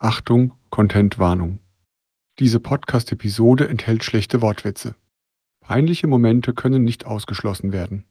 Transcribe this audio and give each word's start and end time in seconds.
Achtung, 0.00 0.52
Contentwarnung. 0.70 1.58
Diese 2.38 2.60
Podcast-Episode 2.60 3.68
enthält 3.68 4.04
schlechte 4.04 4.40
Wortwitze. 4.40 4.94
Peinliche 5.58 6.06
Momente 6.06 6.54
können 6.54 6.84
nicht 6.84 7.04
ausgeschlossen 7.04 7.72
werden. 7.72 8.04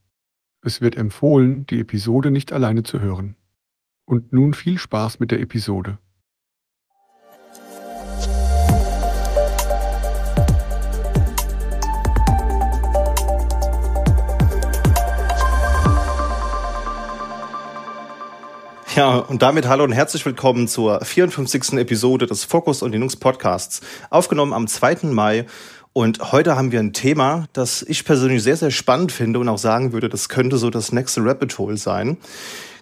Es 0.62 0.81
wird 0.81 0.97
empfohlen, 0.97 1.65
die 1.68 1.79
Episode 1.79 2.29
nicht 2.29 2.52
alleine 2.52 2.84
zu 2.84 3.00
hören. 3.00 3.38
Und 4.05 4.34
nun 4.34 4.54
viel 4.54 4.78
Spaß 4.78 5.21
mit 5.21 5.31
der 5.31 5.39
Episode. 5.39 5.97
Ja, 18.98 19.18
und 19.18 19.43
damit 19.43 19.68
hallo 19.68 19.84
und 19.84 19.91
herzlich 19.91 20.25
willkommen 20.25 20.68
zur 20.68 21.05
54. 21.05 21.73
Episode 21.73 22.25
des 22.25 22.46
Fokus 22.46 22.82
und 22.82 22.93
Linux 22.93 23.16
Podcasts, 23.16 23.82
aufgenommen 24.10 24.54
am 24.54 24.68
2. 24.68 25.04
Mai. 25.04 25.46
Und 25.93 26.32
heute 26.32 26.56
haben 26.56 26.71
wir 26.71 26.79
ein 26.79 26.93
Thema, 26.93 27.46
das 27.54 27.83
ich 27.83 28.06
persönlich 28.06 28.42
sehr, 28.42 28.57
sehr 28.57 28.71
spannend 28.71 29.11
finde 29.11 29.37
und 29.37 29.50
auch 29.50 29.60
sagen 29.60 29.93
würde, 29.93 30.10
das 30.10 30.29
könnte 30.29 30.57
so 30.57 30.71
das 30.71 30.92
nächste 30.93 31.23
Rabbit 31.23 31.60
Hole 31.60 31.78
sein. 31.78 32.17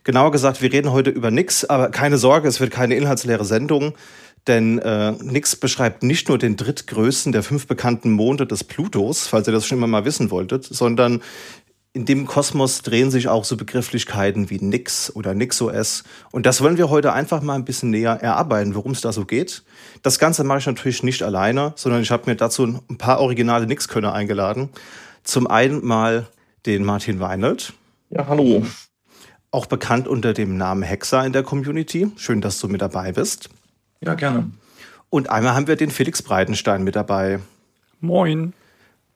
Genauer 0.05 0.31
gesagt, 0.31 0.61
wir 0.61 0.71
reden 0.71 0.93
heute 0.93 1.09
über 1.09 1.31
nix, 1.31 1.65
aber 1.65 1.89
keine 1.89 2.17
Sorge, 2.17 2.47
es 2.47 2.61
wird 2.61 2.71
keine 2.71 2.95
inhaltsleere 2.95 3.43
Sendung. 3.43 3.93
Denn 4.47 4.77
äh, 4.79 5.11
Nix 5.13 5.55
beschreibt 5.55 6.03
nicht 6.03 6.29
nur 6.29 6.37
den 6.37 6.55
drittgrößten 6.55 7.31
der 7.31 7.41
fünf 7.43 7.67
bekannten 7.67 8.11
Monde 8.11 8.45
des 8.45 8.63
Plutos, 8.63 9.27
falls 9.27 9.47
ihr 9.47 9.53
das 9.53 9.65
schon 9.65 9.79
immer 9.79 9.87
mal 9.87 10.05
wissen 10.05 10.29
wolltet, 10.31 10.63
sondern 10.63 11.21
in 11.95 12.03
dem 12.03 12.25
Kosmos 12.25 12.81
drehen 12.81 13.09
sich 13.09 13.29
auch 13.29 13.45
so 13.45 13.55
Begrifflichkeiten 13.55 14.49
wie 14.49 14.59
Nix 14.59 15.15
oder 15.15 15.33
NixOS. 15.33 16.03
Und 16.29 16.45
das 16.45 16.59
wollen 16.59 16.75
wir 16.77 16.89
heute 16.89 17.13
einfach 17.13 17.41
mal 17.41 17.55
ein 17.55 17.63
bisschen 17.63 17.89
näher 17.89 18.19
erarbeiten, 18.21 18.75
worum 18.75 18.91
es 18.91 18.99
da 18.99 19.13
so 19.13 19.23
geht. 19.23 19.63
Das 20.03 20.19
Ganze 20.19 20.43
mache 20.43 20.57
ich 20.57 20.65
natürlich 20.65 21.03
nicht 21.03 21.23
alleine, 21.23 21.71
sondern 21.77 22.01
ich 22.01 22.11
habe 22.11 22.29
mir 22.29 22.35
dazu 22.35 22.63
ein 22.89 22.97
paar 22.97 23.21
originale 23.21 23.65
Nix-Könner 23.65 24.13
eingeladen. 24.13 24.67
Zum 25.23 25.47
einen 25.47 25.85
mal 25.85 26.27
den 26.65 26.83
Martin 26.83 27.21
Weinert. 27.21 27.71
Ja, 28.09 28.27
hallo. 28.27 28.65
Auch 29.51 29.65
bekannt 29.65 30.09
unter 30.09 30.33
dem 30.33 30.57
Namen 30.57 30.83
Hexer 30.83 31.25
in 31.25 31.31
der 31.31 31.43
Community. 31.43 32.11
Schön, 32.17 32.41
dass 32.41 32.59
du 32.59 32.67
mit 32.67 32.81
dabei 32.81 33.13
bist. 33.13 33.49
Ja, 34.01 34.15
gerne. 34.15 34.51
Und 35.09 35.29
einmal 35.29 35.55
haben 35.55 35.67
wir 35.67 35.77
den 35.77 35.91
Felix 35.91 36.21
Breitenstein 36.21 36.83
mit 36.83 36.97
dabei. 36.97 37.39
Moin. 38.01 38.51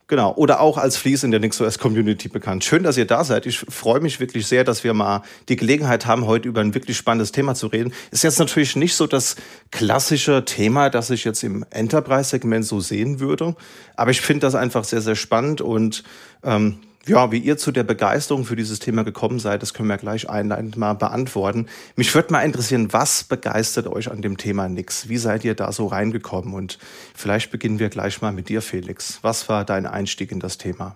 Genau, 0.09 0.33
oder 0.33 0.59
auch 0.59 0.79
als 0.79 0.97
Fließ 0.97 1.21
in 1.21 1.29
der 1.29 1.39
NixOS 1.39 1.77
Community 1.77 2.29
bekannt. 2.29 2.63
Schön, 2.63 2.81
dass 2.81 2.97
ihr 2.97 3.05
da 3.05 3.23
seid. 3.23 3.45
Ich 3.45 3.59
freue 3.59 3.99
mich 3.99 4.19
wirklich 4.19 4.47
sehr, 4.47 4.63
dass 4.63 4.83
wir 4.83 4.95
mal 4.95 5.21
die 5.49 5.55
Gelegenheit 5.55 6.07
haben, 6.07 6.25
heute 6.25 6.47
über 6.47 6.61
ein 6.61 6.73
wirklich 6.73 6.97
spannendes 6.97 7.31
Thema 7.31 7.53
zu 7.53 7.67
reden. 7.67 7.93
Ist 8.09 8.23
jetzt 8.23 8.39
natürlich 8.39 8.75
nicht 8.75 8.95
so 8.95 9.05
das 9.05 9.35
klassische 9.69 10.45
Thema, 10.45 10.89
das 10.89 11.11
ich 11.11 11.25
jetzt 11.25 11.43
im 11.43 11.63
Enterprise-Segment 11.69 12.65
so 12.65 12.79
sehen 12.79 13.19
würde. 13.19 13.55
Aber 13.95 14.09
ich 14.09 14.21
finde 14.21 14.47
das 14.47 14.55
einfach 14.55 14.83
sehr, 14.83 15.01
sehr 15.01 15.15
spannend 15.15 15.61
und 15.61 16.03
ähm, 16.43 16.79
ja, 17.05 17.31
wie 17.31 17.39
ihr 17.39 17.57
zu 17.57 17.71
der 17.71 17.83
Begeisterung 17.83 18.45
für 18.45 18.55
dieses 18.55 18.79
Thema 18.79 19.03
gekommen 19.03 19.39
seid, 19.39 19.61
das 19.61 19.73
können 19.73 19.89
wir 19.89 19.97
gleich 19.97 20.29
einleitend 20.29 20.77
mal 20.77 20.93
beantworten. 20.93 21.67
Mich 21.95 22.13
würde 22.13 22.31
mal 22.33 22.41
interessieren, 22.41 22.91
was 22.91 23.23
begeistert 23.23 23.87
euch 23.87 24.11
an 24.11 24.21
dem 24.21 24.37
Thema 24.37 24.67
Nix? 24.67 25.09
Wie 25.09 25.17
seid 25.17 25.43
ihr 25.45 25.55
da 25.55 25.71
so 25.71 25.87
reingekommen? 25.87 26.53
Und 26.53 26.77
vielleicht 27.15 27.51
beginnen 27.51 27.79
wir 27.79 27.89
gleich 27.89 28.21
mal 28.21 28.31
mit 28.31 28.49
dir, 28.49 28.61
Felix. 28.61 29.19
Was 29.21 29.49
war 29.49 29.65
dein 29.65 29.85
Einstieg 29.85 30.31
in 30.31 30.39
das 30.39 30.57
Thema? 30.57 30.95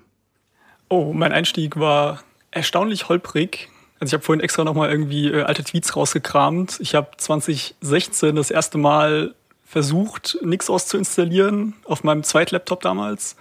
Oh, 0.89 1.13
mein 1.13 1.31
Einstieg 1.31 1.79
war 1.79 2.21
erstaunlich 2.51 3.09
holprig. 3.09 3.69
Also 3.99 4.11
ich 4.11 4.13
habe 4.13 4.23
vorhin 4.23 4.43
extra 4.43 4.63
nochmal 4.63 4.91
irgendwie 4.91 5.31
äh, 5.31 5.43
alte 5.43 5.63
Tweets 5.63 5.95
rausgekramt. 5.95 6.77
Ich 6.81 6.93
habe 6.93 7.11
2016 7.17 8.35
das 8.35 8.51
erste 8.51 8.77
Mal 8.77 9.33
versucht, 9.65 10.37
Nix 10.43 10.69
auszuinstallieren 10.69 11.73
auf 11.85 12.03
meinem 12.03 12.23
Zweitlaptop 12.23 12.81
damals 12.81 13.35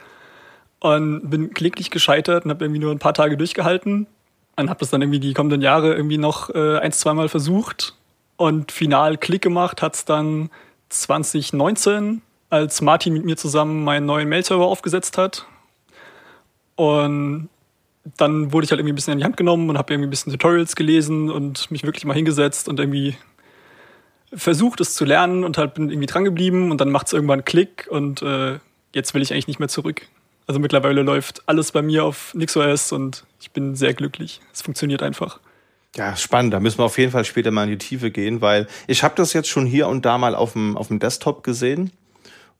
und 0.83 1.31
bin 1.31 1.55
kläglich 1.55 1.91
gescheitert 1.93 2.45
und 2.45 2.51
habe 2.51 2.65
irgendwie 2.65 2.81
nur 2.81 2.91
ein 2.91 2.99
paar 2.99 3.15
Tage 3.15 3.37
durchgehalten 3.37 4.09
und 4.57 4.69
habe 4.69 4.81
das 4.81 4.91
dann 4.91 5.01
irgendwie 5.01 5.21
die 5.21 5.33
kommenden 5.33 5.63
Jahre 5.63 5.95
irgendwie 5.95 6.19
noch 6.19 6.51
äh, 6.51 6.79
ein, 6.79 6.91
zweimal 6.91 7.29
versucht 7.29 7.95
und 8.37 8.73
final 8.73 9.17
Klick 9.17 9.43
gemacht 9.43 9.81
hat 9.81 9.95
es 9.95 10.05
dann 10.05 10.51
2019, 10.89 12.21
als 12.51 12.81
Martin 12.81 13.13
mit 13.13 13.25
mir 13.25 13.37
zusammen 13.37 13.85
meinen 13.85 14.07
neuen 14.07 14.29
Mail-Server 14.29 14.67
aufgesetzt 14.67 15.19
hat. 15.19 15.47
Und 16.75 17.49
dann 18.17 18.53
wurde 18.53 18.65
ich 18.65 18.73
halt 18.73 18.81
irgendwie 18.81 18.93
ein 18.93 18.97
bisschen 18.97 19.13
in 19.13 19.21
die 19.21 19.25
Hand 19.25 19.37
genommen 19.37 19.71
und 19.71 19.79
habe 19.79 19.93
irgendwie 19.93 20.09
ein 20.09 20.11
bisschen 20.11 20.33
Tutorials 20.33 20.75
gelesen 20.75 21.31
und 21.31 21.71
mich 21.71 21.85
wirklich 21.85 22.05
mal 22.05 22.15
hingesetzt 22.15 22.69
und 22.69 22.81
irgendwie 22.81 23.17
versucht, 24.35 24.81
es 24.81 24.97
zu 24.97 25.05
lernen 25.05 25.45
und 25.45 25.59
halt 25.59 25.75
bin 25.75 25.91
irgendwie 25.91 26.07
dran 26.07 26.25
geblieben 26.25 26.73
und 26.73 26.81
dann 26.81 26.91
macht 26.91 27.07
es 27.07 27.13
irgendwann 27.13 27.45
Klick 27.45 27.87
und 27.89 28.21
äh, 28.23 28.59
jetzt 28.93 29.15
will 29.15 29.23
ich 29.23 29.33
eigentlich 29.33 29.47
nicht 29.47 29.61
mehr 29.61 29.69
zurück. 29.69 30.09
Also 30.47 30.61
mittlerweile 30.61 31.03
läuft 31.03 31.43
alles 31.47 31.73
bei 31.73 31.83
mir 31.83 32.05
auf 32.05 32.35
NixOS 32.35 32.93
und 32.93 33.25
ich 33.41 33.51
bin 33.51 33.77
sehr 33.77 33.95
glücklich. 33.95 34.41
Es 34.53 34.63
funktioniert 34.63 35.03
einfach. 35.03 35.39
Ja, 35.97 36.17
spannend. 36.17 36.55
Da 36.55 36.61
müssen 36.61 36.79
wir 36.79 36.85
auf 36.85 36.99
jeden 36.99 37.13
Fall 37.13 37.25
später 37.25 37.51
mal 37.51 37.65
in 37.65 37.71
die 37.71 37.79
Tiefe 37.79 38.11
gehen, 38.11 38.41
weil 38.41 38.67
ich 38.87 39.03
habe 39.03 39.15
das 39.17 39.35
jetzt 39.35 39.49
schon 39.49 39.67
hier 39.67 39.89
und 39.89 40.05
da 40.05 40.19
mal 40.19 40.35
auf 40.35 40.55
dem, 40.55 40.77
auf 40.77 40.89
dem 40.89 40.99
Desktop 40.99 41.45
gesehen. 41.45 41.93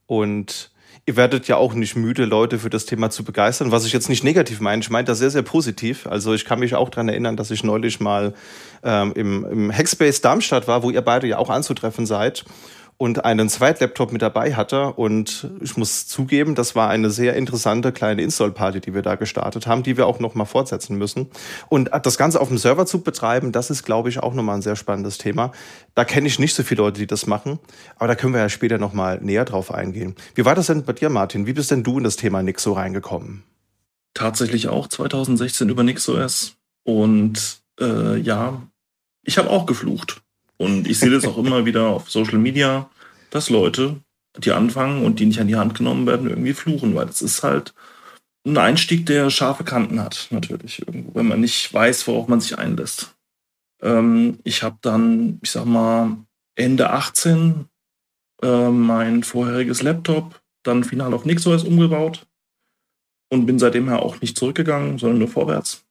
Und 0.05 0.71
ihr 1.05 1.15
werdet 1.15 1.47
ja 1.47 1.57
auch 1.57 1.73
nicht 1.73 1.95
müde, 1.95 2.25
Leute 2.25 2.59
für 2.59 2.69
das 2.69 2.85
Thema 2.85 3.09
zu 3.09 3.23
begeistern, 3.23 3.71
was 3.71 3.85
ich 3.85 3.91
jetzt 3.91 4.07
nicht 4.07 4.23
negativ 4.23 4.61
meine. 4.61 4.81
Ich 4.81 4.89
meine 4.89 5.05
das 5.05 5.17
sehr, 5.17 5.31
sehr 5.31 5.41
positiv. 5.41 6.05
Also 6.05 6.33
ich 6.33 6.45
kann 6.45 6.59
mich 6.59 6.75
auch 6.75 6.89
dran 6.89 7.09
erinnern, 7.09 7.35
dass 7.35 7.51
ich 7.51 7.63
neulich 7.63 7.99
mal 7.99 8.33
ähm, 8.83 9.13
im, 9.15 9.45
im 9.45 9.71
Hackspace 9.71 10.21
Darmstadt 10.21 10.67
war, 10.67 10.83
wo 10.83 10.91
ihr 10.91 11.01
beide 11.01 11.27
ja 11.27 11.39
auch 11.39 11.49
anzutreffen 11.49 12.05
seid 12.05 12.45
und 12.97 13.25
einen 13.25 13.49
Zweitlaptop 13.49 14.11
mit 14.11 14.21
dabei 14.21 14.53
hatte. 14.55 14.93
Und 14.93 15.49
ich 15.61 15.77
muss 15.77 16.07
zugeben, 16.07 16.55
das 16.55 16.75
war 16.75 16.89
eine 16.89 17.09
sehr 17.09 17.35
interessante 17.35 17.91
kleine 17.91 18.21
Install-Party, 18.21 18.81
die 18.81 18.93
wir 18.93 19.01
da 19.01 19.15
gestartet 19.15 19.67
haben, 19.67 19.83
die 19.83 19.97
wir 19.97 20.07
auch 20.07 20.19
noch 20.19 20.35
mal 20.35 20.45
fortsetzen 20.45 20.97
müssen. 20.97 21.29
Und 21.69 21.89
das 22.03 22.17
Ganze 22.17 22.39
auf 22.41 22.47
dem 22.47 22.57
Server 22.57 22.85
zu 22.85 23.01
betreiben, 23.01 23.51
das 23.51 23.69
ist, 23.69 23.83
glaube 23.83 24.09
ich, 24.09 24.19
auch 24.19 24.33
nochmal 24.33 24.55
ein 24.55 24.61
sehr 24.61 24.75
spannendes 24.75 25.17
Thema. 25.17 25.51
Da 25.95 26.05
kenne 26.05 26.27
ich 26.27 26.39
nicht 26.39 26.55
so 26.55 26.63
viele 26.63 26.83
Leute, 26.83 26.99
die 26.99 27.07
das 27.07 27.27
machen, 27.27 27.59
aber 27.97 28.07
da 28.07 28.15
können 28.15 28.33
wir 28.33 28.41
ja 28.41 28.49
später 28.49 28.77
noch 28.77 28.93
mal 28.93 29.19
näher 29.21 29.45
drauf 29.45 29.73
eingehen. 29.73 30.15
Wie 30.35 30.45
war 30.45 30.55
das 30.55 30.67
denn 30.67 30.83
bei 30.83 30.93
dir, 30.93 31.09
Martin? 31.09 31.45
Wie 31.45 31.53
bist 31.53 31.71
denn 31.71 31.83
du 31.83 31.97
in 31.97 32.03
das 32.03 32.15
Thema 32.15 32.41
Nixo 32.41 32.73
reingekommen? 32.73 33.43
Tatsächlich 34.13 34.67
auch 34.67 34.87
2016 34.87 35.69
über 35.69 35.83
NixOS. 35.83 36.55
Und 36.83 37.63
äh, 37.79 38.17
ja, 38.17 38.61
ich 39.23 39.37
habe 39.37 39.49
auch 39.49 39.65
geflucht. 39.65 40.22
Und 40.63 40.87
ich 40.87 40.97
sehe 40.97 41.09
das 41.09 41.25
auch 41.25 41.37
immer 41.37 41.65
wieder 41.65 41.87
auf 41.87 42.09
Social 42.09 42.37
Media, 42.37 42.89
dass 43.31 43.49
Leute, 43.49 43.97
die 44.37 44.51
anfangen 44.51 45.03
und 45.03 45.19
die 45.19 45.25
nicht 45.25 45.39
an 45.41 45.49
die 45.49 45.57
Hand 45.57 45.75
genommen 45.75 46.07
werden, 46.07 46.29
irgendwie 46.29 46.53
fluchen, 46.53 46.95
weil 46.95 47.05
das 47.05 47.21
ist 47.21 47.43
halt 47.43 47.73
ein 48.45 48.57
Einstieg, 48.57 49.05
der 49.05 49.29
scharfe 49.29 49.65
Kanten 49.65 50.01
hat, 50.01 50.27
natürlich 50.31 50.79
irgendwo, 50.79 51.15
wenn 51.15 51.27
man 51.27 51.41
nicht 51.41 51.73
weiß, 51.73 52.07
worauf 52.07 52.27
man 52.27 52.39
sich 52.39 52.57
einlässt. 52.57 53.15
Ähm, 53.81 54.39
ich 54.43 54.63
habe 54.63 54.77
dann, 54.81 55.39
ich 55.41 55.51
sag 55.51 55.65
mal, 55.65 56.17
Ende 56.55 56.89
18 56.91 57.65
äh, 58.41 58.69
mein 58.69 59.23
vorheriges 59.23 59.81
Laptop 59.81 60.41
dann 60.63 60.85
final 60.85 61.13
auf 61.13 61.25
NixOS 61.25 61.63
umgebaut 61.63 62.25
und 63.29 63.45
bin 63.45 63.59
seitdem 63.59 63.89
her 63.89 64.01
auch 64.01 64.21
nicht 64.21 64.37
zurückgegangen, 64.37 64.97
sondern 64.97 65.19
nur 65.19 65.27
vorwärts. 65.27 65.83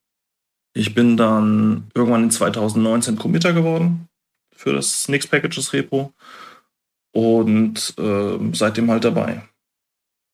Ich 0.75 0.95
bin 0.95 1.19
dann 1.19 1.91
irgendwann 1.95 2.25
in 2.25 2.31
2019 2.31 3.17
Committer 3.17 3.53
geworden 3.53 4.09
für 4.63 4.73
das 4.73 5.09
Nix 5.09 5.27
Packages 5.27 5.73
Repo 5.73 6.13
und 7.13 7.95
äh, 7.99 8.39
seitdem 8.53 8.91
halt 8.91 9.05
dabei. 9.05 9.43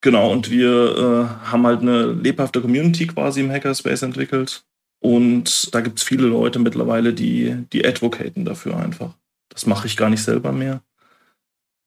Genau, 0.00 0.30
und 0.30 0.50
wir 0.50 0.70
äh, 0.96 1.46
haben 1.50 1.66
halt 1.66 1.80
eine 1.80 2.12
lebhafte 2.12 2.60
Community 2.60 3.06
quasi 3.06 3.40
im 3.40 3.50
Hackerspace 3.50 4.02
entwickelt. 4.02 4.64
Und 5.00 5.74
da 5.74 5.80
gibt 5.80 5.98
es 5.98 6.04
viele 6.04 6.26
Leute 6.26 6.58
mittlerweile, 6.58 7.14
die, 7.14 7.64
die 7.72 7.84
advocaten 7.86 8.44
dafür 8.44 8.76
einfach. 8.76 9.14
Das 9.48 9.66
mache 9.66 9.86
ich 9.86 9.96
gar 9.96 10.10
nicht 10.10 10.22
selber 10.22 10.52
mehr. 10.52 10.82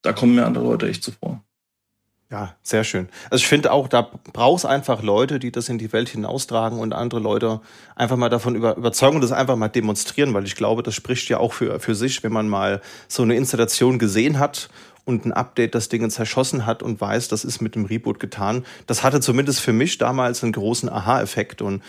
Da 0.01 0.11
kommen 0.11 0.35
mir 0.35 0.45
andere 0.45 0.63
Leute 0.63 0.89
echt 0.89 1.03
zuvor. 1.03 1.43
Ja, 2.31 2.55
sehr 2.63 2.85
schön. 2.85 3.09
Also 3.29 3.41
ich 3.41 3.47
finde 3.47 3.73
auch, 3.73 3.89
da 3.89 4.09
brauchst 4.31 4.65
einfach 4.65 5.03
Leute, 5.03 5.37
die 5.37 5.51
das 5.51 5.67
in 5.67 5.77
die 5.77 5.91
Welt 5.91 6.07
hinaustragen 6.07 6.79
und 6.79 6.93
andere 6.93 7.19
Leute 7.19 7.59
einfach 7.97 8.15
mal 8.15 8.29
davon 8.29 8.55
über, 8.55 8.77
überzeugen 8.77 9.15
und 9.15 9.21
das 9.21 9.33
einfach 9.33 9.57
mal 9.57 9.67
demonstrieren, 9.67 10.33
weil 10.33 10.45
ich 10.45 10.55
glaube, 10.55 10.81
das 10.81 10.95
spricht 10.95 11.27
ja 11.27 11.39
auch 11.39 11.51
für, 11.51 11.81
für 11.81 11.93
sich, 11.93 12.23
wenn 12.23 12.31
man 12.31 12.47
mal 12.47 12.79
so 13.09 13.23
eine 13.23 13.35
Installation 13.35 13.99
gesehen 13.99 14.39
hat 14.39 14.69
und 15.03 15.25
ein 15.25 15.33
Update 15.33 15.75
das 15.75 15.89
Ding 15.89 16.09
zerschossen 16.09 16.65
hat 16.65 16.81
und 16.83 17.01
weiß, 17.01 17.27
das 17.27 17.43
ist 17.43 17.59
mit 17.59 17.75
dem 17.75 17.83
Reboot 17.83 18.21
getan. 18.21 18.65
Das 18.87 19.03
hatte 19.03 19.19
zumindest 19.19 19.59
für 19.59 19.73
mich 19.73 19.97
damals 19.97 20.41
einen 20.41 20.53
großen 20.53 20.87
Aha-Effekt 20.87 21.61
und 21.61 21.83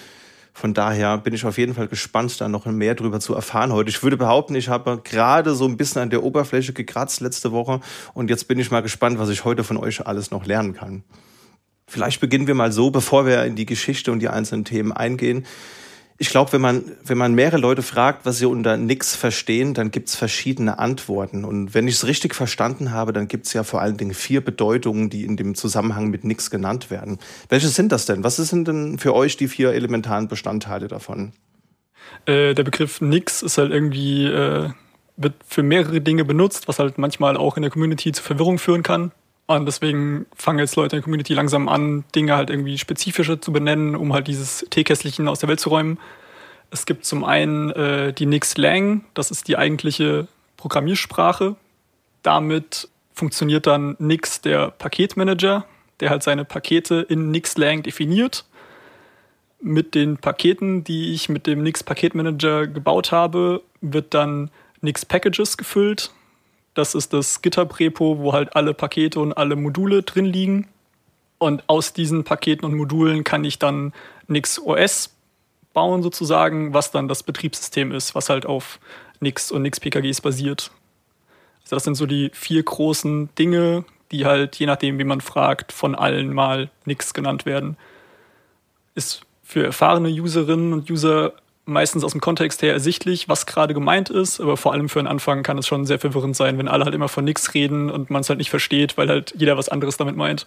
von 0.52 0.74
daher 0.74 1.18
bin 1.18 1.32
ich 1.32 1.44
auf 1.44 1.56
jeden 1.56 1.74
Fall 1.74 1.88
gespannt, 1.88 2.40
da 2.40 2.48
noch 2.48 2.66
mehr 2.66 2.94
drüber 2.94 3.20
zu 3.20 3.34
erfahren 3.34 3.72
heute. 3.72 3.90
Ich 3.90 4.02
würde 4.02 4.16
behaupten, 4.16 4.54
ich 4.54 4.68
habe 4.68 5.00
gerade 5.02 5.54
so 5.54 5.66
ein 5.66 5.76
bisschen 5.76 6.02
an 6.02 6.10
der 6.10 6.22
Oberfläche 6.22 6.72
gekratzt 6.72 7.20
letzte 7.20 7.52
Woche 7.52 7.80
und 8.12 8.28
jetzt 8.28 8.48
bin 8.48 8.58
ich 8.58 8.70
mal 8.70 8.82
gespannt, 8.82 9.18
was 9.18 9.30
ich 9.30 9.44
heute 9.44 9.64
von 9.64 9.76
euch 9.76 10.06
alles 10.06 10.30
noch 10.30 10.44
lernen 10.44 10.74
kann. 10.74 11.04
Vielleicht 11.86 12.20
beginnen 12.20 12.46
wir 12.46 12.54
mal 12.54 12.72
so, 12.72 12.90
bevor 12.90 13.26
wir 13.26 13.44
in 13.44 13.56
die 13.56 13.66
Geschichte 13.66 14.12
und 14.12 14.20
die 14.20 14.28
einzelnen 14.28 14.64
Themen 14.64 14.92
eingehen. 14.92 15.46
Ich 16.18 16.30
glaube, 16.30 16.52
wenn 16.52 16.60
man, 16.60 16.84
wenn 17.04 17.18
man 17.18 17.34
mehrere 17.34 17.58
Leute 17.58 17.82
fragt, 17.82 18.26
was 18.26 18.38
sie 18.38 18.46
unter 18.46 18.76
Nix 18.76 19.16
verstehen, 19.16 19.74
dann 19.74 19.90
gibt 19.90 20.08
es 20.08 20.14
verschiedene 20.14 20.78
Antworten. 20.78 21.44
Und 21.44 21.74
wenn 21.74 21.88
ich 21.88 21.94
es 21.94 22.06
richtig 22.06 22.34
verstanden 22.34 22.92
habe, 22.92 23.12
dann 23.12 23.28
gibt 23.28 23.46
es 23.46 23.52
ja 23.52 23.64
vor 23.64 23.80
allen 23.80 23.96
Dingen 23.96 24.14
vier 24.14 24.40
Bedeutungen, 24.40 25.10
die 25.10 25.24
in 25.24 25.36
dem 25.36 25.54
Zusammenhang 25.54 26.08
mit 26.10 26.24
Nix 26.24 26.50
genannt 26.50 26.90
werden. 26.90 27.18
Welche 27.48 27.68
sind 27.68 27.92
das 27.92 28.06
denn? 28.06 28.24
Was 28.24 28.36
sind 28.36 28.68
denn 28.68 28.98
für 28.98 29.14
euch 29.14 29.36
die 29.36 29.48
vier 29.48 29.72
elementaren 29.72 30.28
Bestandteile 30.28 30.88
davon? 30.88 31.32
Äh, 32.26 32.54
der 32.54 32.62
Begriff 32.62 33.00
Nix 33.00 33.42
ist 33.42 33.58
halt 33.58 33.72
irgendwie, 33.72 34.26
äh, 34.26 34.70
wird 35.16 35.34
für 35.46 35.62
mehrere 35.62 36.00
Dinge 36.00 36.24
benutzt, 36.24 36.68
was 36.68 36.78
halt 36.78 36.98
manchmal 36.98 37.36
auch 37.36 37.56
in 37.56 37.62
der 37.62 37.70
Community 37.70 38.12
zu 38.12 38.22
Verwirrung 38.22 38.58
führen 38.58 38.82
kann. 38.82 39.12
Und 39.56 39.66
deswegen 39.66 40.26
fangen 40.34 40.58
jetzt 40.58 40.76
Leute 40.76 40.96
in 40.96 41.00
der 41.00 41.04
Community 41.04 41.34
langsam 41.34 41.68
an, 41.68 42.04
Dinge 42.14 42.36
halt 42.36 42.50
irgendwie 42.50 42.78
spezifischer 42.78 43.40
zu 43.40 43.52
benennen, 43.52 43.96
um 43.96 44.12
halt 44.12 44.28
dieses 44.28 44.66
Teekästlichen 44.70 45.28
aus 45.28 45.40
der 45.40 45.48
Welt 45.48 45.60
zu 45.60 45.68
räumen. 45.68 45.98
Es 46.70 46.86
gibt 46.86 47.04
zum 47.04 47.24
einen 47.24 47.70
äh, 47.70 48.12
die 48.12 48.26
Nix 48.26 48.56
Lang, 48.56 49.04
das 49.14 49.30
ist 49.30 49.48
die 49.48 49.58
eigentliche 49.58 50.26
Programmiersprache. 50.56 51.56
Damit 52.22 52.88
funktioniert 53.14 53.66
dann 53.66 53.96
Nix 53.98 54.40
der 54.40 54.70
Paketmanager, 54.70 55.66
der 56.00 56.10
halt 56.10 56.22
seine 56.22 56.44
Pakete 56.44 57.06
in 57.08 57.30
Nix 57.30 57.56
Lang 57.58 57.82
definiert. 57.82 58.44
Mit 59.60 59.94
den 59.94 60.16
Paketen, 60.16 60.82
die 60.82 61.12
ich 61.12 61.28
mit 61.28 61.46
dem 61.46 61.62
Nix 61.62 61.84
Paketmanager 61.84 62.66
gebaut 62.66 63.12
habe, 63.12 63.62
wird 63.80 64.14
dann 64.14 64.50
Nix 64.80 65.04
Packages 65.04 65.56
gefüllt. 65.56 66.10
Das 66.74 66.94
ist 66.94 67.12
das 67.12 67.42
GitHub-Repo, 67.42 68.18
wo 68.18 68.32
halt 68.32 68.56
alle 68.56 68.74
Pakete 68.74 69.20
und 69.20 69.32
alle 69.32 69.56
Module 69.56 70.02
drin 70.02 70.24
liegen. 70.26 70.68
Und 71.38 71.68
aus 71.68 71.92
diesen 71.92 72.24
Paketen 72.24 72.64
und 72.64 72.74
Modulen 72.74 73.24
kann 73.24 73.44
ich 73.44 73.58
dann 73.58 73.92
Nix 74.28 74.58
OS 74.58 75.14
bauen 75.72 76.02
sozusagen, 76.02 76.72
was 76.72 76.90
dann 76.90 77.08
das 77.08 77.22
Betriebssystem 77.22 77.92
ist, 77.92 78.14
was 78.14 78.28
halt 78.28 78.46
auf 78.46 78.78
Nix 79.20 79.50
und 79.50 79.62
Nix 79.62 79.80
PKGs 79.80 80.20
basiert. 80.20 80.70
Also 81.62 81.76
das 81.76 81.84
sind 81.84 81.94
so 81.94 82.06
die 82.06 82.30
vier 82.32 82.62
großen 82.62 83.34
Dinge, 83.34 83.84
die 84.10 84.26
halt, 84.26 84.56
je 84.56 84.66
nachdem, 84.66 84.98
wie 84.98 85.04
man 85.04 85.20
fragt, 85.20 85.72
von 85.72 85.94
allen 85.94 86.32
mal 86.32 86.70
Nix 86.84 87.14
genannt 87.14 87.46
werden. 87.46 87.76
Ist 88.94 89.22
für 89.42 89.64
erfahrene 89.64 90.08
Userinnen 90.08 90.72
und 90.72 90.90
User 90.90 91.32
meistens 91.64 92.04
aus 92.04 92.12
dem 92.12 92.20
Kontext 92.20 92.62
her 92.62 92.72
ersichtlich, 92.72 93.28
was 93.28 93.46
gerade 93.46 93.74
gemeint 93.74 94.10
ist, 94.10 94.40
aber 94.40 94.56
vor 94.56 94.72
allem 94.72 94.88
für 94.88 94.98
einen 94.98 95.08
Anfang 95.08 95.42
kann 95.42 95.58
es 95.58 95.66
schon 95.66 95.86
sehr 95.86 95.98
verwirrend 95.98 96.36
sein, 96.36 96.58
wenn 96.58 96.68
alle 96.68 96.84
halt 96.84 96.94
immer 96.94 97.08
von 97.08 97.24
nichts 97.24 97.54
reden 97.54 97.90
und 97.90 98.10
man 98.10 98.22
es 98.22 98.28
halt 98.28 98.38
nicht 98.38 98.50
versteht, 98.50 98.98
weil 98.98 99.08
halt 99.08 99.32
jeder 99.36 99.56
was 99.56 99.68
anderes 99.68 99.96
damit 99.96 100.16
meint. 100.16 100.46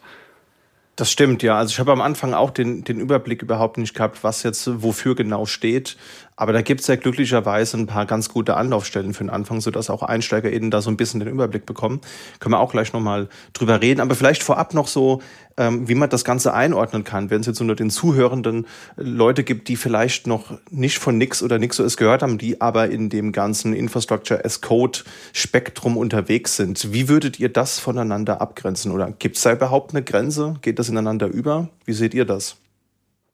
Das 0.95 1.11
stimmt, 1.11 1.43
ja. 1.43 1.57
Also 1.57 1.71
ich 1.71 1.79
habe 1.79 1.91
am 1.91 1.99
Anfang 1.99 2.33
auch 2.33 2.51
den, 2.51 2.85
den 2.85 3.01
Überblick 3.01 3.41
überhaupt 3.41 3.77
nicht 3.77 3.93
gehabt, 3.93 4.23
was 4.23 4.43
jetzt 4.43 4.81
wofür 4.81 5.13
genau 5.15 5.45
steht. 5.45 5.97
Aber 6.37 6.51
da 6.51 6.61
gibt 6.61 6.81
es 6.81 6.87
ja 6.87 6.97
glücklicherweise 6.97 7.77
ein 7.77 7.87
paar 7.87 8.05
ganz 8.05 8.29
gute 8.29 8.57
Anlaufstellen 8.57 9.13
für 9.13 9.23
den 9.23 9.29
Anfang, 9.29 9.61
sodass 9.61 9.89
auch 9.89 10.03
EinsteigerInnen 10.03 10.69
da 10.69 10.81
so 10.81 10.89
ein 10.89 10.97
bisschen 10.97 11.21
den 11.21 11.29
Überblick 11.29 11.65
bekommen. 11.65 12.01
Können 12.39 12.53
wir 12.53 12.59
auch 12.59 12.71
gleich 12.71 12.91
nochmal 12.91 13.29
drüber 13.53 13.81
reden. 13.81 14.01
Aber 14.01 14.15
vielleicht 14.15 14.43
vorab 14.43 14.73
noch 14.73 14.87
so, 14.87 15.21
ähm, 15.55 15.87
wie 15.87 15.95
man 15.95 16.09
das 16.09 16.25
Ganze 16.25 16.53
einordnen 16.53 17.05
kann, 17.05 17.29
wenn 17.29 17.39
es 17.39 17.47
jetzt 17.47 17.61
unter 17.61 17.75
den 17.75 17.89
Zuhörenden 17.89 18.67
Leute 18.97 19.45
gibt, 19.45 19.69
die 19.69 19.77
vielleicht 19.77 20.27
noch 20.27 20.57
nicht 20.69 20.99
von 20.99 21.17
Nix 21.17 21.41
oder 21.41 21.57
NixOS 21.57 21.95
gehört 21.95 22.21
haben, 22.21 22.37
die 22.37 22.59
aber 22.59 22.89
in 22.89 23.09
dem 23.09 23.31
ganzen 23.31 23.73
Infrastructure 23.73 24.43
as 24.43 24.59
Code 24.59 24.99
Spektrum 25.31 25.95
unterwegs 25.95 26.57
sind. 26.57 26.91
Wie 26.91 27.07
würdet 27.07 27.39
ihr 27.39 27.49
das 27.49 27.79
voneinander 27.79 28.41
abgrenzen? 28.41 28.91
Oder 28.91 29.11
gibt 29.17 29.37
es 29.37 29.43
da 29.43 29.53
überhaupt 29.53 29.91
eine 29.91 30.03
Grenze? 30.03 30.55
Geht 30.61 30.79
das 30.79 30.89
ineinander 30.89 31.27
über? 31.27 31.69
Wie 31.85 31.93
seht 31.93 32.13
ihr 32.13 32.25
das? 32.25 32.57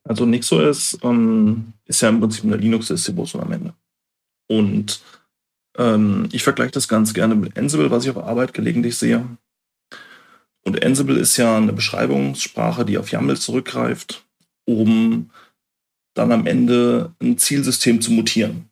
Also 0.04 0.26
NixOS 0.26 0.98
ähm, 1.04 1.74
ist 1.86 2.02
ja 2.02 2.10
im 2.10 2.20
Prinzip 2.20 2.44
eine 2.44 2.58
Linux-Distribution 2.58 3.42
am 3.42 3.52
Ende. 3.52 3.74
Und 4.48 5.02
ähm, 5.78 6.28
ich 6.32 6.44
vergleiche 6.44 6.72
das 6.72 6.88
ganz 6.88 7.14
gerne 7.14 7.36
mit 7.36 7.58
Ansible, 7.58 7.92
was 7.92 8.04
ich 8.04 8.10
auf 8.10 8.24
Arbeit 8.24 8.54
gelegentlich 8.54 8.98
sehe. 8.98 9.26
Und 10.64 10.84
Ansible 10.84 11.18
ist 11.18 11.38
ja 11.38 11.58
eine 11.58 11.74
Beschreibungssprache, 11.74 12.86
die 12.86 12.98
auf 12.98 13.12
YAML 13.12 13.38
zurückgreift, 13.38 14.26
um 14.66 15.32
dann 16.14 16.32
am 16.32 16.46
Ende 16.46 17.14
ein 17.22 17.38
Zielsystem 17.38 18.02
zu 18.02 18.12
mutieren. 18.12 18.70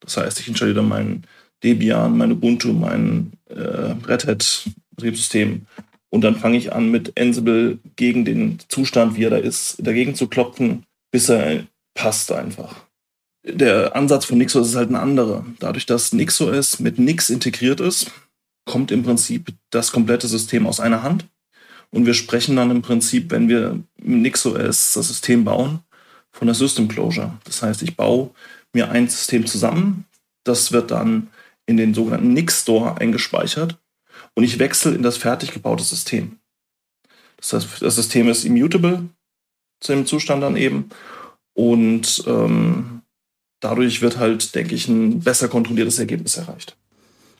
Das 0.00 0.16
heißt, 0.16 0.40
ich 0.40 0.48
installiere 0.48 0.76
dann 0.76 0.88
mein 0.88 1.26
Debian, 1.62 2.16
mein 2.16 2.32
Ubuntu, 2.32 2.72
mein 2.72 3.32
äh, 3.46 3.94
Red 4.06 4.26
Hat 4.26 4.68
Betriebssystem 4.90 5.66
und 6.14 6.20
dann 6.20 6.36
fange 6.36 6.56
ich 6.56 6.72
an, 6.72 6.92
mit 6.92 7.18
Ansible 7.18 7.80
gegen 7.96 8.24
den 8.24 8.60
Zustand, 8.68 9.16
wie 9.16 9.24
er 9.24 9.30
da 9.30 9.36
ist, 9.36 9.84
dagegen 9.84 10.14
zu 10.14 10.28
klopfen, 10.28 10.86
bis 11.10 11.28
er 11.28 11.64
passt 11.94 12.30
einfach. 12.30 12.84
Der 13.44 13.96
Ansatz 13.96 14.24
von 14.24 14.38
NixOS 14.38 14.68
ist 14.68 14.76
halt 14.76 14.90
ein 14.90 14.94
anderer. 14.94 15.44
Dadurch, 15.58 15.86
dass 15.86 16.12
NixOS 16.12 16.78
mit 16.78 17.00
Nix 17.00 17.30
integriert 17.30 17.80
ist, 17.80 18.12
kommt 18.64 18.92
im 18.92 19.02
Prinzip 19.02 19.48
das 19.70 19.90
komplette 19.90 20.28
System 20.28 20.68
aus 20.68 20.78
einer 20.78 21.02
Hand. 21.02 21.26
Und 21.90 22.06
wir 22.06 22.14
sprechen 22.14 22.54
dann 22.54 22.70
im 22.70 22.82
Prinzip, 22.82 23.32
wenn 23.32 23.48
wir 23.48 23.80
mit 23.96 24.20
NixOS 24.20 24.92
das 24.92 25.08
System 25.08 25.44
bauen, 25.44 25.80
von 26.30 26.46
der 26.46 26.54
System 26.54 26.86
Closure. 26.86 27.32
Das 27.42 27.60
heißt, 27.60 27.82
ich 27.82 27.96
baue 27.96 28.30
mir 28.72 28.88
ein 28.88 29.08
System 29.08 29.46
zusammen, 29.46 30.04
das 30.44 30.70
wird 30.70 30.92
dann 30.92 31.30
in 31.66 31.76
den 31.76 31.92
sogenannten 31.92 32.32
Nix 32.34 32.62
Store 32.62 33.00
eingespeichert 33.00 33.80
und 34.34 34.44
ich 34.44 34.58
wechsle 34.58 34.94
in 34.94 35.02
das 35.02 35.16
fertig 35.16 35.52
gebaute 35.52 35.84
System. 35.84 36.38
Das 37.36 37.52
heißt, 37.52 37.82
das 37.82 37.96
System 37.96 38.28
ist 38.28 38.44
immutable 38.44 39.08
zu 39.80 39.92
dem 39.92 40.06
Zustand 40.06 40.42
dann 40.42 40.56
eben 40.56 40.88
und 41.54 42.24
ähm, 42.26 43.02
dadurch 43.60 44.02
wird 44.02 44.18
halt, 44.18 44.54
denke 44.54 44.74
ich, 44.74 44.88
ein 44.88 45.20
besser 45.20 45.48
kontrolliertes 45.48 45.98
Ergebnis 45.98 46.36
erreicht. 46.36 46.76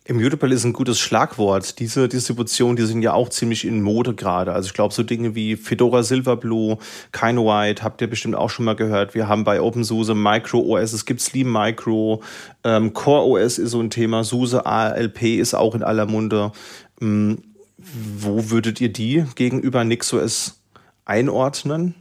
Immutable 0.06 0.54
ist 0.54 0.64
ein 0.64 0.74
gutes 0.74 1.00
Schlagwort. 1.00 1.78
Diese 1.78 2.08
Distributionen, 2.08 2.76
die 2.76 2.84
sind 2.84 3.00
ja 3.00 3.14
auch 3.14 3.30
ziemlich 3.30 3.64
in 3.64 3.80
Mode 3.80 4.14
gerade. 4.14 4.52
Also 4.52 4.66
ich 4.66 4.74
glaube, 4.74 4.92
so 4.92 5.02
Dinge 5.02 5.34
wie 5.34 5.56
Fedora 5.56 6.02
Silverblue, 6.02 6.76
White, 7.10 7.82
habt 7.82 8.02
ihr 8.02 8.10
bestimmt 8.10 8.34
auch 8.34 8.50
schon 8.50 8.66
mal 8.66 8.76
gehört. 8.76 9.14
Wir 9.14 9.28
haben 9.28 9.44
bei 9.44 9.62
OpenSUSE 9.62 10.14
Micro 10.14 10.60
OS, 10.60 10.92
es 10.92 11.06
gibt 11.06 11.22
Slim 11.22 11.50
Micro, 11.50 12.22
ähm, 12.64 12.92
Core 12.92 13.24
OS 13.24 13.56
ist 13.56 13.70
so 13.70 13.80
ein 13.80 13.88
Thema, 13.88 14.24
SUSE 14.24 14.66
ALP 14.66 15.22
ist 15.22 15.54
auch 15.54 15.74
in 15.74 15.82
aller 15.82 16.04
Munde. 16.04 16.52
Ähm, 17.00 17.42
wo 17.76 18.50
würdet 18.50 18.80
ihr 18.80 18.92
die 18.92 19.24
gegenüber 19.34 19.84
NixOS 19.84 20.60
einordnen? 21.04 21.94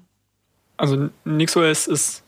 Also 0.78 1.10
NixOS 1.26 1.88
ist 1.88 2.24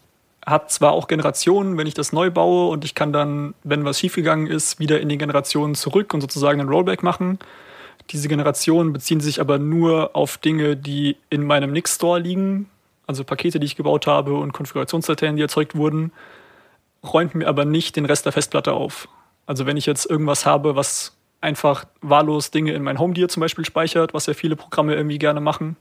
hat 0.45 0.71
zwar 0.71 0.91
auch 0.91 1.07
Generationen, 1.07 1.77
wenn 1.77 1.87
ich 1.87 1.95
das 1.95 2.13
neu 2.13 2.29
baue 2.29 2.69
und 2.69 2.85
ich 2.85 2.93
kann 2.93 3.11
dann, 3.11 3.55
wenn 3.63 3.83
was 3.83 3.99
schiefgegangen 3.99 4.47
ist, 4.47 4.79
wieder 4.79 4.99
in 4.99 5.09
die 5.09 5.17
Generationen 5.17 5.73
zurück 5.73 6.13
und 6.13 6.21
sozusagen 6.21 6.59
einen 6.59 6.69
Rollback 6.69 7.01
machen. 7.01 7.39
Diese 8.11 8.27
Generationen 8.27 8.93
beziehen 8.93 9.19
sich 9.19 9.41
aber 9.41 9.57
nur 9.57 10.15
auf 10.15 10.37
Dinge, 10.37 10.77
die 10.77 11.17
in 11.31 11.43
meinem 11.43 11.71
Nix-Store 11.71 12.19
liegen, 12.19 12.69
also 13.07 13.23
Pakete, 13.23 13.59
die 13.59 13.65
ich 13.65 13.75
gebaut 13.75 14.05
habe 14.05 14.35
und 14.35 14.53
Konfigurationsdateien, 14.53 15.35
die 15.35 15.41
erzeugt 15.41 15.75
wurden, 15.75 16.11
räumt 17.03 17.33
mir 17.33 17.47
aber 17.47 17.65
nicht 17.65 17.95
den 17.95 18.05
Rest 18.05 18.25
der 18.25 18.31
Festplatte 18.31 18.73
auf. 18.73 19.07
Also 19.47 19.65
wenn 19.65 19.77
ich 19.77 19.87
jetzt 19.87 20.07
irgendwas 20.07 20.45
habe, 20.45 20.75
was 20.75 21.14
einfach 21.45 21.85
wahllos 22.01 22.51
Dinge 22.51 22.73
in 22.73 22.83
mein 22.83 22.99
Home-Dir 22.99 23.29
zum 23.29 23.41
Beispiel 23.41 23.63
speichert, 23.65 24.13
was 24.13 24.25
ja 24.25 24.33
viele 24.33 24.55
Programme 24.55 24.95
irgendwie 24.95 25.19
gerne 25.19 25.39
machen, 25.39 25.77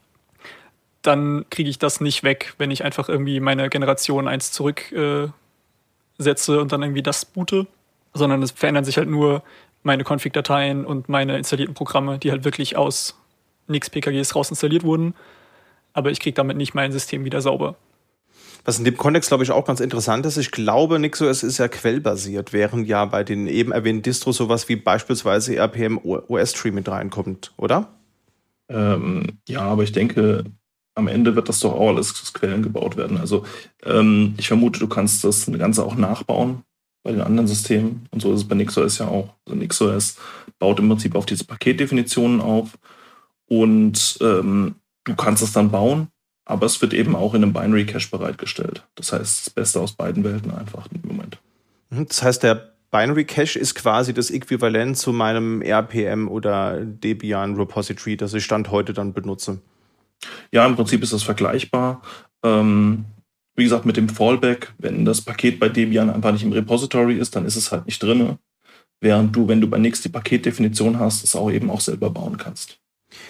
dann 1.01 1.45
kriege 1.49 1.69
ich 1.69 1.79
das 1.79 1.99
nicht 2.01 2.23
weg, 2.23 2.53
wenn 2.57 2.71
ich 2.71 2.83
einfach 2.83 3.09
irgendwie 3.09 3.39
meine 3.39 3.69
Generation 3.69 4.27
eins 4.27 4.51
zurücksetze 4.51 5.33
äh, 6.17 6.57
und 6.57 6.71
dann 6.71 6.81
irgendwie 6.81 7.03
das 7.03 7.25
boote, 7.25 7.67
sondern 8.13 8.41
es 8.41 8.51
verändern 8.51 8.85
sich 8.85 8.97
halt 8.97 9.09
nur 9.09 9.43
meine 9.83 10.03
Config-Dateien 10.03 10.85
und 10.85 11.09
meine 11.09 11.37
installierten 11.37 11.75
Programme, 11.75 12.17
die 12.17 12.31
halt 12.31 12.43
wirklich 12.43 12.77
aus 12.77 13.19
nix 13.67 13.89
PKGs 13.89 14.35
raus 14.35 14.49
installiert 14.49 14.83
wurden. 14.83 15.13
Aber 15.93 16.11
ich 16.11 16.19
kriege 16.19 16.35
damit 16.35 16.57
nicht 16.57 16.73
mein 16.73 16.91
System 16.91 17.25
wieder 17.25 17.41
sauber. 17.41 17.75
Was 18.65 18.79
in 18.79 18.83
dem 18.83 18.97
Kontext, 18.97 19.29
glaube 19.29 19.43
ich, 19.43 19.51
auch 19.51 19.63
ganz 19.63 19.79
interessant 19.79 20.25
ist, 20.25 20.37
ich 20.37 20.49
glaube, 20.49 20.97
NixOS 20.97 21.43
ist 21.43 21.59
ja 21.59 21.67
quellbasiert, 21.67 22.51
während 22.51 22.87
ja 22.87 23.05
bei 23.05 23.23
den 23.23 23.45
eben 23.45 23.71
erwähnten 23.71 24.01
Distros 24.01 24.37
sowas 24.37 24.67
wie 24.67 24.75
beispielsweise 24.75 25.55
RPM 25.55 25.99
OS 26.03 26.53
Tree 26.53 26.71
mit 26.71 26.89
reinkommt, 26.89 27.53
oder? 27.57 27.93
Ähm, 28.67 29.37
ja, 29.47 29.61
aber 29.61 29.83
ich 29.83 29.91
denke, 29.91 30.45
am 30.95 31.07
Ende 31.07 31.35
wird 31.35 31.47
das 31.47 31.59
doch 31.59 31.73
auch 31.73 31.89
alles 31.89 32.11
aus 32.19 32.33
Quellen 32.33 32.63
gebaut 32.63 32.97
werden. 32.97 33.17
Also 33.17 33.45
ähm, 33.83 34.33
ich 34.37 34.47
vermute, 34.47 34.79
du 34.79 34.87
kannst 34.87 35.23
das 35.23 35.45
Ganze 35.45 35.85
auch 35.85 35.95
nachbauen 35.95 36.63
bei 37.03 37.11
den 37.11 37.21
anderen 37.21 37.47
Systemen. 37.47 38.07
Und 38.09 38.21
so 38.21 38.33
ist 38.33 38.41
es 38.41 38.47
bei 38.47 38.55
NixOS 38.55 38.97
ja 38.97 39.07
auch. 39.07 39.35
Also 39.45 39.59
NixOS 39.59 40.17
baut 40.57 40.79
im 40.79 40.89
Prinzip 40.89 41.13
auf 41.13 41.27
diese 41.27 41.45
Paketdefinitionen 41.45 42.41
auf 42.41 42.79
und 43.47 44.17
ähm, 44.21 44.75
du 45.03 45.15
kannst 45.15 45.43
es 45.43 45.51
dann 45.51 45.69
bauen, 45.69 46.07
aber 46.45 46.67
es 46.67 46.81
wird 46.81 46.93
eben 46.93 47.15
auch 47.15 47.33
in 47.33 47.43
einem 47.43 47.53
Binary 47.53 47.85
Cache 47.85 48.09
bereitgestellt. 48.09 48.83
Das 48.95 49.11
heißt, 49.11 49.47
das 49.47 49.49
Beste 49.49 49.79
aus 49.79 49.93
beiden 49.93 50.23
Welten 50.23 50.51
einfach 50.51 50.87
im 50.93 51.07
Moment. 51.07 51.39
Mhm, 51.89 52.07
das 52.07 52.23
heißt, 52.23 52.43
der 52.43 52.75
Binary 52.91 53.25
Cache 53.25 53.59
ist 53.59 53.75
quasi 53.75 54.13
das 54.13 54.29
Äquivalent 54.29 54.97
zu 54.97 55.11
meinem 55.11 55.61
RPM 55.61 56.29
oder 56.29 56.79
Debian 56.85 57.55
Repository, 57.55 58.15
das 58.15 58.33
ich 58.33 58.45
Stand 58.45 58.71
heute 58.71 58.93
dann 58.93 59.11
benutze. 59.11 59.59
Ja, 60.51 60.65
im 60.65 60.75
Prinzip 60.75 61.03
ist 61.03 61.11
das 61.11 61.23
vergleichbar. 61.23 62.01
Ähm, 62.43 63.05
Wie 63.55 63.63
gesagt, 63.63 63.85
mit 63.85 63.97
dem 63.97 64.07
Fallback, 64.07 64.73
wenn 64.77 65.03
das 65.03 65.21
Paket 65.21 65.59
bei 65.59 65.67
Debian 65.67 66.09
einfach 66.09 66.31
nicht 66.31 66.43
im 66.43 66.53
Repository 66.53 67.15
ist, 67.17 67.35
dann 67.35 67.45
ist 67.45 67.55
es 67.55 67.71
halt 67.71 67.85
nicht 67.85 68.01
drin. 68.01 68.37
Während 69.01 69.35
du, 69.35 69.47
wenn 69.47 69.61
du 69.61 69.67
bei 69.67 69.77
Nix 69.77 70.01
die 70.01 70.09
Paketdefinition 70.09 70.99
hast, 70.99 71.23
es 71.23 71.35
auch 71.35 71.51
eben 71.51 71.69
auch 71.69 71.81
selber 71.81 72.09
bauen 72.09 72.37
kannst. 72.37 72.79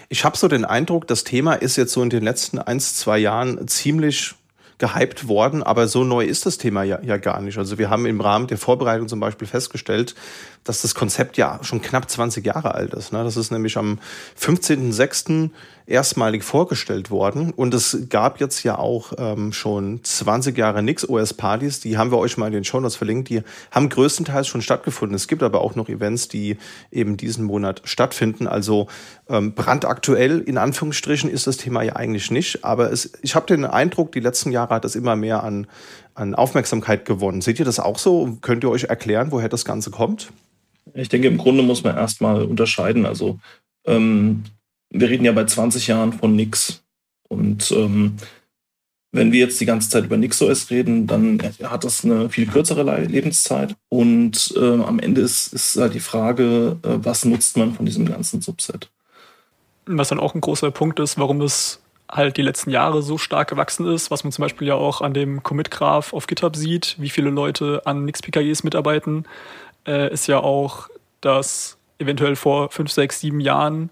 Ich 0.10 0.24
habe 0.24 0.38
so 0.38 0.48
den 0.48 0.66
Eindruck, 0.66 1.08
das 1.08 1.24
Thema 1.24 1.54
ist 1.54 1.76
jetzt 1.78 1.94
so 1.94 2.04
in 2.04 2.10
den 2.10 2.24
letzten 2.24 2.60
ein, 2.60 2.80
zwei 2.80 3.18
Jahren 3.18 3.68
ziemlich 3.68 4.36
gehypt 4.78 5.28
worden, 5.28 5.64
aber 5.64 5.88
so 5.88 6.04
neu 6.04 6.26
ist 6.26 6.46
das 6.46 6.58
Thema 6.58 6.84
ja, 6.84 7.00
ja 7.02 7.18
gar 7.18 7.42
nicht. 7.42 7.58
Also 7.58 7.78
wir 7.78 7.90
haben 7.90 8.06
im 8.06 8.20
Rahmen 8.20 8.48
der 8.48 8.58
Vorbereitung 8.58 9.08
zum 9.08 9.20
Beispiel 9.20 9.48
festgestellt, 9.48 10.16
dass 10.65 10.81
das 10.81 10.95
Konzept 10.95 11.38
ja 11.38 11.60
schon 11.62 11.81
knapp 11.81 12.10
20 12.10 12.45
Jahre 12.45 12.75
alt 12.75 12.93
ist. 12.93 13.13
Ne? 13.13 13.24
Das 13.24 13.38
ist 13.38 13.51
nämlich 13.51 13.77
am 13.77 14.00
15.06 14.39 15.51
erstmalig 15.86 16.43
vorgestellt 16.43 17.12
worden. 17.12 17.51
Und 17.51 17.74
es 17.75 17.98
gab 18.10 18.39
jetzt 18.39 18.63
ja 18.63 18.77
auch 18.79 19.13
ähm, 19.19 19.53
schon 19.53 20.03
20 20.03 20.57
Jahre 20.57 20.81
Nix 20.81 21.07
OS-Partys, 21.07 21.79
die 21.79 21.98
haben 21.98 22.12
wir 22.12 22.17
euch 22.17 22.38
mal 22.38 22.48
in 22.48 22.53
den 22.53 22.63
Show 22.63 22.79
Notes 22.79 22.95
verlinkt, 22.95 23.29
die 23.29 23.43
haben 23.69 23.89
größtenteils 23.89 24.48
schon 24.48 24.63
stattgefunden. 24.63 25.15
Es 25.15 25.27
gibt 25.27 25.43
aber 25.43 25.62
auch 25.62 25.75
noch 25.75 25.88
Events, 25.88 26.27
die 26.27 26.57
eben 26.91 27.15
diesen 27.15 27.45
Monat 27.45 27.81
stattfinden. 27.86 28.48
Also 28.48 28.88
ähm, 29.29 29.53
brandaktuell 29.53 30.39
in 30.39 30.57
Anführungsstrichen 30.57 31.29
ist 31.29 31.45
das 31.45 31.57
Thema 31.57 31.84
ja 31.84 31.95
eigentlich 31.95 32.31
nicht. 32.31 32.65
Aber 32.65 32.91
es, 32.91 33.12
ich 33.22 33.36
habe 33.36 33.45
den 33.45 33.65
Eindruck, 33.65 34.12
die 34.12 34.19
letzten 34.19 34.51
Jahre 34.51 34.74
hat 34.74 34.86
es 34.86 34.95
immer 34.95 35.15
mehr 35.15 35.43
an, 35.43 35.67
an 36.15 36.34
Aufmerksamkeit 36.34 37.05
gewonnen. 37.05 37.41
Seht 37.41 37.60
ihr 37.60 37.65
das 37.65 37.79
auch 37.79 38.00
so? 38.00 38.39
Könnt 38.41 38.63
ihr 38.63 38.72
euch 38.72 38.86
erklären, 38.86 39.27
woher 39.29 39.50
das 39.50 39.65
Ganze 39.65 39.91
kommt? 39.91 40.31
Ich 40.94 41.10
denke, 41.10 41.27
im 41.27 41.38
Grunde 41.38 41.63
muss 41.63 41.84
man 41.84 41.96
erstmal 41.96 42.44
unterscheiden. 42.44 43.06
Also 43.06 43.39
ähm, 43.86 44.44
wir 44.89 45.10
reden 45.10 45.25
ja 45.25 45.32
bei 45.32 45.46
20 45.46 45.88
Jahren 45.88 46.13
von 46.13 46.36
nix. 46.36 46.84
Und 47.27 47.72
ähm, 47.72 48.18
wenn 49.12 49.32
wir 49.32 49.39
jetzt 49.39 49.60
die 49.62 49.65
ganze 49.65 49.89
Zeit 49.89 50.06
über 50.06 50.18
NixOS 50.18 50.70
reden, 50.70 51.08
dann 51.08 51.42
hat 51.63 51.84
das 51.84 52.04
eine 52.04 52.30
viel 52.30 52.48
kürzere 52.48 53.06
Lebenszeit. 53.06 53.75
Und 53.89 54.54
äh, 54.58 54.82
am 54.82 55.00
Ende 55.00 55.22
ist, 55.22 55.54
ist 55.54 55.77
halt 55.77 55.94
die 55.94 56.00
Frage, 56.00 56.77
äh, 56.84 56.98
was 56.98 57.25
nutzt 57.25 57.58
man 57.58 57.74
von 57.74 57.86
diesem 57.86 58.06
ganzen 58.06 58.42
Subset? 58.42 58.92
Was 59.86 60.10
dann 60.10 60.20
auch 60.20 60.36
ein 60.36 60.42
großer 60.42 60.72
Punkt 60.72 61.00
ist, 61.00 61.18
warum 61.18 61.42
es 61.42 61.80
halt 62.12 62.38
die 62.38 62.42
letzten 62.42 62.70
Jahre 62.70 63.01
so 63.01 63.18
stark 63.18 63.50
gewachsen 63.50 63.88
ist, 63.88 64.12
was 64.12 64.24
man 64.24 64.32
zum 64.32 64.44
Beispiel 64.44 64.68
ja 64.68 64.75
auch 64.75 65.01
an 65.01 65.13
dem 65.13 65.44
Commit-Graph 65.44 66.13
auf 66.13 66.27
GitHub 66.27 66.56
sieht, 66.56 66.96
wie 67.00 67.10
viele 67.10 67.30
Leute 67.30 67.82
an 67.86 68.06
Nix-PKGs 68.06 68.63
mitarbeiten, 68.63 69.25
äh, 69.88 70.12
ist 70.12 70.27
ja 70.27 70.39
auch, 70.39 70.89
dass 71.22 71.77
eventuell 72.00 72.36
vor 72.36 72.70
fünf, 72.70 72.92
sechs, 72.92 73.20
sieben 73.20 73.39
Jahren 73.39 73.89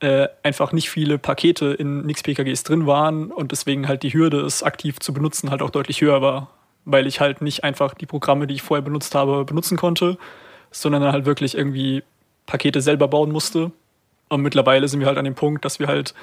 äh, 0.00 0.28
einfach 0.42 0.72
nicht 0.72 0.90
viele 0.90 1.18
Pakete 1.18 1.66
in 1.72 2.04
Nix-PKGs 2.04 2.64
drin 2.64 2.86
waren 2.86 3.30
und 3.30 3.52
deswegen 3.52 3.88
halt 3.88 4.02
die 4.02 4.12
Hürde, 4.12 4.40
es 4.40 4.62
aktiv 4.62 4.98
zu 5.00 5.14
benutzen, 5.14 5.50
halt 5.50 5.62
auch 5.62 5.70
deutlich 5.70 6.00
höher 6.00 6.20
war. 6.20 6.50
Weil 6.84 7.06
ich 7.06 7.20
halt 7.20 7.40
nicht 7.40 7.64
einfach 7.64 7.94
die 7.94 8.06
Programme, 8.06 8.46
die 8.46 8.54
ich 8.54 8.62
vorher 8.62 8.82
benutzt 8.82 9.14
habe, 9.14 9.44
benutzen 9.44 9.78
konnte, 9.78 10.18
sondern 10.70 11.02
dann 11.02 11.12
halt 11.12 11.24
wirklich 11.24 11.56
irgendwie 11.56 12.02
Pakete 12.46 12.80
selber 12.80 13.08
bauen 13.08 13.30
musste. 13.30 13.70
Und 14.28 14.42
mittlerweile 14.42 14.88
sind 14.88 15.00
wir 15.00 15.06
halt 15.06 15.16
an 15.16 15.24
dem 15.24 15.34
Punkt, 15.34 15.64
dass 15.64 15.78
wir 15.78 15.86
halt 15.86 16.14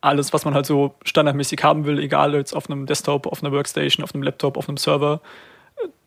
alles, 0.00 0.34
was 0.34 0.44
man 0.44 0.54
halt 0.54 0.66
so 0.66 0.94
standardmäßig 1.04 1.62
haben 1.62 1.86
will, 1.86 1.98
egal 1.98 2.34
jetzt 2.34 2.54
auf 2.54 2.68
einem 2.68 2.84
Desktop, 2.84 3.26
auf 3.26 3.42
einer 3.42 3.52
Workstation, 3.52 4.04
auf 4.04 4.14
einem 4.14 4.22
Laptop, 4.22 4.58
auf 4.58 4.68
einem 4.68 4.76
Server, 4.76 5.22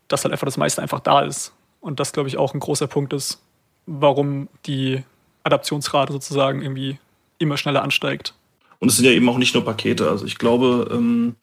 dass 0.07 0.23
halt 0.23 0.33
einfach 0.33 0.45
das 0.45 0.57
meiste 0.57 0.81
einfach 0.81 0.99
da 0.99 1.21
ist. 1.21 1.53
Und 1.79 1.99
das, 1.99 2.11
glaube 2.11 2.29
ich, 2.29 2.37
auch 2.37 2.53
ein 2.53 2.59
großer 2.59 2.87
Punkt 2.87 3.13
ist, 3.13 3.41
warum 3.85 4.49
die 4.65 5.03
Adaptionsrate 5.43 6.11
sozusagen 6.11 6.61
irgendwie 6.61 6.99
immer 7.37 7.57
schneller 7.57 7.83
ansteigt. 7.83 8.33
Und 8.79 8.89
es 8.89 8.97
sind 8.97 9.05
ja 9.05 9.11
eben 9.11 9.27
auch 9.29 9.37
nicht 9.37 9.53
nur 9.53 9.65
Pakete. 9.65 10.09
Also 10.09 10.25
ich 10.25 10.37
glaube, 10.37 10.89
ähm, 10.91 11.35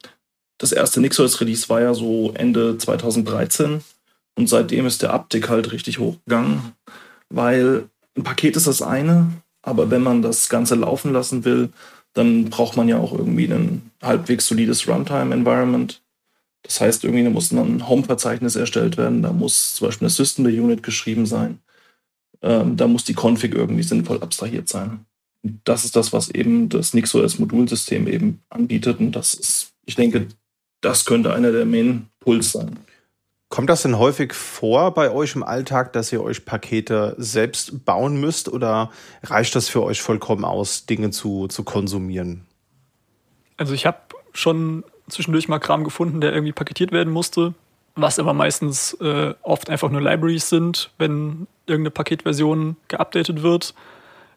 das 0.59 0.73
erste 0.73 1.01
NixOS-Release 1.01 1.69
war 1.69 1.81
ja 1.81 1.95
so 1.95 2.33
Ende 2.35 2.79
2013 2.79 3.83
und 4.37 4.49
seitdem 4.49 4.87
ist 4.87 5.03
der 5.03 5.13
Uptick 5.13 5.49
halt 5.49 5.73
richtig 5.73 5.99
hochgegangen, 5.99 6.73
weil 7.29 7.89
ein 8.17 8.25
Paket 8.25 8.57
ist 8.57 8.67
das 8.67 8.83
eine, 8.83 9.33
aber 9.63 9.91
wenn 9.91 10.03
man 10.03 10.23
das 10.23 10.49
Ganze 10.49 10.75
laufen 10.77 11.13
lassen 11.13 11.45
will, 11.45 11.71
dann 12.13 12.51
braucht 12.51 12.77
man 12.77 12.89
ja 12.89 12.99
auch 12.99 13.13
irgendwie 13.13 13.47
ein 13.47 13.91
halbwegs 14.01 14.47
solides 14.47 14.87
Runtime-Environment. 14.87 16.01
Das 16.65 16.81
heißt, 16.81 17.05
irgendwie 17.05 17.29
muss 17.29 17.53
ein 17.53 17.89
Home-Verzeichnis 17.89 18.57
erstellt 18.57 18.97
werden, 18.97 19.23
da 19.23 19.33
muss 19.33 19.77
zum 19.77 19.89
Beispiel 19.89 20.07
eine 20.07 20.11
System-Unit 20.11 20.83
geschrieben 20.83 21.27
sein, 21.27 21.61
ähm, 22.43 22.77
da 22.77 22.89
muss 22.89 23.05
die 23.05 23.15
Config 23.15 23.55
irgendwie 23.55 23.83
sinnvoll 23.83 24.23
abstrahiert 24.23 24.69
sein 24.69 25.07
das 25.65 25.85
ist 25.85 25.97
das, 25.97 26.13
was 26.13 26.31
eben 26.31 26.69
das 26.69 26.95
NixOS-Modulsystem 26.95 28.09
eben 28.09 28.43
anbietet. 28.49 28.99
Und 28.99 29.13
das 29.13 29.35
ist, 29.35 29.73
ich 29.85 29.95
denke, 29.95 30.29
das 30.81 31.05
könnte 31.05 31.33
einer 31.33 31.53
der 31.53 31.67
Main 31.67 32.09
Puls 32.21 32.53
sein. 32.53 32.79
Kommt 33.51 33.71
das 33.71 33.83
denn 33.83 33.99
häufig 33.99 34.33
vor 34.33 34.95
bei 34.95 35.11
euch 35.11 35.37
im 35.37 35.43
Alltag, 35.43 35.93
dass 35.93 36.13
ihr 36.13 36.23
euch 36.23 36.45
Pakete 36.45 37.15
selbst 37.19 37.85
bauen 37.85 38.19
müsst 38.19 38.49
oder 38.49 38.91
reicht 39.23 39.55
das 39.55 39.69
für 39.69 39.83
euch 39.83 40.01
vollkommen 40.03 40.45
aus, 40.45 40.87
Dinge 40.87 41.11
zu, 41.11 41.47
zu 41.47 41.63
konsumieren? 41.63 42.47
Also 43.57 43.75
ich 43.75 43.87
habe 43.87 43.99
schon 44.33 44.83
zwischendurch 45.09 45.49
mal 45.49 45.59
Kram 45.59 45.85
gefunden, 45.85 46.21
der 46.21 46.33
irgendwie 46.33 46.53
paketiert 46.53 46.93
werden 46.93 47.13
musste, 47.13 47.55
was 47.95 48.19
aber 48.19 48.35
meistens 48.35 48.95
äh, 48.95 49.35
oft 49.43 49.71
einfach 49.71 49.91
nur 49.91 50.01
Libraries 50.01 50.49
sind, 50.49 50.91
wenn 50.99 51.47
irgendeine 51.67 51.91
Paketversion 51.91 52.77
geupdatet 52.89 53.43
wird 53.43 53.75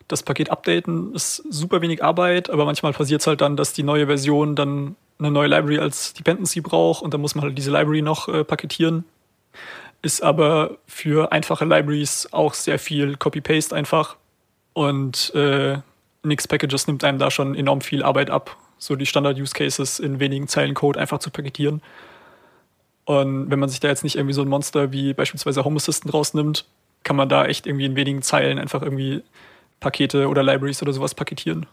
das 0.07 0.24
Paket 0.24 0.50
updaten 0.50 1.13
ist 1.13 1.43
super 1.50 1.81
wenig 1.81 2.03
Arbeit, 2.03 2.50
aber 2.50 2.65
manchmal 2.65 2.93
passiert 2.93 3.21
es 3.21 3.27
halt 3.27 3.41
dann, 3.41 3.57
dass 3.57 3.74
die 3.74 3.83
neue 3.83 4.07
Version 4.07 4.55
dann 4.55 4.95
eine 5.19 5.31
neue 5.31 5.47
Library 5.47 5.79
als 5.79 6.13
Dependency 6.13 6.62
braucht 6.62 7.01
und 7.01 7.13
dann 7.13 7.21
muss 7.21 7.36
man 7.36 7.43
halt 7.43 7.57
diese 7.57 7.71
Library 7.71 8.01
noch 8.01 8.27
äh, 8.27 8.43
paketieren. 8.43 9.03
Ist 10.01 10.21
aber 10.21 10.77
für 10.86 11.31
einfache 11.31 11.65
Libraries 11.65 12.29
auch 12.31 12.53
sehr 12.53 12.79
viel 12.79 13.17
Copy-Paste 13.17 13.75
einfach. 13.75 14.15
Und 14.74 15.33
äh, 15.33 15.79
Nix 16.24 16.47
Packages 16.47 16.88
nimmt 16.88 17.03
einem 17.03 17.17
da 17.17 17.31
schon 17.31 17.55
enorm 17.55 17.81
viel 17.81 18.03
Arbeit 18.03 18.29
ab, 18.29 18.55
so 18.77 18.96
die 18.96 19.05
Standard-Use-Cases 19.05 20.00
in 20.00 20.19
wenigen 20.19 20.48
Zeilen 20.48 20.74
Code 20.74 21.00
einfach 21.00 21.19
zu 21.19 21.29
paketieren. 21.29 21.81
Und 23.05 23.50
wenn 23.50 23.60
man 23.60 23.69
sich 23.69 23.79
da 23.79 23.88
jetzt 23.88 24.03
nicht 24.03 24.15
irgendwie 24.15 24.34
so 24.34 24.41
ein 24.41 24.50
Monster 24.50 24.91
wie 24.91 25.13
beispielsweise 25.13 25.63
Home 25.63 25.77
Assistant 25.77 26.13
rausnimmt, 26.13 26.65
kann 27.03 27.15
man 27.15 27.29
da 27.29 27.46
echt 27.46 27.65
irgendwie 27.65 27.86
in 27.86 27.96
wenigen 27.96 28.22
Zeilen 28.22 28.60
einfach 28.60 28.81
irgendwie 28.81 29.24
Pakete 29.79 30.27
oder 30.27 30.43
Libraries 30.43 30.81
oder 30.81 30.91
sowas 30.91 31.15
paketieren. 31.15 31.65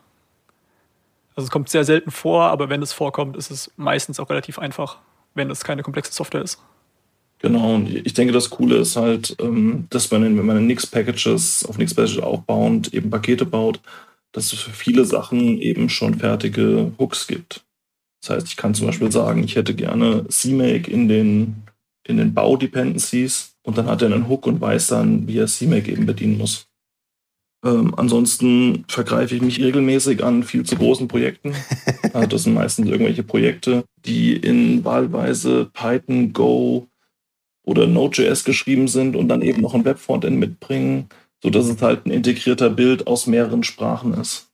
Also 1.34 1.46
es 1.46 1.50
kommt 1.50 1.68
sehr 1.68 1.84
selten 1.84 2.11
vor, 2.11 2.44
aber 2.44 2.68
wenn 2.68 2.82
es 2.82 2.92
vorkommt, 2.92 3.37
ist 3.37 3.50
es 3.50 3.70
meistens 3.76 4.20
auch 4.20 4.30
relativ 4.30 4.58
einfach, 4.58 4.99
wenn 5.34 5.50
es 5.50 5.64
keine 5.64 5.82
komplexe 5.82 6.12
Software 6.12 6.42
ist. 6.42 6.62
Genau, 7.40 7.75
und 7.75 7.94
ich 7.94 8.14
denke, 8.14 8.32
das 8.32 8.49
Coole 8.49 8.76
ist 8.76 8.96
halt, 8.96 9.37
ähm, 9.40 9.87
dass 9.90 10.11
man, 10.11 10.23
wenn 10.23 10.46
man 10.46 10.66
Nix-Packages 10.66 11.66
auf 11.68 11.76
Nix-Packages 11.76 12.23
aufbauend 12.23 12.94
eben 12.94 13.11
Pakete 13.11 13.44
baut, 13.44 13.80
dass 14.34 14.52
es 14.52 14.60
für 14.60 14.72
viele 14.72 15.04
Sachen 15.04 15.58
eben 15.60 15.88
schon 15.88 16.14
fertige 16.14 16.92
Hooks 16.98 17.26
gibt. 17.26 17.64
Das 18.20 18.30
heißt, 18.30 18.48
ich 18.48 18.56
kann 18.56 18.74
zum 18.74 18.86
Beispiel 18.86 19.12
sagen, 19.12 19.44
ich 19.44 19.54
hätte 19.56 19.74
gerne 19.74 20.26
CMake 20.28 20.90
in 20.90 21.08
den, 21.08 21.62
in 22.06 22.16
den 22.16 22.34
Bau-Dependencies 22.34 23.54
und 23.62 23.78
dann 23.78 23.86
hat 23.86 24.02
er 24.02 24.12
einen 24.12 24.28
Hook 24.28 24.46
und 24.46 24.60
weiß 24.60 24.88
dann, 24.88 25.28
wie 25.28 25.38
er 25.38 25.46
CMake 25.46 25.92
eben 25.92 26.04
bedienen 26.04 26.38
muss. 26.38 26.66
Ähm, 27.64 27.94
ansonsten 27.96 28.84
vergreife 28.88 29.36
ich 29.36 29.42
mich 29.42 29.62
regelmäßig 29.62 30.24
an 30.24 30.42
viel 30.42 30.64
zu 30.64 30.76
großen 30.76 31.06
Projekten. 31.06 31.54
also 32.12 32.26
das 32.26 32.42
sind 32.42 32.54
meistens 32.54 32.88
irgendwelche 32.88 33.22
Projekte, 33.22 33.84
die 34.04 34.34
in 34.34 34.84
wahlweise 34.84 35.70
Python, 35.72 36.32
Go 36.32 36.88
oder 37.64 37.86
Node.js 37.86 38.44
geschrieben 38.44 38.88
sind 38.88 39.14
und 39.14 39.28
dann 39.28 39.42
eben 39.42 39.62
noch 39.62 39.74
ein 39.74 39.84
Webfrontend 39.84 40.38
mitbringen, 40.38 41.08
sodass 41.44 41.68
es 41.68 41.82
halt 41.82 42.06
ein 42.06 42.10
integrierter 42.10 42.70
Bild 42.70 43.06
aus 43.06 43.26
mehreren 43.26 43.64
Sprachen 43.64 44.14
ist. 44.14 44.48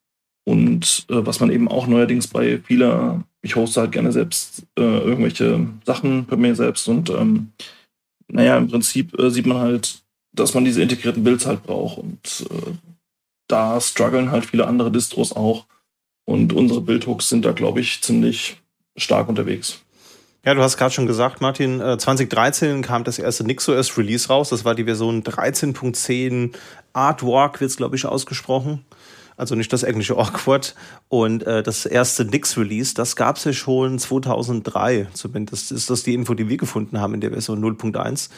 Und 0.44 1.06
äh, 1.08 1.24
was 1.24 1.38
man 1.38 1.52
eben 1.52 1.68
auch 1.68 1.86
neuerdings 1.86 2.26
bei 2.26 2.58
vieler, 2.58 3.22
ich 3.42 3.54
hoste 3.54 3.80
halt 3.80 3.92
gerne 3.92 4.10
selbst 4.10 4.64
äh, 4.76 4.82
irgendwelche 4.82 5.68
Sachen 5.86 6.26
bei 6.26 6.36
mir 6.36 6.56
selbst 6.56 6.88
und 6.88 7.08
ähm, 7.10 7.52
naja, 8.26 8.58
im 8.58 8.68
Prinzip 8.68 9.16
äh, 9.18 9.30
sieht 9.30 9.46
man 9.46 9.58
halt, 9.58 10.02
dass 10.32 10.52
man 10.54 10.64
diese 10.64 10.82
integrierten 10.82 11.22
Builds 11.22 11.46
halt 11.46 11.62
braucht 11.62 11.98
und 11.98 12.46
äh, 12.50 12.72
da 13.46 13.80
strugglen 13.80 14.32
halt 14.32 14.46
viele 14.46 14.66
andere 14.66 14.90
Distros 14.90 15.32
auch. 15.32 15.66
Und 16.24 16.52
unsere 16.52 16.80
Bildhooks 16.80 17.28
sind 17.28 17.44
da, 17.44 17.52
glaube 17.52 17.80
ich, 17.80 18.02
ziemlich 18.02 18.56
stark 18.96 19.28
unterwegs. 19.28 19.80
Ja, 20.44 20.54
du 20.54 20.62
hast 20.62 20.78
gerade 20.78 20.94
schon 20.94 21.06
gesagt, 21.06 21.42
Martin, 21.42 21.80
2013 21.80 22.78
äh, 22.78 22.82
kam 22.82 23.04
das 23.04 23.18
erste 23.18 23.44
NixOS 23.44 23.98
Release 23.98 24.28
raus. 24.28 24.48
Das 24.48 24.64
war 24.64 24.74
die 24.74 24.84
Version 24.84 25.22
13.10 25.22 26.52
Artwork, 26.92 27.60
wird 27.60 27.70
es, 27.70 27.76
glaube 27.76 27.96
ich, 27.96 28.06
ausgesprochen. 28.06 28.84
Also 29.36 29.54
nicht 29.54 29.72
das 29.72 29.82
englische 29.82 30.18
Awkward. 30.18 30.74
Und 31.08 31.46
äh, 31.46 31.62
das 31.62 31.86
erste 31.86 32.24
Nix-Release, 32.24 32.94
das 32.94 33.16
gab 33.16 33.36
es 33.36 33.44
ja 33.44 33.52
schon 33.52 33.98
2003. 33.98 35.08
Zumindest 35.14 35.72
ist 35.72 35.88
das 35.88 36.02
die 36.02 36.14
Info, 36.14 36.34
die 36.34 36.48
wir 36.48 36.58
gefunden 36.58 37.00
haben 37.00 37.14
in 37.14 37.20
der 37.20 37.30
Version 37.30 37.64
0.1. 37.64 38.28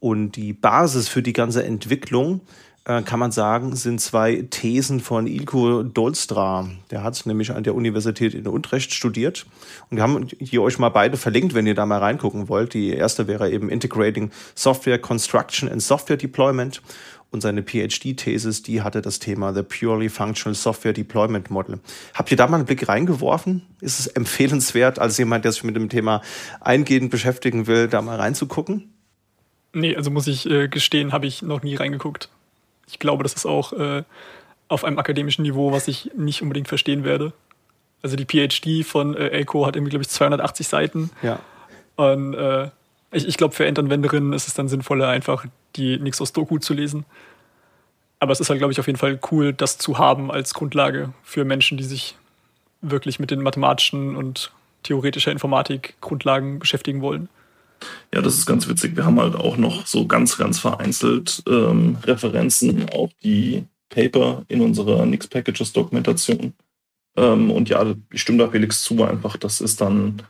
Und 0.00 0.32
die 0.32 0.52
Basis 0.52 1.08
für 1.08 1.22
die 1.22 1.32
ganze 1.32 1.64
Entwicklung 1.64 2.40
äh, 2.86 3.02
kann 3.02 3.18
man 3.18 3.32
sagen, 3.32 3.74
sind 3.74 4.00
zwei 4.00 4.46
Thesen 4.48 5.00
von 5.00 5.26
Ilko 5.26 5.82
Dolstra. 5.82 6.68
Der 6.90 7.02
hat 7.02 7.26
nämlich 7.26 7.50
an 7.50 7.64
der 7.64 7.74
Universität 7.74 8.32
in 8.32 8.46
Utrecht 8.46 8.94
studiert. 8.94 9.44
Und 9.90 9.96
wir 9.96 10.04
haben 10.04 10.28
hier 10.38 10.62
euch 10.62 10.78
mal 10.78 10.90
beide 10.90 11.16
verlinkt, 11.16 11.54
wenn 11.54 11.66
ihr 11.66 11.74
da 11.74 11.84
mal 11.84 11.98
reingucken 11.98 12.48
wollt. 12.48 12.74
Die 12.74 12.90
erste 12.90 13.26
wäre 13.26 13.50
eben 13.50 13.68
Integrating 13.68 14.30
Software 14.54 15.00
Construction 15.00 15.68
and 15.68 15.82
Software 15.82 16.16
Deployment. 16.16 16.80
Und 17.36 17.40
seine 17.42 17.62
PhD-Thesis, 17.62 18.62
die 18.62 18.82
hatte 18.82 19.02
das 19.02 19.18
Thema 19.18 19.52
The 19.52 19.62
Purely 19.62 20.08
Functional 20.08 20.54
Software 20.54 20.92
Deployment 20.92 21.50
Model. 21.50 21.78
Habt 22.14 22.30
ihr 22.30 22.36
da 22.36 22.46
mal 22.46 22.56
einen 22.56 22.66
Blick 22.66 22.88
reingeworfen? 22.88 23.62
Ist 23.80 24.00
es 24.00 24.06
empfehlenswert, 24.06 24.98
als 24.98 25.18
jemand, 25.18 25.44
der 25.44 25.52
sich 25.52 25.64
mit 25.64 25.76
dem 25.76 25.88
Thema 25.88 26.22
eingehend 26.60 27.10
beschäftigen 27.10 27.66
will, 27.66 27.88
da 27.88 28.02
mal 28.02 28.16
reinzugucken? 28.16 28.92
Nee, 29.72 29.94
also 29.94 30.10
muss 30.10 30.26
ich 30.26 30.48
äh, 30.48 30.68
gestehen, 30.68 31.12
habe 31.12 31.26
ich 31.26 31.42
noch 31.42 31.62
nie 31.62 31.74
reingeguckt 31.74 32.30
ich 32.86 32.98
glaube, 32.98 33.22
das 33.22 33.34
ist 33.34 33.46
auch 33.46 33.72
äh, 33.72 34.04
auf 34.68 34.84
einem 34.84 34.98
akademischen 34.98 35.42
Niveau, 35.42 35.72
was 35.72 35.88
ich 35.88 36.10
nicht 36.16 36.42
unbedingt 36.42 36.68
verstehen 36.68 37.04
werde. 37.04 37.32
Also 38.02 38.16
die 38.16 38.24
PhD 38.24 38.86
von 38.86 39.14
äh, 39.14 39.28
Elko 39.28 39.66
hat 39.66 39.76
irgendwie, 39.76 39.90
glaube 39.90 40.02
ich, 40.02 40.08
280 40.08 40.68
Seiten. 40.68 41.10
Ja. 41.22 41.40
Und 41.96 42.34
äh, 42.34 42.70
ich, 43.10 43.26
ich 43.26 43.36
glaube, 43.36 43.54
für 43.54 43.66
Endanwenderinnen 43.66 44.32
ist 44.32 44.48
es 44.48 44.54
dann 44.54 44.68
sinnvoller, 44.68 45.08
einfach 45.08 45.46
die 45.76 45.98
Nixos 45.98 46.32
Doku 46.32 46.58
zu 46.58 46.74
lesen. 46.74 47.04
Aber 48.18 48.32
es 48.32 48.40
ist 48.40 48.48
halt, 48.48 48.58
glaube 48.58 48.72
ich, 48.72 48.80
auf 48.80 48.86
jeden 48.86 48.98
Fall 48.98 49.18
cool, 49.30 49.52
das 49.52 49.78
zu 49.78 49.98
haben 49.98 50.30
als 50.30 50.54
Grundlage 50.54 51.12
für 51.22 51.44
Menschen, 51.44 51.76
die 51.76 51.84
sich 51.84 52.16
wirklich 52.80 53.18
mit 53.18 53.30
den 53.30 53.42
mathematischen 53.42 54.16
und 54.16 54.52
theoretischer 54.82 55.32
Informatik 55.32 55.94
Grundlagen 56.00 56.58
beschäftigen 56.58 57.02
wollen. 57.02 57.28
Ja, 58.14 58.22
das 58.22 58.38
ist 58.38 58.46
ganz 58.46 58.68
witzig. 58.68 58.96
Wir 58.96 59.04
haben 59.04 59.20
halt 59.20 59.34
auch 59.34 59.56
noch 59.56 59.86
so 59.86 60.06
ganz, 60.06 60.38
ganz 60.38 60.58
vereinzelt 60.58 61.42
ähm, 61.46 61.98
Referenzen 62.04 62.88
auf 62.90 63.10
die 63.22 63.64
Paper 63.90 64.44
in 64.48 64.60
unserer 64.60 65.04
Nix 65.04 65.26
Packages 65.26 65.72
Dokumentation. 65.72 66.54
Ähm, 67.16 67.50
und 67.50 67.68
ja, 67.68 67.94
ich 68.12 68.22
stimme 68.22 68.38
da 68.38 68.48
Felix 68.48 68.82
zu, 68.82 69.02
einfach, 69.04 69.36
das 69.36 69.60
ist 69.60 69.80
dann 69.80 70.22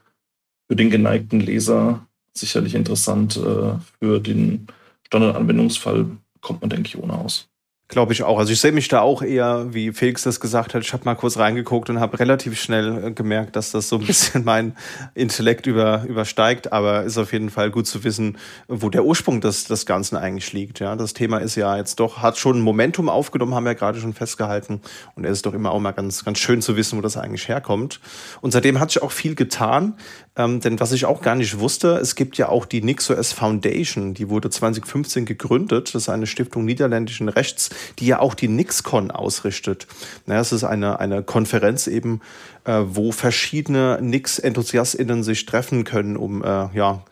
für 0.69 0.76
den 0.76 0.91
geneigten 0.91 1.41
Leser 1.41 2.07
sicherlich 2.33 2.75
interessant. 2.75 3.37
Äh, 3.37 3.79
für 4.00 4.21
den 4.21 4.67
Standardanwendungsfall 5.07 6.07
kommt 6.41 6.61
man, 6.61 6.71
denke 6.71 6.89
ich, 6.89 6.99
ohne 6.99 7.15
aus. 7.15 7.49
Glaube 7.89 8.13
ich 8.13 8.25
auch. 8.25 8.41
Also 8.41 8.53
ich 8.53 8.61
sehe 8.61 8.73
mich 8.73 8.89
da 8.89 9.01
auch 9.01 9.23
eher, 9.23 9.73
wie 9.73 9.93
Felix 9.93 10.23
das 10.25 10.41
gesagt 10.41 10.75
hat, 10.75 10.83
ich 10.83 10.93
habe 10.93 11.05
mal 11.05 11.15
kurz 11.15 11.39
reingeguckt 11.39 11.89
und 11.89 12.01
habe 12.01 12.19
relativ 12.19 12.61
schnell 12.61 13.05
äh, 13.05 13.13
gemerkt, 13.13 13.55
dass 13.55 13.71
das 13.71 13.89
so 13.89 13.97
ein 13.97 14.05
bisschen 14.07 14.45
mein 14.45 14.77
Intellekt 15.15 15.69
über, 15.69 16.03
übersteigt. 16.03 16.73
Aber 16.73 17.05
ist 17.05 17.17
auf 17.17 17.33
jeden 17.33 17.49
Fall 17.49 17.71
gut 17.71 17.87
zu 17.87 18.03
wissen, 18.03 18.39
wo 18.67 18.91
der 18.91 19.05
Ursprung 19.05 19.41
des, 19.41 19.67
des 19.67 19.87
Ganzen 19.87 20.17
eigentlich 20.17 20.53
liegt. 20.53 20.81
Ja, 20.81 20.97
das 20.97 21.15
Thema 21.15 21.39
ist 21.39 21.55
ja 21.55 21.77
jetzt 21.77 22.01
doch, 22.01 22.23
hat 22.23 22.39
schon 22.39 22.59
ein 22.59 22.63
Momentum 22.63 23.09
aufgenommen, 23.09 23.55
haben 23.55 23.63
wir 23.63 23.71
ja 23.71 23.79
gerade 23.79 24.01
schon 24.01 24.15
festgehalten. 24.15 24.81
Und 25.15 25.25
es 25.25 25.31
ist 25.31 25.47
doch 25.47 25.55
immer 25.55 25.71
auch 25.71 25.79
mal 25.79 25.93
ganz, 25.93 26.25
ganz 26.25 26.41
schön 26.41 26.63
zu 26.63 26.77
wissen, 26.77 26.99
wo 26.99 27.03
das 27.03 27.17
eigentlich 27.17 27.47
herkommt. 27.47 28.01
Und 28.41 28.51
seitdem 28.51 28.81
hat 28.81 28.91
sich 28.91 29.01
auch 29.01 29.13
viel 29.13 29.37
getan. 29.37 29.95
Ähm, 30.37 30.61
denn 30.61 30.78
was 30.78 30.93
ich 30.93 31.07
auch 31.07 31.23
gar 31.23 31.35
nicht 31.35 31.59
wusste, 31.59 31.97
es 31.97 32.14
gibt 32.14 32.37
ja 32.37 32.50
auch 32.50 32.66
die 32.66 32.83
NixOS 32.83 33.33
Foundation, 33.33 34.12
die 34.12 34.28
wurde 34.28 34.50
2015 34.50 35.25
gegründet. 35.25 35.95
Das 35.95 36.02
ist 36.02 36.09
eine 36.11 36.26
Stiftung 36.26 36.66
niederländischen 36.66 37.31
Rechts, 37.31 37.71
die 37.99 38.07
ja 38.07 38.21
auch 38.21 38.35
die 38.35 38.49
NixCon 38.49 39.11
ausrichtet. 39.11 39.87
Naja, 40.26 40.40
es 40.40 40.52
ist 40.52 40.64
eine, 40.64 41.00
eine 41.00 41.23
Konferenz 41.23 41.87
eben, 41.87 42.21
äh, 42.64 42.83
wo 42.87 43.12
verschiedene 43.12 43.99
Nix-EnthusiastInnen 44.02 45.23
sich 45.23 45.47
treffen 45.47 45.85
können, 45.85 46.19
um 46.19 46.45
äh, 46.45 46.69
ja, 46.75 47.02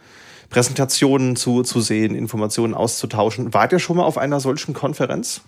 Präsentationen 0.51 1.35
zu, 1.35 1.63
zu 1.63 1.81
sehen, 1.81 2.15
Informationen 2.15 2.75
auszutauschen. 2.75 3.55
Wart 3.55 3.73
ihr 3.73 3.79
schon 3.79 3.97
mal 3.97 4.05
auf 4.05 4.19
einer 4.19 4.39
solchen 4.39 4.75
Konferenz? 4.75 5.41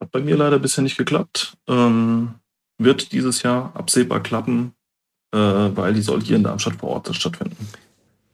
Hat 0.00 0.10
bei 0.10 0.20
mir 0.20 0.36
leider 0.36 0.58
bisher 0.58 0.82
nicht 0.82 0.96
geklappt. 0.96 1.58
Ähm, 1.68 2.36
wird 2.78 3.12
dieses 3.12 3.42
Jahr 3.42 3.72
absehbar 3.74 4.22
klappen 4.22 4.72
weil 5.30 5.94
die 5.94 6.02
soll 6.02 6.22
hier 6.22 6.36
in 6.36 6.42
Darmstadt 6.42 6.76
vor 6.76 6.90
Ort 6.90 7.14
stattfinden. 7.14 7.68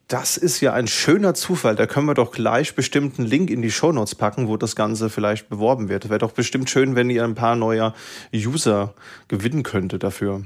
Das 0.08 0.36
ist 0.36 0.60
ja 0.60 0.72
ein 0.74 0.86
schöner 0.86 1.34
Zufall. 1.34 1.76
Da 1.76 1.86
können 1.86 2.06
wir 2.06 2.14
doch 2.14 2.30
gleich 2.30 2.74
bestimmt 2.74 3.18
einen 3.18 3.26
Link 3.26 3.50
in 3.50 3.62
die 3.62 3.70
Shownotes 3.70 4.14
packen, 4.14 4.48
wo 4.48 4.56
das 4.56 4.76
Ganze 4.76 5.08
vielleicht 5.08 5.48
beworben 5.48 5.88
wird. 5.88 6.10
Wäre 6.10 6.18
doch 6.18 6.32
bestimmt 6.32 6.68
schön, 6.68 6.94
wenn 6.94 7.08
ihr 7.08 7.24
ein 7.24 7.34
paar 7.34 7.56
neue 7.56 7.94
User 8.32 8.94
gewinnen 9.28 9.62
könnte 9.62 9.98
dafür. 9.98 10.44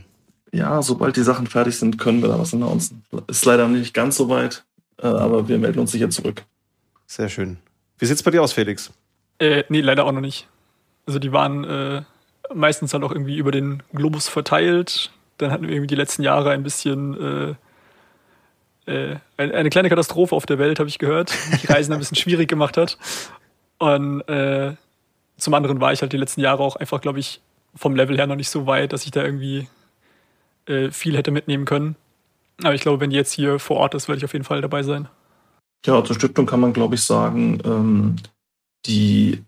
Ja, 0.52 0.80
sobald 0.80 1.16
die 1.16 1.22
Sachen 1.22 1.46
fertig 1.46 1.76
sind, 1.76 1.98
können 1.98 2.22
wir 2.22 2.28
da 2.28 2.38
was 2.38 2.54
announcen. 2.54 3.04
Ist 3.26 3.44
leider 3.44 3.68
nicht 3.68 3.92
ganz 3.94 4.16
so 4.16 4.28
weit, 4.28 4.64
äh, 5.02 5.06
aber 5.06 5.48
wir 5.48 5.58
melden 5.58 5.80
uns 5.80 5.92
sicher 5.92 6.08
zurück. 6.08 6.44
Sehr 7.06 7.28
schön. 7.28 7.58
Wie 7.98 8.06
sieht's 8.06 8.22
bei 8.22 8.30
dir 8.30 8.42
aus, 8.42 8.52
Felix? 8.52 8.92
Äh, 9.40 9.64
nee, 9.68 9.80
leider 9.80 10.04
auch 10.04 10.12
noch 10.12 10.20
nicht. 10.20 10.46
Also 11.06 11.18
die 11.18 11.32
waren 11.32 11.64
äh, 11.64 12.02
meistens 12.54 12.94
halt 12.94 13.02
auch 13.02 13.12
irgendwie 13.12 13.36
über 13.36 13.50
den 13.50 13.82
Globus 13.92 14.28
verteilt. 14.28 15.10
Dann 15.38 15.50
hatten 15.50 15.64
wir 15.64 15.70
irgendwie 15.70 15.88
die 15.88 15.94
letzten 15.94 16.22
Jahre 16.22 16.50
ein 16.50 16.62
bisschen 16.62 17.56
äh, 18.86 19.12
äh, 19.12 19.16
eine 19.36 19.70
kleine 19.70 19.88
Katastrophe 19.88 20.34
auf 20.34 20.46
der 20.46 20.58
Welt, 20.58 20.78
habe 20.78 20.88
ich 20.88 20.98
gehört, 20.98 21.34
die 21.62 21.66
Reisen 21.66 21.92
ein 21.92 21.98
bisschen 21.98 22.16
schwierig 22.16 22.48
gemacht 22.48 22.76
hat. 22.76 22.98
Und 23.78 24.22
äh, 24.22 24.74
zum 25.36 25.54
anderen 25.54 25.80
war 25.80 25.92
ich 25.92 26.02
halt 26.02 26.12
die 26.12 26.16
letzten 26.16 26.40
Jahre 26.40 26.62
auch 26.62 26.76
einfach, 26.76 27.00
glaube 27.00 27.20
ich, 27.20 27.40
vom 27.74 27.94
Level 27.94 28.16
her 28.16 28.26
noch 28.26 28.36
nicht 28.36 28.50
so 28.50 28.66
weit, 28.66 28.92
dass 28.92 29.04
ich 29.04 29.10
da 29.10 29.22
irgendwie 29.22 29.68
äh, 30.66 30.90
viel 30.90 31.16
hätte 31.16 31.30
mitnehmen 31.30 31.64
können. 31.64 31.96
Aber 32.62 32.74
ich 32.74 32.80
glaube, 32.80 33.00
wenn 33.00 33.10
die 33.10 33.16
jetzt 33.16 33.32
hier 33.32 33.58
vor 33.58 33.76
Ort 33.76 33.94
ist, 33.94 34.08
werde 34.08 34.18
ich 34.18 34.24
auf 34.24 34.32
jeden 34.32 34.44
Fall 34.44 34.60
dabei 34.60 34.82
sein. 34.82 35.08
Ja, 35.86 36.02
zur 36.02 36.16
Stiftung 36.16 36.46
kann 36.46 36.60
man, 36.60 36.72
glaube 36.72 36.96
ich, 36.96 37.04
sagen, 37.04 37.60
ähm, 37.64 38.16
die 38.86 39.44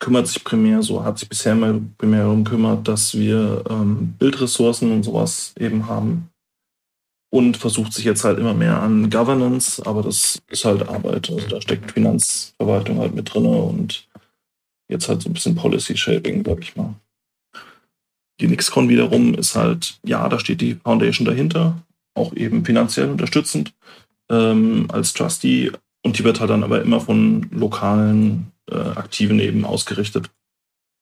kümmert 0.00 0.26
sich 0.26 0.42
primär, 0.42 0.82
so 0.82 1.04
hat 1.04 1.18
sich 1.18 1.28
bisher 1.28 1.54
mal 1.54 1.80
primär 1.98 2.24
darum 2.24 2.42
gekümmert, 2.42 2.88
dass 2.88 3.14
wir 3.14 3.64
ähm, 3.70 4.14
Bildressourcen 4.18 4.90
und 4.90 5.04
sowas 5.04 5.54
eben 5.58 5.86
haben. 5.86 6.30
Und 7.32 7.56
versucht 7.56 7.92
sich 7.92 8.04
jetzt 8.04 8.24
halt 8.24 8.40
immer 8.40 8.54
mehr 8.54 8.82
an 8.82 9.08
Governance, 9.08 9.80
aber 9.86 10.02
das 10.02 10.42
ist 10.48 10.64
halt 10.64 10.88
Arbeit. 10.88 11.30
Also 11.30 11.46
da 11.46 11.60
steckt 11.60 11.92
Finanzverwaltung 11.92 12.98
halt 12.98 13.14
mit 13.14 13.32
drin 13.32 13.46
und 13.46 14.08
jetzt 14.88 15.08
halt 15.08 15.22
so 15.22 15.30
ein 15.30 15.34
bisschen 15.34 15.54
Policy 15.54 15.96
Shaping, 15.96 16.44
sag 16.44 16.58
ich 16.60 16.74
mal. 16.74 16.94
Die 18.40 18.48
Nixcon 18.48 18.88
wiederum 18.88 19.34
ist 19.34 19.54
halt, 19.54 20.00
ja, 20.04 20.28
da 20.28 20.40
steht 20.40 20.60
die 20.60 20.74
Foundation 20.74 21.24
dahinter, 21.24 21.80
auch 22.14 22.34
eben 22.34 22.64
finanziell 22.64 23.08
unterstützend 23.08 23.74
ähm, 24.28 24.86
als 24.90 25.12
Trustee 25.12 25.70
und 26.02 26.18
die 26.18 26.24
wird 26.24 26.40
halt 26.40 26.50
dann 26.50 26.64
aber 26.64 26.82
immer 26.82 27.00
von 27.00 27.48
lokalen 27.52 28.50
äh, 28.70 28.98
Aktiven 28.98 29.38
eben 29.40 29.64
ausgerichtet. 29.64 30.30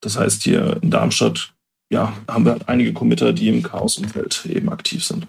Das 0.00 0.18
heißt, 0.18 0.42
hier 0.42 0.78
in 0.83 0.90
Darmstadt 0.90 1.54
ja, 1.90 2.12
haben 2.28 2.44
wir 2.44 2.59
einige 2.66 2.92
Committer, 2.92 3.33
die 3.33 3.48
im 3.48 3.62
Chaos-Umfeld 3.62 4.46
eben 4.46 4.68
aktiv 4.68 5.04
sind. 5.04 5.26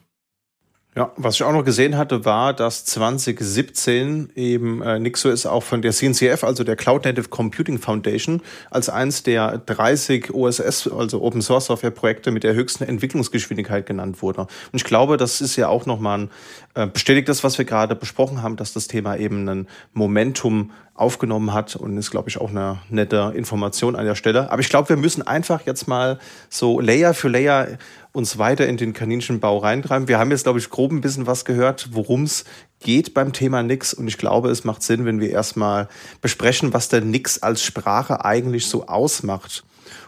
Ja, 0.95 1.13
was 1.15 1.36
ich 1.36 1.43
auch 1.43 1.54
noch 1.54 1.63
gesehen 1.63 1.97
hatte, 1.97 2.25
war, 2.25 2.52
dass 2.52 2.84
2017 2.84 4.32
eben 4.36 4.82
äh, 4.82 4.99
NixOS 4.99 5.45
auch 5.45 5.62
von 5.62 5.84
der 5.84 5.93
CNCF, 5.93 6.43
also 6.43 6.63
der 6.63 6.75
Cloud 6.75 7.06
Native 7.06 7.30
Computing 7.30 7.78
Foundation, 7.78 8.41
als 8.71 8.89
eins 8.89 9.21
der 9.21 9.60
30 9.60 10.34
OSS, 10.34 10.88
also 10.88 11.21
Open 11.21 11.43
Source 11.43 11.67
Software 11.67 11.91
Projekte 11.91 12.32
mit 12.32 12.43
der 12.43 12.56
höchsten 12.56 12.84
Entwicklungsgeschwindigkeit 12.84 13.86
genannt 13.86 14.23
wurde. 14.23 14.41
Und 14.41 14.49
ich 14.73 14.84
glaube, 14.84 15.17
das 15.17 15.41
ist 15.41 15.56
ja 15.56 15.67
auch 15.67 15.86
nochmal 15.86 16.21
ein, 16.21 16.30
bestätigt 16.94 17.28
das, 17.28 17.44
was 17.44 17.58
wir 17.58 17.66
gerade 17.66 17.96
besprochen 17.96 18.42
haben, 18.42 18.56
dass 18.56 18.74
das 18.74 18.88
Thema 18.88 19.18
eben 19.18 19.48
ein 19.50 19.68
Momentum 19.94 20.72
aufgenommen 20.94 21.54
hat 21.54 21.76
und 21.76 21.98
ist, 21.98 22.12
glaube 22.12 22.30
ich, 22.30 22.40
auch 22.40 22.50
eine 22.50 22.80
nette 22.90 23.34
Information 23.36 23.96
an 23.96 24.06
der 24.06 24.16
Stelle. 24.16 24.52
Aber 24.52 24.62
ich 24.62 24.70
glaube, 24.70 24.90
wir 24.90 24.98
müssen 24.98 25.26
einfach 25.26 25.66
jetzt 25.66 25.88
mal 25.88 26.20
so 26.50 26.80
Layer 26.80 27.14
für 27.14 27.30
Layer 27.30 27.68
uns 28.12 28.38
weiter 28.38 28.68
in 28.68 28.78
den 28.78 28.94
Kaninchenbau 28.94 29.60
reintreiben. 29.60 30.08
Wir 30.08 30.20
haben 30.20 30.32
jetzt, 30.32 30.44
glaube 30.44 30.60
ich, 30.60 30.70
grob 30.70 30.92
ein 30.92 31.02
bisschen 31.02 31.26
was 31.26 31.46
gehört, 31.46 31.90
worum 31.92 32.24
es 32.24 32.44
geht 32.82 33.14
beim 33.14 33.34
Thema 33.34 33.64
Nix. 33.64 33.94
Und 33.94 34.08
ich 34.08 34.18
glaube, 34.18 34.50
es 34.50 34.66
macht 34.66 34.84
Sinn, 34.84 35.06
wenn 35.06 35.22
wir 35.22 35.30
erstmal 35.30 35.88
besprechen, 36.22 36.74
was 36.74 36.90
der 36.90 37.02
Nix 37.02 37.42
als 37.42 37.64
Sprache 37.64 38.26
eigentlich 38.26 38.68
so 38.68 38.88
ausmacht. 38.88 39.64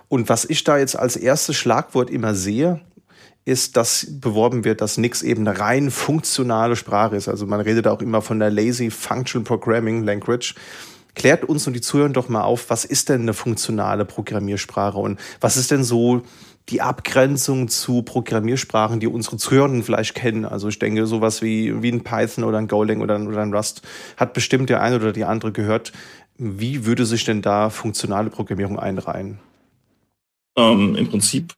Und 0.09 0.27
was 0.27 0.43
ich 0.43 0.65
da 0.65 0.77
jetzt 0.77 0.97
als 0.97 1.15
erstes 1.15 1.55
Schlagwort 1.55 2.09
immer 2.09 2.35
sehe, 2.35 2.81
ist, 3.45 3.75
dass 3.77 4.07
beworben 4.09 4.63
wird, 4.63 4.81
dass 4.81 4.97
Nix 4.97 5.21
eben 5.23 5.47
eine 5.47 5.59
rein 5.59 5.91
funktionale 5.91 6.75
Sprache 6.75 7.15
ist. 7.15 7.27
Also 7.27 7.45
man 7.47 7.61
redet 7.61 7.87
auch 7.87 8.01
immer 8.01 8.21
von 8.21 8.39
der 8.39 8.51
Lazy 8.51 8.91
Functional 8.91 9.43
Programming 9.43 10.03
Language. 10.03 10.55
Klärt 11.15 11.43
uns 11.43 11.67
und 11.67 11.73
die 11.73 11.81
Zuhörer 11.81 12.09
doch 12.09 12.29
mal 12.29 12.43
auf, 12.43 12.69
was 12.69 12.85
ist 12.85 13.09
denn 13.09 13.21
eine 13.21 13.33
funktionale 13.33 14.05
Programmiersprache 14.05 14.97
und 14.97 15.19
was 15.41 15.57
ist 15.57 15.71
denn 15.71 15.83
so 15.83 16.21
die 16.69 16.81
Abgrenzung 16.81 17.67
zu 17.67 18.03
Programmiersprachen, 18.03 18.99
die 18.99 19.07
unsere 19.07 19.37
Zuhörenden 19.37 19.83
vielleicht 19.83 20.15
kennen. 20.15 20.45
Also 20.45 20.69
ich 20.69 20.79
denke, 20.79 21.05
sowas 21.07 21.41
wie, 21.41 21.81
wie 21.81 21.91
ein 21.91 22.03
Python 22.03 22.43
oder 22.43 22.59
ein 22.59 22.67
Golang 22.67 23.01
oder 23.01 23.15
ein, 23.15 23.27
oder 23.27 23.41
ein 23.41 23.53
Rust 23.53 23.81
hat 24.15 24.33
bestimmt 24.33 24.69
der 24.69 24.81
eine 24.81 24.95
oder 24.97 25.11
die 25.11 25.25
andere 25.25 25.51
gehört. 25.51 25.91
Wie 26.37 26.85
würde 26.85 27.05
sich 27.05 27.25
denn 27.25 27.41
da 27.41 27.69
funktionale 27.69 28.29
Programmierung 28.29 28.79
einreihen? 28.79 29.39
Ähm, 30.55 30.95
Im 30.95 31.09
Prinzip 31.09 31.53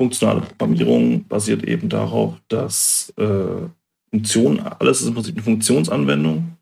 funktionale 0.00 0.40
Programmierung 0.40 1.24
basiert 1.24 1.62
eben 1.62 1.90
darauf, 1.90 2.32
dass 2.48 3.12
äh, 3.18 3.68
Funktionen, 4.08 4.60
alles 4.60 5.02
ist 5.02 5.08
im 5.08 5.14
Prinzip 5.14 5.34
eine 5.34 5.44
Funktionsanwendung 5.44 6.56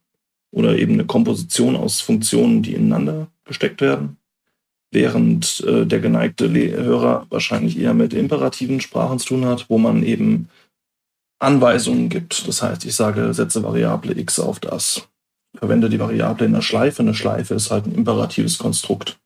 oder 0.50 0.76
eben 0.76 0.94
eine 0.94 1.04
Komposition 1.04 1.76
aus 1.76 2.00
Funktionen, 2.00 2.62
die 2.62 2.74
ineinander 2.74 3.28
gesteckt 3.44 3.80
werden. 3.80 4.16
während 4.90 5.62
äh, 5.66 5.86
der 5.86 6.00
geneigte 6.00 6.50
Hörer 6.50 7.26
wahrscheinlich 7.30 7.78
eher 7.78 7.94
mit 7.94 8.12
imperativen 8.12 8.80
Sprachen 8.80 9.18
zu 9.20 9.28
tun 9.28 9.44
hat, 9.44 9.66
wo 9.68 9.78
man 9.78 10.02
eben 10.02 10.48
Anweisungen 11.38 12.08
gibt. 12.08 12.48
Das 12.48 12.62
heißt, 12.62 12.84
ich 12.86 12.94
sage, 12.96 13.32
setze 13.34 13.62
Variable 13.62 14.18
x 14.18 14.40
auf 14.40 14.58
das. 14.58 15.06
Verwende 15.56 15.88
die 15.88 16.00
Variable 16.00 16.46
in 16.46 16.54
der 16.54 16.62
Schleife. 16.62 17.02
Eine 17.02 17.14
Schleife 17.14 17.54
ist 17.54 17.70
halt 17.70 17.86
ein 17.86 17.94
imperatives 17.94 18.58
Konstrukt. 18.58 19.18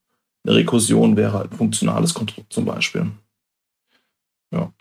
Eine 0.45 0.57
Rekursion 0.57 1.17
wäre 1.17 1.33
halt 1.33 1.53
ein 1.53 1.57
funktionales 1.57 2.13
Konstrukt 2.13 2.53
zum 2.53 2.65
Beispiel. 2.65 3.07
Ja. 4.53 4.73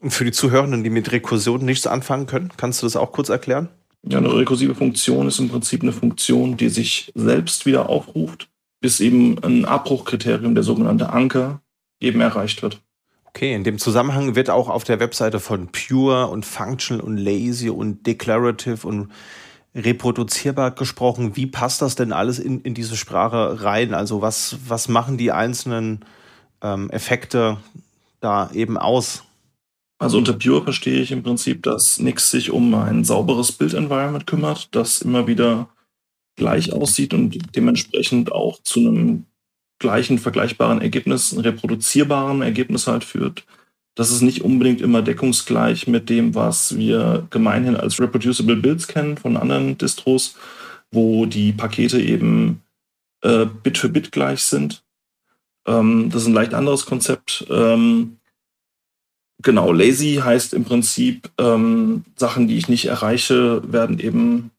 Und 0.00 0.10
für 0.10 0.24
die 0.24 0.32
Zuhörenden, 0.32 0.82
die 0.82 0.90
mit 0.90 1.12
Rekursion 1.12 1.64
nichts 1.64 1.86
anfangen 1.86 2.26
können, 2.26 2.50
kannst 2.56 2.82
du 2.82 2.86
das 2.86 2.96
auch 2.96 3.12
kurz 3.12 3.28
erklären? 3.28 3.68
Ja, 4.04 4.18
eine 4.18 4.34
rekursive 4.34 4.74
Funktion 4.74 5.28
ist 5.28 5.38
im 5.38 5.48
Prinzip 5.48 5.82
eine 5.82 5.92
Funktion, 5.92 6.56
die 6.56 6.68
sich 6.68 7.12
selbst 7.14 7.66
wieder 7.66 7.88
aufruft, 7.88 8.48
bis 8.80 8.98
eben 8.98 9.38
ein 9.44 9.64
Abbruchkriterium, 9.64 10.56
der 10.56 10.64
sogenannte 10.64 11.10
Anker, 11.10 11.60
eben 12.00 12.20
erreicht 12.20 12.62
wird. 12.62 12.80
Okay, 13.24 13.54
in 13.54 13.62
dem 13.62 13.78
Zusammenhang 13.78 14.34
wird 14.34 14.50
auch 14.50 14.68
auf 14.68 14.82
der 14.82 14.98
Webseite 14.98 15.38
von 15.38 15.68
Pure 15.68 16.26
und 16.26 16.44
Functional 16.44 17.02
und 17.02 17.16
Lazy 17.16 17.70
und 17.70 18.06
Declarative 18.06 18.86
und 18.86 19.12
reproduzierbar 19.74 20.72
gesprochen. 20.72 21.36
Wie 21.36 21.46
passt 21.46 21.80
das 21.80 21.94
denn 21.94 22.12
alles 22.12 22.38
in, 22.38 22.60
in 22.60 22.74
diese 22.74 22.96
Sprache 22.96 23.62
rein? 23.62 23.94
Also 23.94 24.20
was, 24.20 24.58
was 24.66 24.88
machen 24.88 25.16
die 25.16 25.32
einzelnen 25.32 26.04
ähm, 26.60 26.90
Effekte 26.90 27.56
da 28.22 28.50
eben 28.52 28.78
aus? 28.78 29.24
Also 29.98 30.18
unter 30.18 30.32
Pure 30.32 30.64
verstehe 30.64 31.00
ich 31.00 31.12
im 31.12 31.22
Prinzip, 31.22 31.62
dass 31.62 31.98
Nix 31.98 32.30
sich 32.30 32.50
um 32.50 32.74
ein 32.74 33.04
sauberes 33.04 33.52
Build-Environment 33.52 34.26
kümmert, 34.26 34.74
das 34.74 35.02
immer 35.02 35.26
wieder 35.26 35.68
gleich 36.36 36.72
aussieht 36.72 37.14
und 37.14 37.38
dementsprechend 37.54 38.32
auch 38.32 38.60
zu 38.62 38.80
einem 38.80 39.26
gleichen, 39.78 40.18
vergleichbaren 40.18 40.80
Ergebnis, 40.80 41.36
reproduzierbaren 41.36 42.42
Ergebnis 42.42 42.86
halt 42.86 43.04
führt. 43.04 43.44
Das 43.94 44.10
ist 44.10 44.22
nicht 44.22 44.42
unbedingt 44.42 44.80
immer 44.80 45.02
deckungsgleich 45.02 45.86
mit 45.86 46.08
dem, 46.08 46.34
was 46.34 46.76
wir 46.76 47.26
gemeinhin 47.30 47.76
als 47.76 48.00
Reproducible 48.00 48.56
Builds 48.56 48.88
kennen 48.88 49.18
von 49.18 49.36
anderen 49.36 49.76
Distros, 49.76 50.36
wo 50.90 51.26
die 51.26 51.52
Pakete 51.52 52.00
eben 52.00 52.62
äh, 53.22 53.46
Bit 53.46 53.78
für 53.78 53.88
Bit 53.88 54.10
gleich 54.10 54.42
sind. 54.42 54.82
Ähm, 55.66 56.10
das 56.10 56.22
ist 56.22 56.28
ein 56.28 56.34
leicht 56.34 56.54
anderes 56.54 56.86
Konzept. 56.86 57.46
Ähm, 57.50 58.18
Genau, 59.42 59.72
lazy 59.72 60.20
heißt 60.22 60.54
im 60.54 60.64
Prinzip, 60.64 61.28
ähm, 61.36 62.04
Sachen, 62.16 62.46
die 62.46 62.56
ich 62.56 62.68
nicht 62.68 62.86
erreiche, 62.86 63.60
werden 63.70 63.98
eben 63.98 64.52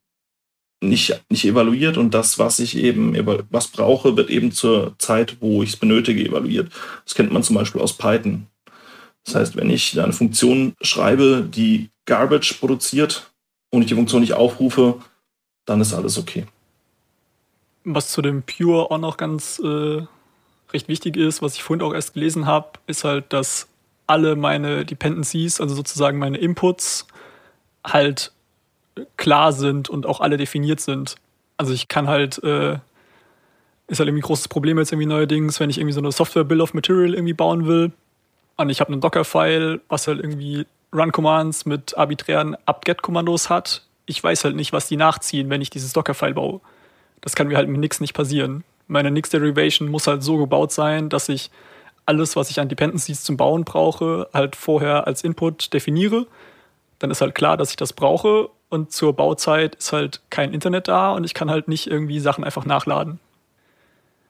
nicht, 0.82 1.24
nicht 1.30 1.46
evaluiert 1.46 1.98
und 1.98 2.14
das, 2.14 2.38
was 2.38 2.60
ich 2.60 2.76
eben 2.78 3.16
was 3.50 3.70
brauche, 3.70 4.18
wird 4.18 4.30
eben 4.30 4.52
zur 4.52 4.96
Zeit, 5.00 5.38
wo 5.40 5.64
ich 5.64 5.70
es 5.70 5.78
benötige, 5.78 6.28
evaluiert. 6.28 6.70
Das 7.06 7.16
kennt 7.16 7.32
man 7.32 7.44
zum 7.44 7.56
Beispiel 7.56 7.80
aus 7.80 7.94
Python. 7.94 8.48
Das 9.24 9.36
heißt, 9.36 9.56
wenn 9.56 9.70
ich 9.70 9.98
eine 9.98 10.12
Funktion 10.12 10.76
schreibe, 10.82 11.48
die 11.50 11.90
Garbage 12.06 12.56
produziert 12.60 13.32
und 13.70 13.84
ich 13.84 13.88
die 13.88 13.96
Funktion 13.96 14.20
nicht 14.20 14.34
aufrufe, 14.34 15.00
dann 15.66 15.80
ist 15.80 15.94
alles 15.94 16.18
okay. 16.18 16.46
Was 17.86 18.10
zu 18.12 18.22
dem 18.22 18.44
Pure 18.44 18.92
auch 18.92 18.98
noch 18.98 19.16
ganz 19.16 19.60
äh, 19.60 20.02
recht 20.74 20.88
wichtig 20.88 21.18
ist, 21.18 21.42
was 21.42 21.56
ich 21.56 21.64
vorhin 21.64 21.86
auch 21.86 21.94
erst 21.94 22.14
gelesen 22.14 22.46
habe, 22.46 22.80
ist 22.88 23.04
halt, 23.04 23.32
dass 23.32 23.68
alle 24.08 24.36
meine 24.36 24.86
Dependencies, 24.86 25.62
also 25.62 25.76
sozusagen 25.76 26.18
meine 26.18 26.38
Inputs, 26.38 27.08
halt 27.86 28.32
klar 29.18 29.54
sind 29.54 29.90
und 29.90 30.06
auch 30.06 30.20
alle 30.20 30.38
definiert 30.38 30.80
sind. 30.80 31.16
Also 31.58 31.74
ich 31.74 31.88
kann 31.88 32.08
halt, 32.08 32.44
äh, 32.44 32.78
ist 33.88 34.00
halt 34.00 34.08
irgendwie 34.08 34.22
großes 34.22 34.48
Problem 34.48 34.78
jetzt 34.78 34.92
irgendwie 34.92 35.08
neuerdings, 35.08 35.60
wenn 35.60 35.70
ich 35.70 35.78
irgendwie 35.78 35.94
so 35.94 36.02
eine 36.02 36.12
Software 36.12 36.44
Bill 36.44 36.62
of 36.62 36.74
Material 36.74 37.14
irgendwie 37.14 37.34
bauen 37.34 37.68
will 37.68 37.92
und 38.58 38.70
ich 38.70 38.80
habe 38.80 38.92
einen 38.92 39.02
Docker-File, 39.02 39.82
was 39.90 40.08
halt 40.08 40.20
irgendwie 40.20 40.66
Run-Commands 40.94 41.66
mit 41.66 41.98
arbiträren 41.98 42.56
apt-get-Kommandos 42.66 43.50
hat. 43.50 43.84
Ich 44.06 44.24
weiß 44.24 44.44
halt 44.44 44.56
nicht, 44.56 44.74
was 44.74 44.88
die 44.88 44.98
nachziehen, 44.98 45.50
wenn 45.50 45.62
ich 45.62 45.70
dieses 45.70 45.94
Docker-File 45.94 46.36
baue. 46.36 46.62
Das 47.22 47.36
kann 47.36 47.48
mir 47.48 47.58
halt 47.58 47.70
mit 47.70 47.80
Nix 47.80 48.00
nicht 48.00 48.14
passieren. 48.14 48.64
Meine 48.88 49.12
Nix-Derivation 49.12 49.90
muss 49.90 50.08
halt 50.08 50.24
so 50.24 50.38
gebaut 50.38 50.72
sein, 50.72 51.10
dass 51.10 51.30
ich 51.30 51.50
alles, 52.06 52.36
was 52.36 52.50
ich 52.50 52.60
an 52.60 52.70
Dependencies 52.70 53.24
zum 53.24 53.38
Bauen 53.38 53.64
brauche, 53.64 54.28
halt 54.34 54.56
vorher 54.56 55.08
als 55.08 55.24
Input 55.24 55.74
definiere. 55.74 56.28
Dann 57.00 57.12
ist 57.12 57.22
halt 57.22 57.36
klar, 57.36 57.58
dass 57.58 57.70
ich 57.70 57.76
das 57.76 57.94
brauche 57.94 58.50
und 58.70 58.92
zur 58.92 59.14
Bauzeit 59.14 59.76
ist 59.76 59.94
halt 59.94 60.22
kein 60.30 60.54
Internet 60.54 60.88
da 60.88 61.12
und 61.14 61.24
ich 61.24 61.34
kann 61.34 61.50
halt 61.50 61.68
nicht 61.68 61.88
irgendwie 61.88 62.20
Sachen 62.20 62.44
einfach 62.44 62.66
nachladen. 62.66 63.20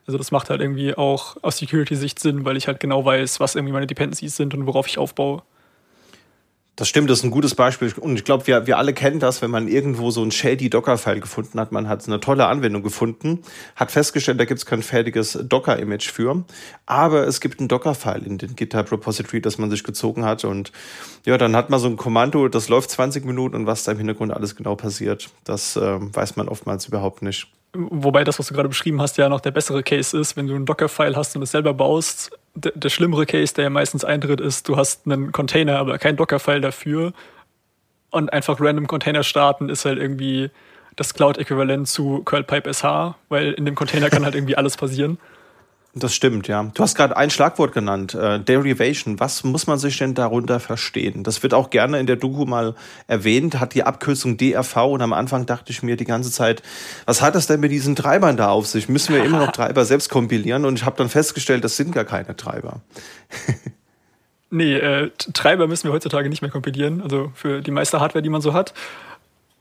Also 0.06 0.18
das 0.18 0.32
macht 0.32 0.50
halt 0.50 0.60
irgendwie 0.60 0.96
auch 0.96 1.38
aus 1.42 1.58
Security-Sicht 1.58 2.20
Sinn, 2.20 2.44
weil 2.44 2.58
ich 2.58 2.68
halt 2.68 2.80
genau 2.80 3.06
weiß, 3.06 3.40
was 3.40 3.56
irgendwie 3.56 3.74
meine 3.74 3.88
Dependencies 3.88 4.36
sind 4.36 4.54
und 4.54 4.68
worauf 4.68 4.88
ich 4.88 4.98
aufbaue. 4.98 5.44
Das 6.76 6.90
stimmt, 6.90 7.08
das 7.12 7.20
ist 7.20 7.24
ein 7.24 7.30
gutes 7.30 7.54
Beispiel. 7.54 7.94
Und 8.00 8.16
ich 8.16 8.24
glaube, 8.24 8.48
wir, 8.48 8.66
wir 8.66 8.80
alle 8.80 8.94
kennen 8.94 9.20
das, 9.20 9.44
wenn 9.44 9.52
man 9.52 9.68
irgendwo 9.68 10.10
so 10.10 10.24
ein 10.24 10.32
shady 10.32 10.72
Docker-File 10.72 11.20
gefunden 11.20 11.60
hat. 11.60 11.72
Man 11.72 11.88
hat 11.88 12.08
eine 12.08 12.20
tolle 12.20 12.48
Anwendung 12.48 12.82
gefunden, 12.82 13.44
hat 13.76 13.92
festgestellt, 13.92 14.40
da 14.40 14.46
gibt 14.46 14.58
es 14.58 14.66
kein 14.66 14.82
fertiges 14.82 15.38
Docker-Image 15.44 16.10
für. 16.10 16.44
Aber 16.88 17.28
es 17.28 17.42
gibt 17.42 17.62
ein 17.62 17.68
Docker-File 17.68 18.26
in 18.26 18.40
den 18.40 18.56
GitHub-Repository, 18.56 19.40
das 19.40 19.60
man 19.60 19.70
sich 19.70 19.84
gezogen 19.84 20.26
hat. 20.26 20.46
Und 20.46 20.72
ja, 21.26 21.38
dann 21.38 21.56
hat 21.56 21.70
man 21.70 21.80
so 21.80 21.88
ein 21.88 21.96
Kommando, 21.96 22.48
das 22.48 22.70
läuft 22.70 22.90
20 22.90 23.24
Minuten 23.24 23.56
und 23.56 23.68
was 23.68 23.84
da 23.84 23.92
im 23.92 24.00
Hintergrund 24.00 24.34
alles 24.34 24.56
genau 24.56 24.76
passiert, 24.76 25.30
das 25.44 25.76
äh, 25.76 26.00
weiß 26.00 26.38
man 26.38 26.48
oftmals 26.48 26.88
überhaupt 26.88 27.22
nicht. 27.22 27.50
Wobei 27.76 28.24
das, 28.24 28.38
was 28.40 28.48
du 28.48 28.54
gerade 28.54 28.70
beschrieben 28.70 29.00
hast, 29.02 29.18
ja 29.18 29.30
noch 29.30 29.42
der 29.42 29.52
bessere 29.52 29.84
Case 29.84 30.18
ist, 30.18 30.38
wenn 30.38 30.48
du 30.48 30.56
ein 30.56 30.66
Docker-File 30.66 31.16
hast 31.16 31.36
und 31.36 31.44
es 31.44 31.52
selber 31.52 31.74
baust. 31.74 32.32
Der, 32.56 32.72
der, 32.76 32.90
schlimmere 32.90 33.26
Case, 33.26 33.54
der 33.54 33.66
ja 33.66 33.70
meistens 33.70 34.06
eintritt, 34.06 34.40
ist, 34.40 34.70
du 34.70 34.78
hast 34.78 35.06
einen 35.06 35.32
Container, 35.32 35.80
aber 35.80 35.98
kein 35.98 36.16
Docker-File 36.16 36.62
dafür. 36.62 37.14
Und 38.12 38.32
einfach 38.32 38.60
random 38.60 38.86
Container 38.86 39.24
starten 39.24 39.70
ist 39.70 39.86
halt 39.86 39.98
irgendwie 39.98 40.52
das 40.96 41.16
Cloud-Äquivalent 41.16 41.88
zu 41.88 42.22
curlpipe 42.24 42.72
SH, 42.72 43.16
weil 43.30 43.54
in 43.54 43.66
dem 43.66 43.74
Container 43.74 44.10
kann 44.12 44.24
halt 44.24 44.36
irgendwie 44.36 44.56
alles 44.56 44.78
passieren. 44.78 45.18
Das 45.96 46.16
stimmt, 46.16 46.48
ja. 46.48 46.64
Du 46.74 46.82
hast 46.82 46.96
gerade 46.96 47.16
ein 47.16 47.30
Schlagwort 47.30 47.72
genannt, 47.72 48.16
äh, 48.16 48.40
Derivation. 48.40 49.20
Was 49.20 49.44
muss 49.44 49.68
man 49.68 49.78
sich 49.78 49.96
denn 50.00 50.16
darunter 50.16 50.60
verstehen? 50.60 51.24
Das 51.24 51.44
wird 51.44 51.54
auch 51.54 51.70
gerne 51.70 52.00
in 52.00 52.08
der 52.08 52.16
Doku 52.16 52.46
mal 52.46 52.74
erwähnt, 53.06 53.60
hat 53.60 53.76
die 53.76 53.84
Abkürzung 53.84 54.36
DRV 54.38 54.76
und 54.88 55.04
am 55.04 55.14
Anfang 55.14 55.46
dachte 55.46 55.72
ich 55.72 55.84
mir 55.84 55.96
die 55.96 56.06
ganze 56.06 56.32
Zeit, 56.32 56.64
was 57.06 57.22
hat 57.22 57.36
das 57.36 57.46
denn 57.46 57.60
mit 57.60 57.72
diesen 57.72 57.96
Treibern 57.96 58.38
da 58.38 58.50
auf 58.50 58.66
sich? 58.66 58.90
Müssen 58.90 59.14
wir 59.14 59.24
immer 59.24 59.38
noch 59.38 59.52
Treiber 59.52 59.86
selbst 59.86 60.10
kompilieren? 60.10 60.66
Und 60.66 60.80
ich 60.80 60.86
habe 60.86 60.98
dann 60.98 61.10
festgestellt, 61.10 61.64
das 61.64 61.78
sind 61.78 61.92
gar 61.92 62.06
keine 62.06 62.36
Treiber. 62.36 62.82
nee, 64.50 64.74
äh, 64.74 65.12
Treiber 65.34 65.68
müssen 65.68 65.90
wir 65.90 65.94
heutzutage 65.94 66.28
nicht 66.28 66.42
mehr 66.42 66.50
kompilieren, 66.50 67.04
also 67.04 67.32
für 67.36 67.62
die 67.62 67.72
meiste 67.72 68.00
Hardware, 68.00 68.24
die 68.24 68.30
man 68.30 68.42
so 68.42 68.54
hat. 68.54 68.74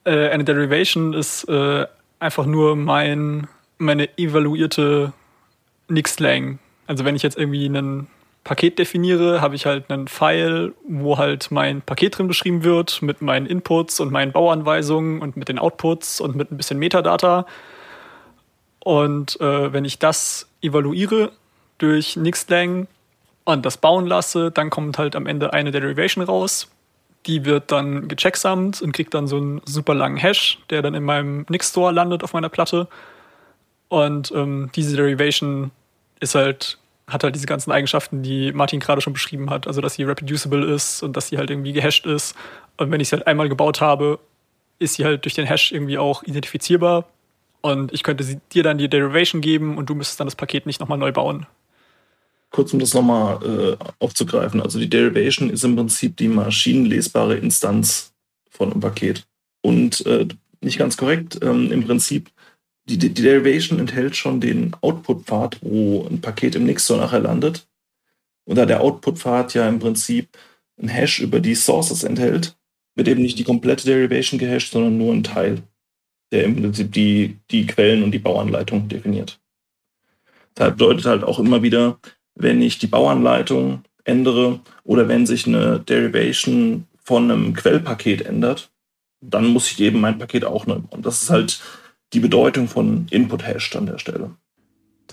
Äh, 0.04 0.30
eine 0.30 0.44
Derivation 0.44 1.12
ist 1.12 1.46
äh, 1.50 1.84
einfach 2.20 2.46
nur 2.46 2.74
mein, 2.74 3.48
meine 3.76 4.16
evaluierte 4.16 5.12
Nix-Lang. 5.88 6.58
Also 6.86 7.04
wenn 7.04 7.16
ich 7.16 7.22
jetzt 7.22 7.38
irgendwie 7.38 7.66
ein 7.66 8.08
Paket 8.44 8.78
definiere, 8.78 9.40
habe 9.40 9.54
ich 9.54 9.66
halt 9.66 9.90
einen 9.90 10.08
File, 10.08 10.74
wo 10.86 11.16
halt 11.16 11.50
mein 11.50 11.80
Paket 11.80 12.18
drin 12.18 12.26
beschrieben 12.26 12.64
wird, 12.64 13.00
mit 13.00 13.22
meinen 13.22 13.46
Inputs 13.46 14.00
und 14.00 14.10
meinen 14.10 14.32
Bauanweisungen 14.32 15.22
und 15.22 15.36
mit 15.36 15.48
den 15.48 15.58
Outputs 15.58 16.20
und 16.20 16.34
mit 16.34 16.50
ein 16.50 16.56
bisschen 16.56 16.78
Metadata. 16.78 17.46
Und 18.80 19.40
äh, 19.40 19.72
wenn 19.72 19.84
ich 19.84 20.00
das 20.00 20.48
evaluiere 20.60 21.30
durch 21.78 22.16
Nixlang 22.16 22.88
und 23.44 23.64
das 23.64 23.76
bauen 23.76 24.06
lasse, 24.06 24.50
dann 24.50 24.70
kommt 24.70 24.98
halt 24.98 25.14
am 25.14 25.26
Ende 25.26 25.52
eine 25.52 25.70
Derivation 25.70 26.24
raus. 26.24 26.68
Die 27.26 27.44
wird 27.44 27.70
dann 27.70 28.08
gechecksamt 28.08 28.82
und 28.82 28.90
kriegt 28.90 29.14
dann 29.14 29.28
so 29.28 29.36
einen 29.36 29.60
super 29.64 29.94
langen 29.94 30.16
Hash, 30.16 30.58
der 30.70 30.82
dann 30.82 30.94
in 30.94 31.04
meinem 31.04 31.46
Nix-Store 31.48 31.92
landet 31.92 32.24
auf 32.24 32.32
meiner 32.32 32.48
Platte. 32.48 32.88
Und 33.92 34.32
ähm, 34.34 34.70
diese 34.74 34.96
Derivation 34.96 35.70
ist 36.18 36.34
halt, 36.34 36.78
hat 37.06 37.24
halt 37.24 37.34
diese 37.34 37.44
ganzen 37.44 37.70
Eigenschaften, 37.72 38.22
die 38.22 38.50
Martin 38.50 38.80
gerade 38.80 39.02
schon 39.02 39.12
beschrieben 39.12 39.50
hat. 39.50 39.66
Also, 39.66 39.82
dass 39.82 39.96
sie 39.96 40.04
reproducible 40.04 40.64
ist 40.64 41.02
und 41.02 41.14
dass 41.14 41.28
sie 41.28 41.36
halt 41.36 41.50
irgendwie 41.50 41.74
gehasht 41.74 42.06
ist. 42.06 42.34
Und 42.78 42.90
wenn 42.90 43.00
ich 43.00 43.10
sie 43.10 43.16
halt 43.16 43.26
einmal 43.26 43.50
gebaut 43.50 43.82
habe, 43.82 44.18
ist 44.78 44.94
sie 44.94 45.04
halt 45.04 45.26
durch 45.26 45.34
den 45.34 45.44
Hash 45.44 45.72
irgendwie 45.72 45.98
auch 45.98 46.22
identifizierbar. 46.22 47.04
Und 47.60 47.92
ich 47.92 48.02
könnte 48.02 48.24
sie, 48.24 48.40
dir 48.54 48.62
dann 48.62 48.78
die 48.78 48.88
Derivation 48.88 49.42
geben 49.42 49.76
und 49.76 49.90
du 49.90 49.94
müsstest 49.94 50.18
dann 50.20 50.26
das 50.26 50.36
Paket 50.36 50.64
nicht 50.64 50.80
nochmal 50.80 50.96
neu 50.96 51.12
bauen. 51.12 51.44
Kurz 52.48 52.72
um 52.72 52.78
das 52.78 52.94
nochmal 52.94 53.44
äh, 53.44 53.84
aufzugreifen. 53.98 54.62
Also 54.62 54.78
die 54.78 54.88
Derivation 54.88 55.50
ist 55.50 55.64
im 55.64 55.76
Prinzip 55.76 56.16
die 56.16 56.28
maschinenlesbare 56.28 57.36
Instanz 57.36 58.14
von 58.48 58.72
einem 58.72 58.80
Paket. 58.80 59.26
Und 59.60 60.06
äh, 60.06 60.28
nicht 60.62 60.78
ganz 60.78 60.96
korrekt, 60.96 61.38
ähm, 61.42 61.70
im 61.70 61.84
Prinzip 61.84 62.30
die, 62.84 62.98
die 62.98 63.12
Derivation 63.12 63.78
enthält 63.78 64.16
schon 64.16 64.40
den 64.40 64.74
Output-Pfad, 64.80 65.58
wo 65.62 66.06
ein 66.06 66.20
Paket 66.20 66.54
im 66.54 66.64
Nix 66.64 66.86
so 66.86 66.96
nachher 66.96 67.20
landet. 67.20 67.66
Und 68.44 68.56
da 68.56 68.66
der 68.66 68.80
Output-Pfad 68.80 69.54
ja 69.54 69.68
im 69.68 69.78
Prinzip 69.78 70.28
ein 70.80 70.88
Hash 70.88 71.20
über 71.20 71.40
die 71.40 71.54
Sources 71.54 72.02
enthält, 72.02 72.56
wird 72.94 73.08
eben 73.08 73.22
nicht 73.22 73.38
die 73.38 73.44
komplette 73.44 73.86
Derivation 73.86 74.38
gehasht, 74.38 74.72
sondern 74.72 74.98
nur 74.98 75.12
ein 75.12 75.22
Teil, 75.22 75.62
der 76.32 76.44
im 76.44 76.56
Prinzip 76.56 76.92
die, 76.92 77.38
die 77.50 77.66
Quellen 77.66 78.02
und 78.02 78.10
die 78.10 78.18
Bauanleitung 78.18 78.88
definiert. 78.88 79.40
Das 80.54 80.72
bedeutet 80.72 81.06
halt 81.06 81.24
auch 81.24 81.38
immer 81.38 81.62
wieder, 81.62 81.98
wenn 82.34 82.60
ich 82.60 82.78
die 82.78 82.86
Bauanleitung 82.86 83.84
ändere 84.04 84.60
oder 84.84 85.08
wenn 85.08 85.26
sich 85.26 85.46
eine 85.46 85.80
Derivation 85.80 86.86
von 87.04 87.30
einem 87.30 87.54
Quellpaket 87.54 88.22
ändert, 88.22 88.70
dann 89.20 89.46
muss 89.46 89.70
ich 89.70 89.80
eben 89.80 90.00
mein 90.00 90.18
Paket 90.18 90.44
auch 90.44 90.66
neu 90.66 90.80
bauen. 90.80 91.02
Das 91.02 91.22
ist 91.22 91.30
halt 91.30 91.60
die 92.12 92.20
Bedeutung 92.20 92.68
von 92.68 93.06
Input-Hash 93.10 93.74
an 93.76 93.86
der 93.86 93.98
Stelle. 93.98 94.30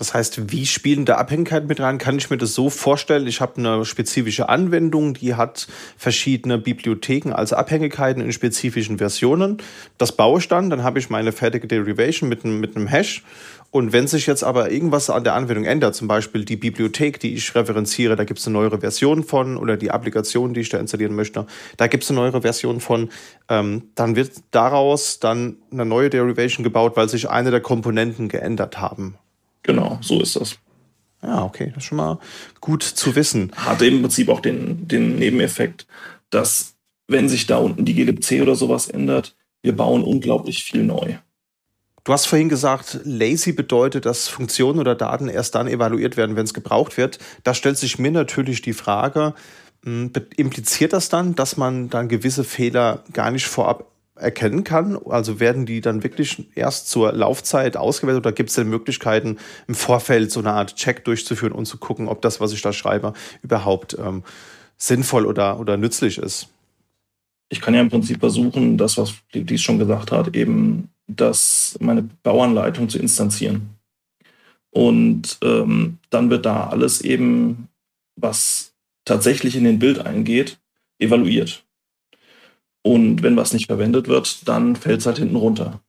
Das 0.00 0.14
heißt, 0.14 0.50
wie 0.50 0.64
spielen 0.64 1.04
da 1.04 1.16
Abhängigkeiten 1.16 1.68
mit 1.68 1.78
rein? 1.78 1.98
Kann 1.98 2.16
ich 2.16 2.30
mir 2.30 2.38
das 2.38 2.54
so 2.54 2.70
vorstellen? 2.70 3.26
Ich 3.26 3.42
habe 3.42 3.58
eine 3.58 3.84
spezifische 3.84 4.48
Anwendung, 4.48 5.12
die 5.12 5.34
hat 5.34 5.68
verschiedene 5.98 6.56
Bibliotheken 6.56 7.32
als 7.34 7.52
Abhängigkeiten 7.52 8.22
in 8.22 8.32
spezifischen 8.32 8.96
Versionen. 8.96 9.58
Das 9.98 10.12
baue 10.12 10.38
ich 10.38 10.48
dann, 10.48 10.70
dann 10.70 10.84
habe 10.84 10.98
ich 11.00 11.10
meine 11.10 11.32
fertige 11.32 11.66
Derivation 11.66 12.30
mit 12.30 12.46
einem, 12.46 12.60
mit 12.60 12.76
einem 12.76 12.86
Hash. 12.86 13.24
Und 13.72 13.92
wenn 13.92 14.08
sich 14.08 14.26
jetzt 14.26 14.42
aber 14.42 14.72
irgendwas 14.72 15.10
an 15.10 15.22
der 15.22 15.34
Anwendung 15.34 15.64
ändert, 15.64 15.94
zum 15.94 16.08
Beispiel 16.08 16.44
die 16.44 16.56
Bibliothek, 16.56 17.20
die 17.20 17.34
ich 17.34 17.54
referenziere, 17.54 18.16
da 18.16 18.24
gibt 18.24 18.40
es 18.40 18.46
eine 18.46 18.54
neuere 18.54 18.80
Version 18.80 19.22
von, 19.22 19.56
oder 19.56 19.76
die 19.76 19.92
Applikation, 19.92 20.54
die 20.54 20.60
ich 20.60 20.70
da 20.70 20.78
installieren 20.78 21.14
möchte, 21.14 21.46
da 21.76 21.86
gibt 21.86 22.02
es 22.02 22.10
eine 22.10 22.18
neuere 22.18 22.42
Version 22.42 22.80
von, 22.80 23.10
ähm, 23.48 23.84
dann 23.94 24.16
wird 24.16 24.32
daraus 24.50 25.20
dann 25.20 25.56
eine 25.70 25.84
neue 25.84 26.10
Derivation 26.10 26.64
gebaut, 26.64 26.96
weil 26.96 27.08
sich 27.08 27.30
eine 27.30 27.52
der 27.52 27.60
Komponenten 27.60 28.28
geändert 28.28 28.80
haben. 28.80 29.14
Genau, 29.62 29.98
so 30.00 30.20
ist 30.20 30.34
das. 30.34 30.58
Ja, 31.22 31.44
okay, 31.44 31.66
das 31.74 31.84
ist 31.84 31.88
schon 31.88 31.98
mal 31.98 32.18
gut 32.60 32.82
zu 32.82 33.14
wissen. 33.14 33.52
Hat 33.54 33.82
im 33.82 34.00
Prinzip 34.00 34.30
auch 34.30 34.40
den, 34.40 34.88
den 34.88 35.16
Nebeneffekt, 35.16 35.86
dass 36.30 36.74
wenn 37.06 37.28
sich 37.28 37.46
da 37.46 37.58
unten 37.58 37.84
die 37.84 37.94
glibc 37.94 38.40
oder 38.40 38.56
sowas 38.56 38.88
ändert, 38.88 39.36
wir 39.62 39.76
bauen 39.76 40.02
unglaublich 40.02 40.64
viel 40.64 40.82
neu. 40.82 41.16
Du 42.04 42.12
hast 42.12 42.26
vorhin 42.26 42.48
gesagt, 42.48 43.00
lazy 43.04 43.52
bedeutet, 43.52 44.06
dass 44.06 44.28
Funktionen 44.28 44.78
oder 44.78 44.94
Daten 44.94 45.28
erst 45.28 45.54
dann 45.54 45.68
evaluiert 45.68 46.16
werden, 46.16 46.36
wenn 46.36 46.44
es 46.44 46.54
gebraucht 46.54 46.96
wird. 46.96 47.18
Da 47.44 47.52
stellt 47.54 47.76
sich 47.76 47.98
mir 47.98 48.10
natürlich 48.10 48.62
die 48.62 48.72
Frage, 48.72 49.34
hm, 49.84 50.12
impliziert 50.36 50.92
das 50.92 51.08
dann, 51.08 51.34
dass 51.34 51.56
man 51.56 51.90
dann 51.90 52.08
gewisse 52.08 52.44
Fehler 52.44 53.04
gar 53.12 53.30
nicht 53.30 53.46
vorab 53.46 53.90
erkennen 54.20 54.64
kann? 54.64 54.98
Also 55.06 55.40
werden 55.40 55.66
die 55.66 55.80
dann 55.80 56.02
wirklich 56.02 56.46
erst 56.54 56.88
zur 56.88 57.12
Laufzeit 57.12 57.76
ausgewählt 57.76 58.18
oder 58.18 58.32
gibt 58.32 58.50
es 58.50 58.56
denn 58.56 58.68
Möglichkeiten, 58.68 59.38
im 59.66 59.74
Vorfeld 59.74 60.30
so 60.30 60.40
eine 60.40 60.52
Art 60.52 60.76
Check 60.76 61.04
durchzuführen 61.04 61.52
und 61.52 61.66
zu 61.66 61.78
gucken, 61.78 62.08
ob 62.08 62.22
das, 62.22 62.40
was 62.40 62.52
ich 62.52 62.62
da 62.62 62.72
schreibe, 62.72 63.14
überhaupt 63.42 63.96
ähm, 63.98 64.22
sinnvoll 64.76 65.26
oder, 65.26 65.58
oder 65.58 65.76
nützlich 65.76 66.18
ist? 66.18 66.48
Ich 67.48 67.60
kann 67.60 67.74
ja 67.74 67.80
im 67.80 67.90
Prinzip 67.90 68.20
versuchen, 68.20 68.78
das, 68.78 68.96
was 68.96 69.14
dies 69.34 69.60
schon 69.60 69.78
gesagt 69.78 70.12
hat, 70.12 70.36
eben 70.36 70.88
das, 71.16 71.76
meine 71.80 72.02
Bauanleitung 72.22 72.88
zu 72.88 72.98
instanzieren. 72.98 73.70
Und 74.70 75.38
ähm, 75.42 75.98
dann 76.10 76.30
wird 76.30 76.46
da 76.46 76.68
alles 76.68 77.00
eben, 77.00 77.68
was 78.16 78.72
tatsächlich 79.04 79.56
in 79.56 79.64
den 79.64 79.78
Bild 79.78 79.98
eingeht, 80.06 80.58
evaluiert. 80.98 81.64
Und 82.82 83.22
wenn 83.22 83.36
was 83.36 83.52
nicht 83.52 83.66
verwendet 83.66 84.08
wird, 84.08 84.48
dann 84.48 84.76
fällt 84.76 85.00
es 85.00 85.06
halt 85.06 85.18
hinten 85.18 85.36
runter. 85.36 85.82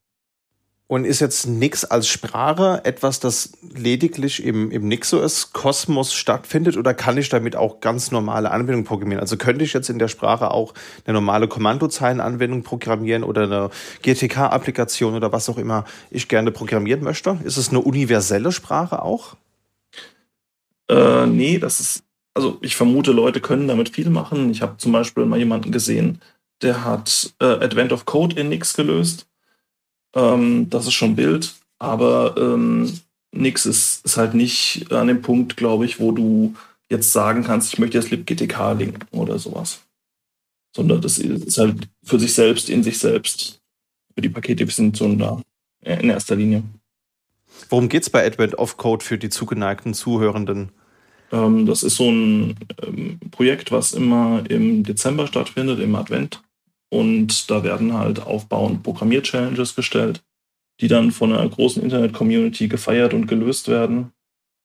Und 0.92 1.06
ist 1.06 1.22
jetzt 1.22 1.48
Nix 1.48 1.86
als 1.86 2.10
Sprache 2.10 2.82
etwas, 2.84 3.22
das 3.22 3.54
lediglich 3.74 4.44
im, 4.44 4.72
im 4.72 4.90
NixOS-Kosmos 4.90 6.14
stattfindet 6.14 6.76
oder 6.76 6.94
kann 6.94 7.18
ich 7.18 7.30
damit 7.30 7.56
auch 7.56 7.80
ganz 7.80 8.12
normale 8.12 8.52
Anwendungen 8.52 8.84
programmieren? 8.84 9.22
Also 9.22 9.38
könnte 9.38 9.64
ich 9.64 9.72
jetzt 9.72 9.90
in 9.90 10.00
der 10.00 10.10
Sprache 10.10 10.52
auch 10.52 10.74
eine 11.06 11.14
normale 11.14 11.48
Kommandozeilenanwendung 11.48 12.64
programmieren 12.64 13.24
oder 13.24 13.44
eine 13.44 13.70
GTK-Applikation 14.02 15.16
oder 15.16 15.32
was 15.32 15.48
auch 15.48 15.58
immer 15.58 15.86
ich 16.10 16.28
gerne 16.28 16.52
programmieren 16.52 17.04
möchte? 17.04 17.40
Ist 17.46 17.56
es 17.56 17.70
eine 17.70 17.80
universelle 17.80 18.52
Sprache 18.52 19.02
auch? 19.02 19.38
Äh, 20.90 21.26
nee, 21.26 21.58
das 21.58 21.80
ist, 21.80 22.04
also 22.34 22.58
ich 22.60 22.76
vermute, 22.76 23.14
Leute 23.14 23.40
können 23.40 23.70
damit 23.70 23.96
viel 23.96 24.10
machen. 24.10 24.52
Ich 24.52 24.62
habe 24.62 24.76
zum 24.76 24.92
Beispiel 24.92 25.26
mal 25.26 25.40
jemanden 25.40 25.72
gesehen, 25.72 26.20
der 26.62 26.84
hat 26.84 27.34
äh, 27.40 27.46
Advent 27.46 27.94
of 27.94 28.04
Code 28.04 28.38
in 28.38 28.50
Nix 28.50 28.74
gelöst. 28.74 29.26
Ähm, 30.16 30.70
das 30.70 30.88
ist 30.88 30.94
schon 30.94 31.16
Bild, 31.16 31.54
aber 31.80 32.36
ähm, 32.38 32.92
Nix 33.34 33.66
ist, 33.66 34.06
ist 34.06 34.18
halt 34.18 34.34
nicht 34.34 34.92
an 34.92 35.08
dem 35.08 35.22
Punkt, 35.22 35.56
glaube 35.58 35.86
ich, 35.86 36.00
wo 36.00 36.12
du 36.12 36.56
jetzt 36.90 37.14
sagen 37.14 37.44
kannst, 37.44 37.74
ich 37.74 37.80
möchte 37.80 37.98
jetzt 37.98 38.12
libgtk 38.12 38.74
linken 38.78 39.08
oder 39.12 39.40
sowas. 39.40 39.82
Sondern 40.76 41.02
das 41.02 41.18
ist 41.18 41.58
halt 41.58 41.88
für 42.04 42.20
sich 42.20 42.34
selbst, 42.34 42.70
in 42.70 42.84
sich 42.84 43.00
selbst, 43.00 43.62
für 44.14 44.22
die 44.22 44.30
Paketdefinition 44.30 45.18
da, 45.18 45.42
in 45.82 46.10
erster 46.10 46.36
Linie. 46.36 46.64
Worum 47.70 47.90
geht 47.90 48.04
es 48.04 48.10
bei 48.10 48.26
Advent 48.26 48.58
of 48.58 48.78
Code 48.78 49.04
für 49.04 49.18
die 49.18 49.30
zugeneigten 49.30 49.94
Zuhörenden? 49.94 50.72
Ähm, 51.32 51.66
das 51.66 51.84
ist 51.84 51.96
so 51.96 52.10
ein 52.10 52.56
ähm, 52.86 53.20
Projekt, 53.32 53.72
was 53.72 53.94
immer 53.94 54.44
im 54.50 54.84
Dezember 54.84 55.28
stattfindet, 55.28 55.80
im 55.80 55.96
Advent. 55.96 56.42
Und 56.92 57.50
da 57.50 57.64
werden 57.64 57.94
halt 57.94 58.22
aufbauend 58.22 58.84
Programmier-Challenges 58.84 59.76
gestellt, 59.76 60.22
die 60.82 60.90
dann 60.90 61.12
von 61.12 61.32
einer 61.32 61.48
großen 61.48 61.82
Internet-Community 61.82 62.68
gefeiert 62.68 63.14
und 63.14 63.28
gelöst 63.28 63.70
werden. 63.70 64.12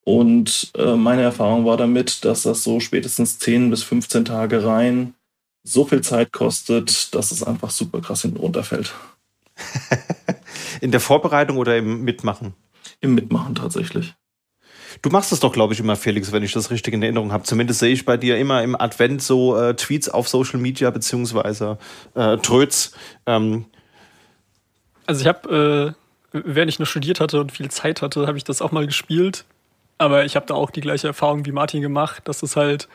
Und 0.04 0.72
äh, 0.76 0.96
meine 0.96 1.22
Erfahrung 1.22 1.64
war 1.64 1.76
damit, 1.76 2.24
dass 2.24 2.42
das 2.42 2.62
so 2.62 2.80
spätestens 2.80 3.38
10 3.38 3.70
bis 3.70 3.82
15 3.82 4.24
Tage 4.24 4.64
rein 4.64 5.14
so 5.62 5.84
viel 5.84 6.00
Zeit 6.00 6.32
kostet, 6.32 7.14
dass 7.14 7.32
es 7.32 7.42
einfach 7.42 7.70
super 7.70 8.00
krass 8.00 8.22
hinten 8.22 8.38
runterfällt. 8.38 8.94
In 10.80 10.90
der 10.90 11.00
Vorbereitung 11.00 11.56
oder 11.56 11.76
im 11.76 12.02
Mitmachen? 12.02 12.54
Im 13.00 13.14
Mitmachen 13.14 13.54
tatsächlich. 13.54 14.14
Du 15.02 15.11
machst 15.11 15.32
es 15.32 15.40
doch, 15.40 15.52
glaube 15.52 15.74
ich, 15.74 15.80
immer, 15.80 15.96
Felix, 15.96 16.32
wenn 16.32 16.42
ich 16.42 16.52
das 16.52 16.70
richtig 16.70 16.94
in 16.94 17.02
Erinnerung 17.02 17.32
habe. 17.32 17.44
Zumindest 17.44 17.80
sehe 17.80 17.92
ich 17.92 18.04
bei 18.04 18.16
dir 18.16 18.38
immer 18.38 18.62
im 18.62 18.78
Advent 18.78 19.22
so 19.22 19.56
äh, 19.56 19.74
Tweets 19.74 20.09
auf 20.09 20.28
Social 20.28 20.59
Media 20.59 20.90
beziehungsweise 20.90 21.78
äh, 22.14 22.37
Tröts. 22.38 22.92
Ähm. 23.26 23.66
Also 25.06 25.20
ich 25.20 25.26
habe, 25.26 25.94
äh, 26.32 26.40
während 26.44 26.70
ich 26.70 26.78
noch 26.78 26.87
studiert 26.87 27.20
hatte 27.20 27.40
und 27.40 27.52
viel 27.52 27.70
Zeit 27.70 28.02
hatte, 28.02 28.26
habe 28.26 28.38
ich 28.38 28.44
das 28.44 28.62
auch 28.62 28.72
mal 28.72 28.87
gespielt. 28.87 29.44
Aber 29.98 30.24
ich 30.24 30.37
habe 30.37 30.46
da 30.46 30.54
auch 30.54 30.70
die 30.70 30.80
gleiche 30.80 31.06
Erfahrung 31.06 31.46
wie 31.46 31.52
Martin 31.52 31.80
gemacht, 31.80 32.22
dass 32.24 32.42
es 32.42 32.56
halt 32.56 32.88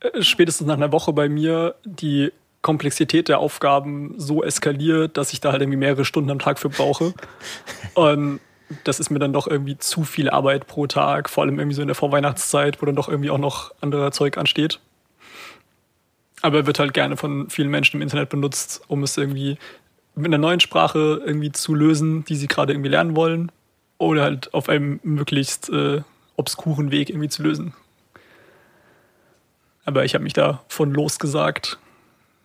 äh, 0.00 0.22
spätestens 0.22 0.66
nach 0.66 0.76
einer 0.76 0.92
Woche 0.92 1.12
bei 1.12 1.28
mir 1.28 1.74
die 1.84 2.32
Komplexität 2.62 3.28
der 3.28 3.38
Aufgaben 3.38 4.14
so 4.18 4.42
eskaliert, 4.42 5.16
dass 5.16 5.32
ich 5.32 5.40
da 5.40 5.52
halt 5.52 5.62
irgendwie 5.62 5.78
mehrere 5.78 6.04
Stunden 6.04 6.30
am 6.30 6.38
Tag 6.38 6.58
für 6.58 6.68
brauche. 6.68 7.14
Und 7.94 8.40
das 8.84 9.00
ist 9.00 9.10
mir 9.10 9.18
dann 9.18 9.32
doch 9.32 9.46
irgendwie 9.46 9.76
zu 9.76 10.04
viel 10.04 10.30
Arbeit 10.30 10.66
pro 10.66 10.86
Tag, 10.86 11.28
vor 11.28 11.44
allem 11.44 11.58
irgendwie 11.58 11.74
so 11.74 11.82
in 11.82 11.88
der 11.88 11.94
Vorweihnachtszeit, 11.94 12.80
wo 12.80 12.86
dann 12.86 12.96
doch 12.96 13.08
irgendwie 13.08 13.30
auch 13.30 13.38
noch 13.38 13.72
anderer 13.80 14.12
Zeug 14.12 14.38
ansteht. 14.38 14.80
Aber 16.42 16.66
wird 16.66 16.78
halt 16.78 16.94
gerne 16.94 17.16
von 17.16 17.50
vielen 17.50 17.68
Menschen 17.68 17.96
im 17.96 18.02
Internet 18.02 18.30
benutzt, 18.30 18.82
um 18.88 19.02
es 19.02 19.16
irgendwie 19.16 19.58
mit 20.14 20.26
einer 20.26 20.38
neuen 20.38 20.60
Sprache 20.60 21.20
irgendwie 21.24 21.52
zu 21.52 21.74
lösen, 21.74 22.24
die 22.24 22.36
sie 22.36 22.46
gerade 22.46 22.72
irgendwie 22.72 22.90
lernen 22.90 23.16
wollen. 23.16 23.52
Oder 23.98 24.22
halt 24.22 24.54
auf 24.54 24.68
einem 24.70 25.00
möglichst 25.02 25.68
äh, 25.68 26.02
obskuren 26.36 26.90
Weg 26.90 27.10
irgendwie 27.10 27.28
zu 27.28 27.42
lösen. 27.42 27.74
Aber 29.84 30.04
ich 30.04 30.14
habe 30.14 30.24
mich 30.24 30.32
davon 30.32 30.92
losgesagt, 30.92 31.78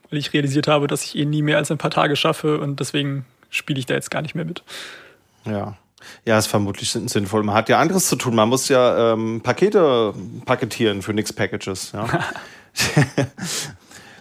weil 0.10 0.20
ich 0.20 0.34
realisiert 0.34 0.68
habe, 0.68 0.88
dass 0.88 1.04
ich 1.04 1.16
eh 1.16 1.26
nie 1.26 1.42
mehr 1.42 1.58
als 1.58 1.72
ein 1.72 1.78
paar 1.78 1.92
Tage 1.92 2.16
schaffe 2.16 2.60
und 2.60 2.80
deswegen 2.80 3.26
spiele 3.50 3.80
ich 3.80 3.86
da 3.86 3.94
jetzt 3.94 4.12
gar 4.12 4.22
nicht 4.22 4.36
mehr 4.36 4.46
mit. 4.46 4.64
Ja, 5.46 5.78
ja, 6.26 6.38
ist 6.38 6.48
vermutlich 6.48 6.92
sinnvoll. 6.92 7.44
Man 7.44 7.56
hat 7.56 7.70
ja 7.70 7.80
anderes 7.80 8.08
zu 8.08 8.16
tun. 8.16 8.36
Man 8.36 8.50
muss 8.50 8.70
ja 8.70 9.14
ähm, 9.14 9.42
Pakete 9.42 10.14
paketieren 10.46 11.02
für 11.02 11.14
Nix 11.14 11.34
Packages. 11.34 11.92
Ja. 11.94 12.08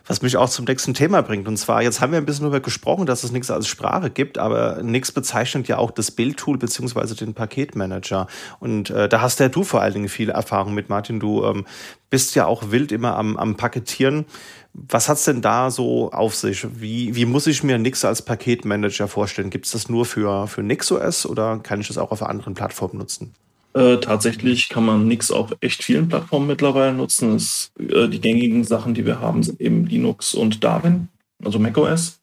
Was 0.07 0.21
mich 0.21 0.37
auch 0.37 0.51
zum 0.51 0.67
nächsten 0.67 0.93
Thema 0.93 1.23
bringt. 1.23 1.49
Und 1.49 1.57
zwar, 1.57 1.83
jetzt 1.83 2.03
haben 2.03 2.13
wir 2.13 2.19
ein 2.19 2.27
bisschen 2.27 2.43
darüber 2.43 2.61
gesprochen, 2.61 3.07
dass 3.07 3.25
es 3.25 3.33
Nix 3.33 3.51
als 3.51 3.67
Sprache 3.67 4.11
gibt, 4.11 4.37
aber 4.37 4.83
Nix 4.83 5.13
bezeichnet 5.13 5.67
ja 5.67 5.79
auch 5.79 5.91
das 5.91 6.11
Bildtool 6.11 6.59
beziehungsweise 6.59 7.17
den 7.17 7.33
Paketmanager. 7.33 8.27
Und 8.61 8.91
äh, 8.91 9.09
da 9.09 9.23
hast 9.23 9.41
ja 9.41 9.49
du 9.49 9.65
vor 9.65 9.81
allen 9.81 9.95
Dingen 9.95 10.09
viel 10.11 10.29
Erfahrung 10.29 10.75
mit, 10.75 10.91
Martin. 10.91 11.21
Du 11.21 11.43
ähm, 11.45 11.65
bist 12.11 12.35
ja 12.35 12.45
auch 12.45 12.71
wild 12.71 12.93
immer 12.93 13.17
am, 13.17 13.39
am 13.39 13.57
Paketieren. 13.57 14.27
Was 14.77 15.09
hat's 15.09 15.25
denn 15.25 15.41
da 15.41 15.71
so 15.71 16.11
auf 16.11 16.35
sich? 16.35 16.67
Wie, 16.81 17.15
wie 17.15 17.27
muss 17.27 17.47
ich 17.47 17.63
mir 17.63 17.79
Nix 17.79 18.05
als 18.05 18.23
Paketmanager 18.23 19.07
vorstellen? 19.07 19.51
Gibt 19.51 19.67
es 19.67 19.73
das 19.73 19.89
nur 19.89 20.05
für, 20.05 20.49
für 20.49 20.65
NixOS 20.65 21.27
oder 21.27 21.61
kann 21.61 21.81
ich 21.81 21.87
das 21.87 21.97
auch 21.97 22.11
auf 22.11 22.23
anderen 22.23 22.55
Plattformen 22.55 22.99
nutzen? 22.99 23.33
Äh, 23.75 23.99
tatsächlich 23.99 24.69
kann 24.69 24.85
man 24.85 25.07
Nix 25.07 25.31
auf 25.31 25.55
echt 25.61 25.85
vielen 25.85 26.09
Plattformen 26.09 26.49
mittlerweile 26.49 26.93
nutzen. 26.93 27.37
Es, 27.37 27.73
äh, 27.79 28.09
die 28.09 28.21
gängigen 28.21 28.65
Sachen, 28.65 28.95
die 28.95 29.07
wir 29.07 29.21
haben, 29.21 29.45
sind 29.45 29.61
eben 29.61 29.87
Linux 29.87 30.35
und 30.35 30.65
Darwin, 30.65 31.09
also 31.45 31.61
macOS. 31.61 32.21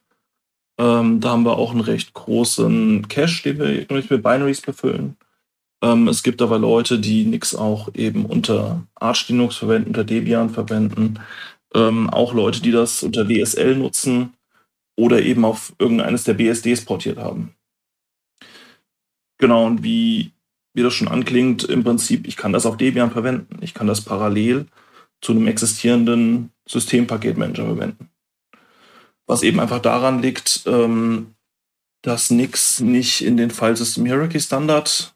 Ähm, 0.77 1.19
da 1.19 1.29
haben 1.31 1.43
wir 1.43 1.57
auch 1.57 1.71
einen 1.71 1.81
recht 1.81 2.13
großen 2.13 3.07
Cache, 3.07 3.53
den 3.53 3.59
wir 3.59 3.85
mit 3.89 4.23
Binaries 4.23 4.61
befüllen. 4.61 5.15
Ähm, 5.81 6.07
es 6.07 6.23
gibt 6.23 6.41
aber 6.41 6.59
Leute, 6.59 6.99
die 6.99 7.25
Nix 7.25 7.55
auch 7.55 7.89
eben 7.95 8.25
unter 8.25 8.83
Arch 8.95 9.27
Linux 9.29 9.57
verwenden, 9.57 9.89
unter 9.89 10.03
Debian 10.03 10.49
verwenden 10.49 11.19
ähm, 11.73 12.09
auch 12.09 12.33
Leute, 12.33 12.61
die 12.61 12.71
das 12.71 13.03
unter 13.03 13.27
DSL 13.27 13.75
nutzen 13.75 14.33
oder 14.95 15.21
eben 15.21 15.45
auf 15.45 15.73
irgendeines 15.79 16.23
der 16.23 16.33
BSDs 16.33 16.85
portiert 16.85 17.17
haben. 17.17 17.55
Genau, 19.37 19.65
und 19.65 19.83
wie 19.83 20.31
wie 20.73 20.83
das 20.83 20.93
schon 20.93 21.07
anklingt, 21.07 21.63
im 21.65 21.83
Prinzip, 21.83 22.27
ich 22.27 22.37
kann 22.37 22.53
das 22.53 22.65
auf 22.65 22.77
Debian 22.77 23.11
verwenden. 23.11 23.57
Ich 23.61 23.73
kann 23.73 23.87
das 23.87 24.01
parallel 24.01 24.67
zu 25.21 25.33
einem 25.33 25.47
existierenden 25.47 26.51
Systempaketmanager 26.67 27.65
verwenden. 27.65 28.09
Was 29.27 29.43
eben 29.43 29.59
einfach 29.59 29.79
daran 29.79 30.21
liegt, 30.21 30.63
ähm, 30.65 31.35
dass 32.01 32.31
Nix 32.31 32.79
nicht 32.79 33.21
in 33.21 33.37
den 33.37 33.51
File 33.51 33.75
System 33.75 34.05
Hierarchy 34.05 34.39
Standard 34.39 35.13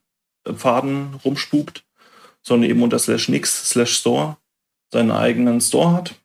Pfaden 0.53 1.15
rumspukt, 1.25 1.83
sondern 2.43 2.69
eben 2.69 2.83
unter 2.83 2.99
slash 2.99 3.29
nix 3.29 3.69
slash 3.69 3.97
store 3.97 4.37
seinen 4.91 5.09
eigenen 5.09 5.59
Store 5.59 5.93
hat. 5.93 6.15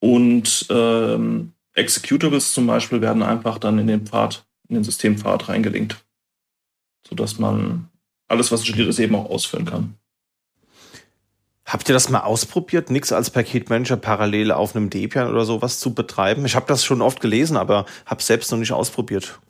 Und 0.00 0.66
ähm, 0.70 1.52
Executables 1.74 2.52
zum 2.52 2.66
Beispiel 2.66 3.00
werden 3.00 3.22
einfach 3.22 3.58
dann 3.58 3.78
in 3.78 3.86
den 3.86 4.06
Pfad, 4.06 4.44
in 4.68 4.74
den 4.76 4.84
Systempfad 4.84 5.48
reingelinkt, 5.48 6.04
sodass 7.08 7.38
man 7.38 7.88
alles, 8.28 8.52
was 8.52 8.60
installiert 8.60 8.88
ist, 8.88 8.98
eben 8.98 9.14
auch 9.14 9.30
ausführen 9.30 9.64
kann. 9.64 9.94
Habt 11.66 11.88
ihr 11.88 11.94
das 11.94 12.10
mal 12.10 12.20
ausprobiert, 12.20 12.90
nichts 12.90 13.10
als 13.12 13.30
Paketmanager 13.30 13.96
parallel 13.96 14.52
auf 14.52 14.76
einem 14.76 14.90
Debian 14.90 15.30
oder 15.30 15.44
sowas 15.44 15.80
zu 15.80 15.94
betreiben? 15.94 16.44
Ich 16.44 16.54
habe 16.54 16.66
das 16.66 16.84
schon 16.84 17.00
oft 17.00 17.20
gelesen, 17.20 17.56
aber 17.56 17.86
habe 18.04 18.20
es 18.20 18.26
selbst 18.26 18.52
noch 18.52 18.58
nicht 18.58 18.72
ausprobiert. 18.72 19.40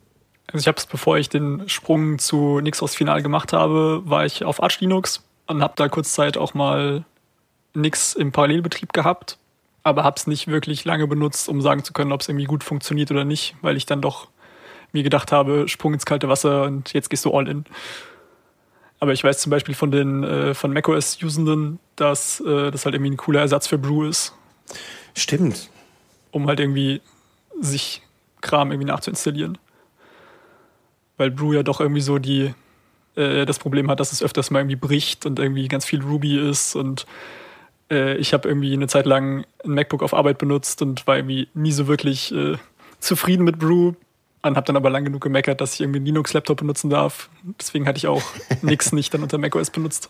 Also 0.47 0.63
ich 0.63 0.67
habe 0.67 0.77
es, 0.77 0.85
bevor 0.85 1.17
ich 1.17 1.27
den 1.27 1.67
Sprung 1.67 2.17
zu 2.17 2.61
Nix 2.61 2.81
aus 2.81 2.95
Final 2.95 3.21
gemacht 3.21 3.51
habe, 3.51 4.01
war 4.05 4.25
ich 4.25 4.45
auf 4.45 4.63
Arch 4.63 4.79
Linux 4.79 5.23
und 5.47 5.61
habe 5.61 5.73
da 5.75 5.89
kurz 5.89 6.13
Zeit 6.13 6.37
auch 6.37 6.53
mal 6.53 7.03
Nix 7.73 8.13
im 8.13 8.31
Parallelbetrieb 8.31 8.93
gehabt, 8.93 9.37
aber 9.85 10.03
habe 10.03 10.15
es 10.17 10.25
nicht 10.25 10.47
wirklich 10.47 10.83
lange 10.83 11.05
benutzt, 11.05 11.47
um 11.47 11.61
sagen 11.61 11.83
zu 11.83 11.93
können, 11.93 12.11
ob 12.11 12.21
es 12.21 12.27
irgendwie 12.27 12.45
gut 12.45 12.63
funktioniert 12.63 13.11
oder 13.11 13.23
nicht, 13.23 13.55
weil 13.61 13.77
ich 13.77 13.85
dann 13.85 14.01
doch 14.01 14.27
mir 14.91 15.03
gedacht 15.03 15.31
habe, 15.31 15.67
Sprung 15.67 15.93
ins 15.93 16.07
kalte 16.07 16.27
Wasser 16.27 16.63
und 16.63 16.91
jetzt 16.93 17.11
gehst 17.11 17.23
du 17.23 17.31
all 17.31 17.47
in. 17.47 17.65
Aber 18.99 19.13
ich 19.13 19.23
weiß 19.23 19.37
zum 19.37 19.51
Beispiel 19.51 19.75
von 19.75 19.91
den 19.91 20.23
äh, 20.23 20.53
von 20.55 20.73
macOS-Usenden, 20.73 21.77
dass 21.97 22.39
äh, 22.39 22.71
das 22.71 22.85
halt 22.85 22.95
irgendwie 22.95 23.11
ein 23.11 23.17
cooler 23.17 23.41
Ersatz 23.41 23.67
für 23.67 23.77
Brew 23.77 24.05
ist. 24.05 24.33
Stimmt. 25.15 25.69
Um 26.31 26.47
halt 26.47 26.59
irgendwie 26.59 27.01
sich 27.61 28.01
Kram 28.41 28.71
irgendwie 28.71 28.87
nachzuinstallieren. 28.87 29.59
Weil 31.17 31.29
Brew 31.29 31.53
ja 31.53 31.61
doch 31.61 31.79
irgendwie 31.79 32.01
so 32.01 32.17
die 32.17 32.55
äh, 33.15 33.45
das 33.45 33.59
Problem 33.59 33.91
hat, 33.91 33.99
dass 33.99 34.11
es 34.11 34.23
öfters 34.23 34.49
mal 34.49 34.61
irgendwie 34.61 34.77
bricht 34.77 35.27
und 35.27 35.37
irgendwie 35.37 35.67
ganz 35.67 35.85
viel 35.85 36.01
Ruby 36.01 36.39
ist 36.39 36.75
und 36.75 37.05
äh, 37.91 38.15
ich 38.17 38.33
habe 38.33 38.47
irgendwie 38.47 38.73
eine 38.73 38.87
Zeit 38.87 39.05
lang 39.05 39.45
ein 39.63 39.71
MacBook 39.71 40.03
auf 40.03 40.13
Arbeit 40.13 40.37
benutzt 40.37 40.81
und 40.81 41.05
war 41.07 41.17
irgendwie 41.17 41.47
nie 41.53 41.71
so 41.71 41.87
wirklich 41.87 42.33
äh, 42.33 42.57
zufrieden 42.99 43.43
mit 43.43 43.59
Brew, 43.59 43.93
und 44.49 44.55
habe 44.55 44.65
dann 44.65 44.77
aber 44.77 44.89
lang 44.89 45.05
genug 45.05 45.21
gemeckert, 45.21 45.59
dass 45.59 45.73
ich 45.73 45.81
irgendwie 45.81 45.97
einen 45.97 46.05
Linux-Laptop 46.05 46.57
benutzen 46.57 46.89
darf. 46.89 47.29
Deswegen 47.59 47.87
hatte 47.87 47.97
ich 47.97 48.07
auch 48.07 48.21
nix 48.61 48.91
nicht 48.91 49.13
dann 49.13 49.23
unter 49.23 49.37
macOS 49.37 49.69
benutzt. 49.69 50.09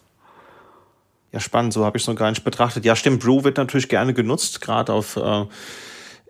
Ja, 1.32 1.40
spannend, 1.40 1.74
so 1.74 1.86
habe 1.86 1.98
ich 1.98 2.04
es 2.04 2.08
noch 2.08 2.16
gar 2.16 2.30
nicht 2.30 2.44
betrachtet. 2.44 2.86
Ja, 2.86 2.96
stimmt, 2.96 3.24
Brew 3.24 3.44
wird 3.44 3.58
natürlich 3.58 3.90
gerne 3.90 4.14
genutzt, 4.14 4.62
gerade 4.62 4.94
auf 4.94 5.18
äh, 5.18 5.46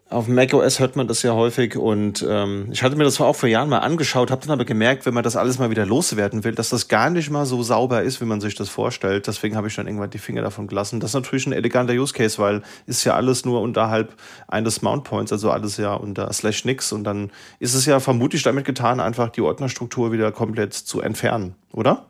auf 0.08 0.28
macOS 0.28 0.80
hört 0.80 0.96
man 0.96 1.08
das 1.08 1.24
ja 1.24 1.34
häufig 1.34 1.78
und 1.78 2.24
ähm, 2.30 2.68
ich 2.72 2.84
hatte 2.84 2.96
mir 2.96 3.06
das 3.06 3.20
auch 3.20 3.36
vor 3.36 3.50
Jahren 3.50 3.70
mal 3.70 3.80
angeschaut, 3.80 4.30
habe 4.30 4.42
dann 4.42 4.52
aber 4.52 4.64
gemerkt, 4.64 5.08
wenn 5.08 5.16
man 5.16 5.24
das 5.24 5.36
alles 5.36 5.58
mal 5.58 5.72
wieder 5.72 5.86
loswerden 5.86 6.44
will, 6.44 6.54
dass 6.54 6.70
das 6.70 6.88
gar 6.88 7.10
nicht 7.10 7.32
mal 7.32 7.48
so 7.48 7.64
sauber 7.64 8.04
ist, 8.04 8.22
wie 8.22 8.26
man 8.26 8.40
sich 8.40 8.54
das 8.54 8.70
vorstellt. 8.70 9.26
Deswegen 9.26 9.56
habe 9.56 9.68
ich 9.68 9.76
dann 9.76 9.88
irgendwann 9.88 10.12
die 10.12 10.20
Finger 10.20 10.44
davon 10.44 10.68
gelassen. 10.68 11.00
Das 11.00 11.12
ist 11.12 11.16
natürlich 11.16 11.48
ein 11.48 11.54
eleganter 11.54 11.94
Use 11.94 12.14
Case, 12.14 12.38
weil 12.38 12.62
ist 12.86 13.04
ja 13.04 13.16
alles 13.16 13.46
nur 13.46 13.62
unterhalb 13.62 14.16
eines 14.48 14.84
Mount 14.84 15.06
Points, 15.06 15.32
also 15.32 15.50
alles 15.50 15.78
ja 15.78 15.96
unter 15.96 16.32
Slash 16.32 16.66
nix 16.66 16.92
und 16.92 17.04
dann 17.04 17.32
ist 17.60 17.74
es 17.74 17.88
ja 17.88 18.00
vermutlich 18.00 18.44
damit 18.44 18.66
getan, 18.66 19.00
einfach 19.00 19.30
die 19.30 19.42
Ordnerstruktur 19.42 20.12
wieder 20.12 20.32
komplett 20.32 20.74
zu 20.76 21.02
entfernen, 21.02 21.56
oder? 21.74 22.06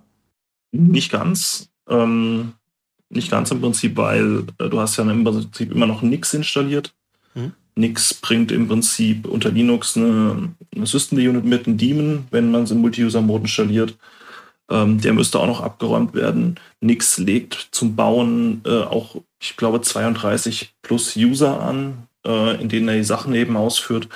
Nicht 0.74 1.14
ganz. 1.14 1.70
Ähm, 1.88 2.54
nicht 3.10 3.32
ganz 3.32 3.52
im 3.52 3.62
Prinzip, 3.62 3.96
weil 3.96 4.44
äh, 4.60 4.68
du 4.68 4.80
hast 4.80 4.98
ja 4.98 5.10
im 5.10 5.24
Prinzip 5.24 5.72
immer 5.72 5.88
noch 5.88 6.02
nix 6.02 6.34
installiert. 6.34 6.94
Nix 7.76 8.14
bringt 8.14 8.52
im 8.52 8.68
Prinzip 8.68 9.28
unter 9.28 9.50
Linux 9.50 9.98
eine, 9.98 10.54
eine 10.74 10.86
System-Unit 10.86 11.44
mit, 11.44 11.68
einen 11.68 11.78
Daemon, 11.78 12.28
wenn 12.32 12.52
man 12.52 12.64
es 12.64 12.72
im 12.72 12.80
Multi-User-Mode 12.80 13.44
installiert. 13.44 13.98
Ähm, 14.70 15.00
der 15.02 15.14
müsste 15.14 15.40
auch 15.40 15.48
noch 15.48 15.62
abgeräumt 15.62 16.14
werden. 16.14 16.60
Nix 16.80 17.18
legt 17.18 17.68
zum 17.72 17.96
Bauen 17.96 18.62
äh, 18.66 18.82
auch, 18.82 19.18
ich 19.42 19.58
glaube, 19.58 19.82
32 19.82 20.74
plus 20.82 21.16
User 21.16 21.62
an, 21.62 22.08
äh, 22.26 22.60
in 22.62 22.70
denen 22.70 22.88
er 22.88 22.96
die 22.96 23.04
Sachen 23.04 23.36
eben 23.36 23.58
ausführt. 23.58 24.08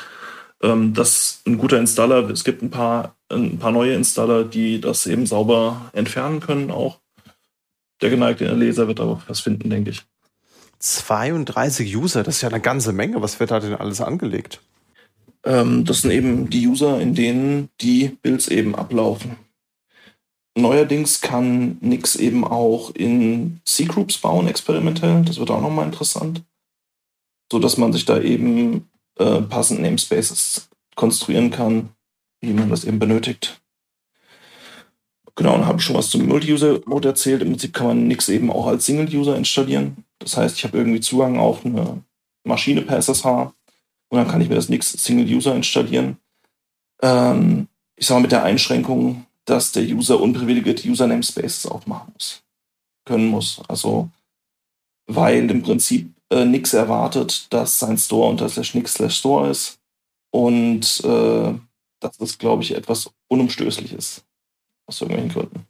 Ähm, 0.62 0.94
das 0.94 1.10
ist 1.10 1.48
ein 1.48 1.58
guter 1.58 1.80
Installer. 1.80 2.30
Es 2.30 2.44
gibt 2.44 2.64
ein 2.64 2.72
paar, 2.72 3.16
ein 3.30 3.60
paar 3.60 3.72
neue 3.72 3.94
Installer, 3.94 4.44
die 4.44 4.82
das 4.82 5.06
eben 5.06 5.26
sauber 5.26 5.90
entfernen 5.94 6.40
können 6.40 6.72
auch. 6.72 7.00
Der 8.02 8.10
geneigte 8.10 8.52
Leser 8.54 8.88
wird 8.88 9.02
aber 9.02 9.22
was 9.28 9.42
finden, 9.42 9.70
denke 9.70 9.92
ich. 9.92 10.04
32 10.80 11.96
User, 11.96 12.24
das 12.24 12.38
ist 12.38 12.42
ja 12.42 12.50
eine 12.50 12.62
ganze 12.62 12.94
Menge. 12.94 13.22
Was 13.22 13.40
wird 13.40 13.52
da 13.52 13.60
denn 13.60 13.76
alles 13.76 14.02
angelegt? 14.02 14.62
Ähm, 15.44 15.86
das 15.86 16.02
sind 16.02 16.12
eben 16.12 16.50
die 16.50 16.68
User, 16.68 17.00
in 17.00 17.16
denen 17.16 17.70
die 17.82 18.18
Builds 18.22 18.48
eben 18.48 18.76
ablaufen. 18.76 19.38
Neuerdings 20.56 21.22
kann 21.22 21.78
Nix 21.82 22.16
eben 22.16 22.44
auch 22.44 22.94
in 22.96 23.62
C-Groups 23.66 24.18
bauen, 24.18 24.48
experimentell. 24.48 25.24
Das 25.24 25.40
wird 25.40 25.52
auch 25.52 25.62
nochmal 25.62 25.86
interessant. 25.86 26.44
So 27.52 27.60
dass 27.60 27.78
man 27.78 27.94
sich 27.94 28.06
da 28.06 28.20
eben 28.22 28.90
äh, 29.18 29.42
passend 29.42 29.82
Namespaces 29.82 30.70
konstruieren 30.96 31.50
kann, 31.50 31.90
wie 32.42 32.54
man 32.54 32.70
das 32.70 32.84
eben 32.84 33.00
benötigt. 33.00 33.62
Genau, 35.40 35.54
dann 35.54 35.68
habe 35.68 35.80
schon 35.80 35.96
was 35.96 36.10
zum 36.10 36.28
Multi-User-Mode 36.28 37.08
erzählt. 37.08 37.42
Im 37.42 37.52
Prinzip 37.52 37.74
kann 37.74 37.88
man 37.88 38.08
Nix 38.10 38.28
eben 38.28 38.52
auch 38.52 38.68
als 38.68 38.86
Single-User 38.86 39.38
installieren. 39.38 40.04
Das 40.20 40.36
heißt, 40.36 40.58
ich 40.58 40.66
habe 40.66 40.78
irgendwie 40.78 41.00
Zugang 41.00 41.40
auf 41.40 41.66
eine 41.66 42.04
Maschine 42.44 42.82
per 42.82 42.98
SSH 42.98 43.26
und 44.10 44.18
dann 44.18 44.28
kann 44.28 44.42
ich 44.42 44.50
mir 44.50 44.56
das 44.56 44.68
Nix 44.68 44.92
Single-User 44.92 45.56
installieren. 45.56 46.18
Ähm, 47.02 47.70
ich 47.96 48.06
sage 48.06 48.20
mal 48.20 48.24
mit 48.24 48.34
der 48.34 48.44
Einschränkung, 48.44 49.28
dass 49.46 49.72
der 49.72 49.84
User 49.84 50.20
unprivilegierte 50.20 50.86
User-Namespaces 50.90 51.68
aufmachen 51.68 52.12
muss, 52.12 52.44
können 53.06 53.28
muss. 53.28 53.62
Also, 53.70 54.10
weil 55.08 55.50
im 55.50 55.62
Prinzip 55.62 56.14
äh, 56.32 56.44
Nix 56.44 56.74
erwartet, 56.74 57.48
dass 57.54 57.80
sein 57.80 57.98
Store 57.98 58.30
unter 58.30 58.50
slash 58.50 58.76
Nix 58.76 58.96
slash 58.96 59.16
Store 59.16 59.50
ist 59.50 59.80
und 60.32 61.02
äh, 61.06 61.54
das 62.02 62.18
ist, 62.18 62.40
glaube 62.40 62.64
ich, 62.64 62.76
etwas 62.76 63.10
Unumstößliches 63.30 64.26
aus 64.90 65.02
irgendwelchen 65.02 65.32
Gründen. 65.32 65.66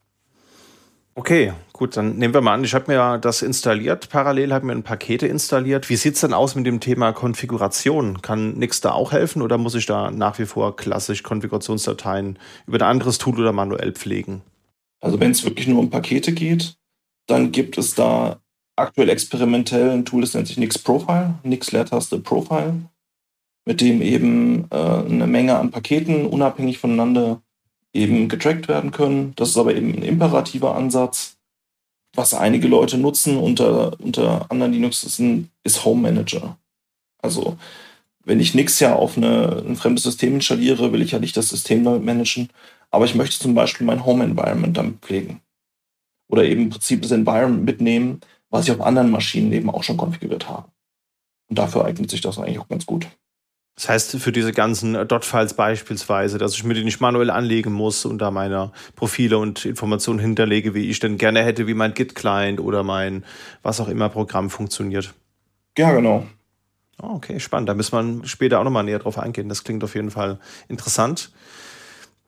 Okay, 1.15 1.51
gut, 1.73 1.97
dann 1.97 2.15
nehmen 2.17 2.33
wir 2.33 2.39
mal 2.39 2.53
an, 2.53 2.63
ich 2.63 2.73
habe 2.73 2.91
mir 2.91 3.17
das 3.17 3.41
installiert, 3.41 4.09
parallel 4.09 4.53
habe 4.53 4.65
mir 4.65 4.71
ein 4.71 4.83
Pakete 4.83 5.27
installiert. 5.27 5.89
Wie 5.89 5.97
sieht 5.97 6.15
es 6.15 6.21
denn 6.21 6.33
aus 6.33 6.55
mit 6.55 6.65
dem 6.65 6.79
Thema 6.79 7.11
Konfiguration? 7.11 8.21
Kann 8.21 8.53
Nix 8.53 8.79
da 8.79 8.91
auch 8.91 9.11
helfen 9.11 9.41
oder 9.41 9.57
muss 9.57 9.75
ich 9.75 9.85
da 9.85 10.11
nach 10.11 10.39
wie 10.39 10.45
vor 10.45 10.77
klassisch 10.77 11.23
Konfigurationsdateien 11.23 12.39
über 12.67 12.77
ein 12.77 12.89
anderes 12.89 13.17
Tool 13.17 13.37
oder 13.37 13.51
manuell 13.51 13.91
pflegen? 13.91 14.43
Also 15.01 15.19
wenn 15.19 15.31
es 15.31 15.43
wirklich 15.43 15.67
nur 15.67 15.79
um 15.79 15.89
Pakete 15.89 16.31
geht, 16.31 16.75
dann 17.27 17.51
gibt 17.51 17.77
es 17.77 17.95
da 17.95 18.39
aktuell 18.77 19.09
experimentell 19.09 19.89
ein 19.89 20.05
Tool, 20.05 20.21
das 20.21 20.33
nennt 20.33 20.47
sich 20.47 20.57
Nix 20.57 20.79
Profile, 20.79 21.35
Nix 21.43 21.73
Leertaste 21.73 22.19
Profile, 22.19 22.75
mit 23.65 23.81
dem 23.81 24.01
eben 24.01 24.67
äh, 24.71 24.75
eine 24.75 25.27
Menge 25.27 25.57
an 25.57 25.69
Paketen 25.69 26.25
unabhängig 26.27 26.79
voneinander 26.79 27.41
eben 27.93 28.29
getrackt 28.29 28.67
werden 28.67 28.91
können. 28.91 29.33
Das 29.35 29.49
ist 29.49 29.57
aber 29.57 29.75
eben 29.75 29.93
ein 29.93 30.03
imperativer 30.03 30.75
Ansatz. 30.75 31.37
Was 32.15 32.33
einige 32.33 32.67
Leute 32.67 32.97
nutzen 32.97 33.37
unter, 33.37 33.99
unter 33.99 34.49
anderen 34.49 34.73
Linux 34.73 35.03
ist, 35.03 35.85
Home 35.85 36.01
Manager. 36.01 36.57
Also 37.21 37.57
wenn 38.23 38.39
ich 38.39 38.53
nichts 38.53 38.79
ja 38.79 38.95
auf 38.95 39.17
eine, 39.17 39.63
ein 39.67 39.75
fremdes 39.75 40.03
System 40.03 40.35
installiere, 40.35 40.91
will 40.91 41.01
ich 41.01 41.11
ja 41.11 41.19
nicht 41.19 41.37
das 41.37 41.49
System 41.49 41.83
damit 41.83 42.03
managen, 42.03 42.49
aber 42.91 43.05
ich 43.05 43.15
möchte 43.15 43.39
zum 43.39 43.53
Beispiel 43.53 43.85
mein 43.85 44.05
Home 44.05 44.23
Environment 44.23 44.75
damit 44.75 44.99
pflegen. 45.01 45.41
Oder 46.27 46.43
eben 46.43 46.63
im 46.63 46.69
Prinzip 46.69 47.01
das 47.01 47.11
Environment 47.11 47.65
mitnehmen, 47.65 48.21
was 48.49 48.65
ich 48.65 48.71
auf 48.71 48.81
anderen 48.81 49.11
Maschinen 49.11 49.51
eben 49.51 49.69
auch 49.69 49.83
schon 49.83 49.97
konfiguriert 49.97 50.47
habe. 50.47 50.69
Und 51.49 51.57
dafür 51.57 51.85
eignet 51.85 52.09
sich 52.09 52.21
das 52.21 52.37
eigentlich 52.37 52.59
auch 52.59 52.67
ganz 52.67 52.85
gut. 52.85 53.07
Das 53.79 53.87
heißt, 53.87 54.17
für 54.17 54.33
diese 54.33 54.51
ganzen 54.51 55.07
Dot-Files 55.07 55.53
beispielsweise, 55.53 56.37
dass 56.37 56.53
ich 56.53 56.65
mir 56.65 56.73
die 56.73 56.83
nicht 56.83 56.99
manuell 56.99 57.29
anlegen 57.29 57.71
muss 57.71 58.03
und 58.03 58.17
da 58.17 58.29
meine 58.29 58.73
Profile 58.97 59.37
und 59.37 59.63
Informationen 59.63 60.19
hinterlege, 60.19 60.73
wie 60.73 60.89
ich 60.89 60.99
denn 60.99 61.17
gerne 61.17 61.43
hätte, 61.43 61.65
wie 61.65 61.73
mein 61.73 61.93
Git-Client 61.93 62.59
oder 62.59 62.83
mein 62.83 63.23
was 63.63 63.79
auch 63.79 63.87
immer 63.87 64.09
Programm 64.09 64.49
funktioniert. 64.49 65.13
Ja, 65.77 65.93
genau. 65.93 66.27
Oh, 67.01 67.11
okay, 67.11 67.39
spannend. 67.39 67.69
Da 67.69 67.73
müssen 67.73 68.19
wir 68.19 68.27
später 68.27 68.59
auch 68.59 68.65
nochmal 68.65 68.83
näher 68.83 68.99
drauf 68.99 69.17
eingehen. 69.17 69.47
Das 69.47 69.63
klingt 69.63 69.81
auf 69.85 69.95
jeden 69.95 70.11
Fall 70.11 70.39
interessant. 70.67 71.31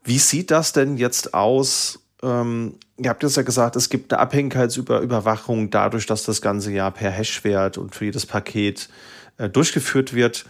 Wie 0.05 0.19
sieht 0.19 0.51
das 0.51 0.71
denn 0.71 0.95
jetzt 0.95 1.33
aus? 1.33 1.99
Ähm, 2.23 2.75
ihr 2.95 3.09
habt 3.09 3.23
jetzt 3.23 3.35
ja 3.35 3.43
gesagt, 3.43 3.75
es 3.75 3.89
gibt 3.89 4.13
eine 4.13 4.21
Abhängigkeitsüberwachung 4.21 5.69
dadurch, 5.69 6.05
dass 6.05 6.23
das 6.23 6.41
ganze 6.41 6.71
Jahr 6.71 6.91
per 6.91 7.11
Hashwert 7.11 7.77
und 7.77 7.93
für 7.93 8.05
jedes 8.05 8.25
Paket 8.25 8.87
äh, 9.37 9.49
durchgeführt 9.49 10.13
wird. 10.13 10.45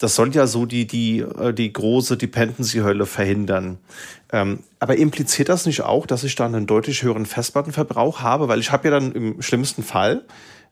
Das 0.00 0.14
soll 0.14 0.34
ja 0.34 0.46
so 0.46 0.66
die, 0.66 0.86
die, 0.86 1.20
äh, 1.20 1.52
die 1.52 1.72
große 1.72 2.16
Dependency-Hölle 2.16 3.06
verhindern. 3.06 3.78
Ähm, 4.32 4.60
aber 4.78 4.96
impliziert 4.96 5.48
das 5.50 5.66
nicht 5.66 5.82
auch, 5.82 6.06
dass 6.06 6.24
ich 6.24 6.34
dann 6.34 6.54
einen 6.54 6.66
deutlich 6.66 7.02
höheren 7.02 7.26
Festplattenverbrauch 7.26 8.20
habe? 8.20 8.48
Weil 8.48 8.60
ich 8.60 8.72
habe 8.72 8.88
ja 8.88 8.98
dann 8.98 9.12
im 9.12 9.42
schlimmsten 9.42 9.82
Fall, 9.82 10.24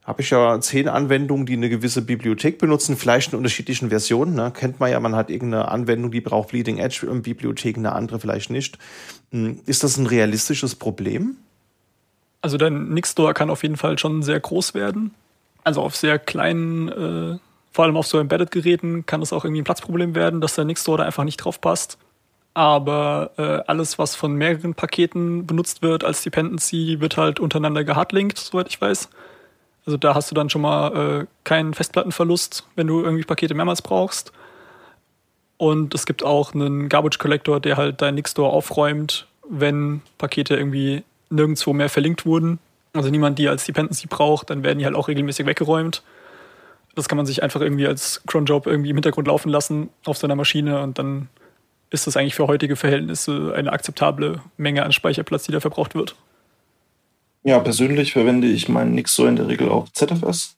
habe 0.03 0.23
ich 0.23 0.31
ja 0.31 0.59
zehn 0.59 0.87
Anwendungen, 0.87 1.45
die 1.45 1.53
eine 1.53 1.69
gewisse 1.69 2.01
Bibliothek 2.01 2.57
benutzen, 2.57 2.97
vielleicht 2.97 3.31
in 3.31 3.37
unterschiedlichen 3.37 3.89
Versionen. 3.89 4.33
Ne? 4.33 4.51
Kennt 4.51 4.79
man 4.79 4.89
ja, 4.89 4.99
man 4.99 5.15
hat 5.15 5.29
irgendeine 5.29 5.67
Anwendung, 5.67 6.09
die 6.09 6.21
braucht 6.21 6.49
Bleeding 6.49 6.79
Edge 6.79 7.05
Bibliothek, 7.05 7.77
eine 7.77 7.91
andere 7.91 8.19
vielleicht 8.19 8.49
nicht. 8.49 8.79
Hm, 9.31 9.59
ist 9.67 9.83
das 9.83 9.97
ein 9.97 10.07
realistisches 10.07 10.73
Problem? 10.73 11.37
Also 12.41 12.57
dein 12.57 12.89
Nix-Store 12.89 13.35
kann 13.35 13.51
auf 13.51 13.61
jeden 13.61 13.77
Fall 13.77 13.99
schon 13.99 14.23
sehr 14.23 14.39
groß 14.39 14.73
werden. 14.73 15.13
Also 15.63 15.83
auf 15.83 15.95
sehr 15.95 16.17
kleinen, 16.17 16.87
äh, 16.87 17.37
vor 17.71 17.85
allem 17.85 17.97
auf 17.97 18.07
so 18.07 18.19
Embedded-Geräten 18.19 19.05
kann 19.05 19.21
es 19.21 19.31
auch 19.31 19.45
irgendwie 19.45 19.61
ein 19.61 19.65
Platzproblem 19.65 20.15
werden, 20.15 20.41
dass 20.41 20.55
der 20.55 20.65
Nix-Store 20.65 20.99
da 20.99 21.03
einfach 21.05 21.23
nicht 21.23 21.37
drauf 21.37 21.61
passt. 21.61 21.97
Aber 22.53 23.31
äh, 23.37 23.61
alles, 23.67 23.99
was 23.99 24.15
von 24.15 24.33
mehreren 24.33 24.73
Paketen 24.73 25.45
benutzt 25.45 25.81
wird 25.81 26.03
als 26.03 26.23
Dependency, 26.23 26.97
wird 26.99 27.15
halt 27.15 27.39
untereinander 27.39 27.83
gehardlinkt, 27.83 28.37
soweit 28.37 28.67
ich 28.67 28.81
weiß. 28.81 29.09
Also 29.85 29.97
da 29.97 30.15
hast 30.15 30.29
du 30.31 30.35
dann 30.35 30.49
schon 30.49 30.61
mal 30.61 31.21
äh, 31.21 31.25
keinen 31.43 31.73
Festplattenverlust, 31.73 32.65
wenn 32.75 32.87
du 32.87 33.01
irgendwie 33.01 33.23
Pakete 33.23 33.53
mehrmals 33.53 33.81
brauchst. 33.81 34.33
Und 35.57 35.93
es 35.93 36.05
gibt 36.05 36.23
auch 36.23 36.53
einen 36.53 36.89
Garbage 36.89 37.17
Collector, 37.17 37.59
der 37.59 37.77
halt 37.77 38.01
dein 38.01 38.15
Nix-Store 38.15 38.51
aufräumt, 38.51 39.27
wenn 39.47 40.01
Pakete 40.17 40.55
irgendwie 40.55 41.03
nirgendwo 41.29 41.73
mehr 41.73 41.89
verlinkt 41.89 42.25
wurden. 42.25 42.59
Also 42.93 43.09
niemand 43.09 43.37
die 43.39 43.47
als 43.47 43.65
Dependency 43.65 44.07
braucht, 44.07 44.49
dann 44.49 44.63
werden 44.63 44.79
die 44.79 44.85
halt 44.85 44.95
auch 44.95 45.07
regelmäßig 45.07 45.45
weggeräumt. 45.45 46.01
Das 46.95 47.07
kann 47.07 47.17
man 47.17 47.25
sich 47.25 47.43
einfach 47.43 47.61
irgendwie 47.61 47.87
als 47.87 48.21
Cronjob 48.27 48.67
irgendwie 48.67 48.89
im 48.89 48.95
Hintergrund 48.95 49.27
laufen 49.27 49.49
lassen 49.49 49.89
auf 50.05 50.17
seiner 50.17 50.35
Maschine 50.35 50.81
und 50.81 50.97
dann 50.99 51.29
ist 51.91 52.07
das 52.07 52.17
eigentlich 52.17 52.35
für 52.35 52.47
heutige 52.47 52.75
Verhältnisse 52.75 53.53
eine 53.55 53.71
akzeptable 53.71 54.41
Menge 54.57 54.83
an 54.83 54.91
Speicherplatz, 54.91 55.43
die 55.43 55.51
da 55.51 55.59
verbraucht 55.59 55.95
wird. 55.95 56.15
Ja, 57.43 57.59
persönlich 57.59 58.11
verwende 58.11 58.47
ich 58.47 58.69
meinen 58.69 58.93
Nix 58.93 59.15
so 59.15 59.25
in 59.25 59.37
der 59.37 59.47
Regel 59.47 59.69
auf 59.69 59.91
ZFS. 59.93 60.57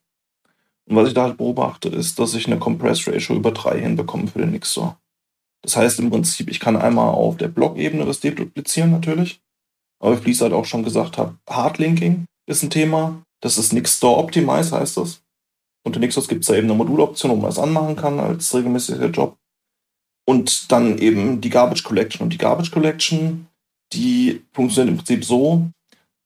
Und 0.85 0.95
was 0.95 1.09
ich 1.09 1.13
da 1.13 1.23
halt 1.23 1.37
beobachte, 1.37 1.89
ist, 1.89 2.19
dass 2.19 2.33
ich 2.33 2.47
eine 2.47 2.57
Compress 2.57 3.07
Ratio 3.07 3.35
über 3.35 3.51
3 3.51 3.79
hinbekomme 3.79 4.27
für 4.27 4.39
den 4.39 4.51
Nixor. 4.51 4.97
Das 5.61 5.77
heißt 5.77 5.99
im 5.99 6.09
Prinzip, 6.09 6.49
ich 6.49 6.59
kann 6.59 6.75
einmal 6.75 7.09
auf 7.09 7.37
der 7.37 7.49
Blockebene 7.49 8.05
das 8.05 8.19
deduplizieren 8.19 8.91
natürlich. 8.91 9.41
Aber 9.99 10.25
wie 10.25 10.31
ich 10.31 10.41
halt 10.41 10.53
auch 10.53 10.65
schon 10.65 10.83
gesagt 10.83 11.17
habe, 11.17 11.35
Hardlinking 11.47 12.25
ist 12.47 12.63
ein 12.63 12.71
Thema. 12.71 13.21
Das 13.41 13.57
ist 13.57 13.71
Nixstore 13.71 14.19
Optimize, 14.19 14.75
heißt 14.75 14.97
das. 14.97 15.20
Unter 15.83 15.99
Nixos 15.99 16.27
gibt 16.27 16.41
es 16.41 16.47
da 16.47 16.55
eben 16.55 16.67
eine 16.67 16.77
Moduloption, 16.77 17.31
wo 17.31 17.35
man 17.35 17.45
das 17.45 17.59
anmachen 17.59 17.95
kann 17.95 18.19
als 18.19 18.53
regelmäßiger 18.53 19.07
Job. 19.07 19.37
Und 20.25 20.71
dann 20.71 20.97
eben 20.99 21.41
die 21.41 21.49
Garbage 21.49 21.83
Collection. 21.83 22.23
Und 22.23 22.33
die 22.33 22.37
Garbage 22.37 22.71
Collection, 22.71 23.47
die 23.93 24.43
funktioniert 24.53 24.91
im 24.91 24.97
Prinzip 24.97 25.25
so, 25.25 25.65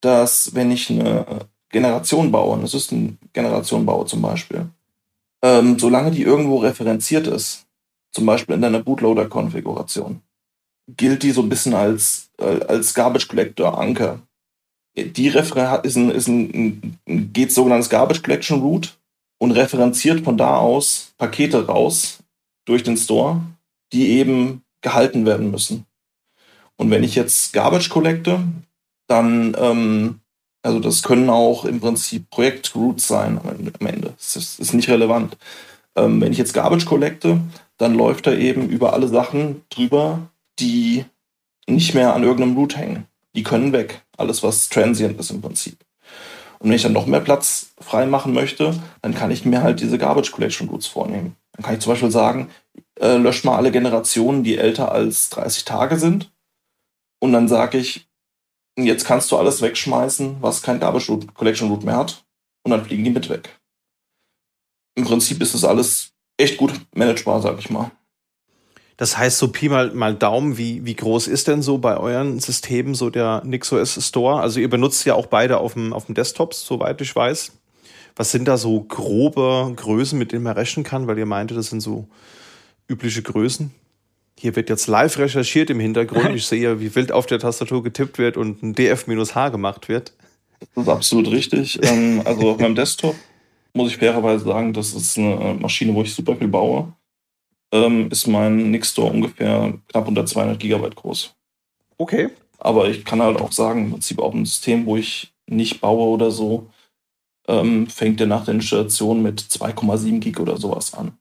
dass 0.01 0.53
wenn 0.53 0.72
ich 0.72 0.89
eine 0.89 1.47
Generation 1.70 2.32
baue, 2.32 2.58
eine 2.58 2.68
Systemgeneration 2.68 3.86
baue 3.86 4.06
zum 4.06 4.22
Beispiel, 4.22 4.68
ähm, 5.41 5.80
solange 5.80 6.12
die 6.12 6.24
irgendwo 6.24 6.58
referenziert 6.58 7.28
ist, 7.28 7.66
zum 8.12 8.26
Beispiel 8.26 8.56
in 8.56 8.62
deiner 8.62 8.84
Bootloader-Konfiguration, 8.84 10.22
gilt 10.88 11.24
die 11.24 11.32
so 11.32 11.41
ein 11.41 11.49
bisschen 11.49 11.74
als, 11.74 12.30
äh, 12.39 12.64
als 12.66 12.93
Garbage 12.93 13.28
Collector 13.28 13.80
Anker. 13.80 14.20
Die 14.97 15.28
Refer 15.28 15.84
ist 15.84 15.97
ein, 15.97 16.10
ist 16.12 16.28
ein, 16.28 16.97
ein 17.08 17.34
geht 17.34 17.51
sogenanntes 17.51 17.89
Garbage 17.89 18.22
Collection 18.22 18.62
Route 18.62 18.89
und 19.38 19.51
referenziert 19.51 20.23
von 20.23 20.38
da 20.38 20.57
aus 20.57 21.13
Pakete 21.17 21.67
raus 21.67 22.19
durch 22.65 22.83
den 22.83 22.97
Store, 22.97 23.41
die 23.93 24.09
eben 24.09 24.63
gehalten 24.81 25.25
werden 25.25 25.51
müssen. 25.51 25.86
Und 26.77 26.91
wenn 26.91 27.03
ich 27.03 27.15
jetzt 27.15 27.53
Garbage 27.53 27.89
collecte, 27.89 28.43
dann, 29.07 29.55
ähm, 29.59 30.19
also 30.61 30.79
das 30.79 31.03
können 31.03 31.29
auch 31.29 31.65
im 31.65 31.79
Prinzip 31.79 32.29
Projektroutes 32.29 33.07
sein 33.07 33.39
am 33.39 33.88
Ende. 33.88 34.13
Das 34.17 34.36
ist, 34.36 34.59
ist 34.59 34.73
nicht 34.73 34.89
relevant. 34.89 35.38
Ähm, 35.95 36.19
wenn 36.21 36.31
ich 36.31 36.38
jetzt 36.38 36.53
Garbage 36.53 36.86
collecte, 36.86 37.39
dann 37.77 37.95
läuft 37.95 38.27
er 38.27 38.38
eben 38.38 38.69
über 38.69 38.93
alle 38.93 39.07
Sachen 39.07 39.63
drüber, 39.69 40.29
die 40.59 41.05
nicht 41.67 41.93
mehr 41.93 42.13
an 42.13 42.23
irgendeinem 42.23 42.57
Root 42.57 42.77
hängen. 42.77 43.05
Die 43.36 43.43
können 43.43 43.73
weg. 43.73 44.01
Alles, 44.17 44.43
was 44.43 44.69
transient 44.69 45.19
ist 45.19 45.31
im 45.31 45.41
Prinzip. 45.41 45.77
Und 46.60 46.70
wenn 46.70 46.76
ich 46.76 46.84
dann 46.84 46.93
noch 46.93 47.06
mehr 47.06 47.20
Platz 47.20 47.74
frei 47.80 48.06
machen 48.06 48.34
möchte, 48.34 48.80
dann 49.01 49.14
kann 49.14 49.32
ich 49.32 49.45
mir 49.45 49.62
halt 49.62 49.80
diese 49.80 49.97
Garbage 49.97 50.32
Collection 50.32 50.70
Routes 50.70 50.88
vornehmen. 50.88 51.36
Dann 51.53 51.64
kann 51.64 51.76
ich 51.76 51.82
zum 51.82 51.93
Beispiel 51.93 52.12
sagen, 52.12 52.49
äh, 52.99 53.18
löscht 53.18 53.45
mal 53.45 53.58
alle 53.58 53.72
Generationen, 53.72 54.43
die 54.43 54.58
älter 54.58 54.91
als 54.91 55.30
30 55.30 55.66
Tage 55.66 55.97
sind. 55.97 56.32
Und 57.20 57.34
dann 57.34 57.47
sage 57.47 57.78
ich, 57.78 58.08
jetzt 58.78 59.06
kannst 59.06 59.32
du 59.32 59.38
alles 59.38 59.62
wegschmeißen, 59.62 60.38
was 60.41 60.62
kein 60.62 60.80
Garbage 60.80 61.12
Collection 61.34 61.70
Route 61.70 61.86
mehr 61.86 61.97
hat. 61.97 62.26
Und 62.64 62.72
dann 62.72 62.84
fliegen 62.84 63.03
die 63.03 63.12
mit 63.12 63.30
weg. 63.30 63.60
Im 64.95 65.03
Prinzip 65.03 65.41
ist 65.41 65.53
das 65.53 65.64
alles 65.64 66.14
echt 66.38 66.58
gut 66.58 66.74
managebar, 66.93 67.41
sag 67.41 67.60
ich 67.60 67.70
mal. 67.70 67.91
Das 68.97 69.17
heißt, 69.17 69.37
so 69.37 69.49
Pi 69.49 69.67
mal, 69.67 69.91
mal 69.91 70.15
Daumen, 70.15 70.57
wie, 70.57 70.85
wie 70.85 70.95
groß 70.95 71.27
ist 71.27 71.47
denn 71.47 71.61
so 71.61 71.77
bei 71.77 71.97
euren 71.97 72.39
Systemen 72.39 72.95
so 72.95 73.09
der 73.09 73.41
NixOS 73.45 74.05
Store? 74.07 74.39
Also 74.39 74.59
ihr 74.59 74.69
benutzt 74.69 75.05
ja 75.05 75.15
auch 75.15 75.27
beide 75.27 75.57
auf 75.57 75.73
dem, 75.73 75.91
auf 75.91 76.05
dem 76.05 76.15
Desktop, 76.15 76.53
soweit 76.53 77.01
ich 77.01 77.13
weiß. 77.13 77.51
Was 78.15 78.31
sind 78.31 78.47
da 78.47 78.57
so 78.57 78.81
grobe 78.81 79.73
Größen, 79.75 80.17
mit 80.17 80.31
denen 80.31 80.43
man 80.43 80.53
rechnen 80.53 80.85
kann? 80.85 81.07
Weil 81.07 81.17
ihr 81.17 81.25
meinte, 81.25 81.53
das 81.53 81.67
sind 81.67 81.81
so 81.81 82.07
übliche 82.87 83.21
Größen. 83.21 83.71
Hier 84.37 84.55
wird 84.55 84.69
jetzt 84.69 84.87
live 84.87 85.17
recherchiert 85.17 85.69
im 85.69 85.79
Hintergrund. 85.81 86.29
Ich 86.35 86.45
sehe, 86.47 86.79
wie 86.79 86.95
wild 86.95 87.11
auf 87.11 87.25
der 87.25 87.39
Tastatur 87.39 87.83
getippt 87.83 88.17
wird 88.17 88.37
und 88.37 88.63
ein 88.63 88.73
DF-H 88.73 89.49
gemacht 89.49 89.89
wird. 89.89 90.13
Das 90.73 90.85
ist 90.85 90.89
absolut 90.89 91.29
richtig. 91.31 91.79
Ähm, 91.83 92.21
also 92.23 92.51
auf 92.51 92.59
meinem 92.59 92.75
Desktop 92.75 93.15
muss 93.73 93.89
ich 93.91 93.97
fairerweise 93.97 94.45
sagen, 94.45 94.71
das 94.71 94.93
ist 94.93 95.17
eine 95.17 95.57
Maschine, 95.59 95.93
wo 95.93 96.01
ich 96.01 96.13
super 96.13 96.37
viel 96.37 96.47
baue. 96.47 96.93
Ähm, 97.72 98.09
ist 98.11 98.28
mein 98.28 98.72
Nix-Store 98.72 99.11
ungefähr 99.11 99.74
knapp 99.88 100.07
unter 100.07 100.26
200 100.26 100.59
Gigabyte 100.59 100.95
groß. 100.95 101.36
Okay. 101.97 102.30
Aber 102.57 102.88
ich 102.88 103.03
kann 103.05 103.22
halt 103.22 103.41
auch 103.41 103.51
sagen, 103.51 103.86
im 103.86 103.91
Prinzip 103.91 104.20
auch 104.20 104.34
ein 104.34 104.45
System, 104.45 104.86
wo 104.86 104.97
ich 104.97 105.34
nicht 105.47 105.82
baue 105.82 106.07
oder 106.07 106.32
so, 106.32 106.70
ähm, 107.47 107.88
fängt 107.88 108.20
der 108.20 108.28
nach 108.28 108.45
der 108.45 108.55
Installation 108.55 109.22
mit 109.22 109.41
2,7 109.41 110.20
Gig 110.20 110.39
oder 110.39 110.57
sowas 110.57 110.93
an. 110.93 111.18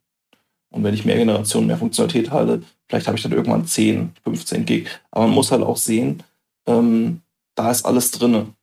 Und 0.70 0.82
wenn 0.82 0.94
ich 0.94 1.04
mehr 1.04 1.16
Generationen, 1.16 1.66
mehr 1.66 1.78
Funktionalität 1.78 2.30
halte, 2.30 2.62
vielleicht 2.88 3.06
habe 3.06 3.16
ich 3.16 3.22
dann 3.22 3.32
irgendwann 3.32 3.66
10, 3.66 4.12
15 4.24 4.64
Gig. 4.64 4.88
Aber 5.10 5.26
man 5.26 5.34
muss 5.34 5.52
halt 5.52 5.62
auch 5.62 5.76
sehen, 5.76 6.22
ähm, 6.66 7.20
da 7.54 7.70
ist 7.70 7.84
alles 7.84 8.10
drin. 8.10 8.54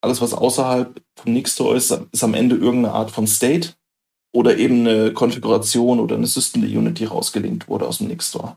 Alles, 0.00 0.20
was 0.20 0.34
außerhalb 0.34 1.00
vom 1.16 1.32
Nixstore 1.32 1.76
ist, 1.76 1.90
ist 2.12 2.24
am 2.24 2.34
Ende 2.34 2.56
irgendeine 2.56 2.94
Art 2.94 3.10
von 3.10 3.26
State 3.26 3.70
oder 4.34 4.58
eben 4.58 4.86
eine 4.86 5.12
Konfiguration 5.12 6.00
oder 6.00 6.16
eine 6.16 6.26
System-Unit, 6.26 6.98
die 6.98 7.06
rausgelinkt 7.06 7.68
wurde 7.68 7.86
aus 7.86 7.98
dem 7.98 8.08
Nixstore. 8.08 8.56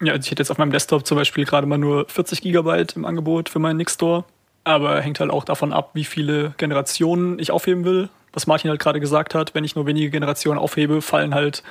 Ja, 0.00 0.12
also 0.12 0.24
ich 0.24 0.30
hätte 0.30 0.42
jetzt 0.42 0.50
auf 0.50 0.58
meinem 0.58 0.72
Desktop 0.72 1.06
zum 1.06 1.16
Beispiel 1.16 1.44
gerade 1.44 1.66
mal 1.66 1.78
nur 1.78 2.06
40 2.08 2.40
Gigabyte 2.40 2.96
im 2.96 3.04
Angebot 3.04 3.48
für 3.48 3.58
meinen 3.58 3.76
Nixstore. 3.76 4.24
Aber 4.64 5.00
hängt 5.00 5.20
halt 5.20 5.30
auch 5.30 5.44
davon 5.44 5.72
ab, 5.72 5.90
wie 5.94 6.04
viele 6.04 6.54
Generationen 6.56 7.38
ich 7.38 7.50
aufheben 7.50 7.84
will 7.84 8.08
was 8.36 8.46
Martin 8.46 8.68
halt 8.68 8.80
gerade 8.80 9.00
gesagt 9.00 9.34
hat, 9.34 9.54
wenn 9.54 9.64
ich 9.64 9.76
nur 9.76 9.86
wenige 9.86 10.10
Generationen 10.10 10.58
aufhebe, 10.58 11.00
fallen 11.00 11.34
halt 11.34 11.62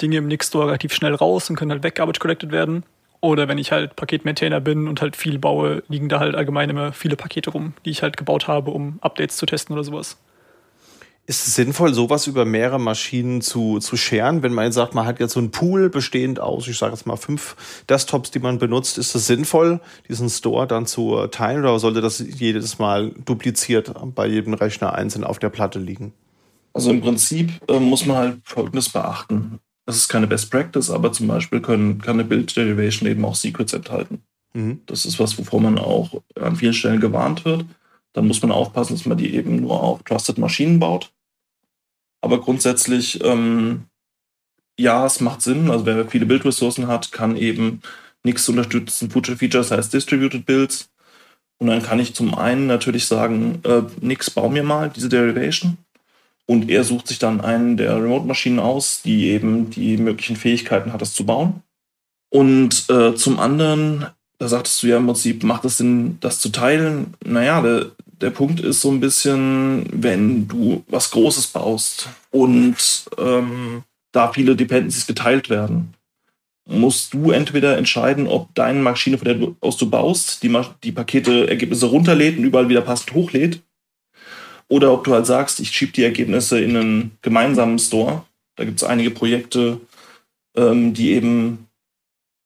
Dinge 0.00 0.16
im 0.16 0.26
Nix-Store 0.26 0.68
relativ 0.68 0.94
schnell 0.94 1.14
raus 1.14 1.50
und 1.50 1.56
können 1.56 1.70
halt 1.70 1.82
weg 1.82 1.96
garbage 1.96 2.18
collected 2.18 2.50
werden. 2.50 2.82
Oder 3.20 3.46
wenn 3.46 3.58
ich 3.58 3.72
halt 3.72 3.94
Paketmaintainer 3.94 4.60
bin 4.60 4.88
und 4.88 5.02
halt 5.02 5.16
viel 5.16 5.38
baue, 5.38 5.82
liegen 5.88 6.08
da 6.08 6.18
halt 6.18 6.34
allgemein 6.34 6.70
immer 6.70 6.94
viele 6.94 7.16
Pakete 7.16 7.50
rum, 7.50 7.74
die 7.84 7.90
ich 7.90 8.02
halt 8.02 8.16
gebaut 8.16 8.48
habe, 8.48 8.70
um 8.70 8.98
Updates 9.02 9.36
zu 9.36 9.44
testen 9.44 9.74
oder 9.74 9.84
sowas. 9.84 10.16
Ist 11.24 11.46
es 11.46 11.54
sinnvoll, 11.54 11.94
sowas 11.94 12.26
über 12.26 12.44
mehrere 12.44 12.80
Maschinen 12.80 13.42
zu, 13.42 13.78
zu 13.78 13.96
scheren? 13.96 14.42
Wenn 14.42 14.52
man 14.52 14.64
jetzt 14.64 14.74
sagt, 14.74 14.94
man 14.94 15.06
hat 15.06 15.20
jetzt 15.20 15.34
so 15.34 15.40
einen 15.40 15.52
Pool 15.52 15.88
bestehend 15.88 16.40
aus, 16.40 16.66
ich 16.66 16.76
sage 16.76 16.94
jetzt 16.94 17.06
mal 17.06 17.16
fünf 17.16 17.54
Desktops, 17.88 18.32
die 18.32 18.40
man 18.40 18.58
benutzt, 18.58 18.98
ist 18.98 19.14
es 19.14 19.28
sinnvoll, 19.28 19.80
diesen 20.08 20.28
Store 20.28 20.66
dann 20.66 20.86
zu 20.86 21.28
teilen 21.28 21.60
oder 21.60 21.78
sollte 21.78 22.00
das 22.00 22.18
jedes 22.18 22.80
Mal 22.80 23.10
dupliziert 23.24 23.94
bei 24.16 24.26
jedem 24.26 24.54
Rechner 24.54 24.94
einzeln 24.94 25.22
auf 25.22 25.38
der 25.38 25.50
Platte 25.50 25.78
liegen? 25.78 26.12
Also 26.72 26.90
im 26.90 27.00
Prinzip 27.00 27.52
äh, 27.68 27.78
muss 27.78 28.04
man 28.04 28.16
halt 28.16 28.38
Folgendes 28.42 28.88
beachten. 28.88 29.60
Das 29.86 29.96
ist 29.96 30.08
keine 30.08 30.26
Best 30.26 30.50
Practice, 30.50 30.90
aber 30.90 31.12
zum 31.12 31.28
Beispiel 31.28 31.60
können, 31.60 32.00
kann 32.00 32.14
eine 32.14 32.24
Build 32.24 32.56
Derivation 32.56 33.08
eben 33.08 33.24
auch 33.24 33.34
Secrets 33.36 33.72
enthalten. 33.72 34.22
Mhm. 34.54 34.80
Das 34.86 35.04
ist 35.04 35.20
was, 35.20 35.38
wovor 35.38 35.60
man 35.60 35.78
auch 35.78 36.20
an 36.40 36.56
vielen 36.56 36.74
Stellen 36.74 37.00
gewarnt 37.00 37.44
wird. 37.44 37.64
Dann 38.12 38.26
muss 38.26 38.42
man 38.42 38.52
aufpassen, 38.52 38.94
dass 38.94 39.06
man 39.06 39.18
die 39.18 39.34
eben 39.34 39.56
nur 39.56 39.82
auf 39.82 40.02
Trusted 40.02 40.38
Maschinen 40.38 40.78
baut. 40.78 41.12
Aber 42.20 42.40
grundsätzlich, 42.40 43.22
ähm, 43.24 43.84
ja, 44.78 45.04
es 45.06 45.20
macht 45.20 45.42
Sinn. 45.42 45.70
Also 45.70 45.86
wer 45.86 46.08
viele 46.08 46.26
Bildressourcen 46.26 46.86
hat, 46.86 47.12
kann 47.12 47.36
eben 47.36 47.82
nichts 48.22 48.48
unterstützen. 48.48 49.10
Future 49.10 49.36
Features 49.36 49.70
heißt 49.70 49.92
Distributed 49.92 50.46
Builds. 50.46 50.88
Und 51.58 51.68
dann 51.68 51.82
kann 51.82 52.00
ich 52.00 52.14
zum 52.14 52.34
einen 52.34 52.66
natürlich 52.66 53.06
sagen, 53.06 53.60
äh, 53.64 53.82
nix, 54.00 54.30
bau 54.30 54.48
mir 54.48 54.64
mal 54.64 54.90
diese 54.90 55.08
Derivation. 55.08 55.78
Und 56.46 56.70
er 56.70 56.84
sucht 56.84 57.06
sich 57.06 57.18
dann 57.18 57.40
einen 57.40 57.76
der 57.76 57.96
Remote-Maschinen 57.96 58.58
aus, 58.58 59.02
die 59.02 59.28
eben 59.28 59.70
die 59.70 59.96
möglichen 59.96 60.36
Fähigkeiten 60.36 60.92
hat, 60.92 61.00
das 61.00 61.14
zu 61.14 61.24
bauen. 61.24 61.62
Und 62.30 62.90
äh, 62.90 63.14
zum 63.14 63.38
anderen, 63.38 64.06
da 64.38 64.48
sagtest 64.48 64.82
du 64.82 64.88
ja 64.88 64.96
im 64.96 65.06
Prinzip, 65.06 65.44
macht 65.44 65.64
es 65.64 65.78
Sinn, 65.78 66.18
das 66.20 66.40
zu 66.40 66.48
teilen? 66.48 67.14
Naja, 67.24 67.62
der, 67.62 67.92
der 68.22 68.30
Punkt 68.30 68.60
ist 68.60 68.80
so 68.80 68.90
ein 68.90 69.00
bisschen, 69.00 69.86
wenn 69.92 70.48
du 70.48 70.84
was 70.88 71.10
Großes 71.10 71.48
baust 71.48 72.08
und 72.30 72.76
ähm, 73.18 73.82
da 74.12 74.32
viele 74.32 74.54
Dependencies 74.56 75.06
geteilt 75.06 75.50
werden, 75.50 75.94
musst 76.66 77.12
du 77.12 77.32
entweder 77.32 77.76
entscheiden, 77.76 78.28
ob 78.28 78.54
deine 78.54 78.80
Maschine, 78.80 79.18
von 79.18 79.24
der 79.24 79.34
du 79.34 79.56
aus 79.60 79.76
du 79.76 79.90
baust, 79.90 80.42
die, 80.42 80.56
die 80.84 80.92
Pakete, 80.92 81.48
Ergebnisse 81.48 81.86
runterlädt 81.86 82.38
und 82.38 82.44
überall 82.44 82.68
wieder 82.68 82.82
passend 82.82 83.12
hochlädt. 83.14 83.62
Oder 84.68 84.92
ob 84.92 85.04
du 85.04 85.12
halt 85.12 85.26
sagst, 85.26 85.58
ich 85.58 85.72
schiebe 85.72 85.92
die 85.92 86.04
Ergebnisse 86.04 86.60
in 86.60 86.76
einen 86.76 87.18
gemeinsamen 87.20 87.78
Store. 87.78 88.24
Da 88.56 88.64
gibt 88.64 88.80
es 88.80 88.88
einige 88.88 89.10
Projekte, 89.10 89.80
ähm, 90.56 90.94
die 90.94 91.10
eben 91.10 91.66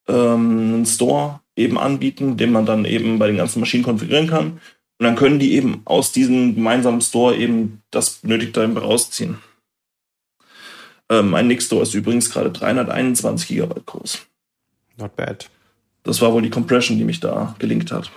ähm, 0.09 0.75
einen 0.75 0.87
Store 0.87 1.41
eben 1.55 1.79
anbieten, 1.79 2.37
den 2.37 2.53
man 2.53 2.67
dann 2.67 2.85
eben 2.85 3.19
bei 3.19 3.27
den 3.27 3.37
ganzen 3.37 3.61
Maschinen 3.61 3.85
konfigurieren 3.85 4.29
kann. 4.29 4.61
Und 4.99 5.05
dann 5.05 5.17
können 5.17 5.39
die 5.39 5.55
eben 5.55 5.83
aus 5.85 6.13
diesem 6.13 6.55
gemeinsamen 6.55 7.01
Store 7.01 7.37
eben 7.37 7.83
das 7.91 8.19
Benötigte 8.19 8.63
eben 8.63 8.79
rausziehen. 8.79 9.39
Ähm, 11.09 11.31
mein 11.31 11.49
Nix 11.49 11.67
Store 11.67 11.83
ist 11.83 11.95
übrigens 11.95 12.31
gerade 12.31 12.51
321 12.51 13.49
Gigabyte 13.49 13.87
groß. 13.87 14.27
Not 14.97 15.15
bad. 15.17 15.51
Das 16.03 16.21
war 16.21 16.33
wohl 16.33 16.43
die 16.43 16.51
Compression, 16.51 16.97
die 16.99 17.05
mich 17.05 17.21
da 17.21 17.55
gelinkt 17.59 17.93
hat. 17.93 18.11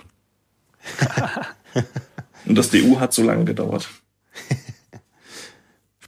Und 2.46 2.56
das 2.56 2.70
DU 2.70 2.98
hat 2.98 3.12
so 3.12 3.22
lange 3.22 3.44
gedauert. 3.44 3.88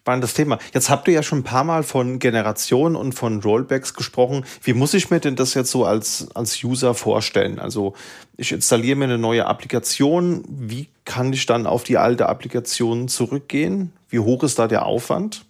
Spannendes 0.02 0.34
Thema. 0.34 0.58
Jetzt 0.74 0.90
habt 0.90 1.06
ihr 1.06 1.14
ja 1.14 1.22
schon 1.22 1.38
ein 1.38 1.44
paar 1.44 1.62
Mal 1.62 1.84
von 1.84 2.18
Generationen 2.18 2.96
und 2.96 3.12
von 3.12 3.40
Rollbacks 3.40 3.94
gesprochen. 3.94 4.44
Wie 4.60 4.72
muss 4.72 4.94
ich 4.94 5.10
mir 5.10 5.20
denn 5.20 5.36
das 5.36 5.54
jetzt 5.54 5.70
so 5.70 5.84
als, 5.84 6.26
als 6.34 6.64
User 6.64 6.94
vorstellen? 6.94 7.60
Also 7.60 7.94
ich 8.36 8.50
installiere 8.50 8.96
mir 8.96 9.04
eine 9.04 9.18
neue 9.18 9.46
Applikation. 9.46 10.42
Wie 10.48 10.88
kann 11.04 11.32
ich 11.32 11.46
dann 11.46 11.68
auf 11.68 11.84
die 11.84 11.98
alte 11.98 12.28
Applikation 12.28 13.06
zurückgehen? 13.06 13.92
Wie 14.08 14.18
hoch 14.18 14.42
ist 14.42 14.58
da 14.58 14.66
der 14.66 14.86
Aufwand? 14.86 15.44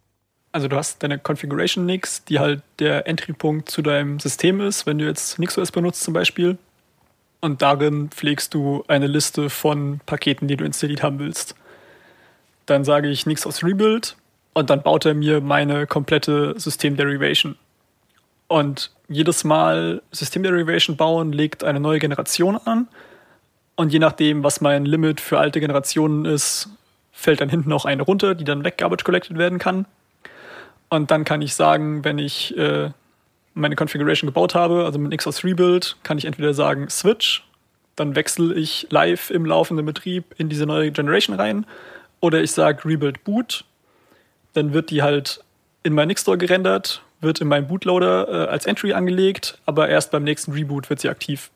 Also 0.52 0.68
du 0.68 0.76
hast 0.76 1.02
deine 1.02 1.18
Configuration 1.18 1.86
Nix, 1.86 2.22
die 2.24 2.38
halt 2.38 2.62
der 2.78 3.08
Entry-Punkt 3.08 3.70
zu 3.70 3.80
deinem 3.80 4.20
System 4.20 4.60
ist, 4.60 4.84
wenn 4.84 4.98
du 4.98 5.06
jetzt 5.06 5.38
NixOS 5.38 5.72
benutzt 5.72 6.02
zum 6.02 6.12
Beispiel. 6.12 6.58
Und 7.40 7.62
darin 7.62 8.10
pflegst 8.10 8.52
du 8.52 8.84
eine 8.86 9.06
Liste 9.06 9.48
von 9.48 10.00
Paketen, 10.04 10.46
die 10.46 10.58
du 10.58 10.66
installiert 10.66 11.02
haben 11.02 11.20
willst. 11.20 11.54
Dann 12.66 12.84
sage 12.84 13.08
ich 13.08 13.24
NixOS 13.24 13.64
Rebuild 13.64 14.14
und 14.54 14.70
dann 14.70 14.82
baut 14.82 15.04
er 15.06 15.14
mir 15.14 15.40
meine 15.40 15.86
komplette 15.86 16.58
Systemderivation. 16.58 17.56
Und 18.48 18.90
jedes 19.08 19.44
Mal 19.44 20.02
Systemderivation 20.10 20.96
bauen 20.96 21.32
legt 21.32 21.64
eine 21.64 21.80
neue 21.80 21.98
Generation 21.98 22.56
an. 22.56 22.88
Und 23.76 23.92
je 23.92 23.98
nachdem, 23.98 24.44
was 24.44 24.60
mein 24.60 24.84
Limit 24.84 25.20
für 25.20 25.38
alte 25.38 25.60
Generationen 25.60 26.26
ist, 26.26 26.68
fällt 27.12 27.40
dann 27.40 27.48
hinten 27.48 27.70
noch 27.70 27.86
eine 27.86 28.02
runter, 28.02 28.34
die 28.34 28.44
dann 28.44 28.64
weggarbage 28.64 29.04
collected 29.04 29.38
werden 29.38 29.58
kann. 29.58 29.86
Und 30.90 31.10
dann 31.10 31.24
kann 31.24 31.40
ich 31.40 31.54
sagen, 31.54 32.04
wenn 32.04 32.18
ich 32.18 32.56
äh, 32.58 32.90
meine 33.54 33.76
Configuration 33.76 34.28
gebaut 34.28 34.54
habe, 34.54 34.84
also 34.84 34.98
mit 34.98 35.10
NixOS 35.10 35.44
Rebuild, 35.44 35.96
kann 36.02 36.18
ich 36.18 36.26
entweder 36.26 36.52
sagen 36.52 36.90
Switch, 36.90 37.46
dann 37.96 38.14
wechsle 38.14 38.54
ich 38.54 38.86
live 38.90 39.30
im 39.30 39.46
laufenden 39.46 39.86
Betrieb 39.86 40.34
in 40.36 40.50
diese 40.50 40.66
neue 40.66 40.90
Generation 40.90 41.36
rein, 41.36 41.66
oder 42.20 42.42
ich 42.42 42.52
sage 42.52 42.84
Rebuild 42.84 43.24
Boot 43.24 43.64
dann 44.52 44.72
wird 44.72 44.90
die 44.90 45.02
halt 45.02 45.44
in 45.82 45.94
mein 45.94 46.08
Nixstore 46.08 46.38
gerendert, 46.38 47.02
wird 47.20 47.40
in 47.40 47.48
meinem 47.48 47.68
Bootloader 47.68 48.28
äh, 48.28 48.48
als 48.48 48.66
Entry 48.66 48.92
angelegt, 48.92 49.58
aber 49.66 49.88
erst 49.88 50.10
beim 50.10 50.24
nächsten 50.24 50.52
Reboot 50.52 50.90
wird 50.90 51.00
sie 51.00 51.08
aktiv. 51.08 51.50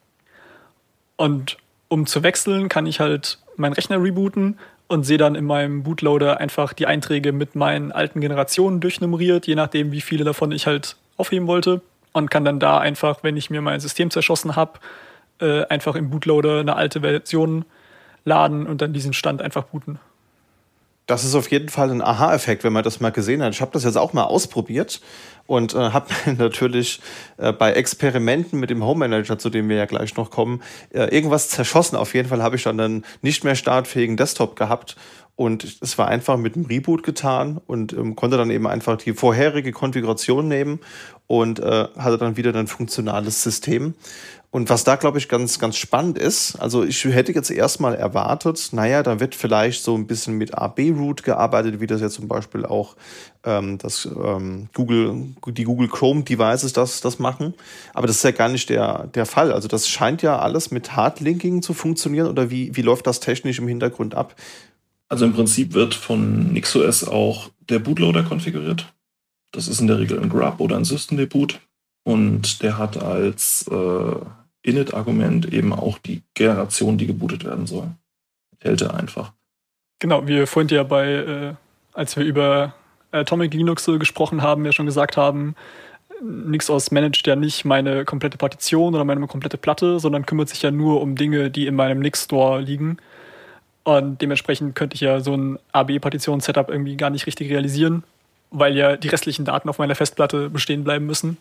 Und 1.16 1.56
um 1.88 2.06
zu 2.06 2.22
wechseln, 2.22 2.68
kann 2.68 2.86
ich 2.86 3.00
halt 3.00 3.38
meinen 3.56 3.72
Rechner 3.72 4.02
rebooten 4.02 4.58
und 4.88 5.04
sehe 5.04 5.18
dann 5.18 5.34
in 5.34 5.44
meinem 5.44 5.82
Bootloader 5.82 6.38
einfach 6.38 6.72
die 6.72 6.86
Einträge 6.86 7.32
mit 7.32 7.54
meinen 7.54 7.92
alten 7.92 8.20
Generationen 8.20 8.80
durchnummeriert, 8.80 9.46
je 9.46 9.54
nachdem, 9.54 9.92
wie 9.92 10.00
viele 10.00 10.24
davon 10.24 10.52
ich 10.52 10.66
halt 10.66 10.96
aufheben 11.16 11.46
wollte. 11.46 11.80
Und 12.12 12.30
kann 12.30 12.44
dann 12.44 12.60
da 12.60 12.78
einfach, 12.78 13.22
wenn 13.22 13.36
ich 13.36 13.50
mir 13.50 13.60
mein 13.60 13.80
System 13.80 14.10
zerschossen 14.10 14.56
habe, 14.56 14.78
äh, 15.38 15.64
einfach 15.66 15.96
im 15.96 16.08
Bootloader 16.08 16.60
eine 16.60 16.76
alte 16.76 17.00
Version 17.00 17.66
laden 18.24 18.66
und 18.66 18.80
dann 18.80 18.92
diesen 18.92 19.12
Stand 19.12 19.42
einfach 19.42 19.64
booten. 19.64 19.98
Das 21.06 21.22
ist 21.22 21.36
auf 21.36 21.52
jeden 21.52 21.68
Fall 21.68 21.92
ein 21.92 22.02
Aha-Effekt, 22.02 22.64
wenn 22.64 22.72
man 22.72 22.82
das 22.82 22.98
mal 22.98 23.10
gesehen 23.10 23.40
hat. 23.40 23.54
Ich 23.54 23.60
habe 23.60 23.70
das 23.70 23.84
jetzt 23.84 23.96
auch 23.96 24.12
mal 24.12 24.24
ausprobiert 24.24 25.00
und 25.46 25.72
äh, 25.72 25.90
habe 25.90 26.08
natürlich 26.36 27.00
äh, 27.36 27.52
bei 27.52 27.72
Experimenten 27.72 28.58
mit 28.58 28.70
dem 28.70 28.84
Home 28.84 29.08
Manager, 29.08 29.38
zu 29.38 29.48
dem 29.48 29.68
wir 29.68 29.76
ja 29.76 29.84
gleich 29.84 30.16
noch 30.16 30.30
kommen, 30.30 30.62
äh, 30.92 31.04
irgendwas 31.14 31.48
zerschossen. 31.48 31.94
Auf 31.96 32.14
jeden 32.14 32.28
Fall 32.28 32.42
habe 32.42 32.56
ich 32.56 32.64
dann 32.64 32.80
einen 32.80 33.04
nicht 33.22 33.44
mehr 33.44 33.54
startfähigen 33.54 34.16
Desktop 34.16 34.56
gehabt 34.56 34.96
und 35.36 35.78
es 35.82 35.98
war 35.98 36.08
einfach 36.08 36.38
mit 36.38 36.56
dem 36.56 36.64
Reboot 36.64 37.02
getan 37.02 37.60
und 37.66 37.92
ähm, 37.92 38.16
konnte 38.16 38.38
dann 38.38 38.50
eben 38.50 38.66
einfach 38.66 38.96
die 38.96 39.12
vorherige 39.12 39.70
Konfiguration 39.70 40.48
nehmen 40.48 40.80
und 41.26 41.60
äh, 41.60 41.88
hatte 41.98 42.16
dann 42.16 42.38
wieder 42.38 42.54
ein 42.54 42.66
funktionales 42.66 43.42
System. 43.42 43.94
Und 44.50 44.70
was 44.70 44.84
da, 44.84 44.96
glaube 44.96 45.18
ich, 45.18 45.28
ganz, 45.28 45.58
ganz 45.58 45.76
spannend 45.76 46.16
ist, 46.16 46.56
also 46.56 46.84
ich 46.84 47.04
hätte 47.04 47.32
jetzt 47.32 47.50
erstmal 47.50 47.94
erwartet, 47.94 48.70
naja, 48.72 49.02
da 49.02 49.20
wird 49.20 49.34
vielleicht 49.34 49.82
so 49.82 49.94
ein 49.94 50.06
bisschen 50.06 50.38
mit 50.38 50.54
AB-Root 50.56 51.24
gearbeitet, 51.24 51.80
wie 51.80 51.86
das 51.86 52.00
ja 52.00 52.08
zum 52.08 52.26
Beispiel 52.28 52.64
auch 52.64 52.96
ähm, 53.44 53.76
das, 53.76 54.06
ähm, 54.06 54.68
Google, 54.72 55.34
die 55.48 55.64
Google 55.64 55.88
Chrome 55.88 56.22
Devices 56.22 56.72
das, 56.72 57.02
das 57.02 57.18
machen. 57.18 57.52
Aber 57.92 58.06
das 58.06 58.16
ist 58.16 58.22
ja 58.22 58.30
gar 58.30 58.48
nicht 58.48 58.70
der, 58.70 59.08
der 59.08 59.26
Fall. 59.26 59.52
Also 59.52 59.68
das 59.68 59.88
scheint 59.88 60.22
ja 60.22 60.38
alles 60.38 60.70
mit 60.70 60.96
Hardlinking 60.96 61.60
zu 61.60 61.74
funktionieren 61.74 62.28
oder 62.28 62.48
wie, 62.48 62.74
wie 62.74 62.82
läuft 62.82 63.06
das 63.06 63.20
technisch 63.20 63.58
im 63.58 63.68
Hintergrund 63.68 64.14
ab? 64.14 64.34
Also 65.08 65.24
im 65.24 65.32
Prinzip 65.32 65.74
wird 65.74 65.94
von 65.94 66.52
NixOS 66.52 67.06
auch 67.06 67.50
der 67.68 67.78
Bootloader 67.78 68.24
konfiguriert. 68.24 68.92
Das 69.52 69.68
ist 69.68 69.80
in 69.80 69.86
der 69.86 69.98
Regel 69.98 70.20
ein 70.20 70.28
Grub 70.28 70.60
oder 70.60 70.76
ein 70.76 70.84
Systemdebut. 70.84 71.60
Und 72.04 72.62
der 72.62 72.78
hat 72.78 73.02
als 73.02 73.66
äh, 73.68 74.16
Init-Argument 74.62 75.52
eben 75.52 75.72
auch 75.72 75.98
die 75.98 76.22
Generation, 76.34 76.98
die 76.98 77.06
gebootet 77.06 77.44
werden 77.44 77.66
soll. 77.66 77.88
Hält 78.60 78.82
er 78.82 78.94
einfach. 78.94 79.32
Genau, 79.98 80.22
wie 80.24 80.34
wir 80.34 80.46
vorhin 80.46 80.68
ja 80.68 80.82
bei, 80.82 81.08
äh, 81.08 81.54
als 81.92 82.16
wir 82.16 82.24
über 82.24 82.74
Atomic 83.12 83.54
Linux 83.54 83.86
gesprochen 83.86 84.42
haben, 84.42 84.64
ja 84.64 84.72
schon 84.72 84.86
gesagt 84.86 85.16
haben, 85.16 85.54
NixOS 86.22 86.90
managt 86.90 87.26
ja 87.26 87.36
nicht 87.36 87.64
meine 87.64 88.04
komplette 88.04 88.38
Partition 88.38 88.94
oder 88.94 89.04
meine 89.04 89.26
komplette 89.26 89.58
Platte, 89.58 90.00
sondern 90.00 90.26
kümmert 90.26 90.48
sich 90.48 90.62
ja 90.62 90.70
nur 90.70 91.00
um 91.00 91.16
Dinge, 91.16 91.50
die 91.50 91.66
in 91.66 91.74
meinem 91.74 92.00
Nix-Store 92.00 92.60
liegen. 92.60 92.98
Und 93.86 94.20
dementsprechend 94.20 94.74
könnte 94.74 94.96
ich 94.96 95.00
ja 95.00 95.20
so 95.20 95.36
ein 95.36 95.60
AB-Partition-Setup 95.70 96.70
irgendwie 96.70 96.96
gar 96.96 97.08
nicht 97.08 97.24
richtig 97.28 97.48
realisieren, 97.50 98.02
weil 98.50 98.76
ja 98.76 98.96
die 98.96 99.06
restlichen 99.06 99.44
Daten 99.44 99.68
auf 99.68 99.78
meiner 99.78 99.94
Festplatte 99.94 100.50
bestehen 100.50 100.82
bleiben 100.82 101.06
müssen. 101.06 101.36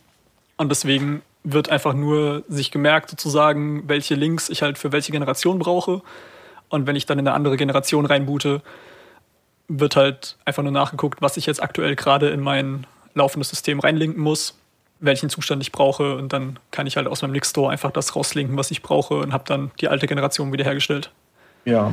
Und 0.56 0.70
deswegen 0.70 1.24
wird 1.44 1.70
einfach 1.70 1.96
nur 1.96 2.44
sich 2.48 2.70
gemerkt, 2.70 3.10
sozusagen, 3.10 3.90
welche 3.90 4.14
Links 4.14 4.50
ich 4.50 4.62
halt 4.62 4.78
für 4.78 4.92
welche 4.92 5.12
Generation 5.12 5.58
brauche. 5.58 6.04
Und 6.70 6.86
wenn 6.86 6.96
ich 6.96 7.08
dann 7.08 7.18
in 7.18 7.28
eine 7.28 7.36
andere 7.36 7.58
Generation 7.58 8.06
reinboote, 8.06 8.62
wird 9.68 9.96
halt 9.96 10.38
einfach 10.46 10.62
nur 10.62 10.72
nachgeguckt, 10.72 11.24
was 11.24 11.38
ich 11.38 11.48
jetzt 11.48 11.64
aktuell 11.64 11.96
gerade 11.96 12.30
in 12.30 12.42
mein 12.42 12.86
laufendes 13.16 13.50
System 13.50 13.80
reinlinken 13.80 14.22
muss, 14.22 14.56
welchen 15.00 15.32
Zustand 15.32 15.64
ich 15.64 15.72
brauche. 15.72 16.16
Und 16.16 16.32
dann 16.32 16.60
kann 16.70 16.86
ich 16.86 16.96
halt 16.96 17.08
aus 17.08 17.24
meinem 17.24 17.32
Nix 17.32 17.50
Store 17.50 17.72
einfach 17.72 17.90
das 17.90 18.16
rauslinken, 18.16 18.56
was 18.56 18.70
ich 18.70 18.84
brauche 18.84 19.16
und 19.16 19.34
habe 19.34 19.46
dann 19.48 19.72
die 19.82 19.88
alte 19.88 20.06
Generation 20.06 20.54
wiederhergestellt. 20.54 21.10
Ja, 21.66 21.92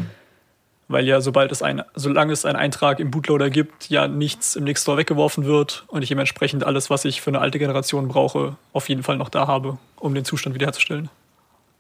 weil 0.89 1.07
ja 1.07 1.21
sobald 1.21 1.53
es 1.53 1.63
ein, 1.63 1.83
solange 1.95 2.33
es 2.33 2.45
einen 2.45 2.57
Eintrag 2.57 3.01
im 3.01 3.11
Bootloader 3.11 3.51
gibt, 3.51 3.89
ja 3.89 4.09
nichts 4.09 4.57
im 4.57 4.67
Store 4.77 4.99
weggeworfen 4.99 5.45
wird 5.45 5.85
und 5.89 6.03
ich 6.03 6.09
dementsprechend 6.09 6.65
alles, 6.65 6.91
was 6.91 7.05
ich 7.05 7.21
für 7.21 7.31
eine 7.31 7.41
alte 7.41 7.59
Generation 7.59 8.09
brauche, 8.09 8.57
auf 8.73 8.89
jeden 8.89 9.03
Fall 9.03 9.17
noch 9.17 9.29
da 9.29 9.47
habe, 9.47 9.79
um 9.97 10.15
den 10.15 10.25
Zustand 10.25 10.55
wiederherzustellen. 10.55 11.09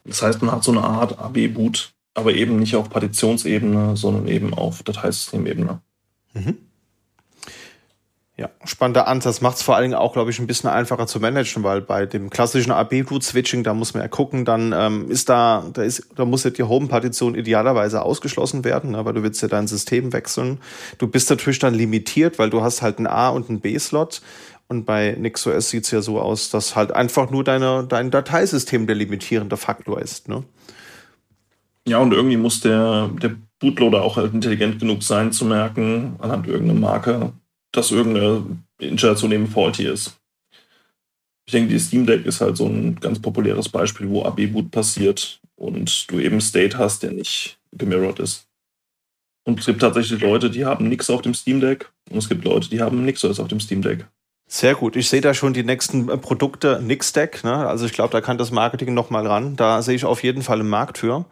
Das 0.05 0.22
heißt, 0.22 0.42
man 0.42 0.53
hat 0.53 0.64
so 0.64 0.72
eine 0.72 0.82
Art 0.82 1.18
AB-Boot, 1.18 1.92
aber 2.14 2.34
eben 2.34 2.59
nicht 2.59 2.74
auf 2.76 2.90
Partitionsebene, 2.90 3.96
sondern 3.96 4.26
eben 4.28 4.55
auf 4.55 4.82
Dateisystemebene. 4.82 5.80
Mhm. 6.34 6.59
Ja, 8.39 8.49
spannender 8.64 9.09
Ansatz. 9.09 9.43
Macht 9.43 9.57
es 9.57 9.62
vor 9.62 9.76
allen 9.76 9.83
Dingen 9.83 9.95
auch, 9.95 10.14
glaube 10.14 10.30
ich, 10.30 10.39
ein 10.39 10.47
bisschen 10.47 10.70
einfacher 10.70 11.07
zu 11.07 11.20
managen, 11.20 11.62
weil 11.64 11.83
bei 11.83 12.07
dem 12.07 12.30
klassischen 12.30 12.72
AB-Root-Switching, 12.72 13.62
da 13.62 13.74
muss 13.74 13.93
man 13.93 14.03
ja 14.03 14.09
gucken, 14.09 14.47
dann 14.47 14.72
ähm, 14.74 15.11
ist 15.11 15.28
da, 15.28 15.68
da 15.74 15.83
ist, 15.83 16.09
da 16.16 16.24
muss 16.24 16.45
ja 16.45 16.51
die 16.51 16.62
Home-Partition 16.62 17.35
idealerweise 17.35 18.01
ausgeschlossen 18.01 18.64
werden, 18.64 18.93
ne, 18.93 19.05
weil 19.05 19.12
du 19.12 19.22
willst 19.22 19.43
ja 19.43 19.49
dein 19.49 19.66
System 19.66 20.14
wechseln. 20.14 20.61
Du 20.97 21.09
bist 21.09 21.28
natürlich 21.28 21.59
dann 21.59 21.74
limitiert, 21.74 22.39
weil 22.39 22.49
du 22.49 22.62
hast 22.62 22.80
halt 22.80 22.97
einen 22.97 23.07
A- 23.07 23.28
und 23.28 23.51
einen 23.51 23.61
B-Slot. 23.61 24.22
Und 24.66 24.87
bei 24.87 25.14
NixOS 25.18 25.68
sieht 25.68 25.85
es 25.85 25.91
ja 25.91 26.01
so 26.01 26.18
aus, 26.18 26.49
dass 26.49 26.74
halt 26.74 26.93
einfach 26.93 27.30
nur 27.30 27.45
deine, 27.45 27.85
dein 27.87 28.11
Dateisystem 28.11 28.87
der 28.87 28.97
limitierende 28.97 29.59
Faktor 29.59 30.01
ist. 30.01 30.30
Ne? 30.30 30.43
Ja, 31.87 31.99
und 31.99 32.14
irgendwie 32.14 32.39
muss 32.39 32.61
der, 32.61 33.09
der 33.09 33.33
Bootloader 33.59 34.03
auch 34.03 34.16
halt 34.16 34.33
intelligent 34.33 34.78
genug 34.78 35.03
sein, 35.03 35.33
zu 35.33 35.45
merken, 35.45 36.16
anhand 36.18 36.47
irgendeiner 36.47 36.80
Marke, 36.80 37.33
dass 37.73 37.91
irgendeine 37.91 38.45
Installation 38.79 39.33
eben 39.33 39.49
faulty 39.49 39.87
ist. 39.87 40.18
Ich 41.47 41.53
denke, 41.53 41.73
die 41.73 41.81
Steam 41.81 42.07
Deck 42.07 42.25
ist 42.25 42.41
halt 42.41 42.57
so 42.57 42.66
ein 42.66 43.01
ganz 43.01 43.20
populäres 43.20 43.68
Beispiel, 43.68 44.09
wo 44.09 44.25
AB-Boot 44.25 44.70
passiert 44.70 45.41
und 45.57 46.11
du 46.11 46.20
eben 46.20 46.41
State 46.41 46.79
hast, 46.79 47.03
der 47.03 47.12
nicht 47.12 47.59
gemirrored 47.73 48.20
ist. 48.20 48.47
Und 49.45 49.59
es 49.59 49.66
gibt 49.66 49.81
tatsächlich 49.81 50.20
Leute, 50.20 50.51
die 50.51 50.64
haben 50.64 50.89
nichts 50.89 51.11
auf 51.11 51.23
dem 51.23 51.35
Steam 51.35 51.61
Deck 51.61 51.91
und 52.11 52.18
es 52.18 52.29
gibt 52.29 52.45
Leute, 52.45 52.70
die 52.70 52.81
haben 52.81 53.05
nichts 53.05 53.25
auf 53.25 53.49
dem 53.49 53.59
Steam 53.59 53.83
Deck. 53.83 54.07
Sehr 54.53 54.75
gut. 54.75 54.97
Ich 54.97 55.09
sehe 55.09 55.23
da 55.23 55.33
schon 55.33 55.55
die 55.55 55.64
nächsten 55.64 56.11
äh, 56.11 56.18
Produkte 56.18 56.79
Nix 56.83 57.14
Deck. 57.14 57.43
Ne? 57.43 57.66
Also 57.66 57.87
ich 57.87 57.93
glaube, 57.93 58.12
da 58.12 58.20
kann 58.20 58.37
das 58.37 58.51
Marketing 58.51 58.93
noch 58.93 59.09
mal 59.09 59.27
ran. 59.27 59.57
Da 59.57 59.81
sehe 59.81 59.95
ich 59.95 60.05
auf 60.05 60.23
jeden 60.23 60.43
Fall 60.43 60.61
einen 60.61 60.68
Markt 60.68 60.99
für. 60.99 61.25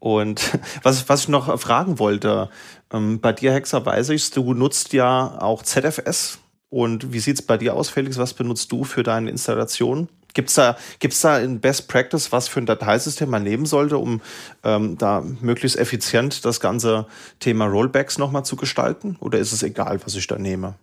Und 0.00 0.58
was, 0.82 1.08
was 1.08 1.22
ich 1.22 1.28
noch 1.28 1.60
fragen 1.60 2.00
wollte, 2.00 2.50
ähm, 2.92 3.20
bei 3.20 3.32
dir, 3.32 3.52
Hexer, 3.52 3.84
weiß 3.84 4.10
ich, 4.10 4.30
du 4.30 4.54
nutzt 4.54 4.92
ja 4.92 5.40
auch 5.40 5.62
ZFS. 5.62 6.38
Und 6.68 7.12
wie 7.12 7.20
sieht 7.20 7.36
es 7.36 7.42
bei 7.42 7.56
dir 7.56 7.74
aus, 7.74 7.88
Felix? 7.88 8.18
Was 8.18 8.34
benutzt 8.34 8.70
du 8.72 8.84
für 8.84 9.02
deine 9.02 9.30
Installation? 9.30 10.08
Gibt 10.34 10.50
es 10.50 10.56
da, 10.56 10.76
gibt's 10.98 11.22
da 11.22 11.38
in 11.38 11.60
Best 11.60 11.88
Practice, 11.88 12.30
was 12.30 12.48
für 12.48 12.60
ein 12.60 12.66
Dateisystem 12.66 13.30
man 13.30 13.42
nehmen 13.42 13.64
sollte, 13.64 13.96
um 13.96 14.20
ähm, 14.64 14.98
da 14.98 15.22
möglichst 15.40 15.78
effizient 15.78 16.44
das 16.44 16.60
ganze 16.60 17.06
Thema 17.40 17.64
Rollbacks 17.64 18.18
nochmal 18.18 18.44
zu 18.44 18.56
gestalten? 18.56 19.16
Oder 19.20 19.38
ist 19.38 19.52
es 19.52 19.62
egal, 19.62 19.98
was 20.04 20.14
ich 20.14 20.26
da 20.26 20.36
nehme? 20.36 20.74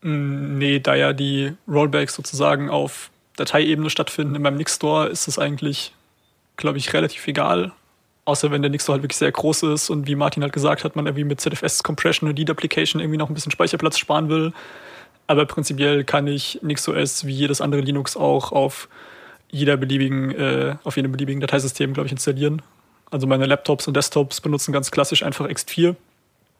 Mm, 0.00 0.58
nee, 0.58 0.80
da 0.80 0.96
ja 0.96 1.12
die 1.12 1.52
Rollbacks 1.68 2.14
sozusagen 2.14 2.68
auf 2.68 3.10
Dateiebene 3.36 3.90
stattfinden 3.90 4.34
in 4.34 4.42
meinem 4.42 4.56
Nix 4.56 4.74
Store, 4.74 5.08
ist 5.08 5.28
es 5.28 5.38
eigentlich, 5.38 5.92
glaube 6.56 6.78
ich, 6.78 6.92
relativ 6.92 7.26
egal. 7.28 7.72
Außer 8.26 8.50
wenn 8.50 8.62
der 8.62 8.70
Nix 8.70 8.84
Store 8.84 8.94
halt 8.94 9.02
wirklich 9.02 9.18
sehr 9.18 9.32
groß 9.32 9.64
ist 9.64 9.90
und 9.90 10.06
wie 10.06 10.14
Martin 10.14 10.42
halt 10.42 10.52
gesagt 10.52 10.84
hat, 10.84 10.96
man 10.96 11.06
irgendwie 11.06 11.24
mit 11.24 11.40
ZFS 11.40 11.82
Compression 11.82 12.28
und 12.28 12.38
Deduplication 12.38 13.00
irgendwie 13.00 13.18
noch 13.18 13.28
ein 13.28 13.34
bisschen 13.34 13.52
Speicherplatz 13.52 13.98
sparen 13.98 14.28
will 14.28 14.52
aber 15.26 15.46
prinzipiell 15.46 16.04
kann 16.04 16.26
ich 16.26 16.58
NixOS 16.62 17.26
wie 17.26 17.32
jedes 17.32 17.60
andere 17.60 17.80
Linux 17.80 18.16
auch 18.16 18.52
auf 18.52 18.88
jeder 19.50 19.76
beliebigen, 19.76 20.32
äh, 20.32 20.76
auf 20.84 20.96
jedem 20.96 21.12
beliebigen 21.12 21.40
Dateisystem, 21.40 21.94
glaube 21.94 22.06
ich, 22.06 22.12
installieren. 22.12 22.62
Also 23.10 23.26
meine 23.26 23.46
Laptops 23.46 23.86
und 23.86 23.96
Desktops 23.96 24.40
benutzen 24.40 24.72
ganz 24.72 24.90
klassisch 24.90 25.22
einfach 25.22 25.46
X4 25.46 25.94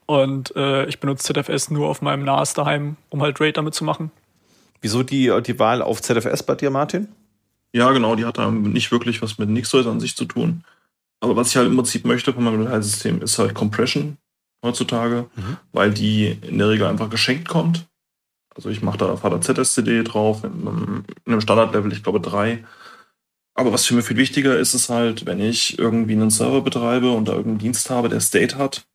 und 0.06 0.54
äh, 0.56 0.86
ich 0.86 1.00
benutze 1.00 1.32
ZFS 1.32 1.70
nur 1.70 1.88
auf 1.88 2.02
meinem 2.02 2.24
NAS 2.24 2.54
daheim, 2.54 2.96
um 3.10 3.22
halt 3.22 3.40
RAID 3.40 3.56
damit 3.56 3.74
zu 3.74 3.84
machen. 3.84 4.10
Wieso 4.80 5.02
die, 5.02 5.32
die 5.44 5.58
Wahl 5.58 5.82
auf 5.82 6.02
ZFS 6.02 6.42
bei 6.42 6.54
dir, 6.54 6.70
Martin? 6.70 7.08
Ja, 7.72 7.90
genau, 7.90 8.14
die 8.14 8.24
hat 8.24 8.38
da 8.38 8.50
nicht 8.50 8.92
wirklich 8.92 9.20
was 9.22 9.38
mit 9.38 9.48
NixOS 9.48 9.86
an 9.86 9.98
sich 9.98 10.14
zu 10.14 10.26
tun. 10.26 10.62
Aber 11.20 11.36
was 11.36 11.50
ich 11.50 11.56
halt 11.56 11.68
im 11.68 11.76
Prinzip 11.76 12.04
möchte 12.04 12.32
von 12.32 12.44
meinem 12.44 12.64
Dateisystem 12.64 13.22
ist 13.22 13.38
halt 13.38 13.54
Compression 13.54 14.18
heutzutage, 14.62 15.28
mhm. 15.36 15.56
weil 15.72 15.92
die 15.92 16.38
in 16.42 16.58
der 16.58 16.70
Regel 16.70 16.86
einfach 16.86 17.10
geschenkt 17.10 17.48
kommt. 17.48 17.86
Also 18.54 18.68
ich 18.68 18.82
mache 18.82 18.98
da 18.98 19.16
Vater 19.16 19.40
ZSCD 19.40 20.04
drauf, 20.04 20.44
in 20.44 20.52
einem, 20.52 21.04
in 21.24 21.32
einem 21.32 21.40
Standardlevel, 21.40 21.92
ich 21.92 22.02
glaube 22.02 22.20
drei. 22.20 22.64
Aber 23.54 23.72
was 23.72 23.86
für 23.86 23.94
mich 23.94 24.04
viel 24.04 24.16
wichtiger 24.16 24.58
ist, 24.58 24.74
ist 24.74 24.88
halt, 24.88 25.26
wenn 25.26 25.40
ich 25.40 25.78
irgendwie 25.78 26.14
einen 26.14 26.30
Server 26.30 26.60
betreibe 26.60 27.12
und 27.12 27.28
da 27.28 27.32
irgendeinen 27.32 27.58
Dienst 27.58 27.90
habe, 27.90 28.08
der 28.08 28.20
State 28.20 28.58
hat, 28.58 28.86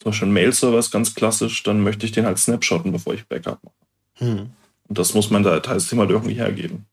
zum 0.00 0.12
Beispiel 0.12 0.28
ein 0.28 0.32
Mail-Server 0.32 0.78
ist 0.78 0.92
ganz 0.92 1.14
klassisch, 1.14 1.62
dann 1.64 1.82
möchte 1.82 2.06
ich 2.06 2.12
den 2.12 2.24
halt 2.24 2.38
snapshotten, 2.38 2.92
bevor 2.92 3.14
ich 3.14 3.26
Backup 3.26 3.62
mache. 3.64 3.74
Hm. 4.14 4.50
Und 4.88 4.98
das 4.98 5.14
muss 5.14 5.30
mein 5.30 5.42
Dateisystem 5.42 5.98
halt 5.98 6.10
irgendwie 6.10 6.34
hergeben. 6.34 6.86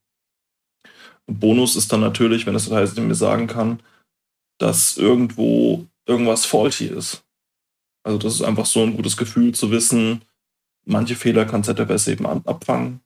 Und 1.28 1.40
Bonus 1.40 1.76
ist 1.76 1.92
dann 1.94 2.02
natürlich, 2.02 2.46
wenn 2.46 2.54
das 2.54 2.68
Dateisystem 2.68 3.08
mir 3.08 3.16
sagen 3.16 3.48
kann, 3.48 3.80
dass 4.58 4.98
irgendwo 4.98 5.86
irgendwas 6.06 6.46
faulty 6.46 6.86
ist. 6.86 7.24
Also 8.04 8.18
das 8.18 8.36
ist 8.36 8.42
einfach 8.42 8.66
so 8.66 8.84
ein 8.84 8.96
gutes 8.96 9.18
Gefühl 9.18 9.54
zu 9.54 9.72
wissen, 9.72 10.22
manche 10.86 11.16
Fehler 11.16 11.46
kann 11.46 11.64
ZFS 11.64 12.08
eben 12.08 12.26
abfangen 12.26 13.02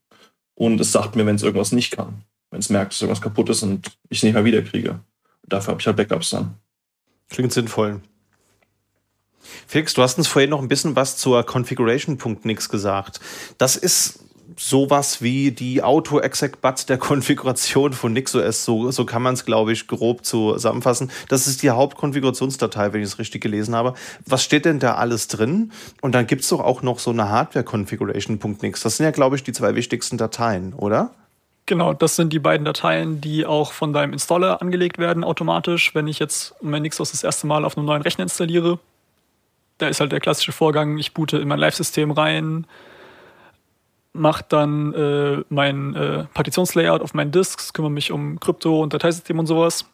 und 0.55 0.79
es 0.81 0.91
sagt 0.91 1.15
mir, 1.15 1.25
wenn 1.25 1.35
es 1.35 1.43
irgendwas 1.43 1.71
nicht 1.71 1.91
kann. 1.91 2.23
Wenn 2.51 2.59
es 2.59 2.69
merkt, 2.69 2.91
dass 2.91 3.01
irgendwas 3.01 3.21
kaputt 3.21 3.49
ist 3.49 3.63
und 3.63 3.87
ich 4.09 4.19
es 4.19 4.23
nicht 4.23 4.33
mehr 4.33 4.45
wiederkriege. 4.45 4.99
Dafür 5.47 5.71
habe 5.71 5.81
ich 5.81 5.87
halt 5.87 5.97
Backups 5.97 6.31
dann. 6.31 6.55
Klingt 7.29 7.53
sinnvoll. 7.53 8.01
Felix, 9.67 9.93
du 9.93 10.01
hast 10.01 10.17
uns 10.17 10.27
vorhin 10.27 10.49
noch 10.49 10.61
ein 10.61 10.67
bisschen 10.67 10.95
was 10.95 11.17
zur 11.17 11.43
Configuration.nix 11.43 12.69
gesagt. 12.69 13.19
Das 13.57 13.75
ist 13.75 14.19
sowas 14.59 15.21
wie 15.21 15.51
die 15.51 15.81
Auto-Exec-Bat 15.81 16.89
der 16.89 16.97
Konfiguration 16.99 17.93
von 17.93 18.13
NixOS. 18.13 18.65
So, 18.65 18.91
so 18.91 19.05
kann 19.05 19.21
man 19.21 19.33
es, 19.33 19.45
glaube 19.45 19.71
ich, 19.71 19.87
grob 19.87 20.25
zusammenfassen. 20.25 21.09
Das 21.29 21.47
ist 21.47 21.63
die 21.63 21.69
Hauptkonfigurationsdatei, 21.69 22.91
wenn 22.91 23.01
ich 23.01 23.07
es 23.07 23.19
richtig 23.19 23.41
gelesen 23.41 23.75
habe. 23.75 23.93
Was 24.25 24.43
steht 24.43 24.65
denn 24.65 24.79
da 24.79 24.95
alles 24.95 25.27
drin? 25.29 25.71
Und 26.01 26.13
dann 26.13 26.27
gibt 26.27 26.41
es 26.41 26.49
doch 26.49 26.59
auch 26.59 26.81
noch 26.81 26.99
so 26.99 27.11
eine 27.11 27.29
Hardware-Configuration.nix. 27.29 28.81
Das 28.81 28.97
sind 28.97 29.05
ja, 29.05 29.11
glaube 29.11 29.37
ich, 29.37 29.43
die 29.43 29.53
zwei 29.53 29.75
wichtigsten 29.75 30.17
Dateien, 30.17 30.73
oder? 30.73 31.11
Genau, 31.65 31.93
das 31.93 32.15
sind 32.15 32.33
die 32.33 32.39
beiden 32.39 32.65
Dateien, 32.65 33.21
die 33.21 33.45
auch 33.45 33.71
von 33.71 33.93
deinem 33.93 34.11
Installer 34.11 34.61
angelegt 34.61 34.97
werden 34.97 35.23
automatisch. 35.23 35.95
Wenn 35.95 36.07
ich 36.07 36.19
jetzt 36.19 36.55
mein 36.61 36.81
NixOS 36.81 37.11
das 37.11 37.23
erste 37.23 37.47
Mal 37.47 37.63
auf 37.63 37.77
einem 37.77 37.85
neuen 37.85 38.01
Rechner 38.01 38.23
installiere, 38.23 38.79
da 39.77 39.87
ist 39.87 40.01
halt 40.01 40.11
der 40.11 40.19
klassische 40.19 40.51
Vorgang, 40.51 40.97
ich 40.97 41.13
boote 41.13 41.37
in 41.37 41.47
mein 41.47 41.59
Live-System 41.59 42.11
rein, 42.11 42.65
mache 44.13 44.45
dann 44.49 44.93
äh, 44.93 45.43
mein 45.49 45.95
äh, 45.95 46.25
Partitionslayout 46.33 47.01
auf 47.01 47.13
meinen 47.13 47.31
Disks, 47.31 47.73
kümmere 47.73 47.91
mich 47.91 48.11
um 48.11 48.39
Krypto 48.39 48.81
und 48.81 48.93
Dateisystem 48.93 49.39
und 49.39 49.45
sowas. 49.45 49.85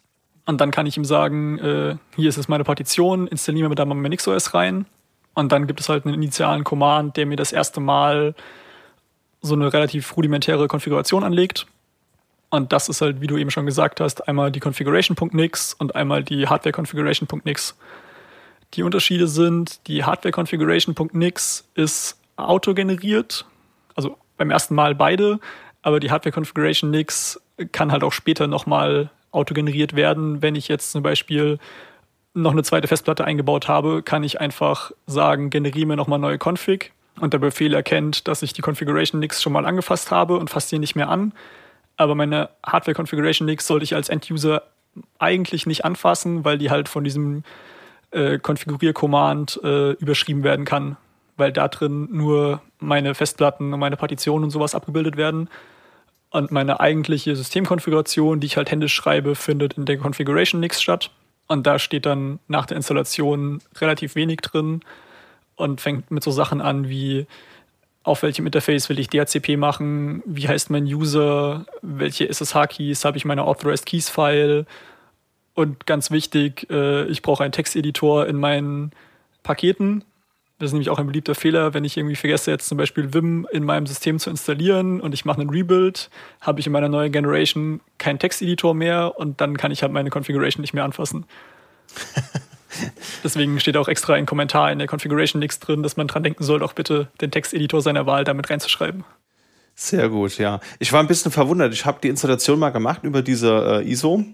Und 0.46 0.60
dann 0.60 0.70
kann 0.70 0.86
ich 0.86 0.96
ihm 0.96 1.04
sagen, 1.04 1.58
äh, 1.58 1.96
hier 2.14 2.28
ist 2.28 2.36
jetzt 2.36 2.48
meine 2.48 2.64
Partition, 2.64 3.26
installiere 3.26 3.68
mir 3.68 3.74
da 3.74 3.84
mal 3.84 3.94
mein 3.94 4.10
NixOS 4.10 4.54
rein. 4.54 4.86
Und 5.34 5.52
dann 5.52 5.66
gibt 5.66 5.80
es 5.80 5.88
halt 5.88 6.06
einen 6.06 6.14
initialen 6.14 6.64
Command, 6.64 7.16
der 7.16 7.26
mir 7.26 7.36
das 7.36 7.52
erste 7.52 7.80
Mal 7.80 8.34
so 9.42 9.54
eine 9.54 9.72
relativ 9.72 10.16
rudimentäre 10.16 10.68
Konfiguration 10.68 11.24
anlegt. 11.24 11.66
Und 12.48 12.72
das 12.72 12.88
ist 12.88 13.00
halt, 13.00 13.20
wie 13.20 13.26
du 13.26 13.36
eben 13.36 13.50
schon 13.50 13.66
gesagt 13.66 14.00
hast, 14.00 14.28
einmal 14.28 14.52
die 14.52 14.60
Configuration.nix 14.60 15.74
und 15.74 15.94
einmal 15.94 16.22
die 16.22 16.46
Hardware-Configuration.nix. 16.46 17.76
Die 18.74 18.82
Unterschiede 18.82 19.26
sind, 19.26 19.86
die 19.88 20.04
Hardware-Configuration.nix 20.04 21.68
ist 21.74 22.18
autogeneriert, 22.36 23.46
beim 24.36 24.50
ersten 24.50 24.74
Mal 24.74 24.94
beide, 24.94 25.40
aber 25.82 26.00
die 26.00 26.10
Hardware-Configuration 26.10 26.90
nix 26.90 27.40
kann 27.72 27.92
halt 27.92 28.04
auch 28.04 28.12
später 28.12 28.46
nochmal 28.46 29.10
autogeneriert 29.30 29.94
werden. 29.94 30.42
Wenn 30.42 30.54
ich 30.54 30.68
jetzt 30.68 30.92
zum 30.92 31.02
Beispiel 31.02 31.58
noch 32.34 32.52
eine 32.52 32.62
zweite 32.62 32.88
Festplatte 32.88 33.24
eingebaut 33.24 33.68
habe, 33.68 34.02
kann 34.02 34.24
ich 34.24 34.40
einfach 34.40 34.92
sagen, 35.06 35.50
generiere 35.50 35.86
mir 35.86 35.96
nochmal 35.96 36.18
neue 36.18 36.38
Config 36.38 36.92
und 37.20 37.32
der 37.32 37.38
Befehl 37.38 37.72
erkennt, 37.72 38.28
dass 38.28 38.42
ich 38.42 38.52
die 38.52 38.62
Configuration 38.62 39.20
nix 39.20 39.42
schon 39.42 39.52
mal 39.52 39.64
angefasst 39.64 40.10
habe 40.10 40.36
und 40.38 40.50
fasst 40.50 40.70
die 40.70 40.78
nicht 40.78 40.96
mehr 40.96 41.08
an. 41.08 41.32
Aber 41.96 42.14
meine 42.14 42.50
Hardware 42.64 42.94
Configuration 42.94 43.46
nix 43.46 43.66
sollte 43.66 43.84
ich 43.84 43.94
als 43.94 44.10
End-User 44.10 44.62
eigentlich 45.18 45.66
nicht 45.66 45.84
anfassen, 45.84 46.44
weil 46.44 46.58
die 46.58 46.70
halt 46.70 46.88
von 46.88 47.04
diesem 47.04 47.42
äh, 48.10 48.38
Konfigurier-Command 48.38 49.60
äh, 49.62 49.92
überschrieben 49.92 50.42
werden 50.44 50.64
kann 50.64 50.96
weil 51.36 51.52
da 51.52 51.68
drin 51.68 52.08
nur 52.10 52.62
meine 52.78 53.14
Festplatten 53.14 53.72
und 53.72 53.80
meine 53.80 53.96
Partitionen 53.96 54.44
und 54.44 54.50
sowas 54.50 54.74
abgebildet 54.74 55.16
werden. 55.16 55.48
Und 56.30 56.50
meine 56.50 56.80
eigentliche 56.80 57.36
Systemkonfiguration, 57.36 58.40
die 58.40 58.46
ich 58.46 58.56
halt 58.56 58.70
händisch 58.70 58.94
schreibe, 58.94 59.34
findet 59.34 59.74
in 59.74 59.84
der 59.84 59.98
Configuration 59.98 60.60
nichts 60.60 60.82
statt. 60.82 61.10
Und 61.46 61.66
da 61.66 61.78
steht 61.78 62.06
dann 62.06 62.40
nach 62.48 62.66
der 62.66 62.76
Installation 62.76 63.60
relativ 63.78 64.16
wenig 64.16 64.40
drin 64.40 64.80
und 65.54 65.80
fängt 65.80 66.10
mit 66.10 66.22
so 66.22 66.30
Sachen 66.30 66.60
an 66.60 66.88
wie, 66.88 67.26
auf 68.02 68.22
welchem 68.22 68.46
Interface 68.46 68.88
will 68.88 68.98
ich 68.98 69.08
DHCP 69.08 69.56
machen, 69.56 70.22
wie 70.26 70.48
heißt 70.48 70.70
mein 70.70 70.84
User, 70.84 71.66
welche 71.82 72.28
SSH-Keys 72.28 73.04
habe 73.04 73.16
ich 73.16 73.24
meine 73.24 73.44
Authorized 73.44 73.86
Keys-File 73.86 74.66
und 75.54 75.86
ganz 75.86 76.10
wichtig, 76.10 76.68
äh, 76.70 77.06
ich 77.06 77.22
brauche 77.22 77.42
einen 77.42 77.52
Texteditor 77.52 78.26
in 78.26 78.36
meinen 78.36 78.92
Paketen, 79.42 80.04
das 80.58 80.68
ist 80.68 80.72
nämlich 80.72 80.88
auch 80.88 80.98
ein 80.98 81.06
beliebter 81.06 81.34
Fehler, 81.34 81.74
wenn 81.74 81.84
ich 81.84 81.96
irgendwie 81.96 82.16
vergesse, 82.16 82.50
jetzt 82.50 82.68
zum 82.68 82.78
Beispiel 82.78 83.12
Vim 83.12 83.46
in 83.52 83.62
meinem 83.62 83.86
System 83.86 84.18
zu 84.18 84.30
installieren 84.30 85.00
und 85.00 85.12
ich 85.12 85.26
mache 85.26 85.40
einen 85.40 85.50
Rebuild, 85.50 86.08
habe 86.40 86.60
ich 86.60 86.66
in 86.66 86.72
meiner 86.72 86.88
neuen 86.88 87.12
Generation 87.12 87.80
keinen 87.98 88.18
Texteditor 88.18 88.74
mehr 88.74 89.18
und 89.18 89.40
dann 89.40 89.58
kann 89.58 89.70
ich 89.70 89.82
halt 89.82 89.92
meine 89.92 90.10
Configuration 90.10 90.62
nicht 90.62 90.72
mehr 90.72 90.84
anfassen. 90.84 91.26
Deswegen 93.24 93.60
steht 93.60 93.76
auch 93.76 93.88
extra 93.88 94.14
ein 94.14 94.26
Kommentar 94.26 94.72
in 94.72 94.78
der 94.78 94.88
Configuration 94.88 95.40
nichts 95.40 95.58
drin, 95.60 95.82
dass 95.82 95.96
man 95.96 96.08
dran 96.08 96.22
denken 96.22 96.44
soll, 96.44 96.62
auch 96.62 96.72
bitte 96.72 97.08
den 97.20 97.30
Texteditor 97.30 97.82
seiner 97.82 98.06
Wahl 98.06 98.24
damit 98.24 98.48
reinzuschreiben. 98.48 99.04
Sehr 99.74 100.08
gut, 100.08 100.38
ja. 100.38 100.60
Ich 100.78 100.92
war 100.92 101.00
ein 101.00 101.06
bisschen 101.06 101.30
verwundert. 101.30 101.74
Ich 101.74 101.84
habe 101.84 101.98
die 102.02 102.08
Installation 102.08 102.58
mal 102.58 102.70
gemacht 102.70 103.04
über 103.04 103.20
diese 103.20 103.82
äh, 103.82 103.90
ISO 103.90 104.24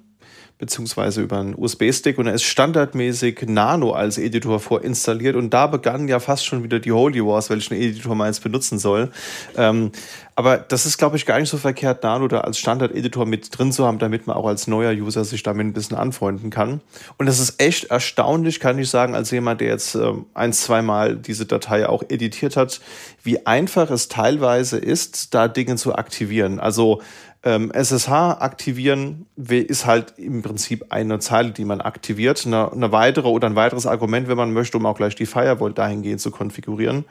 beziehungsweise 0.63 1.23
über 1.23 1.41
einen 1.41 1.57
USB-Stick 1.57 2.19
und 2.19 2.29
er 2.29 2.35
ist 2.35 2.45
standardmäßig 2.45 3.43
Nano 3.49 3.91
als 3.95 4.17
Editor 4.17 4.61
vorinstalliert 4.61 5.35
und 5.35 5.51
da 5.51 5.67
begannen 5.67 6.07
ja 6.07 6.21
fast 6.21 6.47
schon 6.47 6.63
wieder 6.63 6.79
die 6.79 6.93
Holy 6.93 7.21
Wars, 7.27 7.51
welchen 7.51 7.75
Editor 7.75 8.15
man 8.15 8.29
jetzt 8.29 8.45
benutzen 8.45 8.79
soll. 8.79 9.11
Ähm, 9.57 9.91
Aber 10.37 10.59
das 10.59 10.87
ist, 10.87 10.99
glaube 10.99 11.17
ich, 11.17 11.27
gar 11.27 11.41
nicht 11.41 11.49
so 11.49 11.59
verkehrt, 11.59 12.05
Nano 12.05 12.29
da 12.29 12.43
als 12.43 12.59
Standard-Editor 12.59 13.27
mit 13.27 13.59
drin 13.59 13.73
zu 13.73 13.85
haben, 13.85 13.99
damit 13.99 14.29
man 14.29 14.37
auch 14.37 14.47
als 14.47 14.69
neuer 14.69 14.93
User 14.93 15.25
sich 15.25 15.43
damit 15.43 15.67
ein 15.67 15.73
bisschen 15.73 15.97
anfreunden 15.97 16.51
kann. 16.51 16.81
Und 17.19 17.27
das 17.27 17.41
ist 17.41 17.61
echt 17.61 17.85
erstaunlich, 17.91 18.61
kann 18.61 18.79
ich 18.79 18.89
sagen, 18.89 19.17
als 19.17 19.33
jemand, 19.33 19.61
der 19.61 19.69
jetzt 19.69 19.97
äh, 19.97 20.13
ein, 20.33 20.53
zweimal 20.53 21.17
diese 21.17 21.45
Datei 21.45 21.89
auch 21.89 22.05
editiert 22.09 22.57
hat, 22.57 22.81
wie 23.25 23.47
einfach 23.47 23.91
es 23.91 24.07
teilweise 24.07 24.79
ist, 24.79 25.35
da 25.35 25.49
Dinge 25.49 25.75
zu 25.75 25.97
aktivieren. 25.97 26.61
Also 26.61 27.03
ähm, 27.45 27.73
SSH 27.73 28.09
aktivieren 28.09 29.27
ist 29.37 29.87
halt 29.87 30.15
im 30.17 30.43
Prinzip 30.43 30.87
eine 30.91 31.19
Zeile, 31.19 31.51
die 31.51 31.65
man 31.65 31.81
aktiviert. 31.81 32.47
Eine, 32.47 32.71
eine 32.71 32.93
weitere 32.93 33.29
oder 33.29 33.49
ein 33.49 33.57
weiteres 33.57 33.87
Argument, 33.87 34.29
wenn 34.29 34.37
man 34.37 34.53
möchte, 34.53 34.77
um 34.77 34.87
auch 34.87 34.97
gleich 34.97 35.17
die 35.17 35.27
Firewall 35.27 35.73
dahingehend 35.73 36.21
zu 36.21 36.31
konfigurieren. 36.31 37.05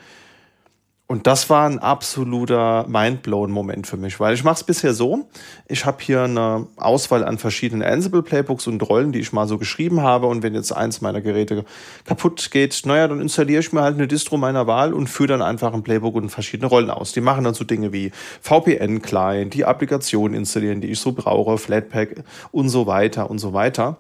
Und 1.11 1.27
das 1.27 1.49
war 1.49 1.67
ein 1.67 1.77
absoluter 1.77 2.85
Mindblown-Moment 2.87 3.85
für 3.85 3.97
mich, 3.97 4.21
weil 4.21 4.33
ich 4.33 4.45
mache 4.45 4.55
es 4.55 4.63
bisher 4.63 4.93
so, 4.93 5.27
ich 5.67 5.85
habe 5.85 5.97
hier 5.99 6.23
eine 6.23 6.67
Auswahl 6.77 7.25
an 7.25 7.37
verschiedenen 7.37 7.83
Ansible-Playbooks 7.83 8.65
und 8.67 8.81
Rollen, 8.81 9.11
die 9.11 9.19
ich 9.19 9.33
mal 9.33 9.45
so 9.45 9.57
geschrieben 9.57 9.99
habe 9.99 10.27
und 10.27 10.41
wenn 10.41 10.55
jetzt 10.55 10.71
eins 10.71 11.01
meiner 11.01 11.19
Geräte 11.19 11.65
kaputt 12.05 12.49
geht, 12.51 12.83
naja, 12.85 13.09
dann 13.09 13.19
installiere 13.19 13.59
ich 13.59 13.73
mir 13.73 13.81
halt 13.81 13.95
eine 13.95 14.07
Distro 14.07 14.37
meiner 14.37 14.67
Wahl 14.67 14.93
und 14.93 15.07
führe 15.07 15.27
dann 15.27 15.41
einfach 15.41 15.73
ein 15.73 15.83
Playbook 15.83 16.15
und 16.15 16.29
verschiedene 16.29 16.69
Rollen 16.69 16.89
aus. 16.89 17.11
Die 17.11 17.19
machen 17.19 17.43
dann 17.43 17.55
so 17.55 17.65
Dinge 17.65 17.91
wie 17.91 18.13
VPN-Client, 18.39 19.53
die 19.53 19.65
Applikation 19.65 20.33
installieren, 20.33 20.79
die 20.79 20.91
ich 20.91 21.01
so 21.01 21.11
brauche, 21.11 21.57
Flatpak 21.57 22.23
und 22.53 22.69
so 22.69 22.87
weiter 22.87 23.29
und 23.29 23.39
so 23.39 23.51
weiter. 23.51 23.97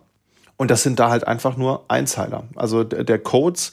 Und 0.61 0.69
das 0.69 0.83
sind 0.83 0.99
da 0.99 1.09
halt 1.09 1.27
einfach 1.27 1.57
nur 1.57 1.85
Einzeiler. 1.87 2.43
Also 2.55 2.83
der 2.83 3.17
Codes, 3.17 3.71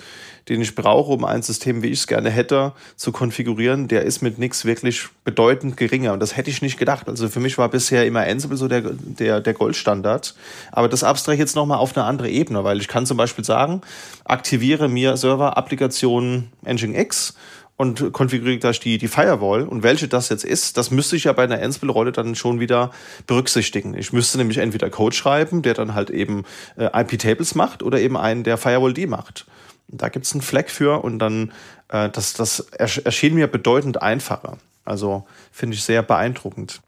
den 0.49 0.61
ich 0.61 0.75
brauche, 0.75 1.13
um 1.13 1.25
ein 1.25 1.43
System, 1.43 1.83
wie 1.83 1.89
ich 1.89 2.01
es 2.01 2.07
gerne 2.07 2.31
hätte, 2.31 2.73
zu 2.97 3.13
konfigurieren, 3.13 3.89
der 3.89 4.03
ist 4.03 4.23
mit 4.23 4.39
nichts 4.39 4.65
wirklich 4.65 5.09
bedeutend 5.25 5.77
geringer. 5.77 6.13
Und 6.13 6.21
das 6.21 6.37
hätte 6.37 6.51
ich 6.51 6.63
nicht 6.63 6.79
gedacht. 6.79 7.09
Also 7.09 7.29
für 7.29 7.41
mich 7.41 7.59
war 7.59 7.69
bisher 7.69 8.07
immer 8.07 8.21
Ansible 8.21 8.57
so 8.57 8.69
der, 8.69 8.83
der, 8.83 9.41
der 9.41 9.55
Goldstandard. 9.55 10.35
Aber 10.73 10.89
das 10.89 11.05
abstrahe 11.05 11.35
ich 11.35 11.41
jetzt 11.41 11.57
nochmal 11.57 11.79
auf 11.79 11.97
eine 11.97 12.07
andere 12.07 12.31
Ebene, 12.31 12.65
weil 12.65 12.81
ich 12.81 12.89
kann 12.89 13.07
zum 13.07 13.17
Beispiel 13.17 13.45
sagen, 13.45 13.83
aktiviere 14.25 14.89
mir 14.89 15.17
Server-Applikation 15.17 16.49
Nginx 16.65 17.35
und 17.79 18.13
konfiguriere 18.13 18.59
gleich 18.59 18.81
die, 18.81 18.99
die 18.99 19.09
Firewall. 19.09 19.63
Und 19.63 19.83
welche 19.83 20.09
das 20.09 20.29
jetzt 20.29 20.45
ist, 20.45 20.77
das 20.77 20.91
müsste 20.91 21.17
ich 21.17 21.25
ja 21.25 21.33
bei 21.33 21.45
einer 21.45 21.63
Ansible-Rolle 21.63 22.13
dann 22.13 22.35
schon 22.35 22.59
wieder 22.59 22.91
berücksichtigen. 23.27 23.95
Ich 23.95 24.13
müsste 24.13 24.37
nämlich 24.37 24.59
entweder 24.59 24.91
Code 24.91 25.15
schreiben, 25.15 25.63
der 25.63 25.75
dann 25.75 25.95
halt 25.95 26.11
eben 26.11 26.45
äh, 26.77 26.87
IP-Tables 26.87 27.55
macht 27.55 27.83
oder 27.83 28.01
eben 28.01 28.17
einen, 28.17 28.43
der 28.43 28.59
Firewall-D 28.59 29.07
macht. 29.07 29.47
Da 29.89 30.09
gibt's 30.09 30.33
einen 30.33 30.43
Fleck 30.43 30.71
für 30.71 31.03
und 31.03 31.19
dann, 31.19 31.53
äh, 31.89 32.11
das, 32.11 32.35
das 32.35 32.61
erschien 32.61 33.35
mir 33.35 33.47
bedeutend 33.47 34.03
einfacher. 34.03 34.59
Also 34.85 35.27
finde 35.51 35.77
ich 35.77 35.83
sehr 35.83 36.03
beeindruckend. 36.03 36.81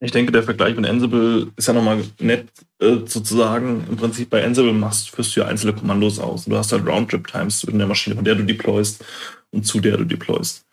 Ich 0.00 0.12
denke, 0.12 0.30
der 0.30 0.44
Vergleich 0.44 0.76
mit 0.76 0.86
Ansible 0.86 1.50
ist 1.56 1.66
ja 1.66 1.74
nochmal 1.74 2.04
nett, 2.20 2.48
äh, 2.80 2.98
sozusagen. 3.04 3.84
Im 3.88 3.96
Prinzip 3.96 4.30
bei 4.30 4.44
Ansible 4.44 4.72
machst, 4.72 5.10
führst 5.10 5.34
du 5.34 5.40
ja 5.40 5.46
einzelne 5.46 5.72
Kommandos 5.72 6.20
aus. 6.20 6.44
Du 6.44 6.56
hast 6.56 6.70
halt 6.70 6.86
Roundtrip-Times 6.86 7.64
in 7.64 7.78
der 7.78 7.88
Maschine, 7.88 8.14
von 8.14 8.24
der 8.24 8.36
du 8.36 8.44
deployst 8.44 9.04
und 9.50 9.66
zu 9.66 9.80
der 9.80 9.96
du 9.96 10.04
deployst. 10.04 10.64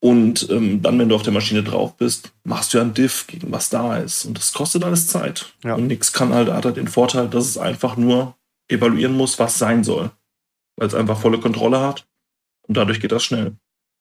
Und 0.00 0.48
ähm, 0.50 0.80
dann, 0.80 0.98
wenn 0.98 1.08
du 1.08 1.14
auf 1.14 1.24
der 1.24 1.32
Maschine 1.32 1.62
drauf 1.62 1.96
bist, 1.96 2.32
machst 2.44 2.72
du 2.72 2.78
ja 2.78 2.84
ein 2.84 2.94
Diff 2.94 3.26
gegen 3.26 3.50
was 3.52 3.68
da 3.68 3.98
ist. 3.98 4.24
Und 4.24 4.38
das 4.38 4.52
kostet 4.52 4.84
alles 4.84 5.08
Zeit. 5.08 5.52
Ja. 5.64 5.74
Und 5.74 5.88
nichts 5.88 6.12
kann 6.12 6.32
halt, 6.32 6.50
hat 6.50 6.64
halt 6.64 6.76
den 6.76 6.88
Vorteil, 6.88 7.28
dass 7.28 7.46
es 7.46 7.58
einfach 7.58 7.96
nur 7.96 8.34
evaluieren 8.68 9.14
muss, 9.14 9.38
was 9.38 9.58
sein 9.58 9.84
soll. 9.84 10.10
Weil 10.78 10.86
es 10.86 10.94
einfach 10.94 11.18
volle 11.18 11.38
Kontrolle 11.38 11.80
hat. 11.80 12.06
Und 12.66 12.76
dadurch 12.76 13.00
geht 13.00 13.12
das 13.12 13.24
schnell. 13.24 13.56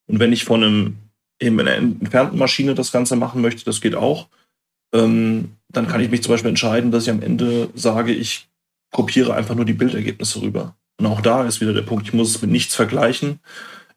Und 0.07 0.19
wenn 0.19 0.31
ich 0.31 0.45
von 0.45 0.63
einem 0.63 0.97
eben 1.39 1.59
in 1.59 1.67
einer 1.67 1.77
entfernten 1.77 2.37
Maschine 2.37 2.75
das 2.75 2.91
Ganze 2.91 3.15
machen 3.15 3.41
möchte, 3.41 3.65
das 3.65 3.81
geht 3.81 3.95
auch, 3.95 4.27
ähm, 4.93 5.57
dann 5.69 5.87
kann 5.87 6.01
ich 6.01 6.09
mich 6.09 6.23
zum 6.23 6.33
Beispiel 6.33 6.49
entscheiden, 6.49 6.91
dass 6.91 7.03
ich 7.03 7.09
am 7.09 7.21
Ende 7.21 7.69
sage, 7.75 8.13
ich 8.13 8.47
kopiere 8.91 9.33
einfach 9.33 9.55
nur 9.55 9.65
die 9.65 9.73
Bildergebnisse 9.73 10.41
rüber. 10.41 10.75
Und 10.99 11.05
auch 11.07 11.21
da 11.21 11.45
ist 11.45 11.61
wieder 11.61 11.73
der 11.73 11.81
Punkt, 11.81 12.07
ich 12.07 12.13
muss 12.13 12.29
es 12.29 12.41
mit 12.41 12.51
nichts 12.51 12.75
vergleichen. 12.75 13.39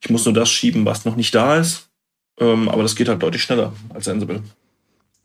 Ich 0.03 0.11
muss 0.11 0.24
nur 0.24 0.35
das 0.35 0.51
schieben, 0.51 0.85
was 0.85 1.05
noch 1.05 1.16
nicht 1.16 1.35
da 1.35 1.57
ist. 1.57 1.91
Ähm, 2.39 2.68
aber 2.68 2.83
das 2.83 2.97
geht 2.97 3.09
halt 3.09 3.22
deutlich 3.22 3.43
schneller 3.43 3.72
als 3.91 4.09
Ansible. 4.09 4.43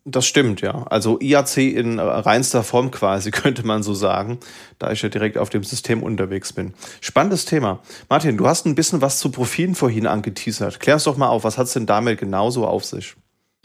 Das 0.07 0.27
stimmt, 0.27 0.61
ja. 0.61 0.83
Also 0.83 1.19
IAC 1.19 1.57
in 1.57 1.97
reinster 1.99 2.63
Form 2.63 2.91
quasi, 2.91 3.31
könnte 3.31 3.65
man 3.65 3.81
so 3.81 3.95
sagen, 3.95 4.39
da 4.77 4.91
ich 4.91 5.01
ja 5.01 5.09
direkt 5.09 5.37
auf 5.37 5.49
dem 5.49 5.63
System 5.63 6.03
unterwegs 6.03 6.53
bin. 6.53 6.75
Spannendes 7.01 7.45
Thema. 7.45 7.79
Martin, 8.07 8.37
du 8.37 8.45
hast 8.45 8.67
ein 8.67 8.75
bisschen 8.75 9.01
was 9.01 9.17
zu 9.17 9.31
Profilen 9.31 9.73
vorhin 9.73 10.05
angeteasert. 10.05 10.79
Klär 10.79 10.95
uns 10.95 11.05
doch 11.05 11.17
mal 11.17 11.29
auf, 11.29 11.43
was 11.43 11.57
hat 11.57 11.65
es 11.65 11.73
denn 11.73 11.87
damit 11.87 12.19
genauso 12.19 12.67
auf 12.67 12.85
sich? 12.85 13.15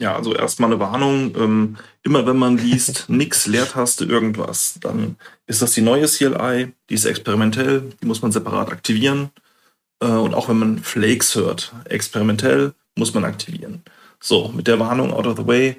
Ja, 0.01 0.15
also 0.15 0.33
erstmal 0.33 0.71
eine 0.71 0.79
Warnung. 0.79 1.35
Ähm, 1.37 1.77
immer 2.01 2.25
wenn 2.25 2.37
man 2.37 2.57
liest, 2.57 3.05
nix, 3.07 3.45
Leertaste, 3.45 4.05
irgendwas, 4.05 4.79
dann 4.81 5.17
ist 5.45 5.61
das 5.61 5.73
die 5.73 5.81
neue 5.81 6.07
CLI, 6.07 6.73
die 6.89 6.95
ist 6.95 7.05
experimentell, 7.05 7.93
die 8.01 8.07
muss 8.07 8.23
man 8.23 8.31
separat 8.31 8.71
aktivieren. 8.71 9.29
Äh, 9.99 10.07
und 10.07 10.33
auch 10.33 10.49
wenn 10.49 10.57
man 10.57 10.79
Flakes 10.79 11.35
hört, 11.35 11.71
experimentell 11.85 12.73
muss 12.97 13.13
man 13.13 13.25
aktivieren. 13.25 13.83
So, 14.19 14.47
mit 14.47 14.65
der 14.67 14.79
Warnung 14.79 15.13
out 15.13 15.27
of 15.27 15.37
the 15.37 15.45
way. 15.45 15.75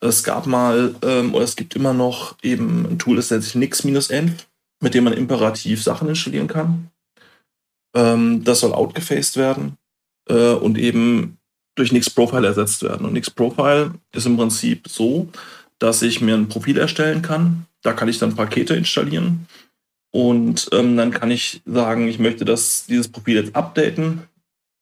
Es 0.00 0.22
gab 0.22 0.46
mal, 0.46 0.94
ähm, 1.02 1.34
oder 1.34 1.44
es 1.44 1.56
gibt 1.56 1.74
immer 1.74 1.92
noch 1.92 2.36
eben 2.42 2.86
ein 2.86 2.98
Tool, 2.98 3.16
das 3.16 3.30
nennt 3.30 3.44
sich 3.44 3.54
nix-n, 3.56 4.36
mit 4.80 4.94
dem 4.94 5.04
man 5.04 5.12
imperativ 5.12 5.82
Sachen 5.82 6.08
installieren 6.08 6.46
kann. 6.46 6.90
Ähm, 7.94 8.44
das 8.44 8.60
soll 8.60 8.72
outgefaced 8.72 9.36
werden 9.36 9.76
äh, 10.28 10.52
und 10.52 10.78
eben 10.78 11.38
durch 11.74 11.92
Nix 11.92 12.10
Profile 12.10 12.46
ersetzt 12.46 12.82
werden. 12.82 13.06
Und 13.06 13.12
Nix 13.12 13.30
Profile 13.30 13.94
ist 14.12 14.26
im 14.26 14.36
Prinzip 14.36 14.88
so, 14.88 15.28
dass 15.78 16.02
ich 16.02 16.20
mir 16.20 16.34
ein 16.34 16.48
Profil 16.48 16.78
erstellen 16.78 17.22
kann. 17.22 17.66
Da 17.82 17.92
kann 17.92 18.08
ich 18.08 18.18
dann 18.18 18.36
Pakete 18.36 18.74
installieren. 18.74 19.46
Und 20.10 20.68
ähm, 20.72 20.96
dann 20.96 21.12
kann 21.12 21.30
ich 21.30 21.62
sagen, 21.64 22.08
ich 22.08 22.18
möchte 22.18 22.44
das, 22.44 22.86
dieses 22.86 23.08
Profil 23.08 23.36
jetzt 23.36 23.54
updaten. 23.54 24.22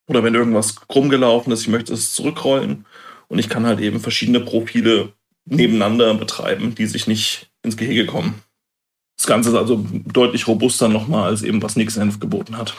Oder 0.08 0.22
wenn 0.22 0.34
irgendwas 0.34 0.76
krumm 0.76 1.08
gelaufen 1.08 1.52
ist, 1.52 1.62
ich 1.62 1.68
möchte 1.68 1.92
es 1.92 2.14
zurückrollen. 2.14 2.86
Und 3.28 3.38
ich 3.38 3.48
kann 3.48 3.66
halt 3.66 3.80
eben 3.80 4.00
verschiedene 4.00 4.40
Profile 4.40 5.12
nebeneinander 5.44 6.14
betreiben, 6.14 6.74
die 6.74 6.86
sich 6.86 7.06
nicht 7.06 7.50
ins 7.62 7.76
Gehege 7.76 8.06
kommen. 8.06 8.42
Das 9.16 9.26
Ganze 9.26 9.50
ist 9.50 9.54
also 9.56 9.84
deutlich 9.90 10.46
robuster 10.46 10.88
nochmal, 10.88 11.30
als 11.30 11.42
eben 11.42 11.62
was 11.62 11.76
Nixenf 11.76 12.20
geboten 12.20 12.58
hat. 12.58 12.74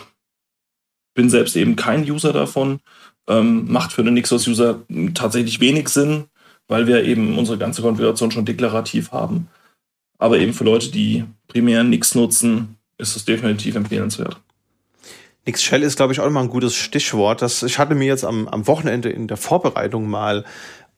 Bin 1.15 1.29
selbst 1.29 1.55
eben 1.55 1.75
kein 1.75 2.09
User 2.09 2.31
davon, 2.31 2.79
ähm, 3.27 3.71
macht 3.71 3.91
für 3.91 4.03
den 4.03 4.13
Nixos-User 4.13 4.83
tatsächlich 5.13 5.59
wenig 5.59 5.89
Sinn, 5.89 6.25
weil 6.67 6.85
wir 6.85 7.03
eben 7.03 7.37
unsere 7.37 7.57
ganze 7.57 7.81
Konfiguration 7.81 8.31
schon 8.31 8.45
deklarativ 8.45 9.11
haben. 9.11 9.47
Aber 10.19 10.37
eben 10.37 10.53
für 10.53 10.63
Leute, 10.63 10.91
die 10.91 11.25
primär 11.47 11.83
Nix 11.83 12.13
nutzen, 12.13 12.77
ist 12.97 13.15
es 13.15 13.25
definitiv 13.25 13.75
empfehlenswert. 13.75 14.39
Shell 15.55 15.83
ist, 15.83 15.97
glaube 15.97 16.13
ich, 16.13 16.19
auch 16.19 16.25
nochmal 16.25 16.43
ein 16.43 16.49
gutes 16.49 16.75
Stichwort. 16.75 17.41
Das, 17.41 17.63
ich 17.63 17.79
hatte 17.79 17.95
mir 17.95 18.05
jetzt 18.05 18.25
am, 18.25 18.47
am 18.47 18.67
Wochenende 18.67 19.09
in 19.09 19.27
der 19.27 19.37
Vorbereitung 19.37 20.09
mal 20.09 20.43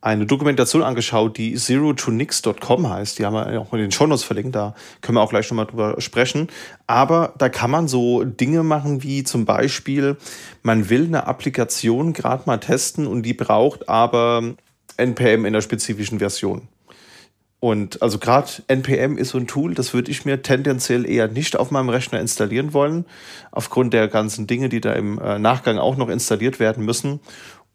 eine 0.02 0.26
Dokumentation 0.26 0.82
angeschaut, 0.82 1.38
die 1.38 1.58
zero2nix.com 1.58 2.90
heißt. 2.90 3.20
Die 3.20 3.26
haben 3.26 3.34
wir 3.34 3.62
auch 3.62 3.74
in 3.74 3.80
den 3.80 3.92
Shownotes 3.92 4.24
verlinkt, 4.24 4.56
da 4.56 4.74
können 5.02 5.18
wir 5.18 5.22
auch 5.22 5.30
gleich 5.30 5.50
nochmal 5.50 5.66
drüber 5.66 6.00
sprechen. 6.00 6.48
Aber 6.88 7.34
da 7.38 7.50
kann 7.50 7.70
man 7.70 7.88
so 7.88 8.24
Dinge 8.24 8.64
machen 8.64 9.04
wie 9.04 9.24
zum 9.24 9.46
Beispiel, 9.46 10.18
man 10.64 10.90
will 10.90 11.06
eine 11.06 11.28
Applikation 11.28 12.14
gerade 12.14 12.44
mal 12.46 12.60
testen 12.60 13.08
und 13.08 13.24
die 13.24 13.34
braucht 13.34 13.90
aber 13.90 14.56
NPM 14.96 15.46
in 15.46 15.54
der 15.54 15.62
spezifischen 15.62 16.20
Version. 16.20 16.70
Und 17.60 18.02
also 18.02 18.20
gerade 18.20 18.50
NPM 18.68 19.18
ist 19.18 19.30
so 19.30 19.38
ein 19.38 19.48
Tool, 19.48 19.74
das 19.74 19.94
würde 19.94 20.12
ich 20.12 20.24
mir 20.24 20.42
tendenziell 20.42 21.06
eher 21.06 21.28
nicht 21.28 21.58
auf 21.58 21.72
meinem 21.72 21.90
Rechner 21.90 22.20
installieren 22.20 22.74
wollen, 22.74 23.06
aufgrund 23.52 23.94
der 23.94 24.08
ganzen 24.08 24.48
Dinge, 24.48 24.70
die 24.70 24.80
da 24.80 24.94
im 24.94 25.20
äh, 25.20 25.40
Nachgang 25.40 25.78
auch 25.78 25.98
noch 25.98 26.08
installiert 26.08 26.60
werden 26.62 26.86
müssen. 26.86 27.20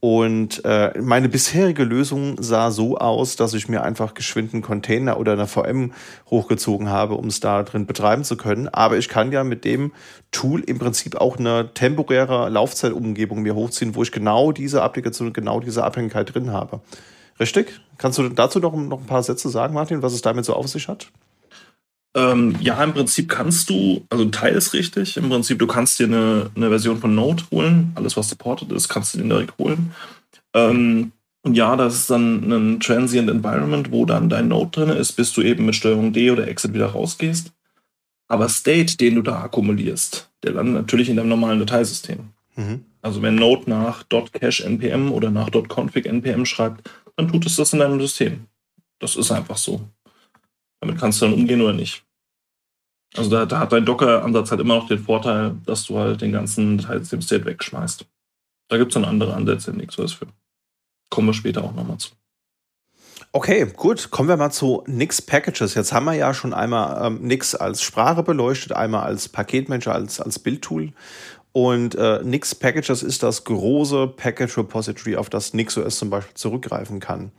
Und 0.01 0.63
äh, 0.67 0.99
meine 1.01 1.31
bisherige 1.31 1.83
Lösung 1.83 2.37
sah 2.39 2.71
so 2.71 2.99
aus, 2.99 3.37
dass 3.37 3.55
ich 3.55 3.69
mir 3.71 3.83
einfach 3.83 4.13
geschwind 4.13 4.53
einen 4.53 4.63
Container 4.63 5.19
oder 5.19 5.33
eine 5.33 5.47
VM 5.47 5.93
hochgezogen 6.29 6.91
habe, 6.91 7.15
um 7.15 7.29
es 7.29 7.41
da 7.41 7.63
drin 7.63 7.87
betreiben 7.87 8.23
zu 8.23 8.37
können. 8.37 8.69
Aber 8.69 8.99
ich 8.99 9.09
kann 9.09 9.33
ja 9.33 9.45
mit 9.45 9.65
dem 9.65 9.93
Tool 10.31 10.61
im 10.61 10.79
Prinzip 10.79 11.17
auch 11.17 11.39
eine 11.39 11.73
temporäre 11.73 12.51
Laufzeitumgebung 12.51 13.41
mir 13.41 13.55
hochziehen, 13.55 13.95
wo 13.95 14.03
ich 14.03 14.13
genau 14.13 14.53
diese 14.53 14.83
Applikation, 14.83 15.33
genau 15.33 15.61
diese 15.61 15.85
Abhängigkeit 15.85 16.35
drin 16.35 16.53
habe. 16.53 16.83
Richtig? 17.41 17.81
Kannst 17.99 18.19
du 18.19 18.29
dazu 18.29 18.59
noch, 18.61 18.75
noch 18.75 19.01
ein 19.01 19.07
paar 19.07 19.23
Sätze 19.23 19.49
sagen, 19.49 19.75
Martin, 19.75 20.03
was 20.03 20.13
es 20.13 20.23
damit 20.23 20.45
so 20.45 20.55
auf 20.55 20.69
sich 20.69 20.89
hat? 20.89 21.11
Ähm, 22.17 22.57
ja, 22.61 22.83
im 22.83 22.95
Prinzip 22.95 23.29
kannst 23.29 23.71
du, 23.71 24.05
also 24.09 24.25
ein 24.25 24.31
Teil 24.31 24.55
ist 24.55 24.73
richtig, 24.73 25.17
im 25.17 25.29
Prinzip, 25.29 25.59
du 25.59 25.67
kannst 25.67 25.99
dir 25.99 26.07
eine, 26.07 26.51
eine 26.55 26.69
Version 26.69 26.99
von 26.99 27.15
Node 27.15 27.43
holen, 27.51 27.91
alles 27.97 28.17
was 28.17 28.29
supported 28.29 28.71
ist, 28.71 28.89
kannst 28.89 29.15
du 29.15 29.19
dir 29.19 29.29
direkt 29.29 29.59
holen. 29.59 29.93
Ähm, 30.55 31.11
und 31.43 31.57
ja, 31.57 31.75
das 31.75 31.95
ist 31.95 32.11
dann 32.11 32.51
ein 32.51 32.81
Transient 32.81 33.29
Environment, 33.29 33.91
wo 33.91 34.07
dann 34.07 34.29
dein 34.29 34.49
Node 34.49 34.71
drin 34.71 34.89
ist, 34.91 35.13
bis 35.13 35.33
du 35.33 35.43
eben 35.43 35.67
mit 35.67 35.75
Steuerung 35.75 36.13
D 36.13 36.31
oder 36.31 36.47
Exit 36.47 36.73
wieder 36.73 36.87
rausgehst. 36.87 37.53
Aber 38.29 38.49
State, 38.49 38.97
den 38.97 39.17
du 39.17 39.23
da 39.23 39.43
akkumulierst, 39.43 40.31
der 40.43 40.53
landet 40.53 40.75
natürlich 40.75 41.11
in 41.11 41.17
deinem 41.17 41.29
normalen 41.29 41.59
Dateisystem. 41.59 42.31
Mhm. 42.57 42.85
Also 43.03 43.21
wenn 43.21 43.35
Node 43.35 43.69
nach 43.69 44.05
.cache 44.09 44.65
npm 44.65 45.13
oder 45.13 45.31
nach 45.31 45.51
.config 45.51 46.07
npm 46.07 46.47
schreibt, 46.47 46.89
dann 47.17 47.29
tut 47.29 47.47
es 47.47 47.57
das 47.57 47.73
in 47.73 47.79
deinem 47.79 48.01
System. 48.01 48.47
Das 48.99 49.17
ist 49.17 49.31
einfach 49.31 49.57
so. 49.57 49.81
Damit 50.81 50.99
kannst 50.99 51.21
du 51.21 51.27
dann 51.27 51.35
umgehen 51.35 51.61
oder 51.61 51.73
nicht. 51.73 52.05
Also 53.17 53.31
da, 53.31 53.47
da 53.47 53.61
hat 53.61 53.73
dein 53.73 53.87
Docker-Ansatz 53.87 54.51
halt 54.51 54.61
immer 54.61 54.77
noch 54.77 54.89
den 54.89 54.99
Vorteil, 54.99 55.57
dass 55.67 55.85
du 55.85 55.99
halt 55.99 56.21
den 56.21 56.33
ganzen 56.33 56.79
Dateisystem-State 56.79 57.45
wegschmeißt. 57.45 58.05
Da 58.69 58.77
gibt 58.77 58.91
es 58.91 58.95
dann 58.95 59.05
andere 59.05 59.35
Ansätze 59.35 59.71
in 59.71 59.77
NixOS 59.77 60.15
für. 60.15 60.27
Kommen 61.11 61.29
wir 61.29 61.35
später 61.35 61.63
auch 61.63 61.75
nochmal 61.75 61.99
zu. 61.99 62.11
Okay, 63.31 63.67
gut. 63.77 64.11
Kommen 64.11 64.29
wir 64.29 64.37
mal 64.37 64.51
zu 64.51 64.85
Nix 64.87 65.23
Packages. 65.23 65.75
Jetzt 65.75 65.93
haben 65.93 66.05
wir 66.05 66.15
ja 66.15 66.35
schon 66.35 66.55
einmal 66.55 67.07
ähm, 67.07 67.23
Nix 67.23 67.55
als 67.55 67.83
Sprache 67.83 68.23
beleuchtet, 68.23 68.73
einmal 68.73 69.05
als 69.05 69.29
Paketmanager, 69.29 69.95
als, 69.95 70.21
als 70.21 70.39
Bildtool. 70.39 70.93
Und 71.57 71.95
äh, 71.95 72.21
Nix 72.25 72.53
Packages 72.53 73.05
ist 73.05 73.23
das 73.23 73.45
große 73.45 74.09
Package 74.09 74.59
Repository, 74.59 75.15
auf 75.15 75.31
das 75.31 75.55
NixOS 75.55 75.97
zum 75.99 76.11
Beispiel 76.11 76.35
zurückgreifen 76.35 76.99
kann. 76.99 77.31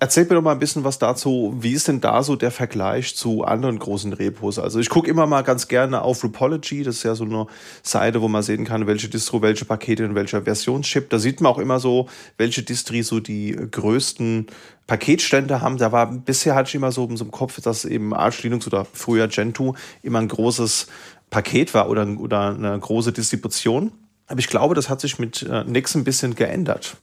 Erzählt 0.00 0.30
mir 0.30 0.36
doch 0.36 0.42
mal 0.42 0.52
ein 0.52 0.58
bisschen 0.58 0.84
was 0.84 0.98
dazu. 0.98 1.54
Wie 1.60 1.74
ist 1.74 1.86
denn 1.86 2.00
da 2.00 2.22
so 2.22 2.34
der 2.34 2.50
Vergleich 2.50 3.14
zu 3.14 3.44
anderen 3.44 3.78
großen 3.78 4.14
Repos? 4.14 4.58
Also 4.58 4.80
ich 4.80 4.88
gucke 4.88 5.08
immer 5.08 5.26
mal 5.26 5.42
ganz 5.42 5.68
gerne 5.68 6.00
auf 6.00 6.24
Repology. 6.24 6.82
Das 6.82 6.96
ist 6.96 7.02
ja 7.02 7.14
so 7.14 7.24
eine 7.24 7.46
Seite, 7.82 8.22
wo 8.22 8.26
man 8.26 8.42
sehen 8.42 8.64
kann, 8.64 8.86
welche 8.86 9.10
Distro, 9.10 9.42
welche 9.42 9.66
Pakete 9.66 10.02
in 10.02 10.14
welcher 10.14 10.42
Version 10.42 10.82
shippt. 10.82 11.12
Da 11.12 11.18
sieht 11.18 11.42
man 11.42 11.52
auch 11.52 11.58
immer 11.58 11.78
so, 11.78 12.08
welche 12.38 12.62
Distri 12.62 13.02
so 13.02 13.20
die 13.20 13.52
größten 13.52 14.46
Paketstände 14.86 15.60
haben. 15.60 15.76
Da 15.76 15.92
war 15.92 16.10
bisher 16.10 16.54
hatte 16.54 16.70
ich 16.70 16.74
immer 16.74 16.90
so, 16.90 17.08
so 17.14 17.24
im 17.24 17.30
Kopf, 17.30 17.60
dass 17.60 17.84
eben 17.84 18.14
Arch 18.14 18.42
Linux 18.42 18.66
oder 18.66 18.86
früher 18.92 19.28
Gentoo 19.28 19.74
immer 20.02 20.20
ein 20.20 20.28
großes 20.28 20.88
Paket 21.32 21.72
war 21.74 21.88
oder, 21.88 22.06
oder 22.18 22.54
eine 22.54 22.78
große 22.78 23.10
Distribution. 23.12 23.90
Aber 24.26 24.38
ich 24.38 24.46
glaube, 24.46 24.76
das 24.76 24.88
hat 24.88 25.00
sich 25.00 25.18
mit 25.18 25.42
äh, 25.42 25.64
Nix 25.64 25.96
ein 25.96 26.04
bisschen 26.04 26.36
geändert. 26.36 26.96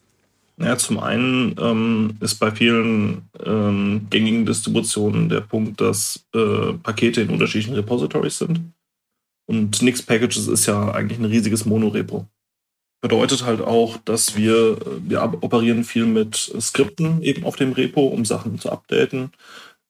Ja, 0.57 0.77
zum 0.77 0.99
einen 0.99 1.55
ähm, 1.59 2.17
ist 2.19 2.35
bei 2.35 2.51
vielen 2.51 3.23
ähm, 3.43 4.07
gängigen 4.09 4.45
Distributionen 4.45 5.29
der 5.29 5.41
Punkt, 5.41 5.81
dass 5.81 6.25
äh, 6.35 6.73
Pakete 6.83 7.21
in 7.21 7.29
unterschiedlichen 7.29 7.75
Repositories 7.75 8.37
sind. 8.37 8.61
Und 9.47 9.81
Nix 9.81 10.01
Packages 10.01 10.47
ist 10.47 10.65
ja 10.65 10.91
eigentlich 10.91 11.17
ein 11.17 11.25
riesiges 11.25 11.65
Monorepo. 11.65 12.27
Bedeutet 13.01 13.45
halt 13.45 13.61
auch, 13.61 13.97
dass 13.97 14.35
wir, 14.35 14.77
äh, 14.77 15.09
wir 15.09 15.23
operieren 15.41 15.83
viel 15.83 16.05
mit 16.05 16.35
Skripten 16.59 17.21
eben 17.23 17.45
auf 17.45 17.55
dem 17.55 17.71
Repo, 17.71 18.07
um 18.07 18.25
Sachen 18.25 18.59
zu 18.59 18.69
updaten. 18.71 19.31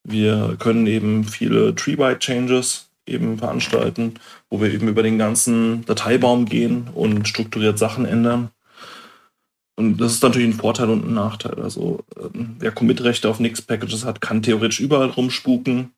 Wir 0.04 0.56
können 0.60 0.88
eben 0.88 1.26
viele 1.26 1.76
Tree-Byte-Changes 1.76 2.89
eben 3.10 3.38
veranstalten, 3.38 4.16
wo 4.50 4.62
wir 4.62 4.72
eben 4.72 4.88
über 4.88 5.04
den 5.04 5.18
ganzen 5.18 5.86
Dateibaum 5.86 6.46
gehen 6.46 6.90
und 6.94 7.28
strukturiert 7.28 7.78
Sachen 7.78 8.06
ändern. 8.06 8.50
Und 9.76 9.98
das 9.98 10.14
ist 10.14 10.24
natürlich 10.24 10.50
ein 10.50 10.60
Vorteil 10.60 10.90
und 10.90 11.06
ein 11.06 11.14
Nachteil. 11.14 11.62
Also 11.62 12.04
ähm, 12.20 12.58
wer 12.60 12.72
Commit-Rechte 12.72 13.30
auf 13.30 13.40
Nix-Packages 13.40 14.04
hat, 14.04 14.20
kann 14.20 14.42
theoretisch 14.42 14.82
überall 14.82 15.10
rumspuken. 15.10 15.94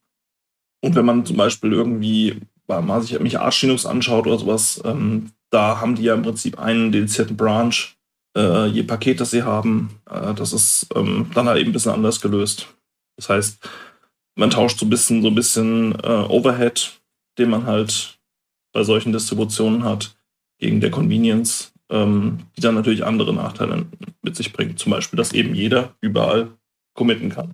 Und 0.82 0.96
wenn 0.96 1.06
man 1.06 1.26
zum 1.26 1.38
Beispiel 1.38 1.74
irgendwie 1.74 2.42
mal 2.68 3.02
sich 3.02 3.20
mich 3.20 3.40
Arch 3.40 3.62
Linux 3.64 3.86
anschaut 3.86 4.28
oder 4.28 4.38
sowas, 4.38 4.82
ähm, 4.86 5.32
da 5.50 5.82
haben 5.82 5.96
die 5.96 6.04
ja 6.04 6.14
im 6.14 6.22
Prinzip 6.22 6.60
einen 6.60 6.92
dedizierten 6.92 7.36
Branch, 7.36 7.74
äh, 8.38 8.68
je 8.68 8.84
Paket, 8.84 9.20
das 9.20 9.32
sie 9.32 9.44
haben. 9.44 10.00
Äh, 10.10 10.34
das 10.34 10.54
ist 10.54 10.88
ähm, 10.96 11.30
dann 11.34 11.48
halt 11.48 11.60
eben 11.60 11.72
ein 11.72 11.74
bisschen 11.74 11.92
anders 11.92 12.22
gelöst. 12.22 12.68
Das 13.18 13.30
heißt, 13.30 13.60
man 14.36 14.50
tauscht 14.50 14.80
so 14.80 14.86
ein 14.86 14.90
bisschen, 14.90 15.22
so 15.22 15.28
ein 15.28 15.36
bisschen 15.36 15.94
äh, 16.04 16.26
Overhead, 16.30 17.01
den 17.38 17.50
man 17.50 17.66
halt 17.66 18.20
bei 18.72 18.84
solchen 18.84 19.12
Distributionen 19.12 19.84
hat, 19.84 20.16
gegen 20.58 20.80
der 20.80 20.92
Convenience 20.92 21.72
ähm, 21.92 22.40
die 22.56 22.62
dann 22.62 22.76
natürlich 22.76 23.06
andere 23.06 23.34
Nachteile 23.34 23.86
mit 24.22 24.36
sich 24.36 24.54
bringt. 24.54 24.80
Zum 24.80 24.92
Beispiel, 24.92 25.18
dass 25.18 25.34
eben 25.34 25.54
jeder 25.54 25.94
überall 26.00 26.52
committen 26.94 27.30
kann. 27.30 27.52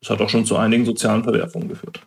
Das 0.00 0.10
hat 0.10 0.20
auch 0.20 0.28
schon 0.28 0.44
zu 0.44 0.56
einigen 0.56 0.84
sozialen 0.84 1.22
Verwerfungen 1.22 1.68
geführt. 1.68 2.00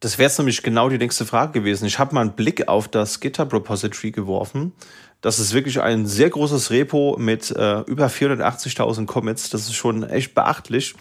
Das 0.00 0.16
wäre 0.16 0.28
jetzt 0.28 0.38
nämlich 0.38 0.62
genau 0.62 0.88
die 0.88 0.98
nächste 0.98 1.26
Frage 1.26 1.52
gewesen. 1.52 1.84
Ich 1.84 1.98
habe 1.98 2.14
mal 2.14 2.20
einen 2.20 2.36
Blick 2.36 2.68
auf 2.68 2.86
das 2.86 3.18
GitHub 3.18 3.52
Repository 3.52 4.12
geworfen. 4.12 4.72
Das 5.20 5.40
ist 5.40 5.52
wirklich 5.52 5.80
ein 5.80 6.06
sehr 6.06 6.30
großes 6.30 6.70
Repo 6.70 7.16
mit 7.18 7.50
äh, 7.50 7.80
über 7.80 8.06
480.000 8.06 9.06
Commits. 9.06 9.50
Das 9.50 9.62
ist 9.62 9.74
schon 9.74 10.04
echt 10.04 10.36
beachtlich. 10.36 10.94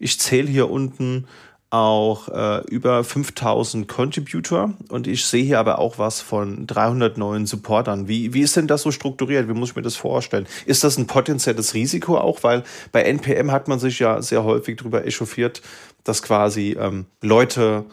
Ich 0.00 0.18
zähle 0.18 0.48
hier 0.48 0.68
unten 0.68 1.28
auch 1.70 2.28
äh, 2.28 2.62
über 2.68 3.04
5000 3.04 3.86
Contributor 3.86 4.74
und 4.88 5.06
ich 5.06 5.24
sehe 5.24 5.44
hier 5.44 5.60
aber 5.60 5.78
auch 5.78 5.98
was 5.98 6.20
von 6.20 6.66
300 6.66 7.16
neuen 7.16 7.46
Supportern. 7.46 8.08
Wie, 8.08 8.34
wie 8.34 8.40
ist 8.40 8.56
denn 8.56 8.66
das 8.66 8.82
so 8.82 8.90
strukturiert? 8.90 9.48
Wie 9.48 9.54
muss 9.54 9.70
ich 9.70 9.76
mir 9.76 9.82
das 9.82 9.94
vorstellen? 9.94 10.46
Ist 10.66 10.82
das 10.82 10.98
ein 10.98 11.06
potenzielles 11.06 11.74
Risiko 11.74 12.18
auch? 12.18 12.42
Weil 12.42 12.64
bei 12.90 13.02
NPM 13.02 13.52
hat 13.52 13.68
man 13.68 13.78
sich 13.78 14.00
ja 14.00 14.20
sehr 14.20 14.42
häufig 14.42 14.78
darüber 14.78 15.06
echauffiert, 15.06 15.62
dass 16.02 16.22
quasi 16.22 16.76
ähm, 16.78 17.06
Leute 17.22 17.84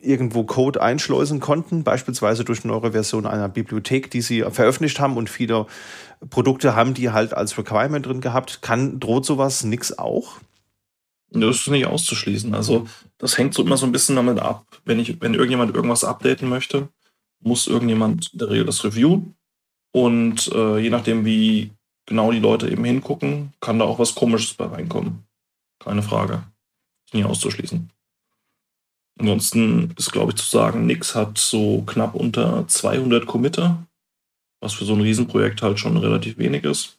irgendwo 0.00 0.44
Code 0.44 0.80
einschleusen 0.82 1.40
konnten, 1.40 1.84
beispielsweise 1.84 2.44
durch 2.44 2.64
eine 2.64 2.72
neue 2.72 2.92
Version 2.92 3.26
einer 3.26 3.48
Bibliothek, 3.48 4.10
die 4.10 4.22
sie 4.22 4.42
veröffentlicht 4.42 5.00
haben 5.00 5.16
und 5.16 5.28
viele 5.28 5.66
Produkte 6.30 6.74
haben 6.74 6.94
die 6.94 7.10
halt 7.10 7.34
als 7.34 7.56
Requirement 7.58 8.06
drin 8.06 8.20
gehabt. 8.20 8.62
Kann, 8.62 8.98
droht 8.98 9.24
sowas 9.24 9.64
nix 9.64 9.96
auch? 9.98 10.38
Das 11.30 11.56
ist 11.56 11.68
nicht 11.68 11.86
auszuschließen. 11.86 12.54
Also 12.54 12.86
das 13.18 13.36
hängt 13.36 13.54
so 13.54 13.62
immer 13.62 13.76
so 13.76 13.86
ein 13.86 13.92
bisschen 13.92 14.16
damit 14.16 14.38
ab. 14.38 14.64
Wenn 14.84 14.98
ich, 14.98 15.20
wenn 15.20 15.34
irgendjemand 15.34 15.74
irgendwas 15.74 16.04
updaten 16.04 16.48
möchte, 16.48 16.88
muss 17.40 17.66
irgendjemand 17.66 18.32
in 18.32 18.38
der 18.38 18.50
Regel 18.50 18.64
das 18.64 18.84
reviewen. 18.84 19.34
Und 19.92 20.50
äh, 20.54 20.78
je 20.78 20.90
nachdem, 20.90 21.24
wie 21.24 21.72
genau 22.06 22.32
die 22.32 22.40
Leute 22.40 22.70
eben 22.70 22.84
hingucken, 22.84 23.52
kann 23.60 23.78
da 23.78 23.84
auch 23.84 23.98
was 23.98 24.14
Komisches 24.14 24.54
bei 24.54 24.66
reinkommen. 24.66 25.24
Keine 25.78 26.02
Frage. 26.02 26.44
Ist 27.06 27.14
nicht 27.14 27.26
auszuschließen. 27.26 27.90
Ansonsten 29.18 29.94
ist, 29.98 30.12
glaube 30.12 30.32
ich, 30.32 30.36
zu 30.36 30.46
sagen, 30.46 30.86
Nix 30.86 31.14
hat 31.14 31.38
so 31.38 31.82
knapp 31.82 32.14
unter 32.14 32.66
200 32.68 33.26
Committer, 33.26 33.84
was 34.60 34.74
für 34.74 34.84
so 34.84 34.94
ein 34.94 35.00
Riesenprojekt 35.00 35.60
halt 35.62 35.78
schon 35.78 35.96
relativ 35.96 36.38
wenig 36.38 36.64
ist. 36.64 36.97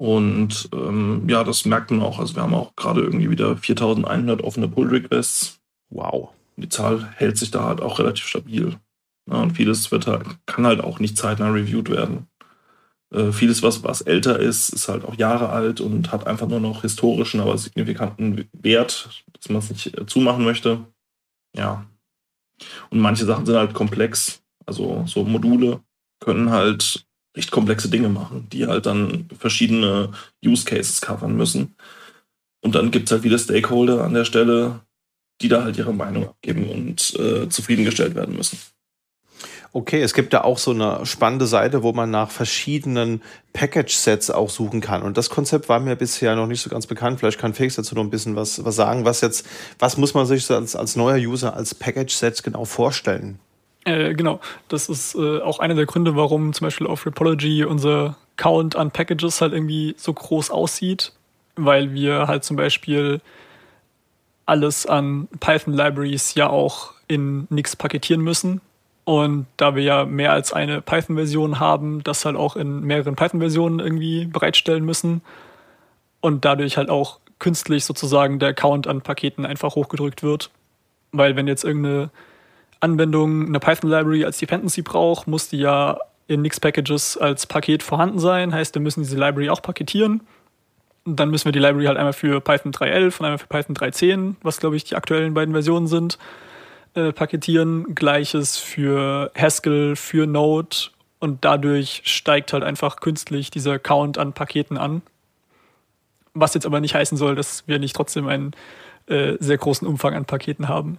Und 0.00 0.70
ähm, 0.72 1.28
ja, 1.28 1.44
das 1.44 1.66
merkt 1.66 1.90
man 1.90 2.00
auch. 2.00 2.18
Also 2.18 2.34
wir 2.34 2.42
haben 2.42 2.54
auch 2.54 2.74
gerade 2.74 3.02
irgendwie 3.02 3.28
wieder 3.28 3.54
4100 3.58 4.42
offene 4.42 4.66
Pull-Requests. 4.66 5.60
Wow. 5.90 6.30
Die 6.56 6.70
Zahl 6.70 7.06
hält 7.16 7.36
sich 7.36 7.50
da 7.50 7.64
halt 7.64 7.82
auch 7.82 7.98
relativ 7.98 8.26
stabil. 8.26 8.76
Ja, 9.30 9.42
und 9.42 9.50
vieles 9.50 9.92
wird 9.92 10.06
halt, 10.06 10.24
kann 10.46 10.66
halt 10.66 10.80
auch 10.80 11.00
nicht 11.00 11.18
zeitnah 11.18 11.50
reviewed 11.50 11.90
werden. 11.90 12.28
Äh, 13.12 13.30
vieles, 13.32 13.62
was, 13.62 13.84
was 13.84 14.00
älter 14.00 14.38
ist, 14.38 14.70
ist 14.70 14.88
halt 14.88 15.04
auch 15.04 15.16
Jahre 15.16 15.50
alt 15.50 15.82
und 15.82 16.10
hat 16.12 16.26
einfach 16.26 16.48
nur 16.48 16.60
noch 16.60 16.80
historischen, 16.80 17.40
aber 17.40 17.58
signifikanten 17.58 18.48
Wert, 18.54 19.22
dass 19.34 19.50
man 19.50 19.58
es 19.58 19.68
nicht 19.68 19.98
äh, 19.98 20.06
zumachen 20.06 20.44
möchte. 20.44 20.86
Ja. 21.54 21.84
Und 22.88 23.00
manche 23.00 23.26
Sachen 23.26 23.44
sind 23.44 23.56
halt 23.56 23.74
komplex. 23.74 24.40
Also 24.64 25.04
so 25.06 25.24
Module 25.24 25.80
können 26.20 26.48
halt 26.48 27.04
recht 27.36 27.50
komplexe 27.50 27.88
Dinge 27.88 28.08
machen, 28.08 28.48
die 28.52 28.66
halt 28.66 28.86
dann 28.86 29.28
verschiedene 29.38 30.10
Use 30.44 30.64
Cases 30.64 31.00
covern 31.00 31.36
müssen. 31.36 31.76
Und 32.62 32.74
dann 32.74 32.90
gibt 32.90 33.06
es 33.06 33.12
halt 33.12 33.22
wieder 33.22 33.38
Stakeholder 33.38 34.04
an 34.04 34.14
der 34.14 34.24
Stelle, 34.24 34.80
die 35.40 35.48
da 35.48 35.64
halt 35.64 35.78
ihre 35.78 35.94
Meinung 35.94 36.28
abgeben 36.28 36.68
und 36.68 37.18
äh, 37.18 37.48
zufriedengestellt 37.48 38.14
werden 38.14 38.36
müssen. 38.36 38.58
Okay, 39.72 40.02
es 40.02 40.14
gibt 40.14 40.32
da 40.32 40.40
auch 40.40 40.58
so 40.58 40.72
eine 40.72 41.06
spannende 41.06 41.46
Seite, 41.46 41.84
wo 41.84 41.92
man 41.92 42.10
nach 42.10 42.32
verschiedenen 42.32 43.22
Package-Sets 43.52 44.32
auch 44.32 44.50
suchen 44.50 44.80
kann. 44.80 45.02
Und 45.02 45.16
das 45.16 45.30
Konzept 45.30 45.68
war 45.68 45.78
mir 45.78 45.94
bisher 45.94 46.34
noch 46.34 46.48
nicht 46.48 46.60
so 46.60 46.68
ganz 46.70 46.88
bekannt. 46.88 47.20
Vielleicht 47.20 47.38
kann 47.38 47.54
Felix 47.54 47.76
dazu 47.76 47.94
noch 47.94 48.02
ein 48.02 48.10
bisschen 48.10 48.34
was, 48.34 48.64
was 48.64 48.74
sagen. 48.74 49.04
Was 49.04 49.20
jetzt, 49.20 49.46
was 49.78 49.96
muss 49.96 50.12
man 50.12 50.26
sich 50.26 50.50
als, 50.50 50.74
als 50.74 50.96
neuer 50.96 51.18
User 51.18 51.54
als 51.54 51.76
Package-Set 51.76 52.42
genau 52.42 52.64
vorstellen? 52.64 53.38
Äh, 53.84 54.14
genau, 54.14 54.40
das 54.68 54.88
ist 54.88 55.14
äh, 55.14 55.40
auch 55.40 55.58
einer 55.58 55.74
der 55.74 55.86
Gründe, 55.86 56.16
warum 56.16 56.52
zum 56.52 56.66
Beispiel 56.66 56.86
auf 56.86 57.06
Repology 57.06 57.64
unser 57.64 58.16
Count 58.36 58.76
an 58.76 58.90
Packages 58.90 59.40
halt 59.40 59.52
irgendwie 59.52 59.94
so 59.96 60.12
groß 60.12 60.50
aussieht, 60.50 61.12
weil 61.56 61.92
wir 61.92 62.26
halt 62.26 62.44
zum 62.44 62.56
Beispiel 62.56 63.20
alles 64.46 64.86
an 64.86 65.28
Python-Libraries 65.38 66.34
ja 66.34 66.48
auch 66.48 66.92
in 67.06 67.46
Nix 67.50 67.76
paketieren 67.76 68.22
müssen. 68.22 68.60
Und 69.04 69.46
da 69.56 69.74
wir 69.74 69.82
ja 69.82 70.04
mehr 70.04 70.32
als 70.32 70.52
eine 70.52 70.82
Python-Version 70.82 71.58
haben, 71.58 72.02
das 72.04 72.24
halt 72.24 72.36
auch 72.36 72.56
in 72.56 72.80
mehreren 72.80 73.16
Python-Versionen 73.16 73.80
irgendwie 73.80 74.26
bereitstellen 74.26 74.84
müssen. 74.84 75.22
Und 76.20 76.44
dadurch 76.44 76.76
halt 76.76 76.90
auch 76.90 77.18
künstlich 77.38 77.84
sozusagen 77.84 78.38
der 78.38 78.54
Count 78.54 78.86
an 78.86 79.00
Paketen 79.00 79.46
einfach 79.46 79.74
hochgedrückt 79.74 80.22
wird. 80.22 80.50
Weil 81.12 81.34
wenn 81.36 81.48
jetzt 81.48 81.64
irgendeine 81.64 82.10
Anwendung 82.80 83.46
eine 83.46 83.60
Python-Library 83.60 84.24
als 84.24 84.38
Dependency 84.38 84.82
braucht, 84.82 85.26
muss 85.26 85.48
die 85.48 85.58
ja 85.58 85.98
in 86.26 86.42
Nix-Packages 86.42 87.18
als 87.18 87.46
Paket 87.46 87.82
vorhanden 87.82 88.18
sein. 88.18 88.54
Heißt, 88.54 88.74
wir 88.74 88.82
müssen 88.82 89.02
diese 89.02 89.18
Library 89.18 89.50
auch 89.50 89.62
paketieren. 89.62 90.22
Und 91.04 91.16
dann 91.16 91.30
müssen 91.30 91.46
wir 91.46 91.52
die 91.52 91.58
Library 91.58 91.86
halt 91.86 91.98
einmal 91.98 92.12
für 92.12 92.40
Python 92.40 92.72
3.11 92.72 93.18
und 93.18 93.24
einmal 93.26 93.38
für 93.38 93.46
Python 93.46 93.74
3.10, 93.74 94.34
was 94.42 94.58
glaube 94.60 94.76
ich 94.76 94.84
die 94.84 94.96
aktuellen 94.96 95.34
beiden 95.34 95.52
Versionen 95.52 95.86
sind, 95.86 96.18
äh, 96.94 97.12
paketieren. 97.12 97.94
Gleiches 97.94 98.58
für 98.58 99.30
Haskell, 99.36 99.96
für 99.96 100.26
Node 100.26 100.76
Und 101.18 101.44
dadurch 101.44 102.02
steigt 102.04 102.52
halt 102.52 102.62
einfach 102.62 102.96
künstlich 103.00 103.50
dieser 103.50 103.78
Count 103.78 104.18
an 104.18 104.32
Paketen 104.32 104.78
an. 104.78 105.02
Was 106.32 106.54
jetzt 106.54 106.66
aber 106.66 106.80
nicht 106.80 106.94
heißen 106.94 107.18
soll, 107.18 107.34
dass 107.34 107.66
wir 107.66 107.78
nicht 107.78 107.96
trotzdem 107.96 108.28
einen 108.28 108.52
äh, 109.06 109.36
sehr 109.40 109.58
großen 109.58 109.86
Umfang 109.88 110.14
an 110.14 110.26
Paketen 110.26 110.68
haben. 110.68 110.98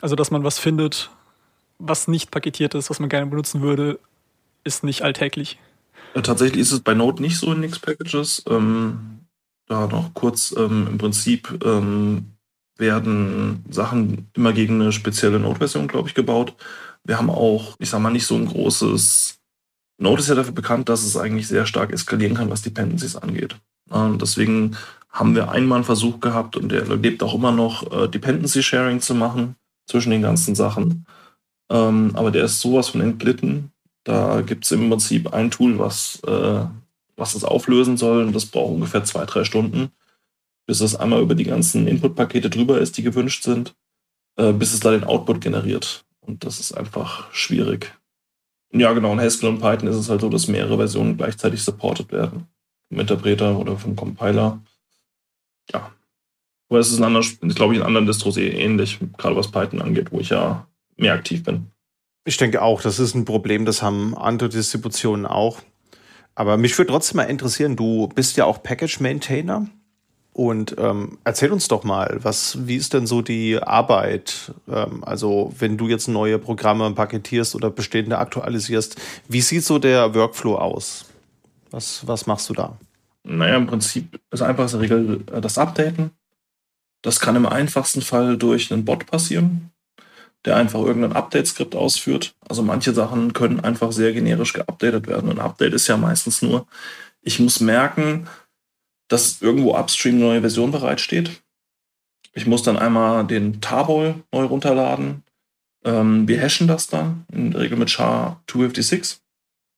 Also, 0.00 0.14
dass 0.14 0.30
man 0.30 0.44
was 0.44 0.58
findet, 0.58 1.10
was 1.78 2.08
nicht 2.08 2.30
paketiert 2.30 2.74
ist, 2.74 2.90
was 2.90 3.00
man 3.00 3.08
gerne 3.08 3.26
benutzen 3.26 3.62
würde, 3.62 3.98
ist 4.64 4.84
nicht 4.84 5.02
alltäglich. 5.02 5.58
Äh, 6.14 6.22
tatsächlich 6.22 6.60
ist 6.60 6.72
es 6.72 6.80
bei 6.80 6.94
Node 6.94 7.22
nicht 7.22 7.38
so 7.38 7.52
in 7.52 7.60
Nix-Packages. 7.60 8.44
Ähm, 8.48 9.20
da 9.66 9.86
noch 9.86 10.14
kurz 10.14 10.54
ähm, 10.56 10.86
im 10.90 10.98
Prinzip 10.98 11.58
ähm, 11.64 12.32
werden 12.76 13.64
Sachen 13.70 14.28
immer 14.34 14.52
gegen 14.52 14.80
eine 14.80 14.92
spezielle 14.92 15.40
Node-Version, 15.40 15.88
glaube 15.88 16.08
ich, 16.08 16.14
gebaut. 16.14 16.54
Wir 17.04 17.18
haben 17.18 17.30
auch, 17.30 17.76
ich 17.78 17.90
sag 17.90 18.00
mal, 18.00 18.10
nicht 18.10 18.26
so 18.26 18.36
ein 18.36 18.46
großes. 18.46 19.38
Node 19.98 20.20
ist 20.20 20.28
ja 20.28 20.36
dafür 20.36 20.52
bekannt, 20.52 20.88
dass 20.88 21.02
es 21.02 21.16
eigentlich 21.16 21.48
sehr 21.48 21.66
stark 21.66 21.92
eskalieren 21.92 22.36
kann, 22.36 22.50
was 22.50 22.62
Dependencies 22.62 23.16
angeht. 23.16 23.56
Und 23.90 24.22
deswegen 24.22 24.76
haben 25.10 25.34
wir 25.34 25.50
einmal 25.50 25.76
einen 25.76 25.84
Versuch 25.84 26.20
gehabt 26.20 26.56
und 26.56 26.70
der 26.70 26.84
lebt 26.96 27.22
auch 27.22 27.34
immer 27.34 27.50
noch, 27.50 27.90
äh, 27.90 28.08
Dependency 28.08 28.62
Sharing 28.62 29.00
zu 29.00 29.14
machen 29.14 29.56
zwischen 29.88 30.10
den 30.10 30.22
ganzen 30.22 30.54
Sachen. 30.54 31.06
Ähm, 31.70 32.12
aber 32.14 32.30
der 32.30 32.44
ist 32.44 32.60
sowas 32.60 32.88
von 32.88 33.00
entglitten. 33.00 33.72
Da 34.04 34.42
gibt 34.42 34.64
es 34.64 34.70
im 34.70 34.88
Prinzip 34.88 35.32
ein 35.32 35.50
Tool, 35.50 35.78
was, 35.78 36.22
äh, 36.26 36.64
was 37.16 37.32
das 37.32 37.44
auflösen 37.44 37.96
soll 37.96 38.24
und 38.24 38.32
das 38.32 38.46
braucht 38.46 38.74
ungefähr 38.74 39.02
zwei, 39.04 39.24
drei 39.26 39.44
Stunden 39.44 39.90
bis 40.68 40.82
es 40.82 40.94
einmal 40.94 41.22
über 41.22 41.34
die 41.34 41.44
ganzen 41.44 41.88
Input-Pakete 41.88 42.50
drüber 42.50 42.78
ist, 42.78 42.98
die 42.98 43.02
gewünscht 43.02 43.42
sind, 43.42 43.74
äh, 44.36 44.52
bis 44.52 44.74
es 44.74 44.80
da 44.80 44.90
den 44.90 45.02
Output 45.02 45.40
generiert. 45.40 46.04
Und 46.20 46.44
das 46.44 46.60
ist 46.60 46.72
einfach 46.72 47.32
schwierig. 47.32 47.98
Ja, 48.70 48.92
genau, 48.92 49.14
in 49.14 49.20
Haskell 49.20 49.48
und 49.48 49.60
Python 49.60 49.88
ist 49.88 49.96
es 49.96 50.10
halt 50.10 50.20
so, 50.20 50.28
dass 50.28 50.46
mehrere 50.46 50.76
Versionen 50.76 51.16
gleichzeitig 51.16 51.62
supported 51.62 52.12
werden. 52.12 52.48
Vom 52.90 53.00
Interpreter 53.00 53.58
oder 53.58 53.78
vom 53.78 53.96
Compiler. 53.96 54.60
Ja. 55.72 55.90
Aber 56.68 56.78
es 56.80 56.92
ist, 56.92 57.00
ein 57.00 57.48
glaube 57.50 57.74
ich, 57.74 57.80
in 57.80 57.86
anderen 57.86 58.06
Distros 58.06 58.36
eh 58.36 58.48
ähnlich, 58.48 58.98
gerade 59.16 59.36
was 59.36 59.50
Python 59.50 59.80
angeht, 59.80 60.12
wo 60.12 60.20
ich 60.20 60.30
ja 60.30 60.66
mehr 60.96 61.14
aktiv 61.14 61.42
bin. 61.42 61.66
Ich 62.24 62.36
denke 62.36 62.60
auch, 62.60 62.82
das 62.82 62.98
ist 62.98 63.14
ein 63.14 63.24
Problem, 63.24 63.64
das 63.64 63.82
haben 63.82 64.16
andere 64.16 64.50
Distributionen 64.50 65.24
auch. 65.24 65.60
Aber 66.34 66.56
mich 66.56 66.76
würde 66.76 66.92
trotzdem 66.92 67.16
mal 67.16 67.24
interessieren, 67.24 67.74
du 67.74 68.08
bist 68.08 68.36
ja 68.36 68.44
auch 68.44 68.62
Package-Maintainer. 68.62 69.66
Und 70.32 70.76
ähm, 70.78 71.18
erzähl 71.24 71.50
uns 71.50 71.66
doch 71.66 71.82
mal, 71.82 72.20
was, 72.22 72.68
wie 72.68 72.76
ist 72.76 72.94
denn 72.94 73.08
so 73.08 73.22
die 73.22 73.58
Arbeit? 73.60 74.52
Ähm, 74.68 75.02
also, 75.02 75.52
wenn 75.58 75.76
du 75.76 75.88
jetzt 75.88 76.06
neue 76.06 76.38
Programme 76.38 76.88
paketierst 76.92 77.56
oder 77.56 77.70
bestehende 77.70 78.18
aktualisierst, 78.18 79.00
wie 79.26 79.40
sieht 79.40 79.64
so 79.64 79.80
der 79.80 80.14
Workflow 80.14 80.54
aus? 80.54 81.06
Was, 81.72 82.06
was 82.06 82.28
machst 82.28 82.48
du 82.50 82.54
da? 82.54 82.78
Naja, 83.24 83.56
im 83.56 83.66
Prinzip 83.66 84.20
ist 84.30 84.42
einfachste 84.42 84.78
Regel 84.78 85.24
äh, 85.32 85.40
das 85.40 85.58
Updaten. 85.58 86.12
Das 87.02 87.20
kann 87.20 87.36
im 87.36 87.46
einfachsten 87.46 88.02
Fall 88.02 88.36
durch 88.36 88.72
einen 88.72 88.84
Bot 88.84 89.06
passieren, 89.06 89.70
der 90.44 90.56
einfach 90.56 90.80
irgendein 90.80 91.12
Update-Skript 91.12 91.74
ausführt. 91.74 92.34
Also 92.48 92.62
manche 92.62 92.92
Sachen 92.92 93.32
können 93.32 93.60
einfach 93.60 93.92
sehr 93.92 94.12
generisch 94.12 94.52
geupdatet 94.52 95.06
werden. 95.06 95.30
Ein 95.30 95.38
Update 95.38 95.74
ist 95.74 95.86
ja 95.86 95.96
meistens 95.96 96.42
nur, 96.42 96.66
ich 97.22 97.40
muss 97.40 97.60
merken, 97.60 98.28
dass 99.08 99.40
irgendwo 99.40 99.76
upstream 99.76 100.16
eine 100.16 100.24
neue 100.24 100.40
Version 100.40 100.70
bereitsteht. 100.70 101.42
Ich 102.34 102.46
muss 102.46 102.62
dann 102.62 102.78
einmal 102.78 103.26
den 103.26 103.60
Tarball 103.60 104.22
neu 104.32 104.44
runterladen. 104.44 105.24
Ähm, 105.84 106.28
wir 106.28 106.40
hashen 106.40 106.68
das 106.68 106.86
dann, 106.86 107.26
in 107.32 107.50
der 107.52 107.60
Regel 107.60 107.78
mit 107.78 107.88
SHA-256. 107.90 109.18